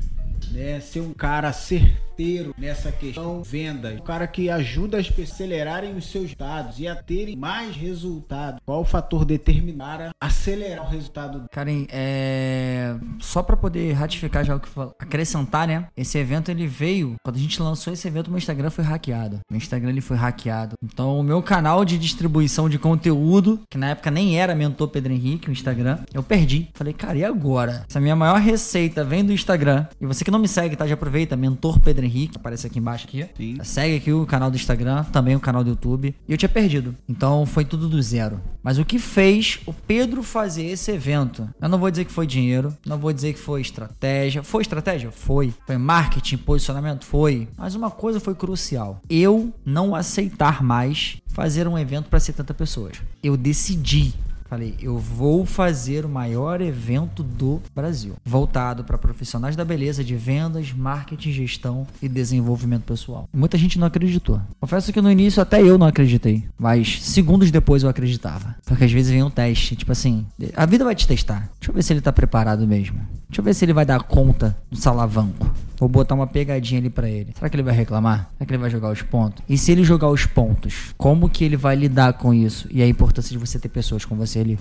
Né? 0.51 0.80
Ser 0.80 1.01
um 1.01 1.13
cara 1.13 1.51
certeiro 1.51 2.05
certeiro 2.16 2.55
nessa 2.57 2.91
questão 2.91 3.43
vendas. 3.43 3.99
O 3.99 4.03
cara 4.03 4.26
que 4.26 4.49
ajuda 4.49 4.97
as 4.97 5.09
pessoas 5.09 5.26
a 5.26 5.34
acelerarem 5.36 5.95
os 5.95 6.11
seus 6.11 6.36
dados 6.36 6.80
e 6.80 6.88
a 6.88 6.95
terem 6.95 7.36
mais 7.36 7.76
resultado. 7.76 8.61
Qual 8.63 8.82
o 8.82 8.86
fator 8.86 9.26
determinar 9.26 10.01
a 10.01 10.11
acelerar 10.26 10.86
o 10.86 10.89
resultado? 10.89 11.45
Karen, 11.51 11.86
é... 11.89 12.95
só 13.20 13.41
para 13.41 13.57
poder 13.57 13.91
ratificar 13.93 14.45
já 14.45 14.55
o 14.55 14.59
que 14.59 14.70
falou, 14.70 14.95
acrescentar, 14.99 15.68
né? 15.68 15.88
Esse 15.97 16.18
evento 16.18 16.49
ele 16.49 16.68
veio, 16.68 17.16
quando 17.24 17.36
a 17.36 17.39
gente 17.39 17.61
lançou 17.61 17.91
esse 17.91 18.07
evento, 18.07 18.30
meu 18.30 18.38
Instagram 18.38 18.70
foi 18.70 18.84
hackeado. 18.84 19.39
Meu 19.49 19.57
Instagram 19.57 19.89
ele 19.89 20.01
foi 20.01 20.16
hackeado. 20.16 20.76
Então, 20.82 21.20
o 21.20 21.24
meu 21.24 21.41
canal 21.41 21.84
de 21.84 21.97
distribuição 21.97 22.70
de 22.70 22.78
conteúdo, 22.78 23.59
que 23.70 23.78
na 23.78 23.89
época 23.89 24.11
nem 24.11 24.39
era 24.39 24.55
Mentor 24.55 24.89
Pedro 24.89 25.11
Henrique, 25.11 25.49
o 25.49 25.51
Instagram, 25.51 25.99
eu 26.13 26.22
perdi. 26.22 26.70
Falei, 26.76 26.93
cara, 26.93 27.18
e 27.18 27.26
agora? 27.26 27.84
Essa 27.89 27.99
minha 27.99 28.16
maior 28.16 28.39
receita 28.39 29.03
vem 29.03 29.26
do 29.26 29.34
Instagram. 29.34 29.88
E 29.99 30.05
você 30.05 30.24
que 30.24 30.32
não 30.32 30.39
me 30.39 30.47
segue, 30.47 30.76
tá? 30.76 30.88
Já 30.88 30.93
aproveita, 30.93 31.36
Mentor 31.36 31.80
Pedro 31.80 32.05
Henrique, 32.06 32.38
aparece 32.38 32.68
aqui 32.68 32.80
embaixo 32.80 33.06
aqui. 33.06 33.26
Sim. 33.36 33.58
Segue 33.64 33.95
aqui 33.97 34.12
o 34.12 34.26
canal 34.26 34.49
do 34.49 34.56
Instagram, 34.56 35.03
também 35.06 35.36
o 35.36 35.39
canal 35.39 35.64
do 35.64 35.72
YouTube. 35.72 36.16
E 36.28 36.32
eu 36.32 36.38
tinha 36.38 36.49
perdido. 36.49 36.95
Então 37.08 37.45
foi 37.45 37.66
tudo 37.66 37.88
do 37.88 38.01
zero. 38.01 38.39
Mas 38.64 38.78
o 38.78 38.86
que 38.86 38.97
fez 38.97 39.60
o 39.66 39.74
Pedro 39.74 40.24
fazer 40.24 40.66
esse 40.66 40.91
evento? 40.91 41.47
Eu 41.62 41.70
não 41.70 41.78
vou 41.78 41.91
dizer 41.91 42.06
que 42.06 42.12
foi 42.12 42.26
dinheiro, 42.26 42.76
não 42.86 42.97
vou 42.97 43.14
dizer 43.14 43.34
que 43.34 43.39
foi 43.39 43.62
estratégia. 43.62 44.43
Foi 44.43 44.62
estratégia? 44.62 45.12
Foi. 45.12 45.53
Foi 45.66 45.78
marketing, 45.78 46.38
posicionamento? 46.38 47.06
Foi. 47.06 47.47
Mas 47.58 47.76
uma 47.76 47.91
coisa 47.91 48.20
foi 48.20 48.36
crucial. 48.36 49.01
Eu 49.10 49.53
não 49.66 49.95
aceitar 49.95 50.64
mais 50.64 51.18
fazer 51.28 51.68
um 51.68 51.78
evento 51.78 52.10
para 52.10 52.20
70 52.20 52.53
pessoas. 52.53 53.01
Eu 53.22 53.36
decidi 53.36 54.14
Falei, 54.47 54.75
eu 54.79 54.97
vou 54.97 55.45
fazer 55.45 56.05
o 56.05 56.09
maior 56.09 56.61
evento 56.61 57.23
do 57.23 57.61
Brasil, 57.73 58.13
voltado 58.23 58.83
para 58.83 58.97
profissionais 58.97 59.55
da 59.55 59.65
beleza 59.65 60.03
de 60.03 60.15
vendas, 60.15 60.71
marketing, 60.71 61.31
gestão 61.31 61.87
e 61.99 62.07
desenvolvimento 62.07 62.83
pessoal. 62.83 63.27
Muita 63.33 63.57
gente 63.57 63.79
não 63.79 63.87
acreditou. 63.87 64.39
Confesso 64.59 64.93
que 64.93 65.01
no 65.01 65.11
início 65.11 65.41
até 65.41 65.61
eu 65.61 65.79
não 65.79 65.87
acreditei, 65.87 66.43
mas 66.59 67.01
segundos 67.01 67.49
depois 67.49 67.81
eu 67.81 67.89
acreditava. 67.89 68.55
Porque 68.65 68.83
às 68.83 68.91
vezes 68.91 69.11
vem 69.11 69.23
um 69.23 69.31
teste, 69.31 69.75
tipo 69.75 69.91
assim, 69.91 70.25
a 70.55 70.65
vida 70.65 70.85
vai 70.85 70.93
te 70.93 71.07
testar. 71.07 71.49
Deixa 71.59 71.71
eu 71.71 71.73
ver 71.73 71.83
se 71.83 71.93
ele 71.93 72.01
tá 72.01 72.13
preparado 72.13 72.67
mesmo. 72.67 72.99
Deixa 73.27 73.41
eu 73.41 73.43
ver 73.43 73.53
se 73.55 73.65
ele 73.65 73.73
vai 73.73 73.85
dar 73.85 74.03
conta 74.03 74.55
do 74.69 74.77
salavanco. 74.77 75.49
Vou 75.78 75.89
botar 75.89 76.15
uma 76.15 76.28
pegadinha 76.28 76.80
ali 76.80 76.89
para 76.89 77.09
ele. 77.09 77.34
Será 77.36 77.49
que 77.49 77.55
ele 77.55 77.63
vai 77.63 77.76
reclamar? 77.76 78.30
Será 78.38 78.45
que 78.45 78.53
ele 78.53 78.61
vai 78.61 78.69
jogar 78.69 78.91
os 78.91 79.01
pontos? 79.01 79.43
E 79.47 79.57
se 79.57 79.71
ele 79.71 79.84
jogar 79.84 80.09
os 80.09 80.26
pontos, 80.26 80.93
como 80.97 81.30
que 81.30 81.43
ele 81.43 81.57
vai 81.57 81.76
lidar 81.76 82.13
com 82.13 82.34
isso? 82.34 82.67
E 82.71 82.82
a 82.82 82.88
importância 82.88 83.32
de 83.32 83.38
você 83.38 83.59
ter 83.59 83.69
pessoas 83.69 84.05
com 84.05 84.15
você 84.15 84.39
ali. 84.39 84.57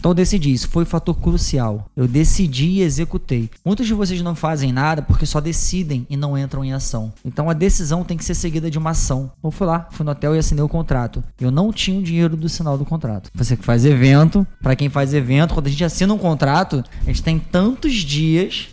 Então 0.00 0.12
eu 0.12 0.14
decidi, 0.14 0.50
isso 0.50 0.70
foi 0.70 0.86
fator 0.86 1.14
crucial. 1.14 1.86
Eu 1.94 2.08
decidi 2.08 2.66
e 2.66 2.82
executei. 2.82 3.50
Muitos 3.62 3.86
de 3.86 3.92
vocês 3.92 4.22
não 4.22 4.34
fazem 4.34 4.72
nada 4.72 5.02
porque 5.02 5.26
só 5.26 5.40
decidem 5.40 6.06
e 6.08 6.16
não 6.16 6.38
entram 6.38 6.64
em 6.64 6.72
ação. 6.72 7.12
Então 7.22 7.50
a 7.50 7.52
decisão 7.52 8.02
tem 8.02 8.16
que 8.16 8.24
ser 8.24 8.34
seguida 8.34 8.70
de 8.70 8.78
uma 8.78 8.90
ação. 8.90 9.30
Eu 9.44 9.50
fui 9.50 9.66
lá, 9.66 9.86
fui 9.90 10.04
no 10.04 10.12
hotel 10.12 10.34
e 10.34 10.38
assinei 10.38 10.64
o 10.64 10.68
contrato. 10.68 11.22
Eu 11.38 11.50
não 11.50 11.70
tinha 11.70 12.00
o 12.00 12.02
dinheiro 12.02 12.34
do 12.34 12.48
sinal 12.48 12.78
do 12.78 12.84
contrato. 12.86 13.30
Você 13.34 13.58
que 13.58 13.64
faz 13.64 13.84
evento, 13.84 14.46
para 14.62 14.74
quem 14.74 14.88
faz 14.88 15.12
evento, 15.12 15.52
quando 15.52 15.66
a 15.66 15.70
gente 15.70 15.84
assina 15.84 16.14
um 16.14 16.18
contrato, 16.18 16.82
a 17.02 17.04
gente 17.04 17.22
tem 17.22 17.38
tantos 17.38 17.92
dias 17.92 18.68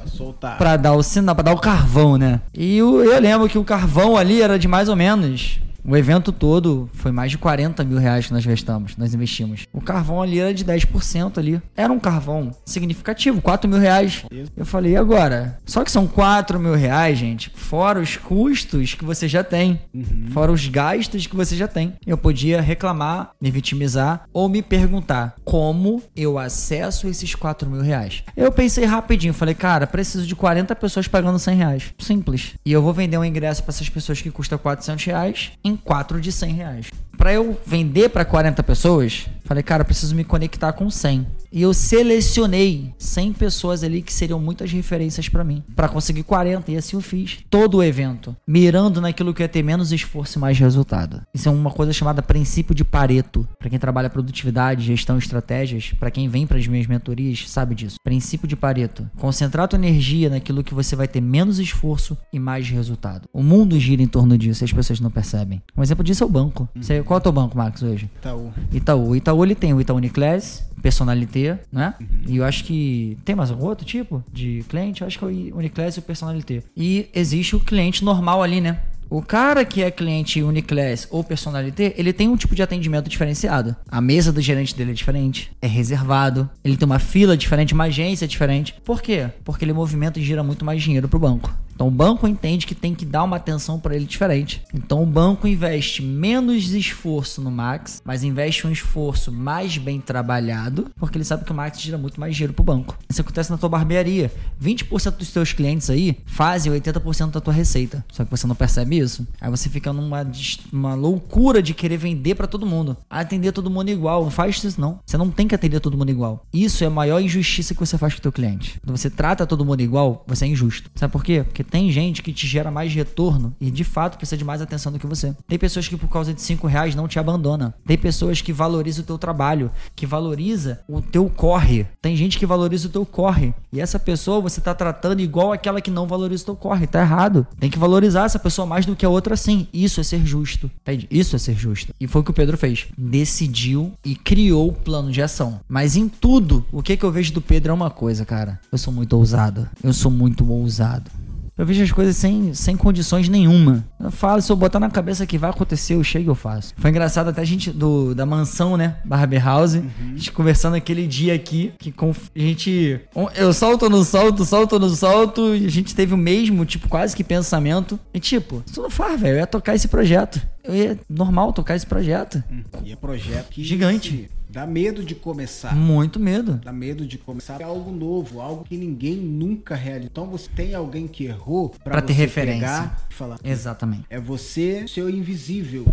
para 0.57 0.77
dar 0.77 0.93
o 0.93 1.03
sinal, 1.03 1.35
para 1.35 1.43
dar 1.43 1.53
o 1.53 1.59
carvão, 1.59 2.17
né? 2.17 2.39
E 2.53 2.77
eu, 2.77 3.03
eu 3.03 3.19
lembro 3.19 3.49
que 3.49 3.57
o 3.57 3.65
carvão 3.65 4.15
ali 4.15 4.41
era 4.41 4.57
de 4.57 4.67
mais 4.67 4.87
ou 4.87 4.95
menos 4.95 5.59
o 5.87 5.95
evento 5.95 6.33
todo 6.33 6.89
foi 6.91 7.13
mais 7.13 7.31
de 7.31 7.37
40 7.37 7.81
mil 7.85 7.97
reais 7.97 8.27
que 8.27 8.33
nós 8.33 8.45
gastamos, 8.45 8.97
nós 8.97 9.13
investimos. 9.13 9.65
O 9.71 9.79
carvão 9.79 10.21
ali 10.21 10.37
era 10.37 10.53
de 10.53 10.65
10% 10.65 11.37
ali. 11.37 11.61
Era 11.77 11.93
um 11.93 11.99
carvão 11.99 12.51
significativo, 12.65 13.41
4 13.41 13.69
mil 13.69 13.79
reais. 13.79 14.25
Eu 14.55 14.65
falei, 14.65 14.91
e 14.91 14.97
agora? 14.97 15.57
Só 15.65 15.85
que 15.85 15.91
são 15.91 16.05
4 16.05 16.59
mil 16.59 16.75
reais, 16.75 17.17
gente, 17.17 17.49
fora 17.55 18.01
os 18.01 18.17
custos 18.17 18.95
que 18.95 19.05
você 19.05 19.29
já 19.29 19.45
tem, 19.45 19.79
uhum. 19.93 20.25
fora 20.31 20.51
os 20.51 20.67
gastos 20.67 21.25
que 21.25 21.35
você 21.37 21.55
já 21.55 21.69
tem. 21.69 21.93
Eu 22.05 22.17
podia 22.17 22.59
reclamar, 22.59 23.31
me 23.39 23.49
vitimizar 23.49 24.25
ou 24.33 24.49
me 24.49 24.61
perguntar 24.61 25.35
como 25.45 26.03
eu 26.13 26.37
acesso 26.37 27.07
esses 27.07 27.33
4 27.33 27.69
mil 27.69 27.81
reais. 27.81 28.23
Eu 28.35 28.51
pensei 28.51 28.83
rapidinho, 28.83 29.33
falei, 29.33 29.55
cara, 29.55 29.87
preciso 29.87 30.27
de 30.27 30.35
40 30.35 30.75
pessoas 30.75 31.07
pagando 31.07 31.39
100 31.39 31.55
reais. 31.55 31.93
Simples. 31.97 32.55
E 32.65 32.73
eu 32.73 32.81
vou 32.81 32.93
vender 32.93 33.17
um 33.17 33.23
ingresso 33.23 33.63
para 33.63 33.71
essas 33.71 33.87
pessoas 33.87 34.21
que 34.21 34.29
custa 34.29 34.57
400 34.57 35.05
reais 35.05 35.51
em 35.63 35.76
4 35.77 36.19
de 36.19 36.31
100 36.31 36.53
reais. 36.53 36.91
Para 37.17 37.33
eu 37.33 37.59
vender 37.65 38.09
para 38.09 38.23
40 38.23 38.61
pessoas, 38.63 39.27
falei, 39.43 39.63
cara, 39.63 39.81
eu 39.81 39.85
preciso 39.85 40.15
me 40.15 40.23
conectar 40.23 40.71
com 40.73 40.89
100. 40.89 41.25
E 41.51 41.61
eu 41.61 41.73
selecionei 41.73 42.93
100 42.99 43.33
pessoas 43.33 43.83
ali 43.83 44.01
que 44.01 44.13
seriam 44.13 44.39
muitas 44.39 44.71
referências 44.71 45.29
para 45.29 45.43
mim, 45.43 45.63
para 45.75 45.87
conseguir 45.87 46.23
40 46.23 46.71
e 46.71 46.77
assim 46.77 46.95
eu 46.95 47.01
fiz. 47.01 47.39
Todo 47.49 47.77
o 47.77 47.83
evento, 47.83 48.35
mirando 48.45 49.01
naquilo 49.01 49.33
que 49.33 49.41
ia 49.41 49.47
ter 49.47 49.63
menos 49.63 49.91
esforço 49.91 50.37
e 50.37 50.41
mais 50.41 50.59
resultado. 50.59 51.21
Isso 51.33 51.47
é 51.47 51.51
uma 51.51 51.71
coisa 51.71 51.93
chamada 51.93 52.21
princípio 52.21 52.75
de 52.75 52.83
Pareto. 52.83 53.47
Para 53.57 53.69
quem 53.69 53.79
trabalha 53.79 54.09
produtividade, 54.09 54.85
gestão, 54.85 55.17
estratégias, 55.17 55.93
para 55.97 56.11
quem 56.11 56.27
vem 56.27 56.45
para 56.45 56.57
as 56.57 56.67
minhas 56.67 56.85
mentorias, 56.85 57.49
sabe 57.49 57.73
disso. 57.73 57.97
Princípio 58.03 58.47
de 58.47 58.55
Pareto. 58.55 59.09
Concentrar 59.17 59.67
tua 59.67 59.79
energia 59.79 60.29
naquilo 60.29 60.63
que 60.63 60.73
você 60.73 60.95
vai 60.95 61.07
ter 61.07 61.21
menos 61.21 61.57
esforço 61.57 62.17
e 62.31 62.39
mais 62.39 62.69
resultado. 62.69 63.27
O 63.33 63.41
mundo 63.41 63.79
gira 63.79 64.03
em 64.03 64.07
torno 64.07 64.37
disso, 64.37 64.63
e 64.63 64.65
as 64.65 64.73
pessoas 64.73 64.99
não 64.99 65.09
percebem. 65.09 65.61
Um 65.75 65.81
exemplo 65.81 66.03
disso 66.03 66.23
é 66.23 66.27
o 66.27 66.29
banco. 66.29 66.67
Você, 66.75 67.01
qual 67.07 67.17
é 67.17 67.19
o 67.19 67.23
teu 67.23 67.31
banco, 67.31 67.57
Marcos, 67.57 67.81
hoje? 67.81 68.09
Itaú. 68.19 68.53
Itaú. 68.71 69.15
Itaú 69.15 69.43
ele 69.43 69.55
tem 69.55 69.73
o 69.73 69.81
Itaú 69.81 69.97
Uniclass, 69.97 70.67
Personalité, 70.81 71.59
né? 71.71 71.95
Uhum. 71.99 72.07
E 72.27 72.37
eu 72.37 72.45
acho 72.45 72.63
que 72.63 73.17
tem 73.25 73.35
mais 73.35 73.49
algum 73.49 73.65
outro 73.65 73.85
tipo 73.85 74.23
de 74.31 74.63
cliente? 74.69 75.01
Eu 75.01 75.07
acho 75.07 75.17
que 75.17 75.25
é 75.25 75.27
o 75.27 75.57
Uniclass 75.57 75.95
e 75.95 75.99
o 75.99 76.03
Personalité. 76.03 76.61
E 76.75 77.09
existe 77.13 77.55
o 77.55 77.59
cliente 77.59 78.05
normal 78.05 78.43
ali, 78.43 78.61
né? 78.61 78.79
O 79.09 79.21
cara 79.21 79.63
que 79.63 79.81
é 79.81 79.89
cliente 79.89 80.43
Uniclass 80.43 81.07
ou 81.09 81.23
Personalité, 81.23 81.93
ele 81.97 82.11
tem 82.11 82.27
um 82.27 82.35
tipo 82.35 82.53
de 82.53 82.61
atendimento 82.61 83.09
diferenciado. 83.09 83.75
A 83.87 84.01
mesa 84.01 84.33
do 84.33 84.41
gerente 84.41 84.75
dele 84.75 84.91
é 84.91 84.93
diferente, 84.93 85.49
é 85.61 85.67
reservado, 85.67 86.49
ele 86.63 86.75
tem 86.75 86.85
uma 86.85 86.99
fila 86.99 87.37
diferente, 87.37 87.73
uma 87.73 87.85
agência 87.85 88.27
diferente. 88.27 88.75
Por 88.83 89.01
quê? 89.01 89.29
Porque 89.45 89.63
ele 89.63 89.71
movimenta 89.71 90.19
e 90.19 90.23
gira 90.23 90.43
muito 90.43 90.65
mais 90.65 90.83
dinheiro 90.83 91.07
pro 91.07 91.17
banco. 91.17 91.53
Então 91.77 91.87
o 91.87 91.91
banco 91.91 92.27
entende 92.27 92.65
que 92.65 92.73
tem 92.73 92.95
que 92.95 93.05
dar 93.05 93.23
uma 93.23 93.37
atenção 93.37 93.79
para 93.79 93.95
ele 93.95 94.05
diferente. 94.05 94.63
Então 94.73 95.03
o 95.03 95.05
banco 95.05 95.47
investe 95.47 96.01
menos 96.01 96.73
esforço 96.73 97.39
no 97.39 97.51
Max, 97.51 98.01
mas 98.03 98.23
investe 98.23 98.65
um 98.65 98.71
esforço 98.71 99.31
mais 99.31 99.77
bem 99.77 100.01
trabalhado, 100.01 100.87
porque 100.97 101.19
ele 101.19 101.23
sabe 101.23 101.45
que 101.45 101.51
o 101.51 101.55
Max 101.55 101.79
gira 101.79 101.95
muito 101.95 102.19
mais 102.19 102.35
dinheiro 102.35 102.51
pro 102.51 102.63
banco. 102.63 102.97
Isso 103.07 103.21
acontece 103.21 103.51
na 103.51 103.59
tua 103.59 103.69
barbearia. 103.69 104.31
20% 104.59 105.17
dos 105.17 105.31
teus 105.31 105.53
clientes 105.53 105.87
aí 105.91 106.17
fazem 106.25 106.73
80% 106.73 107.29
da 107.29 107.39
tua 107.39 107.53
receita. 107.53 108.03
Só 108.11 108.25
que 108.25 108.31
você 108.31 108.47
não 108.47 108.55
percebe 108.55 108.97
isso. 108.97 109.27
Aí 109.39 109.51
você 109.51 109.69
fica 109.69 109.93
numa 109.93 110.25
uma 110.73 110.95
loucura 110.95 111.61
de 111.61 111.75
querer 111.75 111.97
vender 111.97 112.33
para 112.33 112.47
todo 112.47 112.65
mundo. 112.65 112.97
Atender 113.07 113.51
todo 113.51 113.69
mundo 113.69 113.89
igual. 113.89 114.23
Não 114.23 114.31
faz 114.31 114.63
isso 114.63 114.81
não. 114.81 114.99
Você 115.05 115.15
não 115.15 115.29
tem 115.29 115.47
que 115.47 115.53
atender 115.53 115.79
todo 115.79 115.95
mundo 115.95 116.09
igual. 116.09 116.43
Isso 116.51 116.83
é 116.83 116.87
a 116.87 116.89
maior 116.89 117.21
injustiça 117.21 117.75
que 117.75 117.79
você 117.79 117.99
faz 117.99 118.15
com 118.15 118.19
o 118.19 118.21
teu 118.23 118.31
cliente. 118.31 118.79
Quando 118.83 118.97
você 118.97 119.11
trata 119.11 119.45
todo 119.45 119.63
mundo 119.63 119.81
igual, 119.81 120.23
você 120.25 120.45
é 120.45 120.47
injusto. 120.47 120.89
Sabe 120.95 121.13
por 121.13 121.23
quê? 121.23 121.43
Porque 121.43 121.66
tem 121.69 121.91
gente 121.91 122.23
que 122.23 122.33
te 122.33 122.47
gera 122.47 122.71
mais 122.71 122.93
retorno 122.93 123.55
e 123.59 123.69
de 123.69 123.83
fato 123.83 124.17
precisa 124.17 124.37
de 124.37 124.43
mais 124.45 124.61
atenção 124.61 124.91
do 124.91 124.99
que 124.99 125.07
você. 125.07 125.35
Tem 125.47 125.57
pessoas 125.57 125.87
que 125.87 125.97
por 125.97 126.09
causa 126.09 126.33
de 126.33 126.41
5 126.41 126.67
reais 126.67 126.95
não 126.95 127.07
te 127.07 127.19
abandona. 127.19 127.73
Tem 127.85 127.97
pessoas 127.97 128.41
que 128.41 128.53
valorizam 128.53 129.03
o 129.03 129.07
teu 129.07 129.17
trabalho, 129.17 129.71
que 129.95 130.05
valoriza 130.05 130.79
o 130.87 131.01
teu 131.01 131.29
corre. 131.29 131.85
Tem 132.01 132.15
gente 132.15 132.37
que 132.37 132.45
valoriza 132.45 132.87
o 132.87 132.91
teu 132.91 133.05
corre. 133.05 133.53
E 133.71 133.79
essa 133.79 133.99
pessoa 133.99 134.41
você 134.41 134.61
tá 134.61 134.73
tratando 134.73 135.21
igual 135.21 135.51
aquela 135.51 135.81
que 135.81 135.91
não 135.91 136.07
valoriza 136.07 136.43
o 136.43 136.45
teu 136.47 136.55
corre. 136.55 136.87
Tá 136.87 137.01
errado. 137.01 137.45
Tem 137.59 137.69
que 137.69 137.79
valorizar 137.79 138.25
essa 138.25 138.39
pessoa 138.39 138.65
mais 138.65 138.85
do 138.85 138.95
que 138.95 139.05
a 139.05 139.09
outra 139.09 139.35
sim. 139.35 139.67
Isso 139.73 139.99
é 139.99 140.03
ser 140.03 140.25
justo. 140.25 140.69
Isso 141.09 141.35
é 141.35 141.39
ser 141.39 141.55
justo. 141.55 141.93
E 141.99 142.07
foi 142.07 142.21
o 142.21 142.23
que 142.23 142.31
o 142.31 142.33
Pedro 142.33 142.57
fez. 142.57 142.87
Decidiu 142.97 143.93
e 144.03 144.15
criou 144.15 144.69
o 144.69 144.73
plano 144.73 145.11
de 145.11 145.21
ação. 145.21 145.59
Mas 145.67 145.95
em 145.95 146.07
tudo, 146.07 146.65
o 146.71 146.81
que, 146.81 146.97
que 146.97 147.03
eu 147.03 147.11
vejo 147.11 147.33
do 147.33 147.41
Pedro 147.41 147.71
é 147.71 147.73
uma 147.73 147.89
coisa, 147.89 148.25
cara. 148.25 148.59
Eu 148.71 148.77
sou 148.77 148.93
muito 148.93 149.13
ousado. 149.13 149.67
Eu 149.83 149.93
sou 149.93 150.11
muito 150.11 150.49
ousado. 150.49 151.09
Eu 151.57 151.65
vejo 151.65 151.83
as 151.83 151.91
coisas 151.91 152.15
sem, 152.15 152.53
sem 152.53 152.77
condições 152.77 153.27
nenhuma. 153.27 153.83
Eu 153.99 154.11
falo, 154.11 154.41
se 154.41 154.51
eu 154.51 154.55
botar 154.55 154.79
na 154.79 154.91
cabeça 154.91 155.25
que 155.25 155.37
vai 155.37 155.49
acontecer, 155.49 155.95
eu 155.95 156.03
chego 156.03 156.25
e 156.25 156.31
eu 156.31 156.35
faço. 156.35 156.73
Foi 156.77 156.91
engraçado 156.91 157.29
até 157.29 157.41
a 157.41 157.45
gente 157.45 157.71
do, 157.71 158.13
da 158.13 158.25
mansão, 158.25 158.77
né? 158.77 158.97
Barber 159.03 159.43
House. 159.43 159.73
Uhum. 159.73 159.89
A 159.99 160.17
gente 160.17 160.31
conversando 160.31 160.75
aquele 160.75 161.07
dia 161.07 161.33
aqui, 161.33 161.73
que 161.79 161.91
com, 161.91 162.11
a 162.11 162.39
gente. 162.39 163.01
Eu 163.35 163.51
salto 163.53 163.89
no 163.89 164.03
salto, 164.03 164.45
salto 164.45 164.77
no 164.77 164.89
salto, 164.89 165.55
e 165.55 165.65
a 165.65 165.69
gente 165.69 165.95
teve 165.95 166.13
o 166.13 166.17
mesmo, 166.17 166.63
tipo, 166.63 166.87
quase 166.87 167.15
que 167.15 167.23
pensamento. 167.23 167.99
E 168.13 168.19
tipo, 168.19 168.63
isso 168.69 168.81
não 168.81 168.89
faz, 168.91 169.19
velho. 169.19 169.33
Eu 169.33 169.39
ia 169.39 169.47
tocar 169.47 169.73
esse 169.73 169.87
projeto. 169.87 170.39
Eu 170.63 170.75
ia 170.75 170.99
normal 171.09 171.53
tocar 171.53 171.75
esse 171.75 171.87
projeto. 171.87 172.43
Hum, 172.51 172.63
e 172.83 172.91
é 172.91 172.95
projeto 172.95 173.49
que. 173.49 173.63
Gigante. 173.63 174.29
Dá 174.49 174.65
medo 174.65 175.03
de 175.03 175.13
começar. 175.13 175.75
Muito 175.75 176.19
medo. 176.19 176.59
Dá 176.63 176.71
medo 176.71 177.05
de 177.05 177.17
começar. 177.17 177.59
É 177.59 177.63
algo 177.63 177.91
novo, 177.91 178.39
algo 178.39 178.63
que 178.63 178.77
ninguém 178.77 179.17
nunca 179.17 179.75
realizou. 179.75 180.09
Então 180.09 180.27
você 180.27 180.49
tem 180.55 180.73
alguém 180.73 181.07
que 181.07 181.25
errou 181.25 181.69
para 181.83 182.01
ter 182.01 182.13
referência. 182.13 182.61
Pegar 182.61 183.07
e 183.09 183.13
falar. 183.13 183.39
Exatamente. 183.43 184.05
É 184.09 184.19
você, 184.19 184.87
seu 184.87 185.09
invisível. 185.09 185.85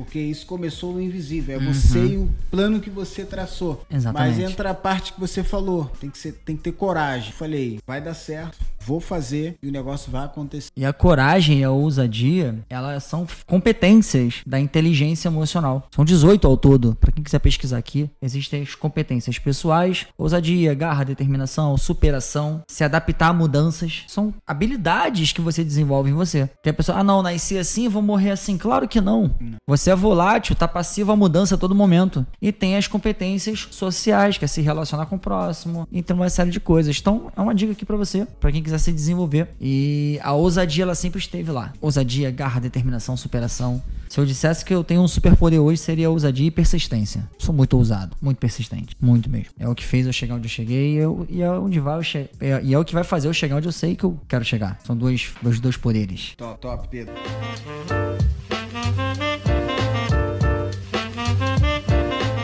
Porque 0.00 0.18
isso 0.18 0.46
começou 0.46 0.94
no 0.94 1.00
invisível. 1.00 1.56
É 1.56 1.58
uhum. 1.58 1.74
você 1.74 1.98
e 1.98 2.16
o 2.16 2.30
plano 2.50 2.80
que 2.80 2.88
você 2.88 3.22
traçou. 3.22 3.84
Exatamente. 3.90 4.38
Mas 4.38 4.50
entra 4.50 4.70
a 4.70 4.74
parte 4.74 5.12
que 5.12 5.20
você 5.20 5.44
falou. 5.44 5.92
Tem 6.00 6.08
que, 6.08 6.16
ser, 6.16 6.32
tem 6.44 6.56
que 6.56 6.62
ter 6.62 6.72
coragem. 6.72 7.32
Falei, 7.32 7.78
vai 7.86 8.00
dar 8.00 8.14
certo, 8.14 8.58
vou 8.80 8.98
fazer 8.98 9.56
e 9.62 9.68
o 9.68 9.72
negócio 9.72 10.10
vai 10.10 10.24
acontecer. 10.24 10.70
E 10.74 10.86
a 10.86 10.92
coragem 10.92 11.60
e 11.60 11.64
a 11.64 11.70
ousadia, 11.70 12.58
elas 12.70 13.04
são 13.04 13.26
competências 13.46 14.40
da 14.46 14.58
inteligência 14.58 15.28
emocional. 15.28 15.86
São 15.94 16.02
18 16.02 16.46
ao 16.46 16.56
todo. 16.56 16.96
Para 16.98 17.12
quem 17.12 17.22
quiser 17.22 17.38
pesquisar 17.40 17.76
aqui, 17.76 18.08
existem 18.22 18.62
as 18.62 18.74
competências 18.74 19.38
pessoais, 19.38 20.06
ousadia, 20.16 20.72
garra, 20.72 21.04
determinação, 21.04 21.76
superação, 21.76 22.62
se 22.66 22.82
adaptar 22.82 23.28
a 23.28 23.34
mudanças. 23.34 24.04
São 24.08 24.32
habilidades 24.46 25.32
que 25.32 25.42
você 25.42 25.62
desenvolve 25.62 26.10
em 26.10 26.14
você. 26.14 26.48
Tem 26.62 26.70
a 26.70 26.74
pessoa, 26.74 26.98
ah, 26.98 27.04
não, 27.04 27.22
nasci 27.22 27.58
assim, 27.58 27.86
vou 27.86 28.00
morrer 28.00 28.30
assim. 28.30 28.56
Claro 28.56 28.88
que 28.88 29.00
não. 29.00 29.34
não. 29.40 29.56
Você 29.66 29.89
é 29.90 29.96
volátil, 29.96 30.54
tá 30.54 30.66
passivo 30.66 31.12
à 31.12 31.16
mudança 31.16 31.54
a 31.54 31.58
todo 31.58 31.74
momento. 31.74 32.26
E 32.40 32.52
tem 32.52 32.76
as 32.76 32.86
competências 32.86 33.68
sociais, 33.70 34.38
que 34.38 34.44
é 34.44 34.48
se 34.48 34.60
relacionar 34.60 35.06
com 35.06 35.16
o 35.16 35.18
próximo, 35.18 35.86
entre 35.92 36.14
uma 36.14 36.28
série 36.28 36.50
de 36.50 36.60
coisas. 36.60 36.96
Então, 36.98 37.30
é 37.36 37.40
uma 37.40 37.54
dica 37.54 37.72
aqui 37.72 37.84
para 37.84 37.96
você, 37.96 38.26
para 38.40 38.52
quem 38.52 38.62
quiser 38.62 38.78
se 38.78 38.92
desenvolver. 38.92 39.48
E 39.60 40.18
a 40.22 40.32
ousadia, 40.32 40.84
ela 40.84 40.94
sempre 40.94 41.18
esteve 41.18 41.50
lá. 41.50 41.72
Ousadia, 41.80 42.30
garra, 42.30 42.60
determinação, 42.60 43.16
superação. 43.16 43.82
Se 44.10 44.18
eu 44.18 44.26
dissesse 44.26 44.64
que 44.64 44.74
eu 44.74 44.82
tenho 44.82 45.00
um 45.02 45.06
superpoder 45.06 45.60
hoje, 45.60 45.80
seria 45.80 46.10
ousadia 46.10 46.48
e 46.48 46.50
persistência. 46.50 47.28
Sou 47.38 47.54
muito 47.54 47.76
ousado, 47.76 48.16
muito 48.20 48.38
persistente, 48.38 48.96
muito 49.00 49.30
mesmo. 49.30 49.50
É 49.56 49.68
o 49.68 49.74
que 49.74 49.84
fez 49.84 50.04
eu 50.04 50.12
chegar 50.12 50.34
onde 50.34 50.46
eu 50.46 50.50
cheguei 50.50 50.94
e, 50.94 50.96
eu, 50.96 51.24
e 51.30 51.42
é 51.42 51.50
onde 51.50 51.78
vai 51.78 51.96
eu 51.96 52.02
che 52.02 52.28
é, 52.40 52.60
e 52.60 52.74
é 52.74 52.78
o 52.78 52.84
que 52.84 52.92
vai 52.92 53.04
fazer 53.04 53.28
eu 53.28 53.32
chegar 53.32 53.56
onde 53.56 53.68
eu 53.68 53.72
sei 53.72 53.94
que 53.94 54.02
eu 54.02 54.18
quero 54.28 54.44
chegar. 54.44 54.80
São 54.84 54.96
dois, 54.96 55.32
dois, 55.40 55.60
dois 55.60 55.76
poderes. 55.76 56.34
Top, 56.36 56.60
top, 56.60 56.88
Pedro. 56.88 57.14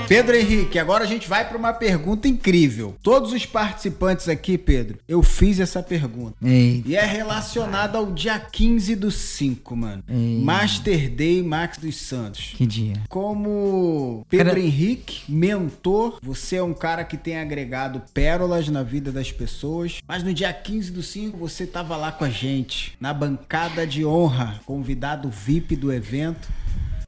Pedro 0.09 0.37
Henrique, 0.37 0.79
agora 0.79 1.03
a 1.03 1.07
gente 1.07 1.29
vai 1.29 1.49
para 1.49 1.59
uma 1.59 1.73
pergunta 1.73 2.29
incrível. 2.29 2.95
Todos 3.03 3.33
os 3.33 3.45
participantes 3.45 4.29
aqui, 4.29 4.57
Pedro, 4.57 4.99
eu 5.09 5.21
fiz 5.21 5.59
essa 5.59 5.83
pergunta. 5.83 6.37
Eita. 6.43 6.89
E 6.89 6.95
é 6.95 7.05
relacionada 7.05 7.99
ao 7.99 8.13
dia 8.13 8.39
15 8.39 8.95
do 8.95 9.11
5, 9.11 9.77
mano. 9.77 10.05
Eita. 10.09 10.45
Master 10.45 11.11
Day 11.11 11.43
Max 11.43 11.79
dos 11.79 11.97
Santos. 11.97 12.55
Que 12.57 12.65
dia? 12.65 13.03
Como 13.09 14.25
Pedro 14.29 14.47
cara... 14.47 14.61
Henrique, 14.61 15.23
mentor, 15.29 16.19
você 16.23 16.57
é 16.57 16.63
um 16.63 16.75
cara 16.75 17.03
que 17.03 17.17
tem 17.17 17.39
agregado 17.39 18.01
pérolas 18.15 18.69
na 18.69 18.85
vida 18.85 19.11
das 19.11 19.33
pessoas. 19.33 19.99
Mas 20.07 20.23
no 20.23 20.33
dia 20.33 20.53
15 20.53 20.93
do 20.93 21.03
5, 21.03 21.37
você 21.37 21.67
tava 21.67 21.97
lá 21.97 22.13
com 22.13 22.25
a 22.25 22.31
gente, 22.31 22.97
na 23.01 23.13
bancada 23.13 23.85
de 23.85 24.05
honra, 24.05 24.61
convidado 24.65 25.29
VIP 25.29 25.75
do 25.75 25.93
evento 25.93 26.49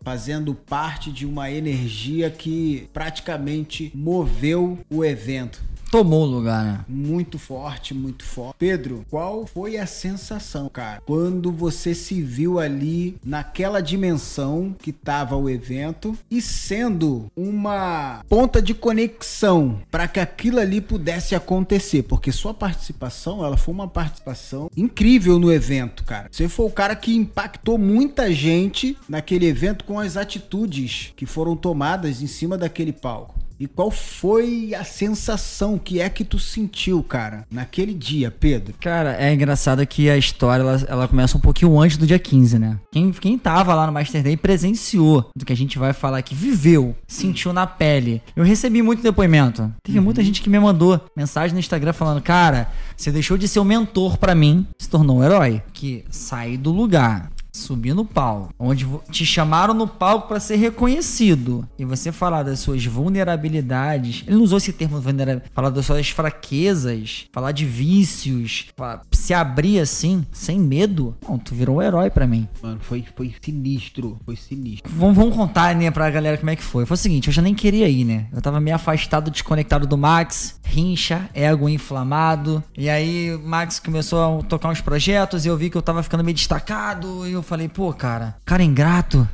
fazendo 0.09 0.55
parte 0.55 1.13
de 1.13 1.27
uma 1.27 1.51
energia 1.51 2.31
que 2.31 2.89
praticamente 2.95 3.93
moveu 3.95 4.79
o 4.89 5.05
evento 5.05 5.63
tomou 5.91 6.23
o 6.23 6.31
lugar, 6.31 6.65
né? 6.65 6.85
Muito 6.89 7.39
forte, 7.39 7.95
muito 7.95 8.25
forte. 8.25 8.57
Pedro, 8.59 9.05
qual 9.11 9.47
foi 9.47 9.77
a 9.77 9.87
sensação, 9.87 10.69
cara, 10.69 11.03
quando 11.05 11.51
você 11.51 11.95
se 11.95 12.23
viu 12.23 12.59
ali 12.59 13.17
naquela 13.25 13.81
dimensão 13.81 14.75
que 14.79 14.93
tava 14.93 15.37
o 15.37 15.49
evento 15.49 16.17
e 16.31 16.41
sendo 16.41 17.31
uma 17.37 18.23
ponta 18.29 18.61
de 18.61 18.75
conexão 18.75 19.81
para 19.91 20.07
que 20.07 20.21
aquilo 20.21 20.59
ali 20.61 20.81
pudesse 20.81 21.35
acontecer? 21.35 22.03
Porque 22.03 22.33
sua 22.33 22.53
participação, 22.53 23.45
ela 23.45 23.57
foi 23.57 23.75
uma 23.75 23.89
participação 23.89 24.71
incrível 24.77 25.39
no 25.39 25.53
evento, 25.53 26.05
cara. 26.05 26.29
Você 26.31 26.49
foi 26.49 26.67
o 26.67 26.71
cara 26.71 26.95
que 26.95 27.15
impactou 27.15 27.79
muita 27.79 28.33
gente 28.33 28.97
naquele 29.09 29.47
evento 29.47 29.85
com 29.85 29.99
as 29.99 30.17
atitudes 30.17 31.13
que 31.17 31.27
foram 31.27 31.57
tomadas 31.57 32.23
em 32.23 32.27
cima 32.27 32.57
daquele 32.59 32.93
palco. 32.93 33.48
E 33.61 33.67
qual 33.67 33.91
foi 33.91 34.73
a 34.75 34.85
sensação 34.85 35.79
que 35.79 36.01
é 36.01 36.09
que 36.09 36.25
tu 36.25 36.39
sentiu, 36.39 37.03
cara, 37.03 37.45
naquele 37.51 37.93
dia, 37.93 38.31
Pedro? 38.31 38.75
Cara, 38.81 39.17
é 39.17 39.35
engraçado 39.35 39.85
que 39.85 40.09
a 40.09 40.17
história 40.17 40.63
ela, 40.63 40.85
ela 40.87 41.09
começa 41.09 41.37
um 41.37 41.41
pouquinho 41.41 41.79
antes 41.81 41.97
do 41.97 42.07
dia 42.07 42.19
15, 42.19 42.59
né? 42.59 42.79
Quem, 42.93 43.11
quem 43.11 43.37
tava 43.37 43.75
lá 43.75 43.87
no 43.87 43.93
Master 43.93 44.23
Day 44.23 44.37
presenciou 44.37 45.29
do 45.37 45.45
que 45.45 45.53
a 45.53 45.57
gente 45.57 45.79
vai 45.79 45.93
falar 45.93 46.19
aqui, 46.19 46.35
viveu, 46.35 46.95
sentiu 47.07 47.53
na 47.53 47.67
pele. 47.67 48.23
Eu 48.37 48.45
recebi 48.45 48.81
muito 48.81 49.03
depoimento. 49.03 49.73
Teve 49.83 49.99
uhum. 49.99 50.05
muita 50.05 50.23
gente 50.23 50.41
que 50.41 50.49
me 50.49 50.59
mandou 50.61 51.01
mensagem 51.17 51.53
no 51.53 51.61
Instagram 51.61 51.93
falando: 51.93 52.23
Cara, 52.23 52.71
você 52.97 53.11
deixou 53.11 53.37
de 53.37 53.49
ser 53.49 53.59
o 53.59 53.65
mentor 53.65 54.19
para 54.19 54.35
mim, 54.35 54.67
se 54.79 54.89
tornou 54.89 55.19
um 55.19 55.25
herói. 55.25 55.63
Que 55.73 56.05
sai 56.11 56.57
do 56.57 56.71
lugar 56.71 57.31
subir 57.59 57.95
no 57.95 58.05
palco, 58.05 58.53
onde 58.59 58.87
te 59.11 59.27
chamaram 59.27 59.75
no 59.75 59.87
palco 59.87 60.29
para 60.29 60.41
ser 60.41 60.57
reconhecido 60.57 61.67
e 61.79 61.85
você 61.85 62.13
falar 62.13 62.43
das 62.43 62.61
suas 62.61 62.85
vulnerabilidades, 62.85 64.25
ele 64.27 64.37
não 64.37 64.43
usou 64.43 64.59
esse 64.59 64.73
termo 64.73 65.01
vulnerabilidade, 65.01 65.53
falar 65.55 65.71
das 65.71 65.87
suas 65.87 66.09
fraquezas, 66.11 67.27
falar 67.33 67.53
de 67.53 67.65
vícios, 67.65 68.67
falar, 68.77 69.03
se 69.13 69.35
abrir 69.35 69.81
assim, 69.81 70.25
sem 70.33 70.59
medo, 70.59 71.17
não, 71.27 71.39
tu 71.39 71.55
virou 71.55 71.77
um 71.77 71.83
herói 71.83 72.11
para 72.11 72.27
mim. 72.27 72.49
Mano, 72.63 72.79
foi, 72.81 73.05
foi 73.17 73.35
sinistro, 73.43 74.19
foi 74.25 74.37
sinistro. 74.37 74.91
Vamos, 74.95 75.17
vamos 75.17 75.35
contar, 75.35 75.75
né, 75.75 75.91
pra 75.91 76.09
galera 76.11 76.39
como 76.39 76.51
é 76.51 76.57
que 76.57 76.63
foi. 76.63 76.87
Foi 76.87 76.95
o 76.95 76.99
seguinte, 76.99 77.29
eu 77.29 77.33
já 77.33 77.43
nem 77.43 77.55
queria 77.55 77.89
ir, 77.89 78.05
né? 78.05 78.27
Eu 78.33 78.41
tava 78.41 78.61
meio 78.61 78.77
afastado, 78.77 79.31
desconectado 79.31 79.87
do 79.87 79.99
Max, 79.99 80.61
rincha, 80.65 81.29
ego 81.35 81.69
inflamado, 81.69 82.63
e 82.77 82.89
aí 82.89 83.35
o 83.35 83.41
Max 83.41 83.79
começou 83.81 84.41
a 84.41 84.43
tocar 84.45 84.69
uns 84.69 84.81
projetos 84.81 85.45
e 85.45 85.49
eu 85.49 85.57
vi 85.57 85.71
que 85.71 85.77
eu 85.77 85.83
tava 85.83 86.03
ficando 86.03 86.23
meio 86.25 86.35
destacado 86.35 87.27
e 87.27 87.33
eu 87.33 87.43
falei, 87.49 87.67
pô, 87.69 87.93
cara, 87.95 88.37
cara 88.45 88.63
ingrato. 88.63 89.27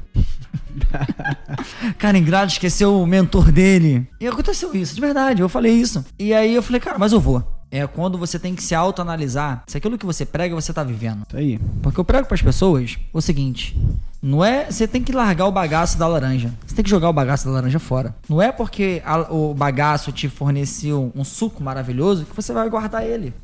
cara 1.98 2.16
ingrato, 2.16 2.52
esqueceu 2.52 3.00
o 3.00 3.06
mentor 3.06 3.50
dele. 3.50 4.08
E 4.20 4.26
aconteceu 4.26 4.74
isso, 4.74 4.94
de 4.94 5.00
verdade, 5.00 5.42
eu 5.42 5.48
falei 5.48 5.72
isso. 5.72 6.04
E 6.18 6.32
aí 6.32 6.54
eu 6.54 6.62
falei, 6.62 6.80
cara, 6.80 6.98
mas 6.98 7.12
eu 7.12 7.20
vou. 7.20 7.42
é 7.70 7.86
quando 7.88 8.16
você 8.16 8.38
tem 8.38 8.54
que 8.54 8.62
se 8.62 8.74
autoanalisar 8.74 9.64
se 9.66 9.76
aquilo 9.76 9.98
que 9.98 10.06
você 10.06 10.24
prega 10.24 10.54
você 10.54 10.72
tá 10.72 10.84
vivendo. 10.84 11.24
Isso 11.28 11.36
aí. 11.36 11.58
Porque 11.82 11.98
eu 11.98 12.04
prego 12.04 12.26
para 12.26 12.34
as 12.36 12.42
pessoas 12.42 12.96
o 13.12 13.20
seguinte: 13.20 13.76
não 14.22 14.44
é. 14.44 14.70
Você 14.70 14.86
tem 14.86 15.02
que 15.02 15.12
largar 15.12 15.46
o 15.46 15.52
bagaço 15.52 15.98
da 15.98 16.06
laranja. 16.06 16.52
Você 16.66 16.74
tem 16.76 16.84
que 16.84 16.90
jogar 16.90 17.08
o 17.08 17.12
bagaço 17.12 17.46
da 17.46 17.50
laranja 17.52 17.78
fora. 17.80 18.14
Não 18.28 18.40
é 18.40 18.52
porque 18.52 19.02
a- 19.04 19.32
o 19.32 19.52
bagaço 19.54 20.12
te 20.12 20.28
forneceu 20.28 21.10
um 21.16 21.24
suco 21.24 21.62
maravilhoso 21.62 22.24
que 22.24 22.36
você 22.36 22.52
vai 22.52 22.68
guardar 22.70 23.04
ele. 23.04 23.34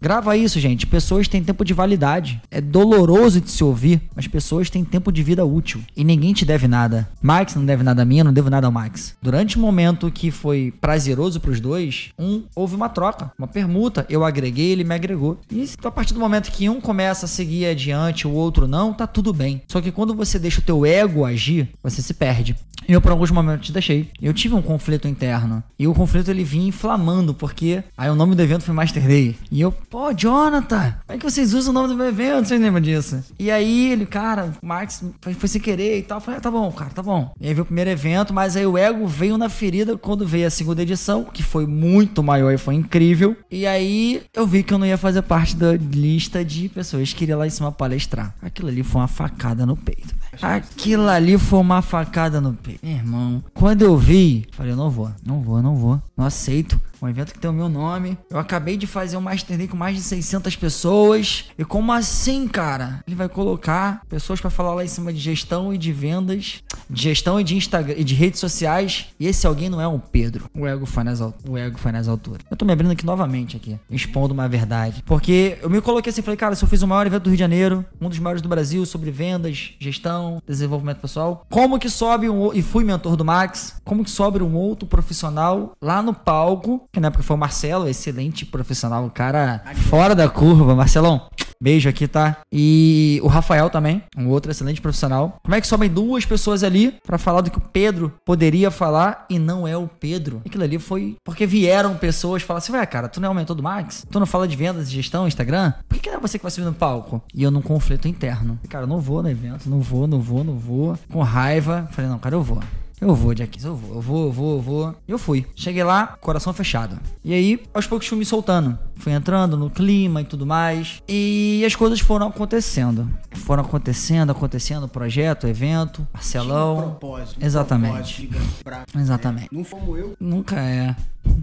Grava 0.00 0.36
isso, 0.36 0.58
gente. 0.58 0.86
Pessoas 0.86 1.28
têm 1.28 1.44
tempo 1.44 1.64
de 1.64 1.74
validade. 1.74 2.40
É 2.50 2.60
doloroso 2.60 3.40
de 3.40 3.50
se 3.50 3.62
ouvir, 3.62 4.00
mas 4.16 4.26
pessoas 4.26 4.70
têm 4.70 4.82
tempo 4.82 5.12
de 5.12 5.22
vida 5.22 5.44
útil. 5.44 5.82
E 5.94 6.02
ninguém 6.02 6.32
te 6.32 6.44
deve 6.44 6.66
nada. 6.66 7.06
Max 7.20 7.54
não 7.54 7.64
deve 7.64 7.82
nada 7.82 8.00
a 8.00 8.04
mim, 8.04 8.18
eu 8.18 8.24
não 8.24 8.32
devo 8.32 8.48
nada 8.48 8.66
ao 8.66 8.72
Max. 8.72 9.14
Durante 9.20 9.56
o 9.56 9.60
momento 9.60 10.10
que 10.10 10.30
foi 10.30 10.72
prazeroso 10.80 11.38
pros 11.38 11.60
dois, 11.60 12.10
um 12.18 12.42
houve 12.54 12.74
uma 12.74 12.88
troca, 12.88 13.30
uma 13.38 13.46
permuta. 13.46 14.06
Eu 14.08 14.24
agreguei, 14.24 14.70
ele 14.70 14.84
me 14.84 14.94
agregou. 14.94 15.38
E 15.50 15.68
a 15.84 15.90
partir 15.90 16.14
do 16.14 16.20
momento 16.20 16.50
que 16.50 16.68
um 16.68 16.80
começa 16.80 17.26
a 17.26 17.28
seguir 17.28 17.66
adiante, 17.66 18.26
o 18.26 18.32
outro 18.32 18.66
não, 18.66 18.94
tá 18.94 19.06
tudo 19.06 19.32
bem. 19.34 19.60
Só 19.68 19.80
que 19.80 19.92
quando 19.92 20.14
você 20.14 20.38
deixa 20.38 20.60
o 20.60 20.64
teu 20.64 20.86
ego 20.86 21.26
agir, 21.26 21.68
você 21.82 22.00
se 22.00 22.14
perde. 22.14 22.56
E 22.88 22.92
eu 22.92 23.00
por 23.00 23.12
alguns 23.12 23.30
momentos 23.30 23.70
deixei. 23.70 24.08
Eu 24.20 24.32
tive 24.34 24.54
um 24.54 24.62
conflito 24.62 25.06
interno. 25.06 25.62
E 25.78 25.86
o 25.86 25.94
conflito 25.94 26.28
ele 26.30 26.42
vinha 26.42 26.66
inflamando, 26.66 27.32
porque 27.32 27.84
aí 27.96 28.10
o 28.10 28.14
nome 28.14 28.34
do 28.34 28.42
evento 28.42 28.64
foi 28.64 28.74
Master 28.74 29.06
Day. 29.06 29.36
E 29.50 29.60
eu, 29.60 29.72
pô, 29.90 30.12
Jonathan, 30.14 30.94
como 31.06 31.16
é 31.16 31.18
que 31.18 31.28
vocês 31.28 31.52
usam 31.52 31.72
o 31.72 31.74
nome 31.74 31.88
do 31.88 31.96
meu 31.96 32.06
evento? 32.06 32.46
Vocês 32.46 32.60
lembram 32.60 32.80
disso? 32.80 33.22
E 33.38 33.50
aí 33.50 33.90
ele, 33.90 34.06
cara, 34.06 34.52
o 34.62 34.66
Max 34.66 35.04
foi, 35.20 35.34
foi 35.34 35.48
sem 35.48 35.60
querer 35.60 35.98
e 35.98 36.02
tal. 36.02 36.18
Eu 36.18 36.22
falei, 36.22 36.38
ah, 36.38 36.40
tá 36.40 36.50
bom, 36.50 36.70
cara, 36.70 36.90
tá 36.90 37.02
bom. 37.02 37.32
E 37.40 37.48
aí 37.48 37.52
veio 37.52 37.64
o 37.64 37.66
primeiro 37.66 37.90
evento, 37.90 38.32
mas 38.32 38.56
aí 38.56 38.64
o 38.64 38.78
ego 38.78 39.06
veio 39.06 39.36
na 39.36 39.48
ferida 39.48 39.98
quando 39.98 40.24
veio 40.26 40.46
a 40.46 40.50
segunda 40.50 40.82
edição, 40.82 41.24
que 41.24 41.42
foi 41.42 41.66
muito 41.66 42.22
maior 42.22 42.52
e 42.52 42.58
foi 42.58 42.76
incrível. 42.76 43.36
E 43.50 43.66
aí 43.66 44.22
eu 44.32 44.46
vi 44.46 44.62
que 44.62 44.72
eu 44.72 44.78
não 44.78 44.86
ia 44.86 44.96
fazer 44.96 45.22
parte 45.22 45.56
da 45.56 45.72
lista 45.72 46.44
de 46.44 46.68
pessoas 46.68 47.12
que 47.12 47.24
iriam 47.24 47.40
lá 47.40 47.46
em 47.46 47.50
cima 47.50 47.72
palestrar. 47.72 48.34
Aquilo 48.40 48.68
ali 48.68 48.84
foi 48.84 49.00
uma 49.00 49.08
facada 49.08 49.66
no 49.66 49.76
peito. 49.76 50.14
velho. 50.30 50.54
Aquilo 50.54 51.08
ali 51.08 51.36
foi 51.36 51.58
uma 51.58 51.82
facada 51.82 52.40
no 52.40 52.54
peito. 52.54 52.78
Meu 52.84 52.94
irmão, 52.94 53.42
quando 53.52 53.82
eu 53.82 53.96
vi, 53.96 54.46
falei, 54.52 54.72
eu 54.72 54.76
não 54.76 54.88
vou, 54.88 55.10
não 55.26 55.40
vou, 55.40 55.60
não 55.60 55.74
vou, 55.74 56.00
não 56.20 56.26
aceito. 56.26 56.78
Um 57.02 57.08
evento 57.08 57.32
que 57.32 57.38
tem 57.38 57.50
o 57.50 57.54
meu 57.54 57.68
nome. 57.68 58.18
Eu 58.28 58.38
acabei 58.38 58.76
de 58.76 58.86
fazer 58.86 59.16
um 59.16 59.22
Master 59.22 59.56
Day 59.56 59.66
com 59.66 59.76
mais 59.76 59.96
de 59.96 60.02
600 60.02 60.54
pessoas. 60.56 61.46
E 61.58 61.64
como 61.64 61.92
assim, 61.92 62.46
cara? 62.46 63.02
Ele 63.06 63.16
vai 63.16 63.26
colocar 63.28 64.02
pessoas 64.06 64.38
pra 64.38 64.50
falar 64.50 64.74
lá 64.74 64.84
em 64.84 64.88
cima 64.88 65.10
de 65.10 65.18
gestão 65.18 65.72
e 65.72 65.78
de 65.78 65.92
vendas, 65.92 66.62
de 66.90 67.02
gestão 67.02 67.40
e 67.40 67.44
de 67.44 67.56
Instagram 67.56 67.94
e 67.96 68.04
de 68.04 68.14
redes 68.14 68.38
sociais. 68.38 69.06
E 69.18 69.26
esse 69.26 69.46
alguém 69.46 69.70
não 69.70 69.80
é 69.80 69.88
o 69.88 69.98
Pedro. 69.98 70.50
O 70.54 70.66
ego 70.66 70.84
foi 70.84 71.02
nas, 71.02 71.20
o 71.20 71.56
ego 71.56 71.78
foi 71.78 71.90
nas 71.90 72.06
alturas. 72.06 72.42
Eu 72.50 72.56
tô 72.56 72.66
me 72.66 72.72
abrindo 72.72 72.90
aqui 72.90 73.06
novamente 73.06 73.56
aqui, 73.56 73.78
expondo 73.90 74.34
uma 74.34 74.46
verdade. 74.46 75.02
Porque 75.06 75.56
eu 75.62 75.70
me 75.70 75.80
coloquei 75.80 76.10
assim, 76.10 76.20
falei, 76.20 76.36
cara, 76.36 76.54
se 76.54 76.62
eu 76.62 76.68
fiz 76.68 76.82
o 76.82 76.86
maior 76.86 77.06
evento 77.06 77.22
do 77.22 77.30
Rio 77.30 77.36
de 77.36 77.40
Janeiro, 77.40 77.82
um 77.98 78.10
dos 78.10 78.18
maiores 78.18 78.42
do 78.42 78.48
Brasil 78.48 78.84
sobre 78.84 79.10
vendas, 79.10 79.72
gestão, 79.80 80.42
desenvolvimento 80.46 80.98
pessoal, 80.98 81.46
como 81.48 81.78
que 81.78 81.88
sobe 81.88 82.28
um 82.28 82.52
e 82.52 82.60
fui 82.60 82.84
mentor 82.84 83.16
do 83.16 83.24
Max, 83.24 83.80
como 83.84 84.04
que 84.04 84.10
sobe 84.10 84.42
um 84.42 84.54
outro 84.54 84.86
profissional 84.86 85.72
lá 85.80 86.02
no 86.02 86.09
palco, 86.14 86.82
que 86.92 87.00
na 87.00 87.08
época 87.08 87.22
foi 87.22 87.36
o 87.36 87.38
Marcelo, 87.38 87.88
excelente 87.88 88.44
profissional, 88.44 89.04
o 89.04 89.10
cara 89.10 89.62
fora 89.88 90.14
da 90.14 90.28
curva, 90.28 90.74
Marcelão. 90.74 91.28
Beijo 91.62 91.90
aqui, 91.90 92.08
tá? 92.08 92.38
E 92.50 93.20
o 93.22 93.26
Rafael 93.26 93.68
também, 93.68 94.02
um 94.16 94.28
outro 94.28 94.50
excelente 94.50 94.80
profissional. 94.80 95.38
Como 95.42 95.54
é 95.54 95.60
que 95.60 95.66
sobem 95.66 95.90
duas 95.90 96.24
pessoas 96.24 96.64
ali 96.64 96.96
pra 97.06 97.18
falar 97.18 97.42
do 97.42 97.50
que 97.50 97.58
o 97.58 97.60
Pedro 97.60 98.14
poderia 98.24 98.70
falar 98.70 99.26
e 99.28 99.38
não 99.38 99.68
é 99.68 99.76
o 99.76 99.86
Pedro? 99.86 100.40
Aquilo 100.46 100.64
ali 100.64 100.78
foi 100.78 101.16
porque 101.22 101.44
vieram 101.44 101.94
pessoas 101.96 102.42
falar 102.42 102.58
assim: 102.58 102.72
Ué, 102.72 102.86
cara, 102.86 103.10
tu 103.10 103.20
não 103.20 103.28
é 103.28 103.30
o 103.30 103.34
mentor 103.34 103.54
do 103.54 103.62
Max? 103.62 104.06
Tu 104.10 104.18
não 104.18 104.24
fala 104.24 104.48
de 104.48 104.56
vendas 104.56 104.90
gestão, 104.90 105.28
Instagram? 105.28 105.74
Por 105.86 105.96
que, 105.96 106.04
que 106.04 106.10
não 106.10 106.16
é 106.16 106.20
você 106.20 106.38
que 106.38 106.42
vai 106.42 106.50
subir 106.50 106.64
no 106.64 106.72
palco? 106.72 107.22
E 107.34 107.42
eu 107.42 107.50
num 107.50 107.60
conflito 107.60 108.08
interno. 108.08 108.58
Cara, 108.70 108.86
não 108.86 108.98
vou 108.98 109.22
no 109.22 109.28
evento, 109.28 109.68
não 109.68 109.80
vou, 109.80 110.06
não 110.06 110.18
vou, 110.18 110.42
não 110.42 110.56
vou. 110.56 110.98
Com 111.12 111.20
raiva. 111.22 111.86
Falei, 111.92 112.10
não, 112.10 112.18
cara, 112.18 112.36
eu 112.36 112.42
vou. 112.42 112.60
Eu 113.00 113.14
vou, 113.14 113.32
Jack, 113.34 113.64
eu 113.64 113.74
vou, 113.74 113.94
eu 113.96 114.00
vou, 114.02 114.26
eu 114.26 114.32
vou, 114.32 114.56
eu 114.56 114.60
vou. 114.60 114.94
E 115.08 115.10
eu 115.12 115.18
fui. 115.18 115.46
Cheguei 115.56 115.82
lá, 115.82 116.06
coração 116.20 116.52
fechado. 116.52 117.00
E 117.24 117.32
aí, 117.32 117.58
aos 117.72 117.86
poucos 117.86 118.06
fui 118.06 118.18
me 118.18 118.26
soltando. 118.26 118.78
Fui 118.96 119.10
entrando 119.12 119.56
no 119.56 119.70
clima 119.70 120.20
e 120.20 120.24
tudo 120.24 120.44
mais. 120.44 121.00
E 121.08 121.62
as 121.66 121.74
coisas 121.74 121.98
foram 122.00 122.26
acontecendo. 122.28 123.10
Foram 123.32 123.62
acontecendo, 123.64 124.30
acontecendo, 124.30 124.86
projeto, 124.86 125.46
evento, 125.46 126.06
Marcelão. 126.12 126.74
Tinha 126.76 126.86
um 126.86 126.90
propósito, 126.90 127.40
um 127.42 127.46
Exatamente. 127.46 128.26
propósito 128.26 128.62
pra- 128.64 128.84
Exatamente. 128.94 129.48
Não 129.50 129.64
fomos 129.64 129.98
eu. 129.98 130.12
Nunca 130.20 130.56
é. 130.60 130.94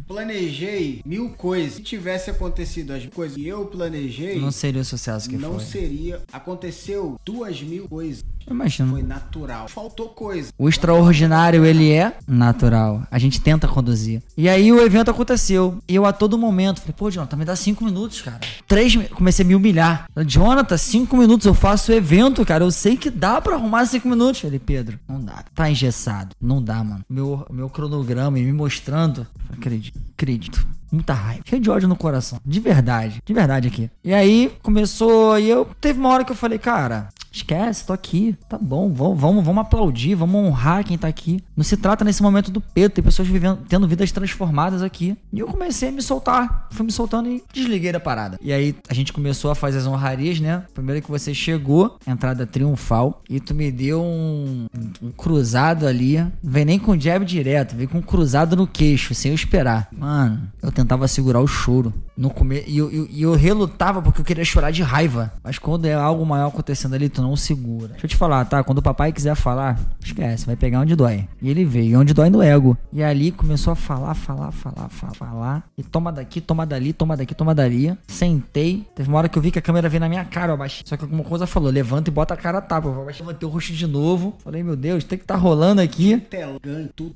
Planejei 0.08 1.02
mil 1.06 1.30
coisas. 1.32 1.74
Se 1.78 1.82
tivesse 1.82 2.30
acontecido 2.30 2.92
as 2.94 3.06
coisas 3.08 3.36
que 3.36 3.48
eu 3.48 3.66
planejei, 3.66 4.40
Não 4.40 4.52
seria 4.52 4.82
o 4.82 4.86
sucesso 4.86 5.28
que 5.30 5.38
não 5.38 5.56
foi. 5.56 5.64
seria. 5.66 6.22
Aconteceu 6.32 7.20
duas 7.26 7.62
mil 7.62 7.88
coisas. 7.88 8.24
Imagino. 8.50 8.92
Foi 8.92 9.04
natural. 9.04 9.68
Faltou 9.68 10.10
coisa. 10.10 10.52
O 10.58 10.70
extraordinário, 10.70 11.66
ele 11.66 11.92
é 11.92 12.14
natural. 12.28 13.04
A 13.12 13.20
gente 13.20 13.42
tenta 13.42 13.68
conduzir. 13.68 14.22
E 14.36 14.48
aí 14.48 14.72
o 14.72 14.82
evento 14.82 15.12
aconteceu. 15.12 15.78
E 15.88 15.96
eu 15.96 16.06
a 16.06 16.14
todo 16.14 16.38
momento 16.38 16.80
falei, 16.80 16.96
pô, 16.98 17.12
Jonathan, 17.12 17.38
me 17.38 17.46
dá 17.46 17.56
cinco 17.56 17.84
minutos, 17.84 18.22
cara. 18.22 18.40
Três 18.68 18.96
Comecei 19.12 19.44
a 19.44 19.48
me 19.48 19.56
humilhar. 19.56 20.10
Jonathan, 20.26 20.78
cinco 20.78 21.18
minutos 21.18 21.46
eu 21.46 21.54
faço 21.54 21.92
o 21.92 21.96
evento, 21.96 22.46
cara. 22.46 22.64
Eu 22.64 22.72
sei 22.72 22.96
que 22.96 23.10
dá 23.10 23.42
pra 23.42 23.56
arrumar 23.56 23.86
cinco 23.86 24.08
minutos. 24.08 24.42
Falei, 24.42 24.60
Pedro, 24.60 25.00
não 25.08 25.22
dá. 25.22 25.44
Tá 25.54 25.70
engessado. 25.70 26.36
Não 26.42 26.62
dá, 26.62 26.84
mano. 26.84 27.04
Meu, 27.10 27.46
meu 27.50 27.70
cronograma 27.70 28.40
e 28.40 28.44
me 28.44 28.54
mostrando. 28.54 29.28
Acredito, 29.52 30.00
acredito. 30.14 30.68
Muita 30.92 31.14
raiva. 31.14 31.44
Cheio 31.46 31.62
de 31.62 31.70
ódio 31.70 31.88
no 31.88 31.96
coração. 31.96 32.40
De 32.46 32.60
verdade. 32.60 33.22
De 33.26 33.34
verdade 33.34 33.68
aqui. 33.68 33.90
E 34.04 34.14
aí 34.14 34.52
começou. 34.62 35.38
E 35.38 35.50
eu. 35.50 35.68
Teve 35.82 36.00
uma 36.00 36.10
hora 36.10 36.24
que 36.24 36.32
eu 36.32 36.36
falei, 36.36 36.58
cara. 36.58 37.10
Esquece, 37.32 37.86
tô 37.86 37.94
aqui. 37.94 38.36
Tá 38.50 38.58
bom, 38.58 38.92
vamos, 38.92 39.44
vamos, 39.44 39.62
aplaudir, 39.62 40.16
vamos 40.16 40.36
honrar 40.44 40.84
quem 40.84 40.98
tá 40.98 41.08
aqui. 41.08 41.42
Não 41.56 41.64
se 41.64 41.78
trata 41.78 42.04
nesse 42.04 42.22
momento 42.24 42.52
do 42.52 42.60
Pedro, 42.62 42.96
tem 42.96 43.04
pessoas 43.04 43.28
vivendo, 43.28 43.60
tendo 43.68 43.88
vidas 43.88 44.12
transformadas 44.12 44.82
aqui. 44.82 45.16
E 45.32 45.40
eu 45.40 45.48
comecei 45.48 45.90
a 45.90 45.92
me 45.92 46.02
soltar. 46.02 46.68
Fui 46.72 46.86
me 46.86 46.92
soltando 46.92 47.30
e 47.30 47.44
desliguei 47.54 47.92
da 47.92 48.00
parada. 48.00 48.40
E 48.42 48.52
aí 48.52 48.76
a 48.90 48.94
gente 48.94 49.14
começou 49.14 49.52
a 49.52 49.56
fazer 49.56 49.78
as 49.80 49.88
honrarias, 49.88 50.40
né? 50.40 50.64
Primeiro 50.74 51.02
que 51.02 51.10
você 51.12 51.34
chegou, 51.34 51.98
entrada 52.08 52.46
triunfal, 52.46 53.22
e 53.30 53.40
tu 53.40 53.54
me 53.54 53.72
deu 53.72 54.02
um, 54.02 54.68
um 55.02 55.12
cruzado 55.12 55.86
ali. 55.88 56.26
Vem 56.44 56.66
nem 56.66 56.80
com 56.80 56.98
jab 57.00 57.24
direto, 57.26 57.76
veio 57.76 57.90
com 57.90 58.00
um 58.00 58.02
cruzado 58.02 58.56
no 58.56 58.66
queixo, 58.68 59.14
sem 59.14 59.32
eu 59.32 59.36
esperar. 59.36 59.88
Mano, 59.92 60.48
eu 60.62 60.72
tentava 60.72 61.08
segurar 61.08 61.40
o 61.40 61.48
choro. 61.48 61.94
No 62.18 62.30
come... 62.32 62.64
e, 62.68 62.78
eu, 62.78 62.92
eu- 62.92 63.08
eu 63.16 63.34
relutava 63.36 64.02
porque 64.02 64.22
eu 64.22 64.26
queria 64.26 64.44
chorar 64.46 64.72
de 64.72 64.82
raiva. 64.82 65.32
Mas 65.44 65.60
quando 65.60 65.86
é 65.86 65.94
algo 65.94 66.26
maior 66.26 66.48
acontecendo 66.48 66.96
ali, 66.96 67.10
tu 67.18 67.22
não 67.22 67.36
segura. 67.36 67.90
Deixa 67.90 68.06
eu 68.06 68.10
te 68.10 68.16
falar, 68.16 68.46
tá? 68.46 68.64
Quando 68.64 68.78
o 68.78 68.82
papai 68.82 69.12
quiser 69.12 69.36
falar, 69.36 69.80
esquece, 70.04 70.46
vai 70.46 70.56
pegar 70.56 70.82
onde 70.82 70.96
dói. 70.96 71.28
E 71.42 71.50
ele 71.50 71.66
veio, 71.66 72.00
onde 72.00 72.14
dói 72.14 72.30
no 72.30 72.42
ego. 72.42 72.78
E 72.94 73.04
ali 73.04 73.32
começou 73.32 73.74
a 73.74 73.76
falar, 73.76 74.14
falar, 74.14 74.52
falar, 74.52 74.90
falar, 74.90 75.14
falar. 75.14 75.64
E 75.78 75.84
toma 75.84 76.12
daqui, 76.12 76.40
toma 76.40 76.66
dali, 76.66 76.94
toma 76.94 77.18
daqui, 77.18 77.34
toma 77.34 77.54
dali. 77.54 77.98
Sentei. 78.08 78.86
Teve 78.96 79.10
uma 79.10 79.18
hora 79.18 79.30
que 79.30 79.38
eu 79.38 79.42
vi 79.42 79.52
que 79.52 79.60
a 79.60 79.62
câmera 79.62 79.90
veio 79.90 80.00
na 80.00 80.10
minha 80.10 80.26
cara, 80.26 80.52
eu 80.52 80.54
abaixei. 80.54 80.84
Só 80.86 80.96
que 80.96 81.04
alguma 81.04 81.24
coisa 81.24 81.48
falou, 81.48 81.72
levanta 81.72 82.10
e 82.10 82.14
bota 82.14 82.34
a 82.34 82.38
cara 82.38 82.60
a 82.60 82.62
tapa. 82.62 82.88
Eu 82.88 83.02
abaixei, 83.02 83.26
o 83.26 83.48
rosto 83.48 83.74
de 83.74 83.88
novo. 83.88 84.36
Falei, 84.44 84.64
meu 84.64 84.76
Deus, 84.76 85.04
tem 85.04 85.18
que 85.18 85.26
tá 85.26 85.36
rolando 85.36 85.82
aqui. 85.82 86.22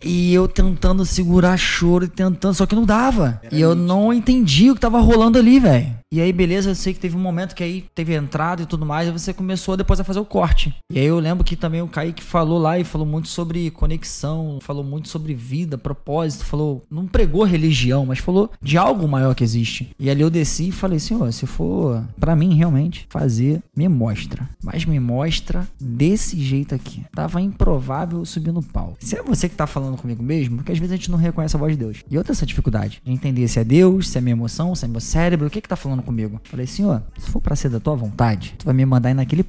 E 0.03 0.33
eu 0.33 0.47
tentando 0.47 1.05
segurar 1.05 1.57
choro 1.57 2.07
tentando, 2.07 2.53
só 2.53 2.65
que 2.65 2.75
não 2.75 2.85
dava. 2.85 3.39
e 3.51 3.61
eu 3.61 3.75
não 3.75 4.11
entendi 4.11 4.71
o 4.71 4.75
que 4.75 4.81
tava 4.81 4.99
rolando 4.99 5.37
ali, 5.37 5.59
velho. 5.59 6.01
E 6.13 6.19
aí, 6.19 6.33
beleza, 6.33 6.71
eu 6.71 6.75
sei 6.75 6.93
que 6.93 6.99
teve 6.99 7.15
um 7.15 7.21
momento 7.21 7.55
que 7.55 7.63
aí 7.63 7.85
teve 7.95 8.13
entrada 8.13 8.61
e 8.61 8.65
tudo 8.65 8.85
mais, 8.85 9.07
e 9.07 9.11
você 9.11 9.33
começou 9.33 9.77
depois 9.77 9.90
a 9.99 10.03
fazer 10.03 10.19
o 10.19 10.26
corte. 10.26 10.73
E 10.91 10.99
aí 10.99 11.05
eu 11.05 11.19
lembro 11.19 11.43
que 11.43 11.55
também 11.55 11.81
o 11.81 11.88
Kaique 11.88 12.23
falou 12.23 12.57
lá 12.57 12.80
e 12.80 12.84
falou 12.84 13.05
muito 13.05 13.27
sobre 13.27 13.69
conexão, 13.72 14.59
falou 14.61 14.84
muito 14.84 15.09
sobre 15.09 15.34
vida, 15.34 15.77
propósito, 15.77 16.45
falou, 16.45 16.84
não 16.89 17.05
pregou 17.05 17.43
religião, 17.43 18.05
mas 18.05 18.19
falou 18.19 18.49
de 18.61 18.77
algo 18.77 19.07
maior 19.07 19.35
que 19.35 19.43
existe. 19.43 19.91
E 19.99 20.09
ali 20.09 20.22
eu 20.22 20.30
desci 20.30 20.69
e 20.69 20.72
falei, 20.72 20.99
senhor, 20.99 21.31
se 21.34 21.45
for 21.45 22.03
pra 22.19 22.35
mim 22.35 22.55
realmente 22.55 23.05
fazer, 23.09 23.61
me 23.76 23.88
mostra. 23.88 24.49
Mas 24.63 24.85
me 24.85 24.99
mostra 24.99 25.68
desse 25.80 26.39
jeito 26.39 26.73
aqui. 26.73 27.03
Tava 27.13 27.41
improvável 27.41 28.26
subir 28.26 28.51
no 28.51 28.63
palco. 28.63 28.97
Se 28.99 29.18
é 29.18 29.23
você 29.23 29.49
que 29.49 29.55
tá 29.55 29.68
falando 29.68 29.97
comigo 29.97 30.23
mesmo, 30.23 30.57
porque 30.57 30.72
às 30.72 30.77
vezes 30.77 30.93
a 30.93 30.95
gente 30.95 31.11
não 31.11 31.18
reconhece 31.18 31.55
a 31.55 31.59
voz 31.59 31.73
de 31.73 31.80
Deus. 31.80 32.03
E 32.09 32.18
tenho 32.23 32.31
essa 32.31 32.45
dificuldade 32.45 33.01
de 33.03 33.11
entender 33.11 33.47
se 33.47 33.59
é 33.59 33.63
Deus, 33.63 34.09
se 34.09 34.18
é 34.18 34.22
minha 34.22 34.34
emoção, 34.34 34.73
se 34.76 34.85
é 34.85 34.88
meu 34.88 35.01
cérebro, 35.01 35.47
o 35.47 35.49
que 35.49 35.61
que 35.61 35.68
tá 35.69 35.76
falando 35.76 36.01
comigo. 36.01 36.39
Falei, 36.43 36.65
senhor, 36.65 37.03
se 37.18 37.30
for 37.30 37.41
pra 37.41 37.55
ser 37.55 37.69
da 37.69 37.80
tua 37.80 37.95
vontade, 37.95 38.55
tu 38.57 38.65
vai 38.65 38.73
me 38.73 38.85
mandar 38.85 39.11
ir 39.11 39.13
naquele 39.13 39.43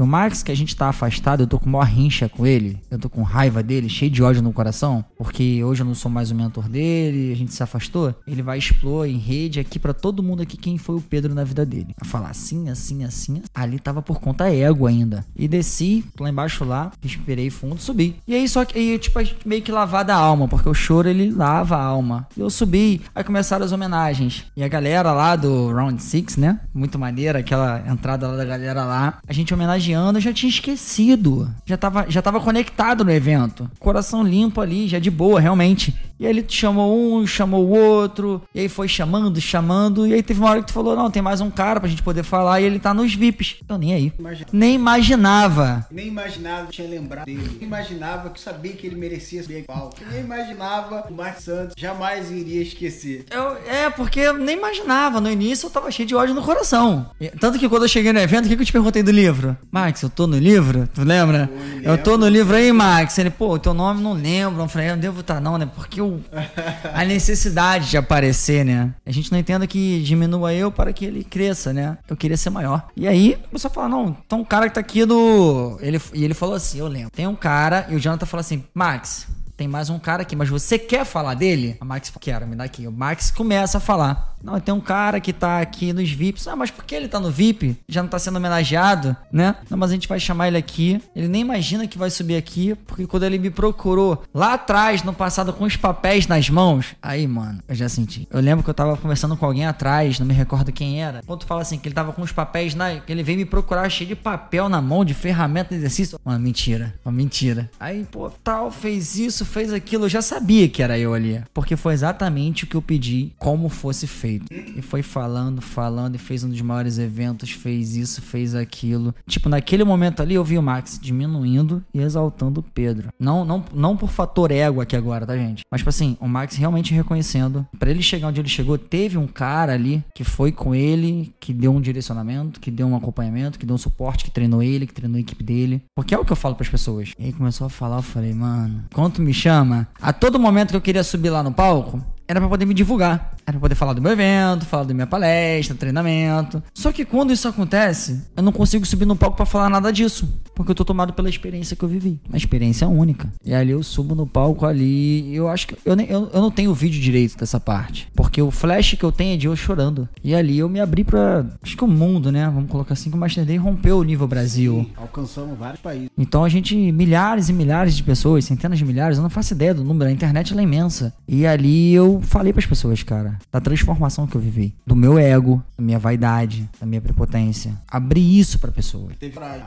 E 0.00 0.02
o 0.02 0.06
Max, 0.06 0.42
que 0.42 0.50
a 0.50 0.56
gente 0.56 0.74
tá 0.74 0.88
afastado, 0.88 1.42
eu 1.42 1.46
tô 1.46 1.58
com 1.58 1.68
maior 1.68 1.84
rincha 1.84 2.26
com 2.26 2.46
ele, 2.46 2.80
eu 2.90 2.98
tô 2.98 3.10
com 3.10 3.22
raiva 3.22 3.62
dele, 3.62 3.86
cheio 3.86 4.10
de 4.10 4.22
ódio 4.22 4.42
no 4.42 4.50
coração. 4.50 5.04
porque 5.18 5.62
hoje 5.62 5.82
eu 5.82 5.86
não 5.86 5.94
sou 5.94 6.10
mais 6.10 6.30
o 6.30 6.34
mentor 6.34 6.68
dele, 6.68 7.32
a 7.32 7.36
gente 7.36 7.52
se 7.52 7.62
afastou, 7.62 8.14
ele 8.26 8.40
vai 8.40 8.56
expor 8.56 9.06
em 9.06 9.18
rede 9.18 9.60
aqui 9.60 9.78
para 9.78 9.92
todo 9.92 10.22
mundo 10.22 10.42
aqui 10.42 10.56
quem 10.56 10.78
foi 10.78 10.96
o 10.96 11.00
Pedro 11.02 11.34
na 11.34 11.44
vida 11.44 11.66
dele. 11.66 11.94
A 12.00 12.04
falar 12.06 12.30
assim, 12.30 12.70
assim, 12.70 13.04
assim. 13.04 13.42
Ali 13.54 13.78
tava 13.78 14.00
por 14.00 14.20
conta 14.20 14.50
ego 14.50 14.86
ainda. 14.86 15.24
E 15.36 15.46
desci 15.46 16.02
lá 16.18 16.30
embaixo 16.30 16.64
lá, 16.64 16.92
respirei 17.02 17.50
fundo, 17.50 17.78
subi. 17.78 18.16
E 18.26 18.34
aí 18.34 18.48
só 18.48 18.64
que 18.64 18.78
aí, 18.78 18.98
tipo, 18.98 19.18
meio 19.44 19.60
que 19.60 19.70
lavar 19.70 20.04
da 20.04 20.16
alma, 20.16 20.48
porque 20.48 20.68
o 20.68 20.74
choro 20.74 21.08
ele 21.08 21.30
lava 21.30 21.76
a 21.76 21.82
alma. 21.82 22.26
E 22.34 22.40
eu 22.40 22.48
subi, 22.48 23.02
aí 23.14 23.22
começaram 23.22 23.66
as 23.66 23.72
homenagens. 23.72 24.46
E 24.56 24.62
a 24.62 24.68
galera 24.68 25.12
lá 25.12 25.36
do 25.36 25.70
Round 25.72 26.02
6, 26.02 26.38
né? 26.38 26.58
Muito 26.72 26.98
maneira, 26.98 27.40
aquela 27.40 27.84
entrada 27.86 28.28
lá 28.28 28.36
da 28.36 28.44
galera 28.44 28.84
lá. 28.84 29.18
A 29.26 29.32
gente 29.32 29.39
homenageando, 29.52 30.18
eu 30.18 30.22
já 30.22 30.32
tinha 30.32 30.50
esquecido. 30.50 31.50
Já 31.64 31.76
tava, 31.76 32.06
já 32.08 32.20
tava 32.20 32.40
conectado 32.40 33.04
no 33.04 33.10
evento. 33.10 33.70
Coração 33.78 34.22
limpo 34.22 34.60
ali, 34.60 34.88
já 34.88 34.98
de 34.98 35.10
boa, 35.10 35.40
realmente. 35.40 35.94
E 36.20 36.26
aí 36.26 36.32
ele 36.32 36.44
chamou 36.46 37.16
um, 37.16 37.26
chamou 37.26 37.64
o 37.64 37.70
outro, 37.70 38.42
e 38.54 38.60
aí 38.60 38.68
foi 38.68 38.86
chamando, 38.86 39.40
chamando, 39.40 40.06
e 40.06 40.12
aí 40.12 40.22
teve 40.22 40.38
uma 40.38 40.50
hora 40.50 40.60
que 40.60 40.66
tu 40.66 40.74
falou, 40.74 40.94
não, 40.94 41.10
tem 41.10 41.22
mais 41.22 41.40
um 41.40 41.50
cara 41.50 41.80
pra 41.80 41.88
gente 41.88 42.02
poder 42.02 42.22
falar, 42.22 42.60
e 42.60 42.64
ele 42.64 42.78
tá 42.78 42.92
nos 42.92 43.14
VIPs. 43.14 43.56
Eu 43.66 43.78
nem 43.78 43.94
aí. 43.94 44.12
Imagina. 44.18 44.46
Nem 44.52 44.74
imaginava. 44.74 45.86
Nem 45.90 46.08
imaginava 46.08 46.66
que 46.66 46.72
tinha 46.72 46.88
lembrado 46.88 47.24
dele. 47.24 47.56
Nem 47.58 47.66
imaginava 47.66 48.28
que 48.28 48.38
sabia 48.38 48.72
que 48.74 48.86
ele 48.86 48.96
merecia 48.96 49.42
ser 49.42 49.64
palco. 49.64 49.96
Nem 50.10 50.20
imaginava 50.20 51.06
o 51.08 51.14
Marcos 51.14 51.44
Santos 51.44 51.74
jamais 51.78 52.30
iria 52.30 52.60
esquecer. 52.60 53.24
Eu, 53.30 53.56
é, 53.66 53.88
porque 53.88 54.20
eu 54.20 54.36
nem 54.36 54.58
imaginava. 54.58 55.22
No 55.22 55.30
início 55.30 55.66
eu 55.66 55.70
tava 55.70 55.90
cheio 55.90 56.06
de 56.06 56.14
ódio 56.14 56.34
no 56.34 56.42
coração. 56.42 57.10
Tanto 57.40 57.58
que 57.58 57.66
quando 57.66 57.84
eu 57.84 57.88
cheguei 57.88 58.12
no 58.12 58.20
evento, 58.20 58.44
o 58.44 58.48
que, 58.48 58.56
que 58.56 58.62
eu 58.62 58.66
te 58.66 58.72
perguntei 58.72 59.02
do 59.02 59.10
livro? 59.10 59.29
Max, 59.70 60.02
eu 60.02 60.10
tô 60.10 60.26
no 60.26 60.38
livro? 60.38 60.88
Tu 60.92 61.02
lembra? 61.02 61.50
Eu, 61.82 61.92
eu 61.92 61.98
tô 61.98 62.16
no 62.16 62.28
livro 62.28 62.56
aí, 62.56 62.72
Max. 62.72 63.16
Ele, 63.18 63.30
pô, 63.30 63.58
teu 63.58 63.72
nome 63.72 64.02
não 64.02 64.12
lembro. 64.12 64.62
Eu 64.62 64.68
falei, 64.68 64.88
eu 64.88 64.94
não 64.94 65.00
devo 65.00 65.20
estar, 65.20 65.34
tá 65.34 65.40
não, 65.40 65.56
né? 65.56 65.68
Porque 65.74 66.00
eu 66.00 66.20
a 66.92 67.04
necessidade 67.04 67.90
de 67.90 67.96
aparecer, 67.96 68.64
né? 68.64 68.94
A 69.04 69.10
gente 69.10 69.30
não 69.30 69.38
entenda 69.38 69.66
que 69.66 70.02
diminua 70.02 70.52
eu 70.52 70.70
para 70.70 70.92
que 70.92 71.04
ele 71.04 71.24
cresça, 71.24 71.72
né? 71.72 71.98
Eu 72.08 72.16
queria 72.16 72.36
ser 72.36 72.50
maior. 72.50 72.88
E 72.96 73.06
aí, 73.06 73.38
começou 73.48 73.70
a 73.70 73.74
falar, 73.74 73.88
não, 73.88 74.16
então 74.24 74.40
um 74.40 74.44
cara 74.44 74.68
que 74.68 74.74
tá 74.74 74.80
aqui 74.80 75.04
do... 75.04 75.78
Ele, 75.80 76.00
e 76.12 76.24
ele 76.24 76.34
falou 76.34 76.54
assim, 76.54 76.78
eu 76.78 76.88
lembro. 76.88 77.10
Tem 77.10 77.26
um 77.26 77.36
cara, 77.36 77.86
e 77.88 77.94
o 77.94 78.00
Jonathan 78.00 78.26
falou 78.26 78.40
assim, 78.40 78.64
Max, 78.74 79.26
tem 79.60 79.68
mais 79.68 79.90
um 79.90 79.98
cara 79.98 80.22
aqui, 80.22 80.34
mas 80.34 80.48
você 80.48 80.78
quer 80.78 81.04
falar 81.04 81.34
dele? 81.34 81.76
A 81.78 81.84
Max, 81.84 82.10
quero, 82.18 82.46
me 82.46 82.56
dá 82.56 82.64
aqui. 82.64 82.86
O 82.86 82.90
Max 82.90 83.30
começa 83.30 83.76
a 83.76 83.80
falar. 83.80 84.30
Não, 84.42 84.58
tem 84.58 84.74
um 84.74 84.80
cara 84.80 85.20
que 85.20 85.32
tá 85.32 85.60
aqui 85.60 85.92
nos 85.92 86.10
VIPs. 86.10 86.48
Ah, 86.48 86.56
mas 86.56 86.70
por 86.70 86.82
que 86.82 86.94
ele 86.94 87.08
tá 87.08 87.20
no 87.20 87.30
VIP? 87.30 87.76
Já 87.86 88.02
não 88.02 88.08
tá 88.08 88.18
sendo 88.18 88.36
homenageado, 88.36 89.14
né? 89.30 89.56
Não, 89.68 89.76
mas 89.76 89.90
a 89.90 89.92
gente 89.94 90.08
vai 90.08 90.18
chamar 90.18 90.48
ele 90.48 90.56
aqui. 90.56 90.98
Ele 91.14 91.28
nem 91.28 91.42
imagina 91.42 91.86
que 91.86 91.98
vai 91.98 92.08
subir 92.08 92.36
aqui, 92.36 92.74
porque 92.86 93.06
quando 93.06 93.24
ele 93.24 93.38
me 93.38 93.50
procurou 93.50 94.22
lá 94.32 94.54
atrás, 94.54 95.02
no 95.02 95.12
passado, 95.12 95.52
com 95.52 95.64
os 95.64 95.76
papéis 95.76 96.26
nas 96.26 96.48
mãos, 96.48 96.96
aí, 97.02 97.26
mano, 97.26 97.62
eu 97.68 97.74
já 97.74 97.86
senti. 97.86 98.26
Eu 98.30 98.40
lembro 98.40 98.64
que 98.64 98.70
eu 98.70 98.74
tava 98.74 98.96
conversando 98.96 99.36
com 99.36 99.44
alguém 99.44 99.66
atrás, 99.66 100.18
não 100.18 100.26
me 100.26 100.32
recordo 100.32 100.72
quem 100.72 101.02
era. 101.02 101.22
Quando 101.26 101.40
tu 101.40 101.46
fala 101.46 101.60
assim, 101.60 101.78
que 101.78 101.86
ele 101.86 101.94
tava 101.94 102.12
com 102.14 102.22
os 102.22 102.32
papéis 102.32 102.74
na. 102.74 102.98
que 102.98 103.12
ele 103.12 103.22
veio 103.22 103.36
me 103.36 103.44
procurar 103.44 103.90
cheio 103.90 104.08
de 104.08 104.16
papel 104.16 104.70
na 104.70 104.80
mão, 104.80 105.04
de 105.04 105.12
ferramenta 105.12 105.68
de 105.68 105.76
exercício. 105.76 106.18
Mano, 106.24 106.40
mentira. 106.40 106.94
Mentira. 107.04 107.70
Aí, 107.78 108.06
pô, 108.10 108.30
tal, 108.42 108.70
fez 108.70 109.18
isso, 109.18 109.44
fez 109.50 109.72
aquilo. 109.72 110.04
Eu 110.04 110.08
já 110.08 110.22
sabia 110.22 110.68
que 110.68 110.82
era 110.82 110.98
eu 110.98 111.14
ali. 111.14 111.42
Porque 111.52 111.76
foi 111.76 111.92
exatamente 111.92 112.64
o 112.64 112.66
que 112.66 112.76
eu 112.76 112.82
pedi, 112.82 113.32
como 113.38 113.68
fosse 113.68 114.06
feito. 114.06 114.46
E 114.52 114.80
foi 114.82 115.02
falando, 115.02 115.60
falando, 115.60 116.14
e 116.14 116.18
fez 116.18 116.44
um 116.44 116.48
dos 116.48 116.60
maiores 116.60 116.98
eventos, 116.98 117.50
fez 117.50 117.96
isso, 117.96 118.22
fez 118.22 118.54
aquilo. 118.54 119.14
Tipo, 119.26 119.48
naquele 119.48 119.84
momento 119.84 120.22
ali 120.22 120.34
eu 120.34 120.44
vi 120.44 120.58
o 120.58 120.62
Max 120.62 120.98
diminuindo 121.00 121.84
e 121.92 122.00
exaltando 122.00 122.60
o 122.60 122.62
Pedro. 122.62 123.08
Não, 123.18 123.44
não, 123.44 123.64
não 123.74 123.96
por 123.96 124.10
fator 124.10 124.50
ego 124.50 124.80
aqui 124.80 124.96
agora, 124.96 125.26
tá, 125.26 125.36
gente? 125.36 125.62
Mas, 125.70 125.80
tipo 125.80 125.90
assim, 125.90 126.16
o 126.20 126.28
Max 126.28 126.56
realmente 126.56 126.94
reconhecendo. 126.94 127.66
para 127.78 127.90
ele 127.90 128.02
chegar 128.02 128.28
onde 128.28 128.40
ele 128.40 128.48
chegou, 128.48 128.78
teve 128.78 129.18
um 129.18 129.26
cara 129.26 129.72
ali 129.72 130.02
que 130.14 130.24
foi 130.24 130.52
com 130.52 130.74
ele, 130.74 131.34
que 131.40 131.52
deu 131.52 131.72
um 131.72 131.80
direcionamento, 131.80 132.60
que 132.60 132.70
deu 132.70 132.86
um 132.86 132.96
acompanhamento, 132.96 133.58
que 133.58 133.66
deu 133.66 133.74
um 133.74 133.78
suporte, 133.78 134.24
que 134.24 134.30
treinou 134.30 134.62
ele, 134.62 134.86
que 134.86 134.94
treinou 134.94 135.16
a 135.16 135.20
equipe 135.20 135.42
dele. 135.42 135.82
Porque 135.94 136.14
é 136.14 136.18
o 136.18 136.24
que 136.24 136.32
eu 136.32 136.36
falo 136.36 136.54
para 136.54 136.64
as 136.64 136.70
pessoas. 136.70 137.12
E 137.18 137.26
aí 137.26 137.32
começou 137.32 137.66
a 137.66 137.70
falar, 137.70 137.96
eu 137.96 138.02
falei, 138.02 138.32
mano, 138.32 138.84
quanto 138.92 139.20
me 139.20 139.32
chama, 139.40 139.88
a 140.00 140.12
todo 140.12 140.38
momento 140.38 140.70
que 140.70 140.76
eu 140.76 140.80
queria 140.80 141.02
subir 141.02 141.30
lá 141.30 141.42
no 141.42 141.52
palco, 141.52 142.04
era 142.28 142.38
para 142.38 142.48
poder 142.48 142.66
me 142.66 142.74
divulgar. 142.74 143.34
Era 143.46 143.52
pra 143.52 143.60
poder 143.60 143.74
falar 143.74 143.92
do 143.92 144.02
meu 144.02 144.12
evento, 144.12 144.64
falar 144.66 144.84
da 144.84 144.94
minha 144.94 145.06
palestra, 145.06 145.76
treinamento. 145.76 146.62
Só 146.74 146.92
que 146.92 147.04
quando 147.04 147.32
isso 147.32 147.48
acontece, 147.48 148.22
eu 148.36 148.42
não 148.42 148.52
consigo 148.52 148.86
subir 148.86 149.06
no 149.06 149.16
palco 149.16 149.36
para 149.36 149.46
falar 149.46 149.68
nada 149.68 149.92
disso. 149.92 150.28
Porque 150.54 150.70
eu 150.70 150.74
tô 150.74 150.84
tomado 150.84 151.12
pela 151.12 151.28
experiência 151.28 151.74
que 151.74 151.82
eu 151.82 151.88
vivi. 151.88 152.20
Uma 152.28 152.36
experiência 152.36 152.86
única. 152.86 153.32
E 153.44 153.54
ali 153.54 153.70
eu 153.70 153.82
subo 153.82 154.14
no 154.14 154.26
palco 154.26 154.66
ali. 154.66 155.22
E 155.30 155.34
eu 155.34 155.48
acho 155.48 155.68
que. 155.68 155.76
Eu, 155.84 155.96
nem, 155.96 156.06
eu, 156.06 156.30
eu 156.32 156.40
não 156.40 156.50
tenho 156.50 156.70
o 156.70 156.74
vídeo 156.74 157.00
direito 157.00 157.38
dessa 157.38 157.58
parte. 157.58 158.08
Porque 158.14 158.42
o 158.42 158.50
flash 158.50 158.94
que 158.94 159.04
eu 159.04 159.10
tenho 159.10 159.34
é 159.34 159.36
de 159.36 159.46
eu 159.46 159.56
chorando. 159.56 160.08
E 160.22 160.34
ali 160.34 160.58
eu 160.58 160.68
me 160.68 160.80
abri 160.80 161.02
pra. 161.02 161.46
Acho 161.62 161.76
que 161.76 161.84
o 161.84 161.88
mundo, 161.88 162.30
né? 162.30 162.44
Vamos 162.46 162.70
colocar 162.70 162.92
assim 162.92 163.10
que 163.10 163.16
o 163.16 163.18
Master 163.18 163.44
Day 163.44 163.56
rompeu 163.56 163.98
o 163.98 164.02
nível 164.02 164.28
Brasil. 164.28 164.86
Sim, 164.86 164.92
alcançamos 164.96 165.58
vários 165.58 165.80
países. 165.80 166.10
Então 166.16 166.44
a 166.44 166.48
gente. 166.48 166.76
Milhares 166.92 167.48
e 167.48 167.52
milhares 167.52 167.96
de 167.96 168.02
pessoas, 168.02 168.44
centenas 168.44 168.78
de 168.78 168.84
milhares, 168.84 169.16
eu 169.16 169.22
não 169.22 169.30
faço 169.30 169.54
ideia 169.54 169.72
do 169.72 169.82
número. 169.82 170.10
A 170.10 170.12
internet 170.12 170.52
ela 170.52 170.60
é 170.60 170.64
imensa. 170.64 171.14
E 171.26 171.46
ali 171.46 171.92
eu 171.92 172.20
falei 172.22 172.52
pra 172.52 172.60
as 172.60 172.66
pessoas, 172.66 173.02
cara, 173.02 173.29
da 173.50 173.60
transformação 173.60 174.26
que 174.26 174.36
eu 174.36 174.40
vivi, 174.40 174.74
do 174.86 174.96
meu 174.96 175.18
ego, 175.18 175.62
da 175.76 175.84
minha 175.84 175.98
vaidade, 175.98 176.68
da 176.80 176.86
minha 176.86 177.00
prepotência. 177.00 177.72
Abrir 177.88 178.38
isso 178.38 178.58
para 178.58 178.70
pessoas. 178.70 179.14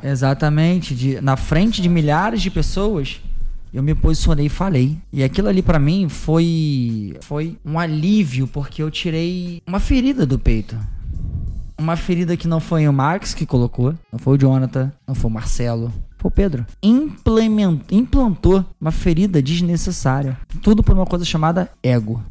Exatamente, 0.03 0.95
de, 0.95 1.21
na 1.21 1.35
frente 1.35 1.81
de 1.81 1.89
milhares 1.89 2.41
de 2.41 2.49
pessoas, 2.49 3.21
eu 3.73 3.81
me 3.81 3.95
posicionei 3.95 4.45
e 4.45 4.49
falei. 4.49 4.97
E 5.11 5.23
aquilo 5.23 5.47
ali 5.47 5.61
para 5.61 5.79
mim 5.79 6.07
foi 6.07 7.17
foi 7.21 7.57
um 7.65 7.79
alívio 7.79 8.47
porque 8.47 8.83
eu 8.83 8.91
tirei 8.91 9.61
uma 9.65 9.79
ferida 9.79 10.25
do 10.25 10.37
peito. 10.37 10.77
Uma 11.77 11.95
ferida 11.95 12.37
que 12.37 12.47
não 12.47 12.59
foi 12.59 12.87
o 12.87 12.93
Max 12.93 13.33
que 13.33 13.45
colocou, 13.45 13.95
não 14.11 14.19
foi 14.19 14.35
o 14.35 14.39
Jonathan, 14.39 14.91
não 15.07 15.15
foi 15.15 15.29
o 15.29 15.33
Marcelo, 15.33 15.91
foi 16.19 16.29
o 16.29 16.31
Pedro. 16.31 16.65
Implementou, 16.81 17.85
implantou 17.91 18.65
uma 18.79 18.91
ferida 18.91 19.41
desnecessária. 19.41 20.37
Tudo 20.61 20.83
por 20.83 20.95
uma 20.95 21.05
coisa 21.05 21.25
chamada 21.25 21.69
ego. 21.81 22.23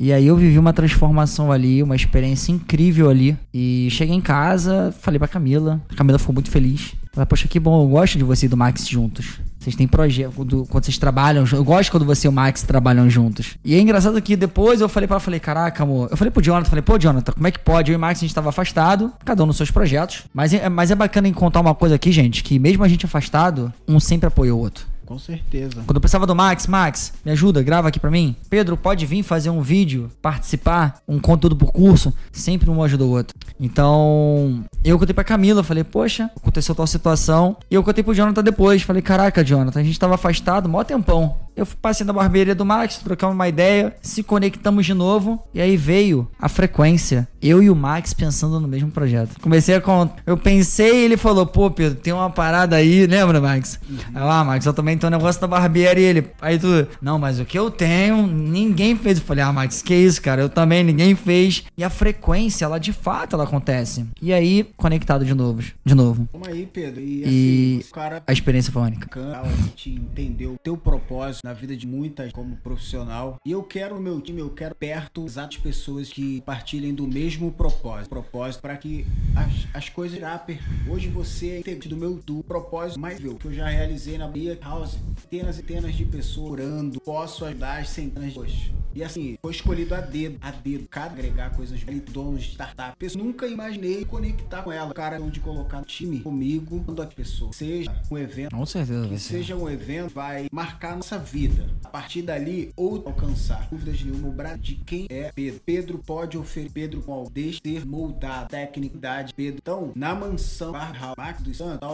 E 0.00 0.12
aí 0.12 0.28
eu 0.28 0.36
vivi 0.36 0.56
uma 0.58 0.72
transformação 0.72 1.50
ali, 1.50 1.82
uma 1.82 1.96
experiência 1.96 2.52
incrível 2.52 3.10
ali. 3.10 3.36
E 3.52 3.88
cheguei 3.90 4.14
em 4.14 4.20
casa, 4.20 4.94
falei 5.00 5.18
pra 5.18 5.26
Camila. 5.26 5.80
A 5.90 5.94
Camila 5.94 6.20
ficou 6.20 6.32
muito 6.32 6.50
feliz. 6.50 6.94
Ela, 7.16 7.26
poxa, 7.26 7.48
que 7.48 7.58
bom, 7.58 7.82
eu 7.82 7.88
gosto 7.88 8.16
de 8.16 8.22
você 8.22 8.46
e 8.46 8.48
do 8.48 8.56
Max 8.56 8.86
juntos. 8.86 9.40
Vocês 9.58 9.74
têm 9.74 9.88
projeto, 9.88 10.32
quando, 10.36 10.64
quando, 10.66 10.84
vocês 10.84 10.96
trabalham, 10.98 11.44
eu 11.52 11.64
gosto 11.64 11.90
quando 11.90 12.06
você 12.06 12.28
e 12.28 12.30
o 12.30 12.32
Max 12.32 12.62
trabalham 12.62 13.10
juntos. 13.10 13.56
E 13.64 13.74
é 13.74 13.80
engraçado 13.80 14.22
que 14.22 14.36
depois 14.36 14.80
eu 14.80 14.88
falei 14.88 15.08
para 15.08 15.16
ela, 15.16 15.20
falei, 15.20 15.40
caraca, 15.40 15.82
amor. 15.82 16.06
Eu 16.12 16.16
falei 16.16 16.30
pro 16.30 16.40
Jonathan, 16.40 16.70
falei, 16.70 16.82
pô, 16.82 16.96
Jonathan, 16.96 17.32
como 17.32 17.46
é 17.48 17.50
que 17.50 17.58
pode? 17.58 17.90
Eu 17.90 17.94
e 17.94 17.96
o 17.96 18.00
Max 18.00 18.20
a 18.20 18.22
gente 18.22 18.34
tava 18.34 18.50
afastado, 18.50 19.12
cada 19.24 19.42
um 19.42 19.46
nos 19.46 19.56
seus 19.56 19.70
projetos. 19.70 20.24
Mas 20.32 20.54
é, 20.54 20.68
mas 20.68 20.92
é 20.92 20.94
bacana 20.94 21.26
em 21.26 21.32
contar 21.32 21.60
uma 21.60 21.74
coisa 21.74 21.96
aqui, 21.96 22.12
gente, 22.12 22.44
que 22.44 22.56
mesmo 22.56 22.84
a 22.84 22.88
gente 22.88 23.04
afastado, 23.04 23.72
um 23.86 23.98
sempre 23.98 24.28
apoiou 24.28 24.60
o 24.60 24.62
outro. 24.62 24.86
Com 25.08 25.18
certeza. 25.18 25.82
Quando 25.86 25.96
eu 25.96 26.00
precisava 26.02 26.26
do 26.26 26.34
Max, 26.34 26.66
Max, 26.66 27.14
me 27.24 27.32
ajuda, 27.32 27.62
grava 27.62 27.88
aqui 27.88 27.98
para 27.98 28.10
mim. 28.10 28.36
Pedro, 28.50 28.76
pode 28.76 29.06
vir 29.06 29.22
fazer 29.22 29.48
um 29.48 29.62
vídeo, 29.62 30.10
participar, 30.20 31.00
um 31.08 31.18
conteúdo 31.18 31.56
por 31.56 31.72
curso. 31.72 32.12
Sempre 32.30 32.68
um 32.68 32.82
ajuda 32.82 33.06
o 33.06 33.10
outro. 33.12 33.34
Então, 33.58 34.62
eu 34.84 34.98
contei 34.98 35.14
pra 35.14 35.24
Camila, 35.24 35.62
falei, 35.62 35.82
poxa, 35.82 36.30
aconteceu 36.36 36.74
tal 36.74 36.86
situação. 36.86 37.56
E 37.70 37.74
eu 37.74 37.82
contei 37.82 38.04
pro 38.04 38.12
Jonathan 38.12 38.44
depois. 38.44 38.82
Falei, 38.82 39.00
caraca, 39.00 39.42
Jonathan, 39.42 39.80
a 39.80 39.82
gente 39.82 39.98
tava 39.98 40.14
afastado, 40.14 40.68
mó 40.68 40.84
tempão. 40.84 41.36
Eu 41.58 41.66
passei 41.66 42.06
na 42.06 42.12
barbearia 42.12 42.54
do 42.54 42.64
Max, 42.64 42.98
trocamos 42.98 43.34
uma 43.34 43.48
ideia, 43.48 43.92
se 44.00 44.22
conectamos 44.22 44.86
de 44.86 44.94
novo. 44.94 45.42
E 45.52 45.60
aí 45.60 45.76
veio 45.76 46.30
a 46.38 46.48
frequência. 46.48 47.26
Eu 47.42 47.60
e 47.60 47.68
o 47.68 47.74
Max 47.74 48.14
pensando 48.14 48.60
no 48.60 48.68
mesmo 48.68 48.92
projeto. 48.92 49.40
Comecei 49.40 49.74
a 49.74 49.80
contar. 49.80 50.22
Eu 50.24 50.36
pensei 50.36 51.02
e 51.02 51.04
ele 51.04 51.16
falou, 51.16 51.44
pô, 51.44 51.68
Pedro, 51.68 51.98
tem 51.98 52.12
uma 52.12 52.30
parada 52.30 52.76
aí, 52.76 53.06
lembra, 53.06 53.40
Max? 53.40 53.80
Uhum. 53.90 53.96
Aí, 54.14 54.22
ah, 54.22 54.44
Max, 54.44 54.66
eu 54.66 54.72
também 54.72 54.96
tenho 54.96 55.12
um 55.12 55.16
negócio 55.16 55.40
da 55.40 55.48
barbearia. 55.48 56.08
Ele, 56.08 56.30
aí 56.40 56.60
tu, 56.60 56.86
não, 57.02 57.18
mas 57.18 57.40
o 57.40 57.44
que 57.44 57.58
eu 57.58 57.72
tenho, 57.72 58.24
ninguém 58.24 58.94
fez. 58.94 59.18
Eu 59.18 59.24
falei, 59.24 59.42
ah, 59.42 59.52
Max, 59.52 59.82
que 59.82 59.94
isso, 59.94 60.22
cara? 60.22 60.42
Eu 60.42 60.48
também, 60.48 60.84
ninguém 60.84 61.16
fez. 61.16 61.64
E 61.76 61.82
a 61.82 61.90
frequência, 61.90 62.66
ela 62.66 62.78
de 62.78 62.92
fato, 62.92 63.34
ela 63.34 63.42
acontece. 63.42 64.06
E 64.22 64.32
aí, 64.32 64.70
conectado 64.76 65.24
de 65.24 65.34
novo. 65.34 65.60
De 65.84 65.94
novo. 65.94 66.28
Como 66.30 66.46
aí, 66.46 66.68
Pedro? 66.72 67.00
E, 67.00 67.24
assim, 67.24 67.32
e 67.32 67.84
cara, 67.92 68.22
a 68.24 68.32
experiência 68.32 68.72
foi 68.72 68.82
única. 68.82 69.08
A 69.20 69.48
gente 69.48 69.90
entendeu 69.90 70.52
o 70.52 70.58
teu 70.62 70.76
propósito 70.76 71.47
na 71.48 71.54
vida 71.54 71.74
de 71.74 71.86
muitas 71.86 72.30
como 72.30 72.56
profissional. 72.56 73.38
E 73.44 73.52
eu 73.52 73.62
quero 73.62 73.94
no 73.94 74.02
meu 74.02 74.20
time, 74.20 74.40
eu 74.40 74.50
quero 74.50 74.74
perto 74.74 75.24
exatas 75.24 75.56
pessoas 75.56 76.12
que 76.12 76.42
partilhem 76.42 76.94
do 76.94 77.08
mesmo 77.08 77.50
propósito. 77.50 78.10
Propósito 78.10 78.60
para 78.60 78.76
que 78.76 79.06
as, 79.34 79.66
as 79.74 79.88
coisas 79.88 80.20
rapper. 80.20 80.60
Hoje 80.86 81.08
você 81.08 81.62
é 81.66 81.74
do 81.74 81.96
meu 81.96 82.16
do 82.16 82.42
propósito 82.42 83.00
mais 83.00 83.18
viu 83.18 83.36
que 83.36 83.46
eu 83.46 83.54
já 83.54 83.66
realizei 83.66 84.18
na 84.18 84.28
Bia 84.28 84.58
House. 84.60 84.98
Centenas 85.22 85.56
e 85.56 85.60
centenas 85.60 85.94
de 85.94 86.04
pessoas 86.04 86.52
orando. 86.52 87.00
Posso 87.00 87.46
ajudar 87.46 87.80
as 87.80 87.88
centenas 87.88 88.34
de 88.34 88.38
pessoas. 88.38 88.78
E 88.94 89.04
assim, 89.04 89.38
foi 89.40 89.52
escolhido 89.52 89.94
a 89.94 90.00
dedo, 90.00 90.38
a 90.40 90.50
dedo, 90.50 90.88
cada 90.88 91.12
agregar 91.12 91.50
coisas 91.54 91.80
donos 92.12 92.42
de 92.42 92.50
startup. 92.50 92.96
Nunca 93.16 93.46
imaginei 93.46 94.04
conectar 94.04 94.62
com 94.62 94.72
ela. 94.72 94.90
O 94.90 94.94
cara 94.94 95.20
onde 95.20 95.40
colocar 95.40 95.84
time 95.84 96.20
comigo, 96.20 96.82
quando 96.84 97.00
a 97.00 97.06
pessoa 97.06 97.52
seja 97.52 97.94
um 98.10 98.18
evento. 98.18 98.56
Com 98.56 98.66
certeza. 98.66 99.08
Que 99.08 99.18
seja 99.18 99.56
um 99.56 99.70
evento, 99.70 100.12
vai 100.12 100.48
marcar 100.50 100.96
nossa 100.96 101.18
vida 101.18 101.37
vida. 101.38 101.68
A 101.84 101.88
partir 101.88 102.22
dali, 102.22 102.72
ou 102.76 103.02
alcançar. 103.06 103.68
Dúvidas 103.70 104.02
nenhuma, 104.02 104.28
o 104.28 104.58
de 104.58 104.74
quem 104.74 105.06
é 105.08 105.30
Pedro. 105.32 105.60
Pedro 105.64 105.98
pode 106.04 106.36
oferecer 106.36 106.72
Pedro 106.72 107.00
com 107.02 107.24
deixa 107.32 107.60
ser 107.64 107.86
moldado, 107.86 108.48
tecnicidade, 108.48 109.32
Pedro. 109.32 109.58
Então, 109.62 109.92
na 109.94 110.14
mansão 110.14 110.72
Barra 110.72 111.14
Max 111.16 111.40
dos 111.40 111.56
Santos, 111.56 111.88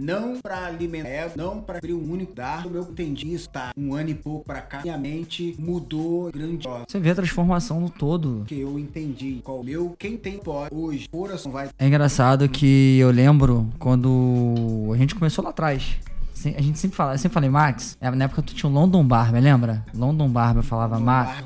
não 0.00 0.40
para 0.40 0.66
alimentar 0.66 1.08
ego, 1.08 1.34
não 1.36 1.60
para 1.60 1.78
abrir 1.78 1.92
um 1.92 2.10
único 2.10 2.34
dar. 2.34 2.62
Como 2.62 2.76
eu 2.76 2.82
entendi 2.82 3.34
isso, 3.34 3.48
tá? 3.50 3.72
Um 3.76 3.94
ano 3.94 4.10
e 4.10 4.14
pouco 4.14 4.44
para 4.44 4.62
cá, 4.62 4.80
minha 4.82 4.96
mente 4.96 5.54
mudou 5.58 6.32
grandiosa. 6.32 6.84
Você 6.88 6.98
vê 6.98 7.10
a 7.10 7.14
transformação 7.14 7.80
no 7.80 7.90
todo. 7.90 8.44
Que 8.46 8.58
eu 8.58 8.78
entendi 8.78 9.40
qual 9.44 9.60
o 9.60 9.64
meu, 9.64 9.94
quem 9.98 10.16
tem 10.16 10.38
pode 10.38 10.74
hoje, 10.74 11.08
coração 11.08 11.52
vai. 11.52 11.68
É 11.78 11.86
engraçado 11.86 12.48
que 12.48 12.98
eu 12.98 13.10
lembro 13.10 13.68
quando 13.78 14.90
a 14.92 14.96
gente 14.96 15.14
começou 15.14 15.44
lá 15.44 15.50
atrás 15.50 15.98
a 16.46 16.62
gente 16.62 16.78
sempre 16.78 16.96
fala, 16.96 17.14
eu 17.14 17.18
sempre 17.18 17.34
falei, 17.34 17.50
Max, 17.50 17.96
é, 18.00 18.10
na 18.10 18.24
época 18.24 18.42
tu 18.42 18.54
tinha 18.54 18.70
o 18.70 18.72
London 18.72 19.04
Barber, 19.04 19.42
lembra? 19.42 19.84
London 19.94 20.28
Barber, 20.28 20.58
eu 20.58 20.66
falava, 20.66 20.98
Max. 20.98 21.44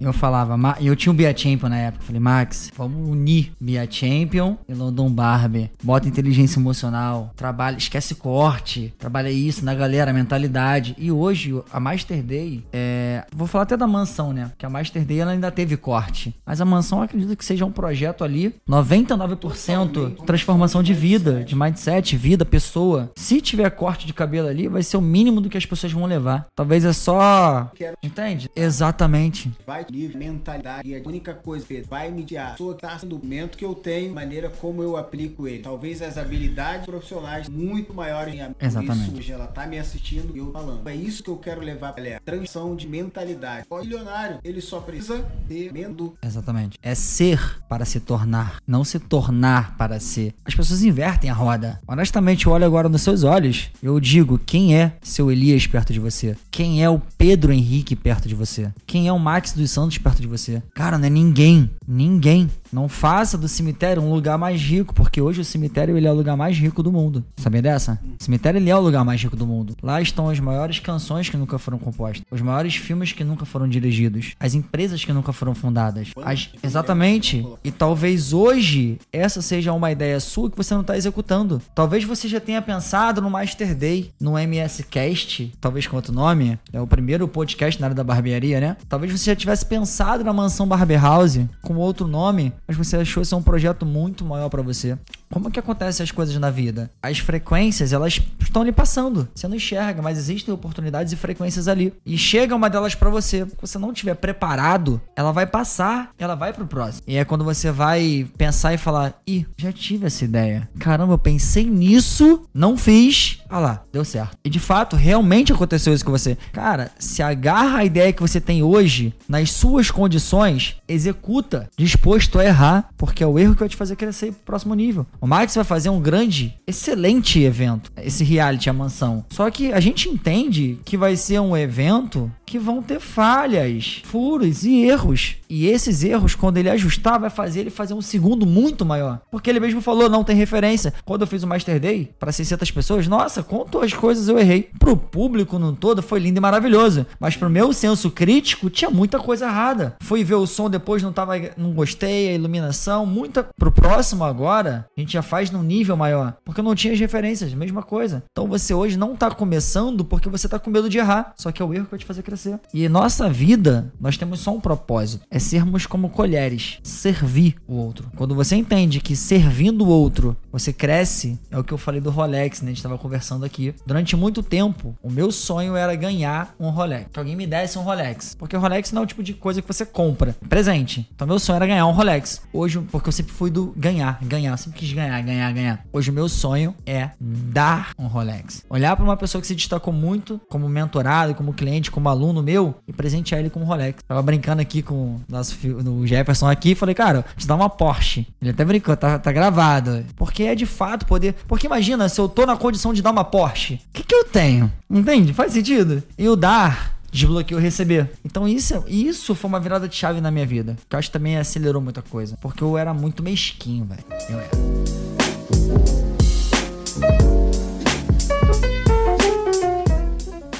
Eu 0.00 0.12
falava, 0.12 0.56
Ma 0.56 0.76
e 0.80 0.86
eu 0.86 0.96
tinha 0.96 1.12
o 1.12 1.14
Bia 1.14 1.36
Champion 1.36 1.68
na 1.68 1.78
época. 1.78 2.02
Eu 2.02 2.06
falei, 2.06 2.20
Max, 2.20 2.70
vamos 2.76 3.08
unir 3.08 3.52
Bia 3.60 3.86
Champion 3.90 4.56
e 4.68 4.74
London 4.74 5.10
Barber. 5.10 5.70
Bota 5.82 6.08
inteligência 6.08 6.58
emocional, 6.58 7.32
trabalha, 7.36 7.76
esquece 7.76 8.14
corte, 8.14 8.92
trabalha 8.98 9.30
isso 9.30 9.64
na 9.64 9.74
galera, 9.74 10.12
mentalidade. 10.12 10.94
E 10.98 11.10
hoje, 11.10 11.54
a 11.72 11.80
Master 11.80 12.22
Day, 12.22 12.64
é, 12.72 13.24
vou 13.34 13.46
falar 13.46 13.64
até 13.64 13.76
da 13.76 13.86
mansão, 13.86 14.32
né? 14.32 14.50
Que 14.56 14.66
a 14.66 14.70
Master 14.70 15.04
Day 15.04 15.20
ela 15.20 15.32
ainda 15.32 15.50
teve 15.50 15.76
corte. 15.76 16.34
Mas 16.44 16.60
a 16.60 16.64
mansão 16.64 16.98
eu 16.98 17.04
acredito 17.04 17.36
que 17.36 17.44
seja 17.44 17.64
um 17.64 17.72
projeto 17.72 18.24
ali, 18.24 18.54
99% 18.68 20.24
transformação 20.24 20.82
de 20.82 20.94
vida, 20.94 21.44
de 21.44 21.54
mindset, 21.54 22.16
vida, 22.16 22.44
pessoa. 22.44 23.10
Se 23.16 23.40
tiver 23.40 23.70
corte 23.70 24.03
corte 24.04 24.06
de 24.06 24.12
cabelo 24.12 24.48
ali 24.48 24.68
vai 24.68 24.82
ser 24.82 24.96
o 24.96 25.00
mínimo 25.00 25.40
do 25.40 25.48
que 25.48 25.56
as 25.56 25.66
pessoas 25.66 25.92
vão 25.92 26.04
levar. 26.04 26.46
Talvez 26.54 26.84
é 26.84 26.92
só. 26.92 27.70
Entende? 28.02 28.50
Exatamente. 28.54 29.50
Vai 29.66 29.84
livre, 29.90 30.16
mentalidade. 30.18 30.88
E 30.88 30.94
a 30.94 31.02
única 31.04 31.34
coisa 31.34 31.66
que 31.66 31.82
vai 31.82 32.10
mediar 32.10 32.48
a 32.48 32.50
pessoa 32.52 32.74
tá 32.74 32.98
sendo 32.98 33.18
momento 33.18 33.56
que 33.56 33.64
eu 33.64 33.74
tenho, 33.74 34.14
maneira 34.14 34.50
como 34.50 34.82
eu 34.82 34.96
aplico 34.96 35.48
ele. 35.48 35.62
Talvez 35.62 36.02
as 36.02 36.18
habilidades 36.18 36.86
profissionais 36.86 37.48
muito 37.48 37.94
maiores 37.94 38.34
Exatamente. 38.60 39.20
Isso, 39.20 39.32
ela 39.32 39.46
tá 39.46 39.66
me 39.66 39.78
assistindo 39.78 40.34
e 40.34 40.38
eu 40.38 40.52
falando. 40.52 40.86
É 40.88 40.94
isso 40.94 41.22
que 41.22 41.30
eu 41.30 41.36
quero 41.36 41.60
levar 41.60 41.92
pra 41.92 42.06
ela. 42.06 42.20
Transição 42.24 42.76
de 42.76 42.86
mentalidade. 42.86 43.66
O 43.70 43.78
milionário, 43.78 44.38
ele 44.44 44.60
só 44.60 44.80
precisa 44.80 45.24
ter 45.48 45.72
medo. 45.72 46.16
Exatamente. 46.22 46.78
É 46.82 46.94
ser 46.94 47.60
para 47.68 47.84
se 47.84 48.00
tornar, 48.00 48.58
não 48.66 48.84
se 48.84 48.98
tornar 48.98 49.76
para 49.76 49.98
ser. 50.00 50.34
As 50.44 50.54
pessoas 50.54 50.82
invertem 50.82 51.30
a 51.30 51.34
roda. 51.34 51.80
Honestamente, 51.86 52.46
eu 52.46 52.52
olho 52.52 52.64
agora 52.64 52.88
nos 52.88 53.02
seus 53.02 53.22
olhos. 53.22 53.70
Eu 53.82 53.93
eu 53.94 54.00
digo, 54.00 54.40
quem 54.44 54.76
é 54.76 54.96
seu 55.02 55.30
Elias 55.30 55.66
perto 55.66 55.92
de 55.92 56.00
você? 56.00 56.36
Quem 56.50 56.82
é 56.82 56.90
o 56.90 57.00
Pedro 57.16 57.52
Henrique 57.52 57.94
perto 57.94 58.28
de 58.28 58.34
você? 58.34 58.72
Quem 58.86 59.06
é 59.06 59.12
o 59.12 59.18
Max 59.18 59.52
dos 59.52 59.70
Santos 59.70 59.98
perto 59.98 60.20
de 60.20 60.26
você? 60.26 60.62
Cara, 60.74 60.98
não 60.98 61.06
é 61.06 61.10
ninguém. 61.10 61.70
Ninguém. 61.86 62.50
Não 62.74 62.88
faça 62.88 63.38
do 63.38 63.46
cemitério 63.46 64.02
um 64.02 64.12
lugar 64.12 64.36
mais 64.36 64.60
rico, 64.60 64.92
porque 64.92 65.20
hoje 65.20 65.40
o 65.40 65.44
cemitério 65.44 65.96
ele 65.96 66.08
é 66.08 66.10
o 66.10 66.14
lugar 66.14 66.36
mais 66.36 66.58
rico 66.58 66.82
do 66.82 66.90
mundo. 66.90 67.24
Sabia 67.36 67.62
dessa? 67.62 68.00
O 68.20 68.24
cemitério 68.24 68.58
ele 68.58 68.68
é 68.68 68.74
o 68.74 68.80
lugar 68.80 69.04
mais 69.04 69.22
rico 69.22 69.36
do 69.36 69.46
mundo. 69.46 69.76
Lá 69.80 70.02
estão 70.02 70.28
as 70.28 70.40
maiores 70.40 70.80
canções 70.80 71.28
que 71.28 71.36
nunca 71.36 71.56
foram 71.56 71.78
compostas, 71.78 72.26
os 72.32 72.40
maiores 72.40 72.74
filmes 72.74 73.12
que 73.12 73.22
nunca 73.22 73.44
foram 73.44 73.68
dirigidos, 73.68 74.32
as 74.40 74.54
empresas 74.54 75.04
que 75.04 75.12
nunca 75.12 75.32
foram 75.32 75.54
fundadas. 75.54 76.08
As... 76.24 76.50
Exatamente. 76.64 77.46
E 77.62 77.70
talvez 77.70 78.32
hoje 78.32 78.98
essa 79.12 79.40
seja 79.40 79.72
uma 79.72 79.92
ideia 79.92 80.18
sua 80.18 80.50
que 80.50 80.56
você 80.56 80.74
não 80.74 80.80
está 80.80 80.96
executando. 80.96 81.62
Talvez 81.76 82.02
você 82.02 82.26
já 82.26 82.40
tenha 82.40 82.60
pensado 82.60 83.22
no 83.22 83.30
Master 83.30 83.72
Day, 83.72 84.10
no 84.20 84.36
MS 84.36 84.82
Cast, 84.82 85.52
talvez 85.60 85.86
com 85.86 85.94
outro 85.94 86.12
nome, 86.12 86.58
é 86.72 86.80
o 86.80 86.88
primeiro 86.88 87.28
podcast 87.28 87.80
na 87.80 87.86
área 87.86 87.94
da 87.94 88.02
barbearia, 88.02 88.58
né? 88.58 88.76
Talvez 88.88 89.12
você 89.12 89.30
já 89.30 89.36
tivesse 89.36 89.64
pensado 89.64 90.24
na 90.24 90.32
mansão 90.32 90.66
Barber 90.66 91.00
House 91.00 91.38
com 91.62 91.76
outro 91.76 92.08
nome, 92.08 92.52
mas 92.66 92.76
você 92.76 92.96
achou 92.96 93.22
esse 93.22 93.34
é 93.34 93.36
um 93.36 93.42
projeto 93.42 93.84
muito 93.84 94.24
maior 94.24 94.48
para 94.48 94.62
você. 94.62 94.98
Como 95.34 95.50
que 95.50 95.58
acontecem 95.58 96.04
as 96.04 96.12
coisas 96.12 96.36
na 96.36 96.48
vida? 96.48 96.92
As 97.02 97.18
frequências, 97.18 97.92
elas 97.92 98.22
estão 98.38 98.62
ali 98.62 98.70
passando. 98.70 99.28
Você 99.34 99.48
não 99.48 99.56
enxerga, 99.56 100.00
mas 100.00 100.16
existem 100.16 100.54
oportunidades 100.54 101.12
e 101.12 101.16
frequências 101.16 101.66
ali. 101.66 101.92
E 102.06 102.16
chega 102.16 102.54
uma 102.54 102.70
delas 102.70 102.94
para 102.94 103.10
você. 103.10 103.44
Se 103.44 103.56
você 103.60 103.76
não 103.76 103.92
tiver 103.92 104.14
preparado, 104.14 105.02
ela 105.16 105.32
vai 105.32 105.44
passar, 105.44 106.10
ela 106.16 106.36
vai 106.36 106.52
pro 106.52 106.68
próximo. 106.68 107.02
E 107.08 107.16
é 107.16 107.24
quando 107.24 107.42
você 107.42 107.72
vai 107.72 108.28
pensar 108.38 108.74
e 108.74 108.78
falar: 108.78 109.20
"Ih, 109.26 109.44
já 109.56 109.72
tive 109.72 110.06
essa 110.06 110.24
ideia. 110.24 110.68
Caramba, 110.78 111.14
eu 111.14 111.18
pensei 111.18 111.64
nisso, 111.64 112.44
não 112.54 112.76
fiz. 112.76 113.40
Ah 113.48 113.58
lá, 113.58 113.82
deu 113.92 114.04
certo". 114.04 114.38
E 114.44 114.48
de 114.48 114.60
fato, 114.60 114.94
realmente 114.94 115.52
aconteceu 115.52 115.92
isso 115.92 116.04
com 116.04 116.12
você. 116.12 116.38
Cara, 116.52 116.92
se 116.96 117.24
agarra 117.24 117.78
a 117.78 117.84
ideia 117.84 118.12
que 118.12 118.22
você 118.22 118.40
tem 118.40 118.62
hoje 118.62 119.12
nas 119.28 119.50
suas 119.50 119.90
condições, 119.90 120.76
executa, 120.86 121.68
disposto 121.76 122.38
a 122.38 122.44
errar, 122.44 122.88
porque 122.96 123.24
é 123.24 123.26
o 123.26 123.36
erro 123.36 123.54
que 123.54 123.60
vai 123.60 123.68
te 123.68 123.76
fazer 123.76 123.96
crescer 123.96 124.30
pro 124.30 124.44
próximo 124.44 124.76
nível. 124.76 125.04
O 125.24 125.26
Max 125.26 125.54
vai 125.54 125.64
fazer 125.64 125.88
um 125.88 126.02
grande, 126.02 126.52
excelente 126.66 127.40
evento, 127.40 127.90
esse 127.96 128.22
reality, 128.22 128.68
a 128.68 128.74
mansão. 128.74 129.24
Só 129.30 129.50
que 129.50 129.72
a 129.72 129.80
gente 129.80 130.06
entende 130.06 130.78
que 130.84 130.98
vai 130.98 131.16
ser 131.16 131.40
um 131.40 131.56
evento 131.56 132.30
que 132.44 132.58
vão 132.58 132.82
ter 132.82 133.00
falhas, 133.00 134.02
furos 134.04 134.66
e 134.66 134.82
erros. 134.82 135.36
E 135.54 135.68
esses 135.68 136.02
erros, 136.02 136.34
quando 136.34 136.56
ele 136.56 136.68
ajustar, 136.68 137.20
vai 137.20 137.30
fazer 137.30 137.60
ele 137.60 137.70
fazer 137.70 137.94
um 137.94 138.02
segundo 138.02 138.44
muito 138.44 138.84
maior. 138.84 139.20
Porque 139.30 139.48
ele 139.48 139.60
mesmo 139.60 139.80
falou, 139.80 140.10
não 140.10 140.24
tem 140.24 140.34
referência. 140.34 140.92
Quando 141.04 141.20
eu 141.20 141.28
fiz 141.28 141.44
o 141.44 141.46
Master 141.46 141.78
Day 141.78 142.10
para 142.18 142.32
600 142.32 142.72
pessoas, 142.72 143.06
nossa, 143.06 143.40
quantas 143.40 143.84
as 143.84 143.92
coisas 143.92 144.26
eu 144.26 144.36
errei. 144.36 144.68
Pro 144.80 144.96
público 144.96 145.56
no 145.56 145.72
todo 145.72 146.02
foi 146.02 146.18
lindo 146.18 146.38
e 146.38 146.40
maravilhoso. 146.40 147.06
Mas 147.20 147.36
pro 147.36 147.48
meu 147.48 147.72
senso 147.72 148.10
crítico, 148.10 148.68
tinha 148.68 148.90
muita 148.90 149.20
coisa 149.20 149.46
errada. 149.46 149.94
Fui 150.00 150.24
ver 150.24 150.34
o 150.34 150.44
som 150.44 150.68
depois, 150.68 151.04
não 151.04 151.12
tava, 151.12 151.34
não 151.56 151.70
gostei, 151.70 152.30
a 152.30 152.32
iluminação, 152.32 153.06
muita. 153.06 153.46
Pro 153.56 153.70
próximo 153.70 154.24
agora, 154.24 154.88
a 154.96 155.00
gente 155.00 155.12
já 155.12 155.22
faz 155.22 155.52
num 155.52 155.62
nível 155.62 155.96
maior. 155.96 156.34
Porque 156.44 156.58
eu 156.58 156.64
não 156.64 156.74
tinha 156.74 156.92
as 156.92 156.98
referências, 156.98 157.54
mesma 157.54 157.84
coisa. 157.84 158.24
Então 158.32 158.48
você 158.48 158.74
hoje 158.74 158.98
não 158.98 159.14
tá 159.14 159.30
começando 159.30 160.04
porque 160.04 160.28
você 160.28 160.48
tá 160.48 160.58
com 160.58 160.68
medo 160.68 160.90
de 160.90 160.98
errar. 160.98 161.32
Só 161.36 161.52
que 161.52 161.62
é 161.62 161.64
o 161.64 161.72
erro 161.72 161.84
que 161.84 161.92
vai 161.92 162.00
te 162.00 162.06
fazer 162.06 162.24
crescer. 162.24 162.58
E 162.72 162.88
nossa 162.88 163.30
vida, 163.30 163.92
nós 164.00 164.18
temos 164.18 164.40
só 164.40 164.50
um 164.50 164.60
propósito: 164.60 165.24
é 165.30 165.43
sermos 165.44 165.86
como 165.86 166.08
colheres, 166.08 166.78
servir 166.82 167.56
o 167.68 167.74
outro. 167.74 168.10
Quando 168.16 168.34
você 168.34 168.56
entende 168.56 169.00
que 169.00 169.14
servindo 169.14 169.84
o 169.84 169.88
outro 169.88 170.36
você 170.50 170.72
cresce, 170.72 171.38
é 171.50 171.58
o 171.58 171.64
que 171.64 171.72
eu 171.72 171.78
falei 171.78 172.00
do 172.00 172.10
Rolex, 172.10 172.62
né? 172.62 172.70
A 172.70 172.74
gente 172.74 172.82
tava 172.82 172.98
conversando 172.98 173.44
aqui. 173.44 173.74
Durante 173.86 174.16
muito 174.16 174.42
tempo, 174.42 174.96
o 175.02 175.10
meu 175.10 175.30
sonho 175.30 175.76
era 175.76 175.94
ganhar 175.94 176.54
um 176.58 176.70
Rolex. 176.70 177.08
Que 177.12 177.18
alguém 177.18 177.36
me 177.36 177.46
desse 177.46 177.78
um 177.78 177.82
Rolex. 177.82 178.34
Porque 178.38 178.56
o 178.56 178.60
Rolex 178.60 178.92
não 178.92 179.02
é 179.02 179.04
o 179.04 179.06
tipo 179.06 179.22
de 179.22 179.34
coisa 179.34 179.60
que 179.60 179.68
você 179.68 179.84
compra. 179.84 180.34
Presente. 180.48 181.08
Então 181.14 181.26
meu 181.26 181.38
sonho 181.38 181.56
era 181.56 181.66
ganhar 181.66 181.86
um 181.86 181.92
Rolex. 181.92 182.40
Hoje, 182.52 182.80
porque 182.90 183.08
eu 183.08 183.12
sempre 183.12 183.32
fui 183.32 183.50
do 183.50 183.74
ganhar, 183.76 184.18
ganhar. 184.22 184.52
Eu 184.52 184.56
sempre 184.56 184.78
quis 184.78 184.92
ganhar, 184.92 185.20
ganhar, 185.22 185.52
ganhar. 185.52 185.84
Hoje 185.92 186.10
o 186.10 186.14
meu 186.14 186.28
sonho 186.28 186.74
é 186.86 187.10
dar 187.20 187.90
um 187.98 188.06
Rolex. 188.06 188.64
Olhar 188.70 188.96
para 188.96 189.04
uma 189.04 189.16
pessoa 189.16 189.40
que 189.40 189.46
se 189.46 189.54
destacou 189.54 189.92
muito 189.92 190.40
como 190.48 190.68
mentorado, 190.68 191.34
como 191.34 191.52
cliente, 191.52 191.90
como 191.90 192.08
aluno 192.08 192.42
meu 192.42 192.74
e 192.88 192.92
presentear 192.92 193.40
ele 193.40 193.50
com 193.50 193.60
um 193.60 193.64
Rolex. 193.64 194.02
Tava 194.06 194.22
brincando 194.22 194.62
aqui 194.62 194.82
com 194.82 195.20
nosso 195.28 195.56
no 195.82 196.06
Jefferson 196.06 196.48
aqui 196.48 196.74
falei, 196.74 196.94
cara, 196.94 197.24
te 197.36 197.46
dá 197.46 197.54
uma 197.54 197.68
Porsche. 197.68 198.26
Ele 198.40 198.50
até 198.50 198.64
brincou, 198.64 198.96
tá, 198.96 199.18
tá 199.18 199.32
gravado. 199.32 200.04
Porque 200.16 200.44
é 200.44 200.54
de 200.54 200.66
fato 200.66 201.06
poder. 201.06 201.34
Porque 201.46 201.66
imagina, 201.66 202.08
se 202.08 202.20
eu 202.20 202.28
tô 202.28 202.46
na 202.46 202.56
condição 202.56 202.92
de 202.92 203.02
dar 203.02 203.10
uma 203.10 203.24
Porsche, 203.24 203.74
o 203.74 203.78
que, 203.92 204.02
que 204.02 204.14
eu 204.14 204.24
tenho? 204.24 204.72
Entende? 204.90 205.32
Faz 205.32 205.52
sentido? 205.52 206.02
E 206.18 206.28
o 206.28 206.36
dar 206.36 206.94
desbloqueio 207.10 207.60
receber. 207.60 208.10
Então 208.24 208.48
isso, 208.48 208.82
isso 208.88 209.34
foi 209.36 209.48
uma 209.48 209.60
virada 209.60 209.88
de 209.88 209.94
chave 209.94 210.20
na 210.20 210.30
minha 210.30 210.44
vida. 210.44 210.76
Que 210.88 210.96
eu 210.96 210.98
acho 210.98 211.08
que 211.08 211.12
também 211.12 211.36
acelerou 211.36 211.80
muita 211.80 212.02
coisa. 212.02 212.36
Porque 212.40 212.62
eu 212.62 212.76
era 212.76 212.92
muito 212.92 213.22
mesquinho, 213.22 213.84
velho. 213.84 214.04
Eu 214.28 214.38
era. 214.40 214.50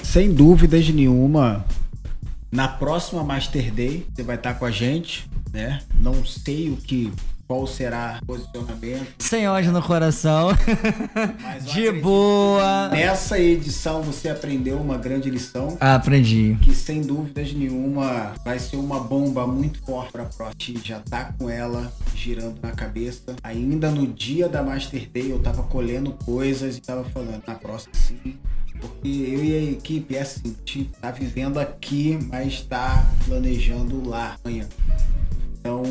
Sem 0.04 0.32
dúvidas 0.32 0.88
nenhuma, 0.90 1.64
na 2.54 2.68
próxima 2.68 3.24
Master 3.24 3.72
Day 3.72 4.06
você 4.14 4.22
vai 4.22 4.36
estar 4.36 4.54
com 4.54 4.64
a 4.64 4.70
gente, 4.70 5.28
né? 5.52 5.80
Não 5.98 6.24
sei 6.24 6.70
o 6.70 6.76
que 6.76 7.12
qual 7.48 7.66
será 7.66 8.20
o 8.22 8.26
posicionamento. 8.26 9.12
Sem 9.18 9.46
ódio 9.48 9.72
no 9.72 9.82
coração. 9.82 10.50
de 11.74 11.90
boa. 11.90 12.88
Nessa 12.88 13.38
edição 13.40 14.02
você 14.02 14.28
aprendeu 14.28 14.78
uma 14.78 14.96
grande 14.96 15.28
lição. 15.28 15.76
Ah, 15.80 15.96
aprendi. 15.96 16.56
Que 16.62 16.72
sem 16.72 17.02
dúvidas 17.02 17.52
nenhuma 17.52 18.32
vai 18.44 18.58
ser 18.58 18.76
uma 18.76 19.00
bomba 19.00 19.46
muito 19.46 19.80
forte 19.80 20.12
para 20.12 20.22
a 20.22 20.26
próxima. 20.26 20.80
Já 20.82 21.00
tá 21.00 21.34
com 21.36 21.50
ela 21.50 21.92
girando 22.14 22.56
na 22.62 22.70
cabeça. 22.70 23.34
Ainda 23.42 23.90
no 23.90 24.06
dia 24.06 24.48
da 24.48 24.62
Master 24.62 25.10
Day 25.10 25.30
eu 25.30 25.40
tava 25.40 25.64
colhendo 25.64 26.12
coisas 26.24 26.76
e 26.76 26.80
tava 26.80 27.04
falando, 27.04 27.42
na 27.46 27.56
próxima 27.56 27.94
sim. 27.94 28.38
Porque 28.80 29.08
eu 29.08 29.44
e 29.44 29.54
a 29.54 29.70
equipe 29.72 30.16
é 30.16 30.20
assim, 30.20 30.40
a 30.44 30.48
gente 30.48 30.90
tá 31.00 31.10
vivendo 31.10 31.58
aqui, 31.58 32.18
mas 32.28 32.62
tá 32.62 33.10
planejando 33.26 34.08
lá 34.08 34.36
amanhã. 34.44 34.66
Então, 35.64 35.82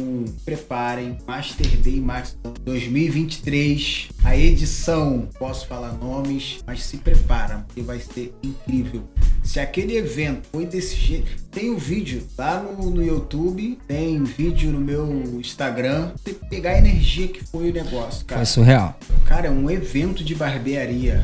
preparem 0.46 1.18
Master 1.26 1.68
Day 1.80 2.00
Max 2.00 2.38
2023, 2.64 4.10
a 4.24 4.38
edição, 4.38 5.28
posso 5.40 5.66
falar 5.66 5.94
nomes, 5.94 6.60
mas 6.68 6.84
se 6.84 6.98
preparam, 6.98 7.64
porque 7.64 7.82
vai 7.82 8.00
ser 8.00 8.36
incrível. 8.44 9.04
Se 9.44 9.60
aquele 9.60 9.98
evento 9.98 10.48
foi 10.52 10.68
desse 10.68 10.96
jeito. 10.96 11.44
Tem 11.50 11.72
o 11.72 11.74
um 11.74 11.78
vídeo 11.78 12.24
lá 12.38 12.62
no, 12.62 12.90
no 12.92 13.04
YouTube, 13.04 13.80
tem 13.88 14.24
vídeo 14.24 14.72
no 14.72 14.80
meu 14.80 15.10
Instagram. 15.40 16.12
Você 16.24 16.34
pegar 16.34 16.72
a 16.72 16.78
energia 16.78 17.28
que 17.28 17.44
foi 17.44 17.72
o 17.72 17.74
negócio, 17.74 18.26
cara. 18.26 18.40
Foi 18.40 18.46
surreal. 18.46 18.98
Cara, 19.26 19.48
é 19.48 19.52
um 19.52 19.70
evento 19.72 20.24
de 20.24 20.36
barbearia 20.36 21.24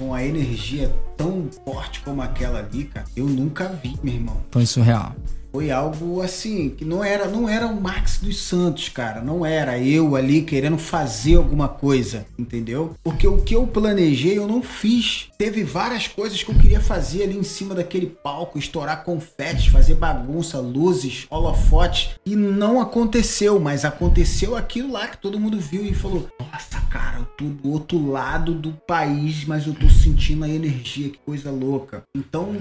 com 0.00 0.14
a 0.14 0.24
energia 0.24 0.90
tão 1.14 1.50
forte 1.62 2.00
como 2.00 2.22
aquela 2.22 2.60
ali, 2.60 2.84
cara, 2.84 3.04
eu 3.14 3.26
nunca 3.26 3.68
vi, 3.68 3.94
meu 4.02 4.14
irmão. 4.14 4.40
Foi 4.50 4.64
surreal 4.64 5.14
foi 5.52 5.70
algo 5.70 6.20
assim 6.22 6.70
que 6.70 6.84
não 6.84 7.02
era 7.02 7.26
não 7.26 7.48
era 7.48 7.66
o 7.66 7.80
Max 7.80 8.18
dos 8.18 8.40
Santos, 8.40 8.88
cara, 8.88 9.20
não 9.20 9.44
era 9.44 9.78
eu 9.78 10.14
ali 10.16 10.42
querendo 10.42 10.78
fazer 10.78 11.36
alguma 11.36 11.68
coisa, 11.68 12.26
entendeu? 12.38 12.94
Porque 13.02 13.26
o 13.26 13.38
que 13.38 13.54
eu 13.54 13.66
planejei 13.66 14.38
eu 14.38 14.46
não 14.46 14.62
fiz. 14.62 15.28
Teve 15.36 15.64
várias 15.64 16.06
coisas 16.06 16.42
que 16.42 16.50
eu 16.50 16.54
queria 16.54 16.80
fazer 16.80 17.24
ali 17.24 17.36
em 17.36 17.42
cima 17.42 17.74
daquele 17.74 18.06
palco, 18.06 18.58
estourar 18.58 19.04
confetes, 19.04 19.66
fazer 19.66 19.94
bagunça, 19.94 20.58
luzes, 20.60 21.26
holofotes 21.30 22.10
e 22.24 22.36
não 22.36 22.80
aconteceu, 22.80 23.58
mas 23.58 23.84
aconteceu 23.84 24.56
aquilo 24.56 24.92
lá 24.92 25.08
que 25.08 25.18
todo 25.18 25.40
mundo 25.40 25.58
viu 25.58 25.84
e 25.84 25.94
falou: 25.94 26.28
"Nossa, 26.38 26.80
cara, 26.90 27.18
eu 27.18 27.24
tô 27.24 27.44
do 27.44 27.70
outro 27.70 28.10
lado 28.10 28.54
do 28.54 28.72
país, 28.86 29.44
mas 29.44 29.66
eu 29.66 29.74
tô 29.74 29.88
sentindo 29.88 30.44
a 30.44 30.48
energia, 30.48 31.10
que 31.10 31.18
coisa 31.18 31.50
louca". 31.50 32.02
Então, 32.14 32.56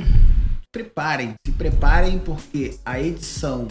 preparem, 0.71 1.33
se 1.45 1.51
preparem 1.53 2.19
porque 2.19 2.77
a 2.85 2.99
edição 2.99 3.67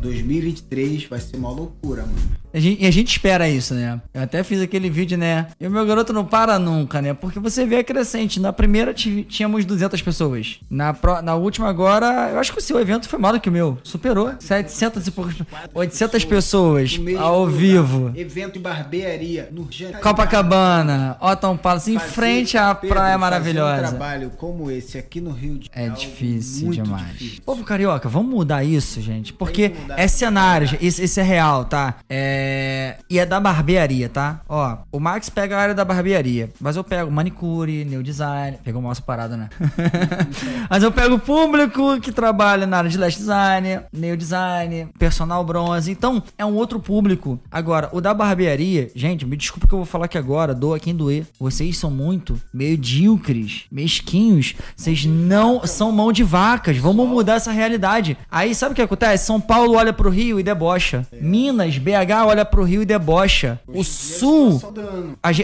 2023 0.00 1.04
vai 1.04 1.20
ser 1.20 1.36
uma 1.36 1.50
loucura, 1.50 2.02
mano. 2.02 2.40
A 2.52 2.58
gente, 2.58 2.82
e 2.82 2.86
a 2.86 2.90
gente 2.90 3.08
espera 3.12 3.48
isso, 3.48 3.74
né? 3.74 4.00
Eu 4.12 4.22
até 4.22 4.42
fiz 4.42 4.60
aquele 4.60 4.90
vídeo, 4.90 5.16
né? 5.16 5.46
E 5.60 5.66
o 5.66 5.70
meu 5.70 5.86
garoto 5.86 6.12
não 6.12 6.24
para 6.24 6.58
nunca, 6.58 7.00
né? 7.00 7.14
Porque 7.14 7.38
você 7.38 7.64
vê 7.64 7.76
a 7.76 7.84
crescente. 7.84 8.40
Na 8.40 8.52
primeira 8.52 8.92
tínhamos 8.92 9.64
200 9.64 10.02
pessoas. 10.02 10.58
Na, 10.68 10.92
pro, 10.92 11.22
na 11.22 11.36
última 11.36 11.68
agora, 11.68 12.30
eu 12.32 12.38
acho 12.40 12.52
que 12.52 12.58
o 12.58 12.62
seu 12.62 12.80
evento 12.80 13.08
foi 13.08 13.18
maior 13.20 13.34
do 13.34 13.40
que 13.40 13.48
o 13.48 13.52
meu. 13.52 13.78
Superou. 13.84 14.32
700 14.38 15.06
e 15.06 15.10
poucos. 15.12 15.36
800 15.72 16.24
pessoas 16.24 17.00
ao 17.18 17.46
vivo. 17.46 18.12
Evento 18.16 18.58
em 18.58 18.62
barbearia 18.62 19.48
no 19.52 19.68
Copacabana, 20.02 21.16
Otton 21.20 21.56
Palace, 21.56 21.94
em 21.94 21.98
frente 21.98 22.58
à 22.58 22.74
Pedro, 22.74 22.96
praia 22.96 23.16
maravilhosa. 23.16 23.86
um 23.86 23.88
trabalho 23.90 24.30
como 24.30 24.70
esse 24.70 24.98
aqui 24.98 25.20
no 25.20 25.30
Rio 25.30 25.58
de. 25.58 25.70
É 25.72 25.88
difícil 25.88 26.70
demais. 26.70 27.12
Difícil. 27.12 27.42
Povo 27.44 27.62
carioca, 27.62 28.08
vamos 28.08 28.30
mudar 28.30 28.64
isso, 28.64 29.00
gente. 29.00 29.32
Porque 29.32 29.69
é 29.96 30.08
cenário, 30.08 30.78
esse 30.80 31.20
é 31.20 31.22
real, 31.22 31.64
tá? 31.64 31.96
É... 32.08 32.96
E 33.08 33.18
é 33.18 33.26
da 33.26 33.40
barbearia, 33.40 34.08
tá? 34.08 34.40
Ó, 34.48 34.76
o 34.92 35.00
Max 35.00 35.28
pega 35.28 35.56
a 35.56 35.60
área 35.60 35.74
da 35.74 35.84
barbearia, 35.84 36.50
mas 36.60 36.76
eu 36.76 36.84
pego 36.84 37.10
manicure, 37.10 37.84
new 37.84 38.02
design. 38.02 38.58
Pegou 38.62 38.80
uma 38.80 38.94
parada, 39.00 39.36
né? 39.36 39.48
mas 40.70 40.82
eu 40.82 40.92
pego 40.92 41.16
o 41.16 41.18
público 41.18 42.00
que 42.00 42.12
trabalha 42.12 42.66
na 42.66 42.78
área 42.78 42.90
de 42.90 42.98
lash 42.98 43.16
design, 43.16 43.80
new 43.92 44.16
design, 44.16 44.88
personal 44.98 45.44
bronze. 45.44 45.90
Então, 45.90 46.22
é 46.38 46.44
um 46.44 46.54
outro 46.54 46.80
público. 46.80 47.38
Agora, 47.50 47.88
o 47.92 48.00
da 48.00 48.14
barbearia, 48.14 48.90
gente, 48.94 49.26
me 49.26 49.36
desculpa 49.36 49.66
que 49.66 49.74
eu 49.74 49.78
vou 49.78 49.86
falar 49.86 50.06
aqui 50.06 50.18
agora, 50.18 50.54
doa 50.54 50.78
quem 50.78 50.94
doer. 50.94 51.26
Vocês 51.38 51.76
são 51.76 51.90
muito 51.90 52.40
medíocres, 52.52 53.64
mesquinhos. 53.70 54.54
Vocês 54.76 55.04
não 55.04 55.66
são 55.66 55.92
mão 55.92 56.12
de 56.12 56.22
vacas. 56.22 56.76
Vamos 56.76 57.08
mudar 57.08 57.34
essa 57.34 57.52
realidade. 57.52 58.16
Aí, 58.30 58.54
sabe 58.54 58.72
o 58.72 58.76
que 58.76 58.82
acontece? 58.82 59.26
São 59.26 59.40
Paulo 59.40 59.59
olha 59.68 59.92
pro 59.92 60.10
Rio 60.10 60.38
e 60.38 60.42
debocha. 60.42 61.06
Minas, 61.12 61.78
BH 61.78 62.26
olha 62.26 62.44
pro 62.44 62.64
Rio 62.64 62.82
e 62.82 62.86
debocha. 62.86 63.60
O 63.66 63.82
Sul. 63.82 64.60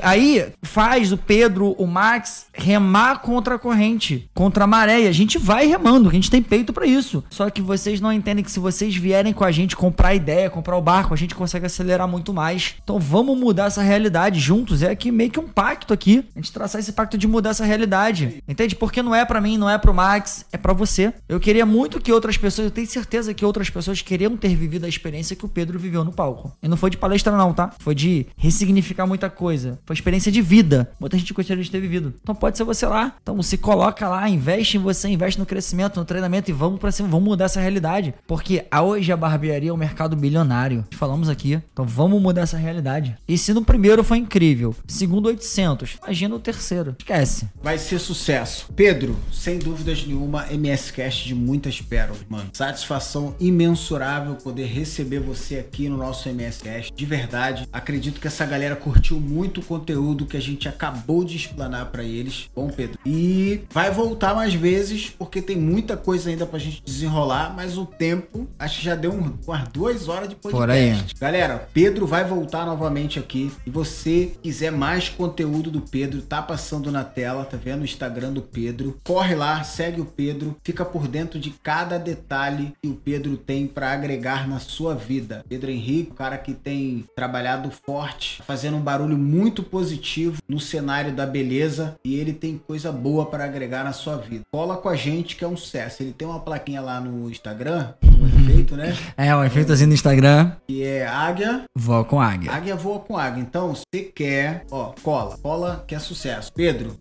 Aí 0.02 0.46
faz 0.62 1.12
o 1.12 1.16
Pedro, 1.16 1.72
o 1.78 1.86
Max 1.86 2.46
remar 2.52 3.20
contra 3.20 3.56
a 3.56 3.58
corrente, 3.58 4.28
contra 4.34 4.64
a 4.64 4.66
maré. 4.66 5.02
E 5.02 5.08
a 5.08 5.12
gente 5.12 5.38
vai 5.38 5.66
remando, 5.66 6.08
a 6.08 6.12
gente 6.12 6.30
tem 6.30 6.42
peito 6.42 6.72
para 6.72 6.86
isso. 6.86 7.22
Só 7.30 7.48
que 7.50 7.60
vocês 7.60 8.00
não 8.00 8.12
entendem 8.12 8.44
que 8.44 8.50
se 8.50 8.60
vocês 8.60 8.94
vierem 8.96 9.32
com 9.32 9.44
a 9.44 9.50
gente 9.50 9.76
comprar 9.76 10.14
ideia, 10.14 10.50
comprar 10.50 10.76
o 10.76 10.82
barco, 10.82 11.14
a 11.14 11.16
gente 11.16 11.34
consegue 11.34 11.66
acelerar 11.66 12.08
muito 12.08 12.32
mais. 12.32 12.74
Então 12.82 12.98
vamos 12.98 13.38
mudar 13.38 13.66
essa 13.66 13.82
realidade 13.82 14.40
juntos. 14.40 14.82
É 14.82 14.90
aqui 14.90 15.10
meio 15.10 15.30
que 15.30 15.40
um 15.40 15.48
pacto 15.48 15.92
aqui. 15.92 16.24
A 16.34 16.38
gente 16.38 16.52
traçar 16.52 16.80
esse 16.80 16.92
pacto 16.92 17.18
de 17.18 17.26
mudar 17.26 17.50
essa 17.50 17.64
realidade. 17.64 18.42
Entende? 18.48 18.74
Porque 18.74 19.02
não 19.02 19.14
é 19.14 19.24
para 19.24 19.40
mim, 19.40 19.58
não 19.58 19.68
é 19.68 19.78
pro 19.78 19.94
Max, 19.94 20.44
é 20.52 20.56
para 20.56 20.72
você. 20.72 21.12
Eu 21.28 21.40
queria 21.40 21.66
muito 21.66 22.00
que 22.00 22.12
outras 22.12 22.36
pessoas, 22.36 22.66
eu 22.66 22.70
tenho 22.70 22.86
certeza 22.86 23.34
que 23.34 23.44
outras 23.44 23.70
pessoas 23.70 24.02
queriam 24.06 24.36
ter 24.36 24.54
vivido 24.54 24.86
a 24.86 24.88
experiência 24.88 25.34
que 25.34 25.44
o 25.44 25.48
Pedro 25.48 25.78
viveu 25.78 26.04
no 26.04 26.12
palco. 26.12 26.52
E 26.62 26.68
não 26.68 26.76
foi 26.76 26.90
de 26.90 26.96
palestra, 26.96 27.36
não, 27.36 27.52
tá? 27.52 27.72
Foi 27.80 27.94
de 27.94 28.26
ressignificar 28.36 29.04
muita 29.04 29.28
coisa. 29.28 29.80
Foi 29.84 29.94
experiência 29.94 30.30
de 30.30 30.40
vida. 30.40 30.92
Muita 31.00 31.18
gente 31.18 31.34
gostaria 31.34 31.62
de 31.62 31.70
ter 31.70 31.80
vivido. 31.80 32.14
Então 32.22 32.34
pode 32.34 32.56
ser 32.56 32.62
você 32.62 32.86
lá. 32.86 33.16
Então 33.20 33.42
se 33.42 33.58
coloca 33.58 34.08
lá, 34.08 34.28
investe 34.28 34.76
em 34.76 34.80
você, 34.80 35.08
investe 35.08 35.40
no 35.40 35.44
crescimento, 35.44 35.98
no 35.98 36.04
treinamento 36.04 36.50
e 36.50 36.54
vamos 36.54 36.78
pra 36.78 36.92
cima, 36.92 37.08
vamos 37.08 37.24
mudar 37.24 37.46
essa 37.46 37.60
realidade. 37.60 38.14
Porque 38.28 38.64
hoje 38.80 39.10
a 39.10 39.16
barbearia 39.16 39.70
é 39.70 39.72
um 39.72 39.76
mercado 39.76 40.14
bilionário. 40.14 40.84
Falamos 40.92 41.28
aqui. 41.28 41.60
Então 41.72 41.84
vamos 41.84 42.22
mudar 42.22 42.42
essa 42.42 42.56
realidade. 42.56 43.16
E 43.26 43.36
se 43.36 43.52
no 43.52 43.64
primeiro 43.64 44.04
foi 44.04 44.18
incrível, 44.18 44.74
segundo 44.86 45.26
800, 45.26 45.98
imagina 46.00 46.36
o 46.36 46.38
terceiro. 46.38 46.94
Esquece. 46.96 47.48
Vai 47.60 47.76
ser 47.76 47.98
sucesso. 47.98 48.68
Pedro, 48.76 49.16
sem 49.32 49.58
dúvidas 49.58 50.06
nenhuma, 50.06 50.46
MS 50.52 50.92
Cast 50.92 51.26
de 51.26 51.34
muitas 51.34 51.80
pérolas, 51.80 52.24
mano. 52.28 52.50
Satisfação 52.52 53.34
imensurável 53.40 53.95
poder 54.42 54.66
receber 54.66 55.20
você 55.20 55.56
aqui 55.56 55.88
no 55.88 55.96
nosso 55.96 56.28
MS 56.28 56.56
podcast. 56.66 56.92
De 56.94 57.06
verdade, 57.06 57.68
acredito 57.72 58.20
que 58.20 58.26
essa 58.26 58.44
galera 58.44 58.74
curtiu 58.74 59.20
muito 59.20 59.60
o 59.60 59.64
conteúdo 59.64 60.26
que 60.26 60.36
a 60.36 60.40
gente 60.40 60.68
acabou 60.68 61.24
de 61.24 61.36
explanar 61.36 61.86
para 61.86 62.02
eles. 62.02 62.48
Bom, 62.54 62.68
Pedro. 62.68 62.98
E 63.04 63.62
vai 63.70 63.90
voltar 63.90 64.34
mais 64.34 64.54
vezes, 64.54 65.10
porque 65.10 65.40
tem 65.40 65.56
muita 65.56 65.96
coisa 65.96 66.30
ainda 66.30 66.46
pra 66.46 66.58
gente 66.58 66.82
desenrolar, 66.84 67.54
mas 67.54 67.78
o 67.78 67.86
tempo, 67.86 68.48
acho 68.58 68.78
que 68.78 68.84
já 68.84 68.94
deu 68.94 69.12
um, 69.12 69.34
umas 69.46 69.68
duas 69.68 70.08
horas 70.08 70.28
de 70.28 70.34
podcast. 70.34 70.56
Por 70.56 70.70
aí. 70.70 70.96
Galera, 71.18 71.68
Pedro 71.72 72.06
vai 72.06 72.24
voltar 72.24 72.66
novamente 72.66 73.18
aqui. 73.18 73.52
E 73.66 73.70
você 73.70 74.32
quiser 74.42 74.72
mais 74.72 75.08
conteúdo 75.08 75.70
do 75.70 75.80
Pedro, 75.80 76.22
tá 76.22 76.42
passando 76.42 76.90
na 76.90 77.04
tela, 77.04 77.44
tá 77.44 77.56
vendo 77.56 77.82
o 77.82 77.84
Instagram 77.84 78.32
do 78.32 78.42
Pedro. 78.42 78.98
Corre 79.04 79.34
lá, 79.34 79.62
segue 79.62 80.00
o 80.00 80.04
Pedro, 80.04 80.56
fica 80.62 80.84
por 80.84 81.06
dentro 81.08 81.38
de 81.38 81.50
cada 81.62 81.98
detalhe 81.98 82.72
que 82.82 82.88
o 82.88 82.94
Pedro 82.94 83.36
tem 83.36 83.66
para 83.66 83.85
agregar 83.92 84.48
na 84.48 84.58
sua 84.58 84.94
vida. 84.94 85.44
Pedro 85.48 85.70
Henrique, 85.70 86.12
cara 86.12 86.38
que 86.38 86.54
tem 86.54 87.04
trabalhado 87.14 87.70
forte, 87.70 88.42
fazendo 88.46 88.76
um 88.76 88.80
barulho 88.80 89.16
muito 89.16 89.62
positivo 89.62 90.38
no 90.48 90.60
cenário 90.60 91.12
da 91.12 91.26
beleza 91.26 91.96
e 92.04 92.16
ele 92.16 92.32
tem 92.32 92.58
coisa 92.58 92.92
boa 92.92 93.26
para 93.26 93.44
agregar 93.44 93.84
na 93.84 93.92
sua 93.92 94.16
vida. 94.16 94.42
Cola 94.52 94.76
com 94.76 94.88
a 94.88 94.96
gente 94.96 95.36
que 95.36 95.44
é 95.44 95.48
um 95.48 95.56
sucesso. 95.56 96.02
Ele 96.02 96.12
tem 96.12 96.26
uma 96.26 96.40
plaquinha 96.40 96.80
lá 96.80 97.00
no 97.00 97.30
Instagram, 97.30 97.94
um 98.02 98.26
efeito, 98.26 98.76
né? 98.76 98.96
É, 99.16 99.34
um 99.34 99.44
efeitozinho 99.44 99.88
no 99.88 99.94
Instagram. 99.94 100.52
Que 100.66 100.82
é 100.82 101.06
águia. 101.06 101.64
Voa 101.74 102.04
com 102.04 102.20
águia. 102.20 102.52
Águia 102.52 102.76
voa 102.76 103.00
com 103.00 103.16
águia. 103.16 103.40
Então, 103.40 103.74
se 103.74 104.02
quer, 104.14 104.64
ó, 104.70 104.92
cola. 105.02 105.36
Cola 105.38 105.84
que 105.86 105.94
é 105.94 105.98
sucesso. 105.98 106.52
Pedro, 106.52 106.96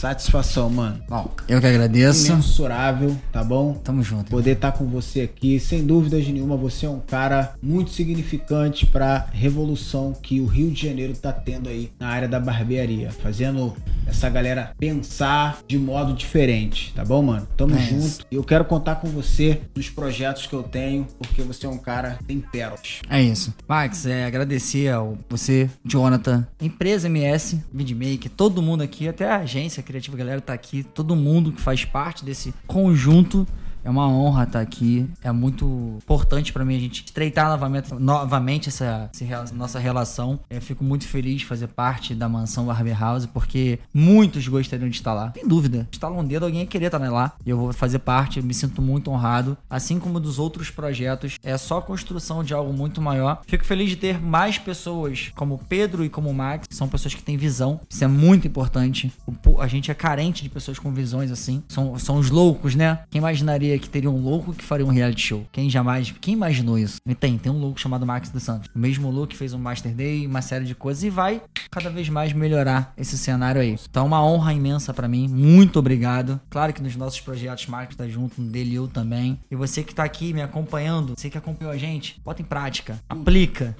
Satisfação, 0.00 0.70
mano. 0.70 0.98
Bom, 1.06 1.30
eu 1.46 1.60
que 1.60 1.66
agradeço. 1.66 2.32
Imensurável, 2.32 3.14
tá 3.30 3.44
bom? 3.44 3.74
Tamo 3.74 4.02
junto. 4.02 4.30
Poder 4.30 4.52
estar 4.52 4.72
tá 4.72 4.78
com 4.78 4.86
você 4.86 5.20
aqui, 5.20 5.60
sem 5.60 5.84
dúvidas 5.84 6.26
nenhuma, 6.26 6.56
você 6.56 6.86
é 6.86 6.88
um 6.88 7.00
cara 7.00 7.52
muito 7.62 7.90
significante 7.90 8.86
para 8.86 9.26
revolução 9.30 10.14
que 10.14 10.40
o 10.40 10.46
Rio 10.46 10.70
de 10.70 10.88
Janeiro 10.88 11.12
tá 11.14 11.34
tendo 11.34 11.68
aí 11.68 11.92
na 12.00 12.08
área 12.08 12.26
da 12.26 12.40
barbearia, 12.40 13.10
fazendo 13.10 13.76
essa 14.06 14.30
galera 14.30 14.72
pensar 14.78 15.58
de 15.68 15.78
modo 15.78 16.14
diferente, 16.14 16.94
tá 16.94 17.04
bom, 17.04 17.22
mano? 17.22 17.46
Tamo 17.54 17.74
é 17.74 17.78
junto. 17.80 18.24
E 18.30 18.36
eu 18.36 18.42
quero 18.42 18.64
contar 18.64 18.94
com 18.96 19.08
você 19.08 19.60
nos 19.76 19.90
projetos 19.90 20.46
que 20.46 20.54
eu 20.54 20.62
tenho, 20.62 21.06
porque 21.18 21.42
você 21.42 21.66
é 21.66 21.68
um 21.68 21.76
cara 21.76 22.12
que 22.12 22.24
tem 22.24 22.40
pérolas. 22.40 23.02
É 23.10 23.20
isso. 23.20 23.52
Max, 23.68 24.06
é 24.06 24.24
agradecer 24.24 24.88
ao 24.88 25.18
você, 25.28 25.68
Jonathan, 25.84 26.46
empresa 26.58 27.06
MS, 27.06 27.60
Vidmake, 27.70 28.30
todo 28.30 28.62
mundo 28.62 28.82
aqui, 28.82 29.06
até 29.06 29.30
a 29.30 29.36
agência 29.40 29.89
Criativa 29.90 30.16
Galera 30.16 30.40
tá 30.40 30.52
aqui, 30.52 30.84
todo 30.84 31.16
mundo 31.16 31.50
que 31.50 31.60
faz 31.60 31.84
parte 31.84 32.24
desse 32.24 32.54
conjunto 32.66 33.46
é 33.84 33.90
uma 33.90 34.08
honra 34.08 34.44
estar 34.44 34.60
aqui. 34.60 35.08
É 35.22 35.32
muito 35.32 35.98
importante 36.02 36.52
para 36.52 36.64
mim 36.64 36.76
a 36.76 36.80
gente 36.80 37.04
estreitar 37.04 37.48
novamente, 37.48 37.94
novamente 37.94 38.68
essa, 38.68 39.10
essa 39.12 39.54
nossa 39.54 39.78
relação. 39.78 40.40
Eu 40.50 40.60
fico 40.60 40.84
muito 40.84 41.06
feliz 41.06 41.40
de 41.40 41.46
fazer 41.46 41.68
parte 41.68 42.14
da 42.14 42.28
mansão 42.28 42.66
Barber 42.66 42.98
House, 42.98 43.26
porque 43.26 43.78
muitos 43.92 44.46
gostariam 44.46 44.88
de 44.88 44.96
estar 44.96 45.12
lá. 45.12 45.32
Sem 45.34 45.46
dúvida. 45.46 45.88
Instala 45.92 46.18
um 46.18 46.24
dedo, 46.24 46.44
alguém 46.44 46.60
ia 46.60 46.66
querer 46.66 46.86
estar 46.86 46.98
lá. 46.98 47.32
E 47.44 47.50
eu 47.50 47.56
vou 47.56 47.72
fazer 47.72 48.00
parte, 48.00 48.38
eu 48.38 48.44
me 48.44 48.54
sinto 48.54 48.82
muito 48.82 49.10
honrado. 49.10 49.56
Assim 49.68 49.98
como 49.98 50.20
dos 50.20 50.38
outros 50.38 50.70
projetos. 50.70 51.38
É 51.42 51.56
só 51.56 51.80
construção 51.80 52.44
de 52.44 52.52
algo 52.54 52.72
muito 52.72 53.00
maior. 53.00 53.40
Fico 53.46 53.64
feliz 53.64 53.88
de 53.88 53.96
ter 53.96 54.20
mais 54.20 54.58
pessoas 54.58 55.30
como 55.34 55.58
Pedro 55.68 56.04
e 56.04 56.08
como 56.08 56.32
Max. 56.32 56.66
São 56.70 56.88
pessoas 56.88 57.14
que 57.14 57.22
têm 57.22 57.36
visão. 57.36 57.80
Isso 57.88 58.04
é 58.04 58.06
muito 58.06 58.46
importante. 58.46 59.12
A 59.58 59.66
gente 59.66 59.90
é 59.90 59.94
carente 59.94 60.42
de 60.42 60.48
pessoas 60.48 60.78
com 60.78 60.92
visões 60.92 61.30
assim. 61.30 61.62
São, 61.68 61.98
são 61.98 62.16
os 62.16 62.30
loucos, 62.30 62.74
né? 62.74 63.00
Quem 63.10 63.18
imaginaria 63.18 63.69
sabia 63.70 63.78
que 63.78 63.88
teria 63.88 64.10
um 64.10 64.20
louco 64.20 64.52
que 64.52 64.64
faria 64.64 64.84
um 64.84 64.88
reality 64.90 65.20
show. 65.22 65.46
Quem 65.52 65.70
jamais, 65.70 66.12
quem 66.20 66.34
imaginou 66.34 66.78
isso? 66.78 67.00
E 67.06 67.14
tem, 67.14 67.38
tem 67.38 67.52
um 67.52 67.58
louco 67.58 67.80
chamado 67.80 68.04
Max 68.06 68.30
dos 68.30 68.42
Santos. 68.42 68.68
O 68.74 68.78
mesmo 68.78 69.10
louco 69.10 69.28
que 69.28 69.36
fez 69.36 69.52
um 69.52 69.58
Master 69.58 69.94
Day, 69.94 70.26
uma 70.26 70.42
série 70.42 70.64
de 70.64 70.74
coisas 70.74 71.02
e 71.04 71.10
vai 71.10 71.42
cada 71.70 71.88
vez 71.90 72.08
mais 72.08 72.32
melhorar 72.32 72.92
esse 72.96 73.16
cenário 73.16 73.60
aí. 73.60 73.76
Então, 73.88 74.06
uma 74.06 74.24
honra 74.24 74.52
imensa 74.52 74.92
para 74.92 75.06
mim. 75.06 75.28
Muito 75.28 75.78
obrigado. 75.78 76.40
Claro 76.50 76.72
que 76.72 76.82
nos 76.82 76.96
nossos 76.96 77.20
projetos 77.20 77.66
Marcos 77.66 77.96
tá 77.96 78.08
junto, 78.08 78.40
dele 78.40 78.74
eu 78.74 78.88
também. 78.88 79.38
E 79.50 79.54
você 79.54 79.82
que 79.84 79.94
tá 79.94 80.02
aqui 80.04 80.32
me 80.32 80.42
acompanhando, 80.42 81.14
você 81.16 81.30
que 81.30 81.38
acompanhou 81.38 81.72
a 81.72 81.76
gente, 81.76 82.20
bota 82.24 82.42
em 82.42 82.44
prática, 82.44 82.98
aplica, 83.08 83.76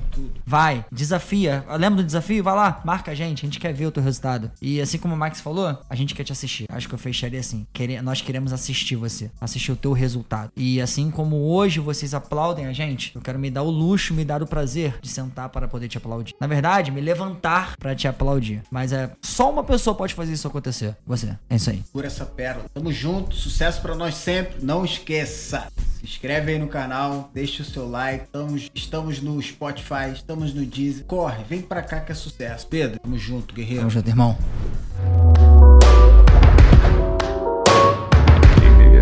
vai, 0.46 0.84
desafia. 0.92 1.64
Lembra 1.78 2.02
do 2.02 2.06
desafio? 2.06 2.44
Vai 2.44 2.54
lá, 2.54 2.80
marca 2.84 3.10
a 3.10 3.14
gente, 3.14 3.44
a 3.44 3.46
gente 3.48 3.58
quer 3.58 3.72
ver 3.72 3.86
o 3.86 3.90
teu 3.90 4.02
resultado. 4.02 4.50
E 4.60 4.80
assim 4.80 4.98
como 4.98 5.14
o 5.14 5.16
Max 5.18 5.40
falou, 5.40 5.78
a 5.88 5.94
gente 5.94 6.14
quer 6.14 6.24
te 6.24 6.32
assistir. 6.32 6.66
Acho 6.68 6.88
que 6.88 6.94
eu 6.94 6.98
fecharia 6.98 7.40
assim. 7.40 7.66
Quere- 7.72 8.00
nós 8.02 8.20
queremos 8.20 8.52
assistir 8.52 8.96
você, 8.96 9.30
assistir 9.40 9.72
o 9.72 9.76
teu 9.81 9.93
resultado. 9.93 10.52
E 10.57 10.81
assim 10.81 11.11
como 11.11 11.36
hoje 11.36 11.81
vocês 11.81 12.15
aplaudem 12.15 12.66
a 12.66 12.73
gente, 12.73 13.12
eu 13.15 13.20
quero 13.20 13.39
me 13.39 13.51
dar 13.51 13.62
o 13.62 13.70
luxo, 13.70 14.15
me 14.15 14.24
dar 14.24 14.43
o 14.43 14.47
prazer 14.47 14.98
de 15.01 15.09
sentar 15.09 15.48
para 15.48 15.66
poder 15.66 15.89
te 15.89 15.98
aplaudir. 15.98 16.35
Na 16.40 16.47
verdade, 16.47 16.90
me 16.90 17.01
levantar 17.01 17.77
para 17.78 17.94
te 17.94 18.07
aplaudir. 18.07 18.62
Mas 18.70 18.93
é 18.93 19.11
só 19.23 19.51
uma 19.51 19.65
pessoa 19.65 19.94
pode 19.94 20.15
fazer 20.15 20.32
isso 20.32 20.47
acontecer. 20.47 20.97
Você. 21.07 21.36
É 21.48 21.57
isso 21.57 21.70
aí. 21.70 21.82
Por 21.93 22.05
essa 22.05 22.24
pérola. 22.24 22.66
Tamo 22.73 22.93
junto, 22.93 23.35
sucesso 23.35 23.81
pra 23.81 23.94
nós 23.94 24.15
sempre. 24.15 24.65
Não 24.65 24.85
esqueça. 24.85 25.69
Se 25.98 26.05
inscreve 26.05 26.52
aí 26.52 26.59
no 26.59 26.69
canal, 26.69 27.31
deixa 27.35 27.62
o 27.62 27.66
seu 27.66 27.89
like. 27.89 28.24
Estamos, 28.24 28.70
estamos 28.74 29.20
no 29.20 29.40
Spotify, 29.43 30.12
estamos 30.12 30.55
no 30.55 30.65
Deezer. 30.65 31.05
Corre, 31.05 31.44
vem 31.44 31.61
pra 31.61 31.82
cá 31.82 32.01
que 32.01 32.12
é 32.12 32.15
sucesso. 32.15 32.66
Pedro, 32.66 32.98
tamo 33.01 33.19
junto, 33.19 33.55
guerreiro. 33.55 33.81
Tamo 33.81 33.90
junto, 33.90 34.09
irmão. 34.09 34.39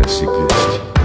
seguinte. 0.09 0.98